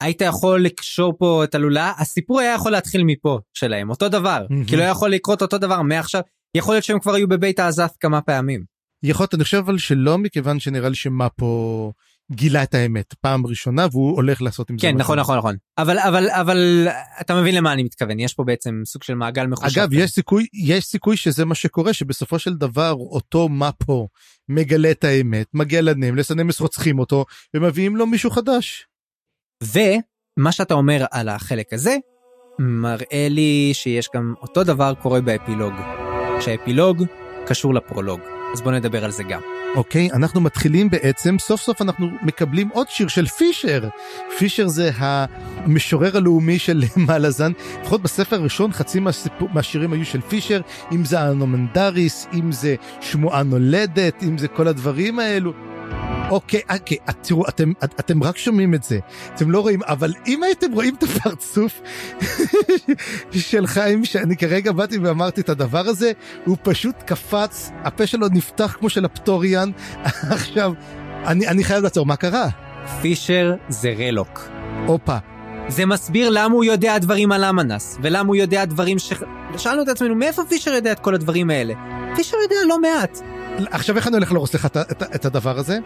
[0.00, 4.68] היית יכול לקשור פה את הלולה הסיפור היה יכול להתחיל מפה שלהם אותו דבר mm-hmm.
[4.68, 6.20] כי לא יכול לקרות אותו דבר מעכשיו
[6.56, 8.64] יכול להיות שהם כבר היו בבית האזף כמה פעמים.
[9.02, 11.92] יכול להיות אני חושב אבל שלא מכיוון שנראה לי שמה פה
[12.32, 14.86] גילה את האמת פעם ראשונה והוא הולך לעשות עם זה.
[14.86, 14.96] כן.
[14.96, 15.56] נכון, נכון, נכון.
[15.78, 16.88] אבל, אבל, אבל,
[17.20, 19.80] אתה מבין למה אני מתכוון, יש פה בעצם סוג של מעגל מחושב.
[19.80, 24.08] אגב, יש סיכוי, יש סיכוי שזה מה שקורה, שבסופו של דבר אותו מפו
[24.48, 27.24] מגלה את האמת, מגיע לנמלס, הנמלס רוצחים אותו,
[27.56, 28.86] ומביאים לו מישהו חדש.
[29.62, 31.97] ומה שאתה אומר על החלק הזה,
[32.58, 35.72] מראה לי שיש גם אותו דבר קורה באפילוג.
[36.40, 37.05] שהאפילוג
[37.47, 38.20] קשור לפרולוג.
[38.52, 39.40] אז בוא נדבר על זה גם.
[39.76, 43.89] אוקיי, אנחנו מתחילים בעצם, סוף סוף אנחנו מקבלים עוד שיר של פישר.
[44.39, 47.52] פישר זה המשורר הלאומי של מלאזן.
[47.80, 50.60] לפחות בספר הראשון חצי מהסיפור, מהשירים היו של פישר,
[50.92, 55.52] אם זה הנומנדריס, אם זה שמועה נולדת, אם זה כל הדברים האלו.
[56.31, 58.99] אוקיי, אוקיי, תראו, אתם, אתם רק שומעים את זה,
[59.34, 61.81] אתם לא רואים, אבל אם הייתם רואים את הפרצוף
[63.50, 66.12] של חיים, שאני כרגע באתי ואמרתי את הדבר הזה,
[66.44, 69.70] הוא פשוט קפץ, הפה שלו נפתח כמו של הפטוריאן,
[70.05, 70.73] עכשיו,
[71.26, 72.49] אני, אני חייב לעצור, מה קרה?
[73.02, 74.49] פישר זה רלוק.
[74.86, 75.17] הופה.
[75.68, 79.12] זה מסביר למה הוא יודע דברים על אמנס, ולמה הוא יודע דברים ש...
[79.57, 81.75] שאלנו את עצמנו, מאיפה פישר יודע את כל הדברים האלה?
[82.17, 83.18] פישר יודע לא מעט.
[83.70, 85.78] עכשיו איך אני הולך להרוס לך את, את, את הדבר הזה?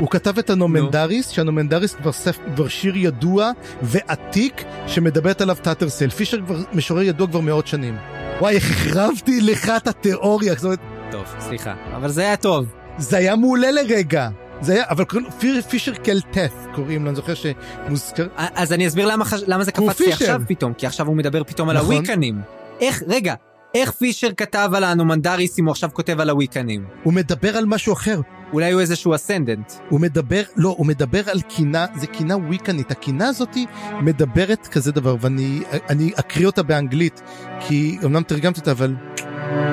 [0.00, 2.38] הוא כתב את האנומנדריס, שהאנומנדריס כבר, ספ...
[2.54, 3.50] כבר שיר ידוע
[3.82, 6.10] ועתיק שמדברת עליו טאטרסל.
[6.10, 7.96] פישר כבר משורר ידוע כבר מאות שנים.
[8.40, 10.54] וואי, החרבתי לך את התיאוריה.
[10.54, 10.78] זאת אומרת,
[11.10, 12.66] טוב, סליחה, אבל זה היה טוב.
[12.98, 14.28] זה היה מעולה לרגע.
[14.60, 18.26] זה היה, אבל קוראים לו פישר קלטף קוראים לו, אני זוכר שמוזכר.
[18.36, 19.24] אז אני אסביר למה.
[19.46, 21.86] למה זה קפץ לי עכשיו פתאום, כי עכשיו הוא מדבר פתאום נכון.
[21.90, 22.40] על הוויקנים.
[22.80, 23.34] איך, רגע,
[23.74, 26.84] איך פישר כתב על הנומנדריס אם הוא עכשיו כותב על הוויקנים?
[27.02, 28.20] הוא מדבר על משהו אחר.
[28.52, 29.72] אולי הוא איזשהו אסנדנט.
[29.88, 32.90] הוא מדבר, לא, הוא מדבר על קינה, זה קינה וויקנית.
[32.90, 33.66] הקינה הזאתי
[34.00, 37.22] מדברת כזה דבר, ואני אני אקריא אותה באנגלית,
[37.60, 38.94] כי אמנם תרגמתי אותה, אבל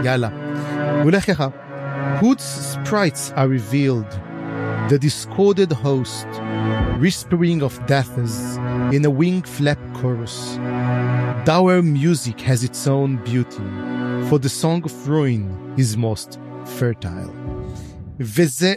[0.04, 0.30] יאללה.
[0.94, 1.48] הוא הולך ככה.
[2.22, 4.12] Hood's sprites are revealed,
[4.90, 6.28] the discorded host,
[7.00, 8.58] whispering of deaths
[8.96, 10.58] in a wing flap chorus.
[11.46, 13.68] Dour music has its own beauty,
[14.30, 15.44] for the song of ruin
[15.78, 16.40] is most
[16.80, 17.34] fertile.
[18.20, 18.74] וזה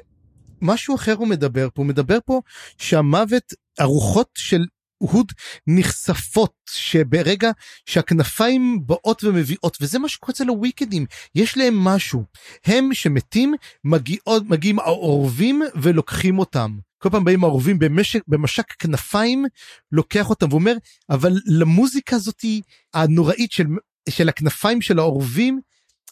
[0.62, 2.40] משהו אחר הוא מדבר פה, הוא מדבר פה
[2.78, 4.64] שהמוות, הרוחות של
[4.98, 5.32] הוד
[5.66, 7.50] נחשפות שברגע
[7.86, 12.24] שהכנפיים באות ומביאות וזה מה שקורה אצל הוויקדים יש להם משהו
[12.64, 19.44] הם שמתים מגיעות מגיעים העורבים ולוקחים אותם כל פעם באים העורבים במשק במשק כנפיים
[19.92, 20.74] לוקח אותם ואומר
[21.10, 22.62] אבל למוזיקה הזאתי
[22.94, 23.66] הנוראית של
[24.08, 25.60] של הכנפיים של העורבים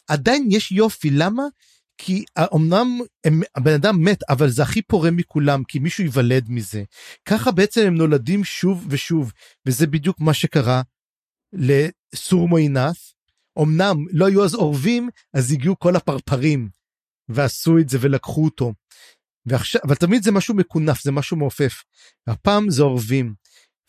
[0.08, 1.10] עדיין יש יופי.
[1.10, 1.42] למה?
[1.98, 2.24] כי
[2.55, 6.82] אמנם הם, הבן אדם מת אבל זה הכי פורה מכולם כי מישהו ייוולד מזה.
[7.24, 9.32] ככה בעצם הם נולדים שוב ושוב
[9.66, 10.82] וזה בדיוק מה שקרה
[11.52, 13.12] לסור מוינף
[13.62, 16.68] אמנם לא היו אז אורבים אז הגיעו כל הפרפרים
[17.28, 18.73] ועשו את זה ולקחו אותו.
[19.47, 21.83] ועכשיו אבל תמיד זה משהו מקונף זה משהו מעופף
[22.26, 23.34] הפעם זה אורבים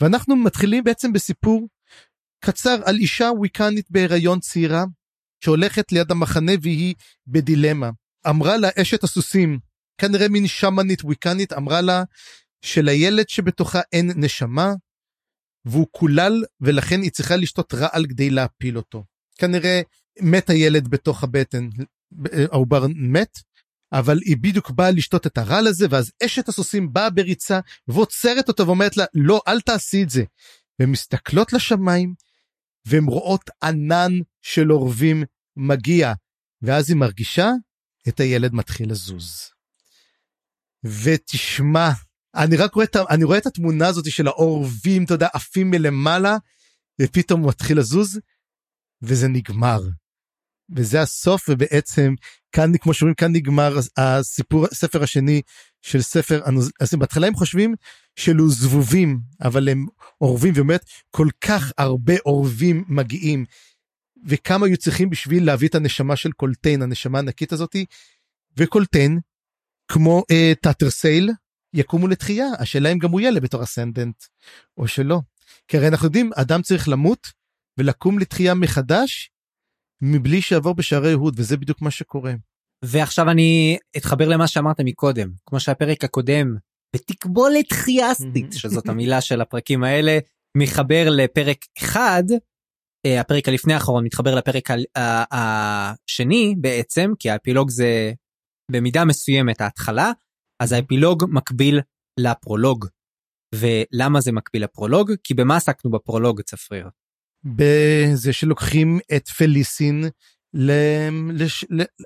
[0.01, 1.67] ואנחנו מתחילים בעצם בסיפור
[2.45, 4.85] קצר על אישה וויקנית בהיריון צעירה
[5.43, 6.95] שהולכת ליד המחנה והיא
[7.27, 7.89] בדילמה.
[8.29, 9.59] אמרה לה אשת הסוסים,
[10.01, 12.03] כנראה מין שמנית וויקנית, אמרה לה
[12.61, 14.73] שלילד שבתוכה אין נשמה,
[15.65, 19.03] והוא קולל ולכן היא צריכה לשתות רעל כדי להפיל אותו.
[19.37, 19.81] כנראה
[20.21, 21.69] מת הילד בתוך הבטן,
[22.51, 23.39] העובר מת,
[23.91, 28.67] אבל היא בדיוק באה לשתות את הרעל הזה, ואז אשת הסוסים באה בריצה ועוצרת אותו
[28.67, 30.23] ואומרת לה, לא, אל תעשי את זה.
[30.79, 32.13] והן מסתכלות לשמיים,
[32.87, 35.23] והן רואות ענן של אורבים
[35.55, 36.13] מגיע,
[36.61, 37.49] ואז היא מרגישה
[38.07, 39.49] את הילד מתחיל לזוז.
[40.83, 41.89] ותשמע,
[42.35, 46.37] אני רק רואה את, אני רואה את התמונה הזאת של האורבים, אתה יודע, עפים מלמעלה,
[47.01, 48.19] ופתאום הוא מתחיל לזוז,
[49.01, 49.79] וזה נגמר.
[50.75, 52.13] וזה הסוף, ובעצם
[52.51, 55.41] כאן, כמו שאומרים, כאן נגמר הסיפור, הספר השני
[55.81, 56.41] של ספר,
[56.79, 57.75] אז בהתחלה הם חושבים
[58.15, 59.85] שאלו זבובים, אבל הם
[60.21, 63.45] עורבים, ובאמת כל כך הרבה עורבים מגיעים.
[64.25, 67.85] וכמה היו צריכים בשביל להביא את הנשמה של קולטיין, הנשמה הענקית הזאתי,
[68.57, 69.19] וקולטיין,
[69.87, 71.31] כמו אה, טאטרסייל,
[71.73, 74.23] יקומו לתחייה, השאלה אם גם הוא יהיה בתור ascendant,
[74.77, 75.19] או שלא.
[75.67, 77.27] כי הרי אנחנו יודעים, אדם צריך למות
[77.77, 79.31] ולקום לתחייה מחדש,
[80.01, 82.33] מבלי שיעבור בשערי הוד, וזה בדיוק מה שקורה.
[82.85, 86.55] ועכשיו אני אתחבר למה שאמרת מקודם, כמו שהפרק הקודם,
[86.95, 90.19] בתקבולת חייסטית, שזאת המילה של הפרקים האלה,
[90.57, 92.23] מחבר לפרק אחד,
[93.05, 94.69] אה, הפרק הלפני האחרון מתחבר לפרק
[95.31, 98.13] השני בעצם, כי האפילוג זה
[98.71, 100.11] במידה מסוימת ההתחלה,
[100.63, 101.79] אז האפילוג מקביל
[102.19, 102.85] לפרולוג.
[103.55, 105.11] ולמה זה מקביל לפרולוג?
[105.23, 106.89] כי במה עסקנו בפרולוג, צפריר?
[107.55, 110.03] בזה שלוקחים את פליסין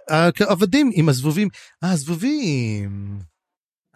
[0.10, 1.48] לעבדים עם הזבובים.
[1.84, 3.20] אה, הזבובים.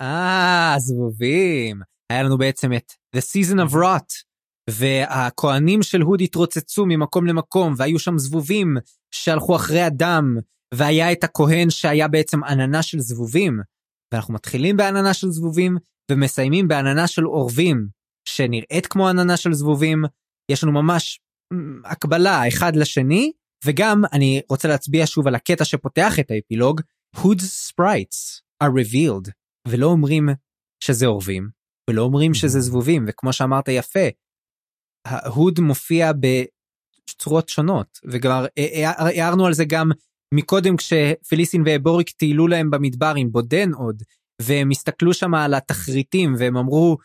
[0.02, 1.82] אה, זבובים.
[2.10, 4.24] היה לנו בעצם את The Season of Rot,
[4.70, 8.78] והכהנים של הוד התרוצצו ממקום למקום, והיו שם זבובים
[9.12, 10.36] שהלכו אחרי הדם,
[10.74, 13.60] והיה את הכהן שהיה בעצם עננה של זבובים.
[14.14, 15.78] ואנחנו מתחילים בעננה של זבובים,
[16.12, 17.88] ומסיימים בעננה של עורבים,
[18.28, 20.04] שנראית כמו עננה של זבובים.
[20.52, 21.20] יש לנו ממש
[21.86, 23.32] הקבלה אחד לשני,
[23.66, 26.82] וגם אני רוצה להצביע שוב על הקטע שפותח את האפילוג,
[27.16, 29.32] Hood's sprites are revealed,
[29.68, 30.30] ולא אומרים
[30.84, 31.50] שזה עורבים,
[31.90, 34.08] ולא אומרים שזה זבובים, וכמו שאמרת יפה,
[35.08, 38.46] ההוד מופיע בצורות שונות, וכבר
[38.98, 39.92] הערנו על זה גם
[40.34, 44.04] מקודם כשפליסין ובוריק טיילו להם במדבר עם בודן עוד,
[44.42, 46.98] והם הסתכלו שם על התחריטים והם אמרו,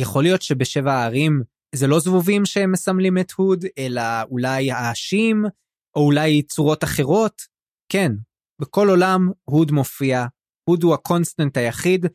[0.00, 1.42] יכול להיות שבשבע הערים
[1.74, 5.44] זה לא זבובים שהם מסמלים את הוד, אלא אולי האשים,
[5.96, 7.42] או אולי צורות אחרות.
[7.92, 8.12] כן,
[8.60, 10.26] בכל עולם הוד מופיע,
[10.68, 12.06] הוד הוא ה constant היחיד,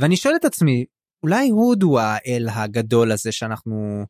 [0.00, 0.84] ואני שואל את עצמי,
[1.24, 4.04] אולי הוד הוא האל הגדול הזה שאנחנו,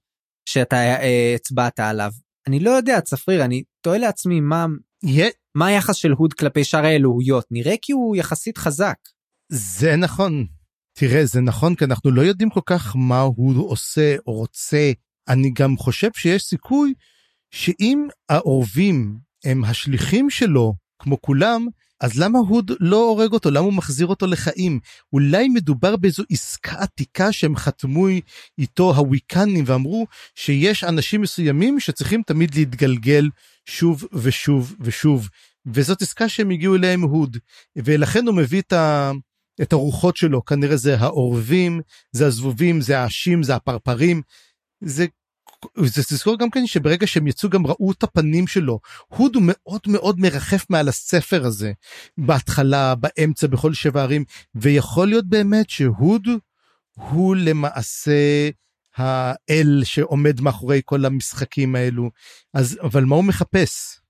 [0.49, 2.11] שאתה אה, הצבעת עליו.
[2.49, 4.67] אני לא יודע, צפריר, אני תוהה לעצמי מה,
[5.07, 5.33] yeah.
[5.55, 8.97] מה היחס של הוד כלפי שאר האלוהויות, נראה כי הוא יחסית חזק.
[9.53, 10.47] זה נכון.
[10.97, 14.93] תראה, זה נכון כי אנחנו לא יודעים כל כך מה הוא עושה או רוצה.
[15.29, 16.95] אני גם חושב שיש סיכוי
[17.51, 21.67] שאם העורבים הם השליחים שלו, כמו כולם,
[22.01, 23.51] אז למה הוד לא הורג אותו?
[23.51, 24.81] למה הוא מחזיר אותו לחיים?
[25.13, 28.07] אולי מדובר באיזו עסקה עתיקה שהם חתמו
[28.59, 33.29] איתו הוויקנים ואמרו שיש אנשים מסוימים שצריכים תמיד להתגלגל
[33.67, 35.29] שוב ושוב ושוב.
[35.67, 37.37] וזאת עסקה שהם הגיעו אליה עם הוד,
[37.77, 39.13] ולכן הוא מביא את, ה...
[39.63, 41.81] את הרוחות שלו, כנראה זה העורבים,
[42.13, 44.23] זה הזבובים, זה האשים, זה הפרפרים,
[44.81, 45.07] זה
[45.77, 48.81] זה תזכור גם כן שברגע שהם יצאו גם ראו את הפנים שלו.
[49.09, 51.73] הוד הוא מאוד מאוד מרחף מעל הספר הזה.
[52.19, 54.25] בהתחלה, באמצע, בכל שבע ערים,
[54.55, 56.29] ויכול להיות באמת שהוד
[56.95, 58.51] הוא למעשה
[58.97, 62.11] האל שעומד מאחורי כל המשחקים האלו.
[62.55, 64.01] אז, אבל מה הוא מחפש?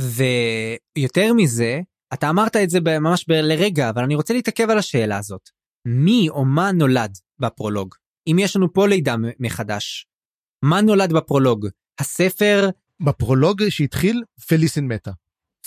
[0.00, 1.80] ויותר מזה,
[2.14, 5.48] אתה אמרת את זה ממש לרגע, אבל אני רוצה להתעכב על השאלה הזאת.
[5.86, 7.94] מי או מה נולד בפרולוג?
[8.26, 10.06] אם יש לנו פה לידה מחדש,
[10.64, 11.66] מה נולד בפרולוג?
[12.00, 12.68] הספר...
[13.00, 15.10] בפרולוג שהתחיל, פליסין מתה.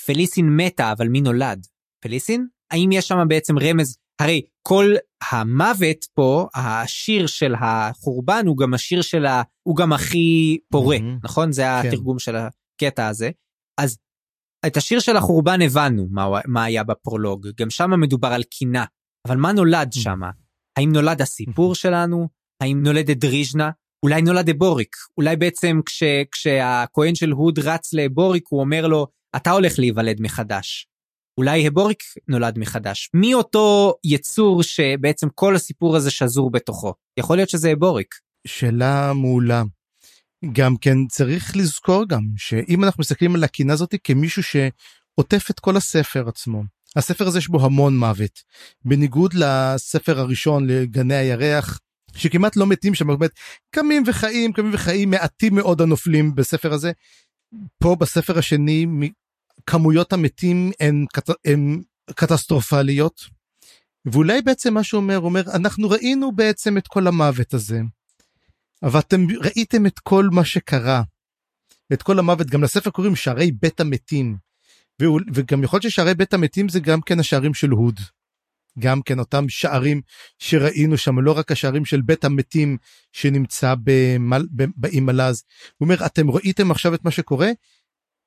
[0.05, 1.67] פליסין מתה, אבל מי נולד?
[2.03, 2.47] פליסין?
[2.71, 3.97] האם יש שם בעצם רמז?
[4.19, 4.93] הרי כל
[5.31, 9.41] המוות פה, השיר של החורבן הוא גם השיר של ה...
[9.63, 11.23] הוא גם הכי פורה, mm-hmm.
[11.23, 11.51] נכון?
[11.51, 11.87] זה כן.
[11.87, 13.29] התרגום של הקטע הזה.
[13.77, 13.97] אז
[14.65, 18.85] את השיר של החורבן הבנו מה, מה היה בפרולוג, גם שם מדובר על קינה,
[19.27, 20.19] אבל מה נולד שם?
[20.77, 22.27] האם נולד הסיפור שלנו?
[22.63, 23.69] האם נולדת דריז'נה?
[24.03, 29.51] אולי נולד אבוריק, אולי בעצם כש, כשהכהן של הוד רץ לאבוריק הוא אומר לו אתה
[29.51, 30.87] הולך להיוולד מחדש.
[31.37, 33.09] אולי אבוריק נולד מחדש.
[33.13, 36.93] מי אותו יצור שבעצם כל הסיפור הזה שזור בתוכו?
[37.19, 38.15] יכול להיות שזה אבוריק.
[38.47, 39.63] שאלה מעולה.
[40.51, 45.77] גם כן צריך לזכור גם שאם אנחנו מסתכלים על הקינה הזאת כמישהו שעוטף את כל
[45.77, 46.63] הספר עצמו.
[46.95, 48.43] הספר הזה יש בו המון מוות.
[48.85, 51.79] בניגוד לספר הראשון לגני הירח
[52.15, 53.31] שכמעט לא מתים שם, באמת
[53.71, 56.91] קמים וחיים, קמים וחיים, מעטים מאוד הנופלים בספר הזה.
[57.79, 58.85] פה בספר השני
[59.65, 61.05] כמויות המתים הן,
[61.45, 61.81] הן
[62.15, 63.21] קטסטרופליות.
[64.05, 67.81] ואולי בעצם מה שהוא אומר, הוא אומר, אנחנו ראינו בעצם את כל המוות הזה,
[68.83, 71.03] אבל אתם ראיתם את כל מה שקרה,
[71.93, 74.37] את כל המוות, גם לספר קוראים שערי בית המתים.
[75.33, 77.99] וגם יכול להיות ששערי בית המתים זה גם כן השערים של הוד.
[78.79, 80.01] גם כן אותם שערים
[80.39, 82.77] שראינו שם, לא רק השערים של בית המתים
[83.11, 83.73] שנמצא
[84.75, 85.43] באי מלז.
[85.77, 87.49] הוא אומר, אתם ראיתם עכשיו את מה שקורה?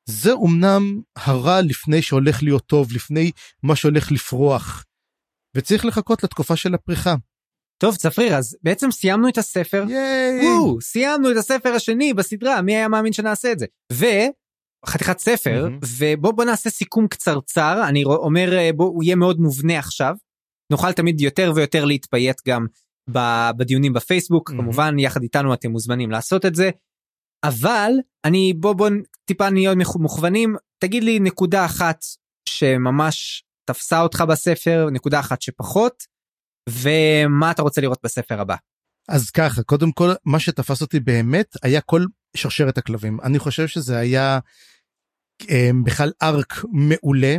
[0.09, 3.31] זה אומנם הרע לפני שהולך להיות טוב, לפני
[3.63, 4.85] מה שהולך לפרוח.
[5.55, 7.15] וצריך לחכות לתקופה של הפריחה.
[7.81, 9.85] טוב צפריר אז בעצם סיימנו את הספר.
[9.89, 10.49] ייי!
[10.49, 13.67] וואו, סיימנו את הספר השני בסדרה מי היה מאמין שנעשה את זה.
[13.93, 15.87] וחתיכת ספר mm-hmm.
[15.99, 20.15] ובוא בוא נעשה סיכום קצרצר אני אומר אה, בוא הוא יהיה מאוד מובנה עכשיו.
[20.73, 22.67] נוכל תמיד יותר ויותר להתפייט גם
[23.57, 24.57] בדיונים בפייסבוק, mm-hmm.
[24.57, 26.71] כמובן יחד איתנו אתם מוזמנים לעשות את זה.
[27.45, 27.93] אבל
[28.25, 28.91] אני בוא בוא
[29.25, 32.05] טיפה נהיה מוכוונים, תגיד לי נקודה אחת
[32.49, 36.05] שממש תפסה אותך בספר, נקודה אחת שפחות,
[36.69, 38.57] ומה אתה רוצה לראות בספר הבא.
[39.09, 42.05] אז ככה, קודם כל, מה שתפס אותי באמת היה כל
[42.37, 43.21] שרשרת הכלבים.
[43.23, 44.39] אני חושב שזה היה
[45.51, 47.37] אה, בכלל ארק מעולה.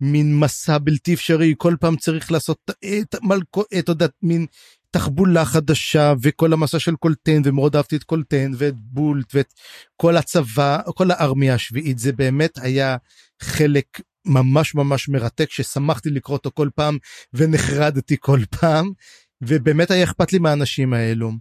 [0.00, 4.46] מין מסע בלתי אפשרי כל פעם צריך לעשות את מלכו את יודעת מין
[4.90, 9.54] תחבולה חדשה וכל המסע של קולטן ומאוד אהבתי את קולטן ואת בולט ואת
[9.96, 12.96] כל הצבא כל הארמיה השביעית זה באמת היה
[13.42, 16.98] חלק ממש ממש מרתק ששמחתי לקרוא אותו כל פעם
[17.34, 18.90] ונחרדתי כל פעם
[19.42, 21.32] ובאמת היה אכפת לי מהאנשים האלו.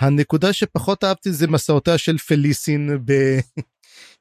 [0.00, 3.12] הנקודה שפחות אהבתי זה מסעותיה של פליסין ב...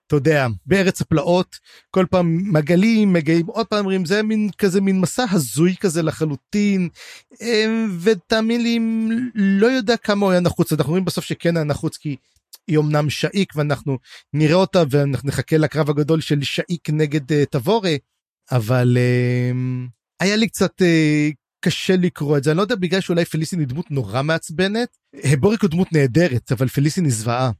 [0.08, 1.56] אתה יודע, בארץ הפלאות,
[1.92, 6.90] כל פעם מגלים, מגיעים עוד פעם אומרים, זה מין כזה מין מסע הזוי כזה לחלוטין,
[7.42, 8.80] אמ, ותאמין לי,
[9.36, 12.16] לא יודע כמה הוא היה נחוץ, אנחנו רואים בסוף שכן היה נחוץ, כי
[12.70, 13.98] היא אמנם שאיק ואנחנו
[14.34, 17.96] נראה אותה ואנחנו נחכה לקרב הגדול של שאיק נגד uh, תבורה,
[18.52, 19.90] אבל uh,
[20.20, 21.34] היה לי קצת uh,
[21.66, 25.62] קשה לקרוא את זה, אני לא יודע בגלל שאולי פליסין היא דמות נורא מעצבנת, הבוריק
[25.62, 27.52] הוא דמות נהדרת, אבל פליסין היא זוועה.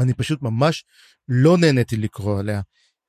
[0.00, 0.84] אני פשוט ממש
[1.28, 2.60] לא נהניתי לקרוא עליה.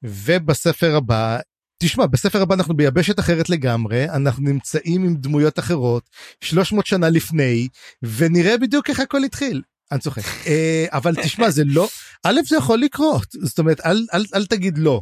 [0.03, 1.39] ובספר הבא,
[1.83, 6.09] תשמע, בספר הבא אנחנו ביבשת אחרת לגמרי, אנחנו נמצאים עם דמויות אחרות,
[6.41, 7.67] 300 שנה לפני,
[8.03, 9.61] ונראה בדיוק איך הכל התחיל.
[9.91, 10.47] אני צוחק.
[10.47, 11.89] אה, אבל תשמע, זה לא,
[12.23, 15.01] א', זה יכול לקרות, זאת אומרת, אל, אל, אל תגיד לא,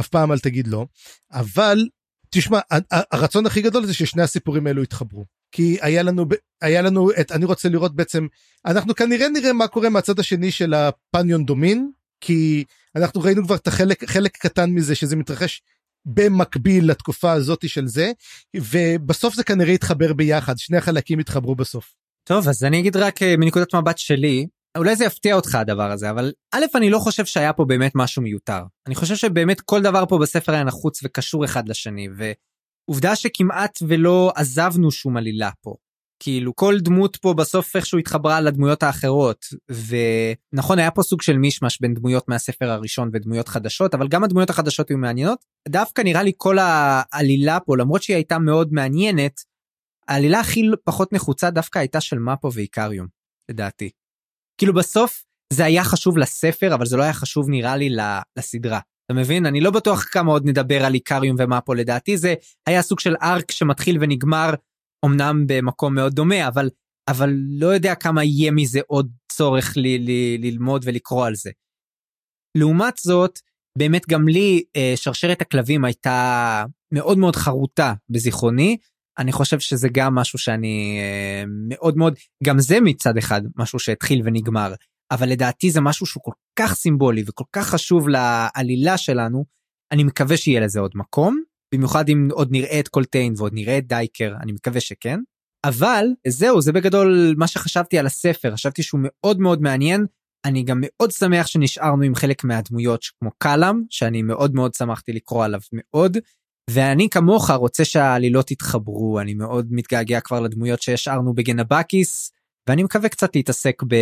[0.00, 0.86] אף פעם אל תגיד לא,
[1.32, 1.88] אבל
[2.30, 2.60] תשמע,
[2.90, 5.24] הרצון הכי גדול זה ששני הסיפורים האלו יתחברו.
[5.52, 6.26] כי היה לנו,
[6.60, 8.26] היה לנו את, אני רוצה לראות בעצם,
[8.66, 12.64] אנחנו כנראה נראה מה קורה מהצד השני של הפניון דומין, כי
[12.96, 15.62] אנחנו ראינו כבר את החלק, חלק קטן מזה שזה מתרחש
[16.04, 18.12] במקביל לתקופה הזאתי של זה,
[18.56, 21.94] ובסוף זה כנראה יתחבר ביחד, שני החלקים יתחברו בסוף.
[22.24, 24.46] טוב, אז אני אגיד רק אה, מנקודת מבט שלי,
[24.78, 28.22] אולי זה יפתיע אותך הדבר הזה, אבל א', אני לא חושב שהיה פה באמת משהו
[28.22, 28.62] מיותר.
[28.86, 34.32] אני חושב שבאמת כל דבר פה בספר היה נחוץ וקשור אחד לשני, ועובדה שכמעט ולא
[34.36, 35.74] עזבנו שום עלילה פה.
[36.22, 39.46] כאילו כל דמות פה בסוף איכשהו התחברה לדמויות האחרות
[40.52, 44.50] ונכון היה פה סוג של מישמש בין דמויות מהספר הראשון ודמויות חדשות אבל גם הדמויות
[44.50, 49.40] החדשות היו מעניינות דווקא נראה לי כל העלילה פה למרות שהיא הייתה מאוד מעניינת
[50.08, 53.06] העלילה הכי פחות נחוצה דווקא הייתה של מפו ואיקריום
[53.50, 53.90] לדעתי.
[54.60, 57.96] כאילו בסוף זה היה חשוב לספר אבל זה לא היה חשוב נראה לי
[58.38, 58.80] לסדרה.
[59.06, 59.46] אתה מבין?
[59.46, 62.34] אני לא בטוח כמה עוד נדבר על איקריום ומפו לדעתי זה
[62.66, 64.50] היה סוג של ארק שמתחיל ונגמר
[65.04, 66.70] אמנם במקום מאוד דומה אבל
[67.10, 71.50] אבל לא יודע כמה יהיה מזה עוד צורך לי, לי, ללמוד ולקרוא על זה.
[72.58, 73.38] לעומת זאת
[73.78, 76.64] באמת גם לי אה, שרשרת הכלבים הייתה
[76.94, 78.76] מאוד מאוד חרוטה בזיכרוני
[79.20, 84.22] אני חושב שזה גם משהו שאני אה, מאוד מאוד גם זה מצד אחד משהו שהתחיל
[84.24, 84.74] ונגמר
[85.10, 89.44] אבל לדעתי זה משהו שהוא כל כך סימבולי וכל כך חשוב לעלילה שלנו
[89.92, 91.42] אני מקווה שיהיה לזה עוד מקום
[91.74, 95.20] במיוחד אם עוד נראה את קולטיין ועוד נראה את דייקר אני מקווה שכן
[95.64, 100.06] אבל זהו זה בגדול מה שחשבתי על הספר חשבתי שהוא מאוד מאוד מעניין
[100.44, 105.44] אני גם מאוד שמח שנשארנו עם חלק מהדמויות כמו קלאם שאני מאוד מאוד שמחתי לקרוא
[105.44, 106.16] עליו מאוד
[106.72, 112.32] ואני כמוך רוצה שהעלילות יתחברו אני מאוד מתגעגע כבר לדמויות שהשארנו בגנבקיס
[112.68, 113.94] ואני מקווה קצת להתעסק ב,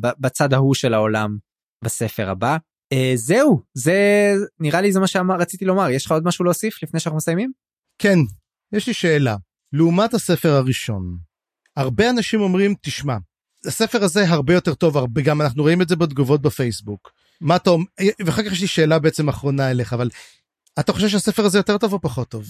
[0.00, 1.36] בצד ההוא של העולם
[1.84, 2.56] בספר הבא.
[2.94, 7.00] Uh, זהו זה נראה לי זה מה שרציתי לומר יש לך עוד משהו להוסיף לפני
[7.00, 7.52] שאנחנו מסיימים?
[7.98, 8.18] כן
[8.72, 9.36] יש לי שאלה
[9.72, 11.18] לעומת הספר הראשון
[11.76, 13.16] הרבה אנשים אומרים תשמע
[13.66, 17.70] הספר הזה הרבה יותר טוב הרבה גם אנחנו רואים את זה בתגובות בפייסבוק מה אתה
[17.70, 17.84] אומר
[18.26, 20.08] ואחר כך יש לי שאלה בעצם אחרונה אליך אבל
[20.80, 22.44] אתה חושב שהספר הזה יותר טוב או פחות טוב?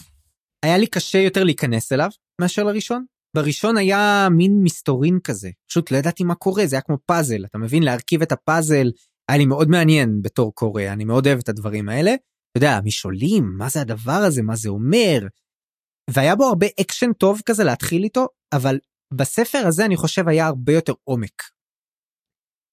[0.65, 3.05] היה לי קשה יותר להיכנס אליו מאשר לראשון.
[3.37, 7.59] בראשון היה מין מסתורין כזה פשוט לא ידעתי מה קורה זה היה כמו פאזל אתה
[7.59, 8.91] מבין להרכיב את הפאזל
[9.29, 12.15] היה לי מאוד מעניין בתור קורא אני מאוד אוהב את הדברים האלה.
[12.15, 15.19] אתה יודע משעולים מה זה הדבר הזה מה זה אומר.
[16.11, 18.79] והיה בו הרבה אקשן טוב כזה להתחיל איתו אבל
[19.15, 21.43] בספר הזה אני חושב היה הרבה יותר עומק.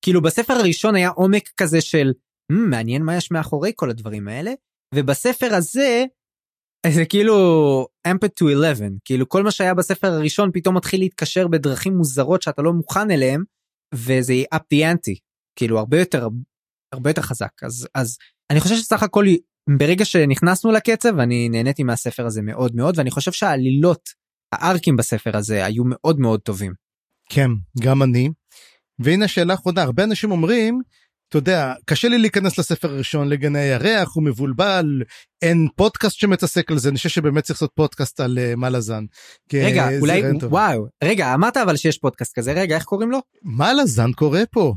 [0.02, 2.12] כאילו בספר הראשון היה עומק כזה של
[2.52, 4.54] mm, מעניין מה יש מאחורי כל הדברים האלה
[4.94, 6.04] ובספר הזה
[6.88, 7.36] זה כאילו
[8.12, 12.62] אמפט to 11 כאילו כל מה שהיה בספר הראשון פתאום מתחיל להתקשר בדרכים מוזרות שאתה
[12.62, 13.44] לא מוכן אליהם
[13.94, 15.20] וזה up the ante
[15.56, 16.28] כאילו הרבה יותר
[16.94, 18.18] הרבה יותר חזק אז אז
[18.52, 19.26] אני חושב שסך הכל
[19.80, 24.10] ברגע שנכנסנו לקצב אני נהניתי מהספר הזה מאוד מאוד ואני חושב שהעלילות
[24.54, 26.74] הארקים בספר הזה היו מאוד מאוד טובים.
[27.30, 27.50] כן
[27.80, 28.30] גם אני.
[29.00, 30.82] והנה שאלה אחרונה הרבה אנשים אומרים
[31.34, 35.02] אתה יודע, קשה לי להיכנס לספר הראשון לגני הירח, הוא מבולבל,
[35.42, 39.06] אין פודקאסט שמתעסק על זה, אני חושב שבאמת צריך לעשות פודקאסט על uh, מלאזן.
[39.54, 43.20] רגע, אולי, וואו, רגע, אמרת אבל שיש פודקאסט כזה, רגע, איך קוראים לו?
[43.44, 44.74] מלאזן קורא פה.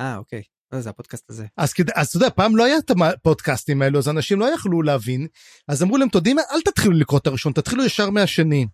[0.00, 0.42] אה, אוקיי.
[0.72, 1.46] לא, זה הפודקאסט הזה.
[1.56, 5.26] אז, אז אתה יודע, פעם לא היה את הפודקאסטים האלו, אז אנשים לא יכלו להבין,
[5.68, 8.66] אז אמרו להם, אתה יודעים מה, אל תתחילו לקרוא את הראשון, תתחילו ישר מהשני.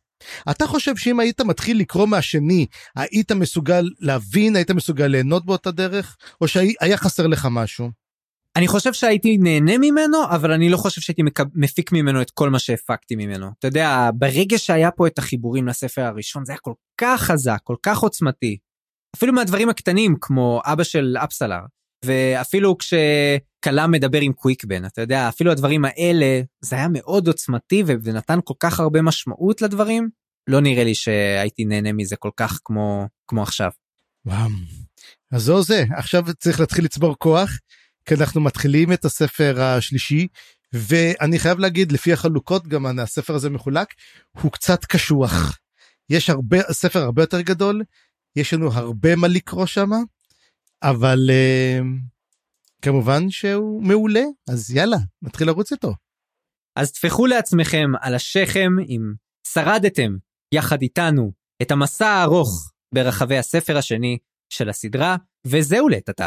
[0.51, 6.17] אתה חושב שאם היית מתחיל לקרוא מהשני, היית מסוגל להבין, היית מסוגל ליהנות באותה דרך,
[6.41, 7.91] או שהיה חסר לך משהו?
[8.57, 11.23] אני חושב שהייתי נהנה ממנו, אבל אני לא חושב שהייתי
[11.55, 13.51] מפיק ממנו את כל מה שהפקתי ממנו.
[13.59, 17.77] אתה יודע, ברגע שהיה פה את החיבורים לספר הראשון, זה היה כל כך חזק, כל
[17.83, 18.59] כך עוצמתי.
[19.17, 21.61] אפילו מהדברים הקטנים, כמו אבא של אפסלר.
[22.05, 28.39] ואפילו כשכלם מדבר עם קוויקבן, אתה יודע, אפילו הדברים האלה, זה היה מאוד עוצמתי ונתן
[28.44, 30.08] כל כך הרבה משמעות לדברים,
[30.47, 33.70] לא נראה לי שהייתי נהנה מזה כל כך כמו, כמו עכשיו.
[34.26, 34.49] וואו.
[35.33, 37.50] אז זהו זה, עכשיו צריך להתחיל לצבור כוח,
[38.05, 40.26] כי אנחנו מתחילים את הספר השלישי,
[40.73, 43.94] ואני חייב להגיד, לפי החלוקות, גם הספר הזה מחולק,
[44.42, 45.58] הוא קצת קשוח.
[46.10, 47.83] יש הרבה, ספר הרבה יותר גדול,
[48.36, 49.91] יש לנו הרבה מה לקרוא שם,
[50.83, 51.85] אבל uh,
[52.83, 55.95] כמובן שהוא מעולה, אז יאללה, נתחיל לרוץ איתו.
[56.77, 59.13] אז טפחו לעצמכם על השכם אם
[59.49, 60.17] שרדתם
[60.55, 61.33] יחד איתנו
[61.63, 66.27] את המסע הארוך ברחבי הספר השני של הסדרה, וזהו לעת עתה.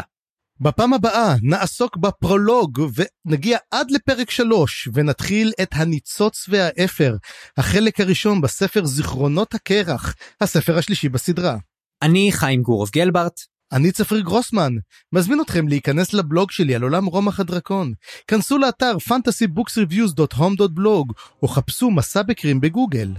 [0.60, 2.80] בפעם הבאה נעסוק בפרולוג
[3.26, 7.16] ונגיע עד לפרק 3 ונתחיל את הניצוץ והאפר,
[7.56, 11.56] החלק הראשון בספר זיכרונות הקרח, הספר השלישי בסדרה.
[12.02, 13.40] אני חיים גורוב גלברט.
[13.72, 14.72] אני צפריר גרוסמן,
[15.12, 17.92] מזמין אתכם להיכנס לבלוג שלי על עולם רומח הדרקון.
[18.28, 23.12] כנסו לאתר fantasybooksreviews.home.blog או חפשו מסע בקרים בגוגל.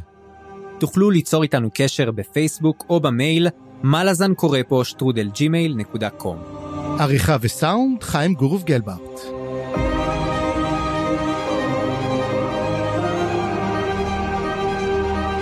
[0.79, 3.47] תוכלו ליצור איתנו קשר בפייסבוק או במייל
[3.83, 6.37] מה לזן קורא פה שטרודל ג'ימייל נקודה קום.
[6.99, 9.21] עריכה וסאונד חיים גורוב גלברט.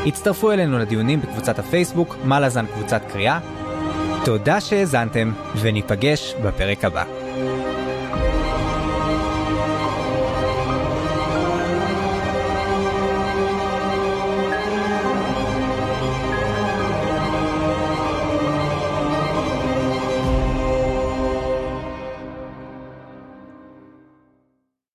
[0.06, 3.59] הצטרפו אלינו לדיונים בקבוצת הפייסבוק מה לזן קבוצת קריאה.
[4.26, 5.32] תודה שהאזנתם
[5.62, 7.19] וניפגש בפרק הבא.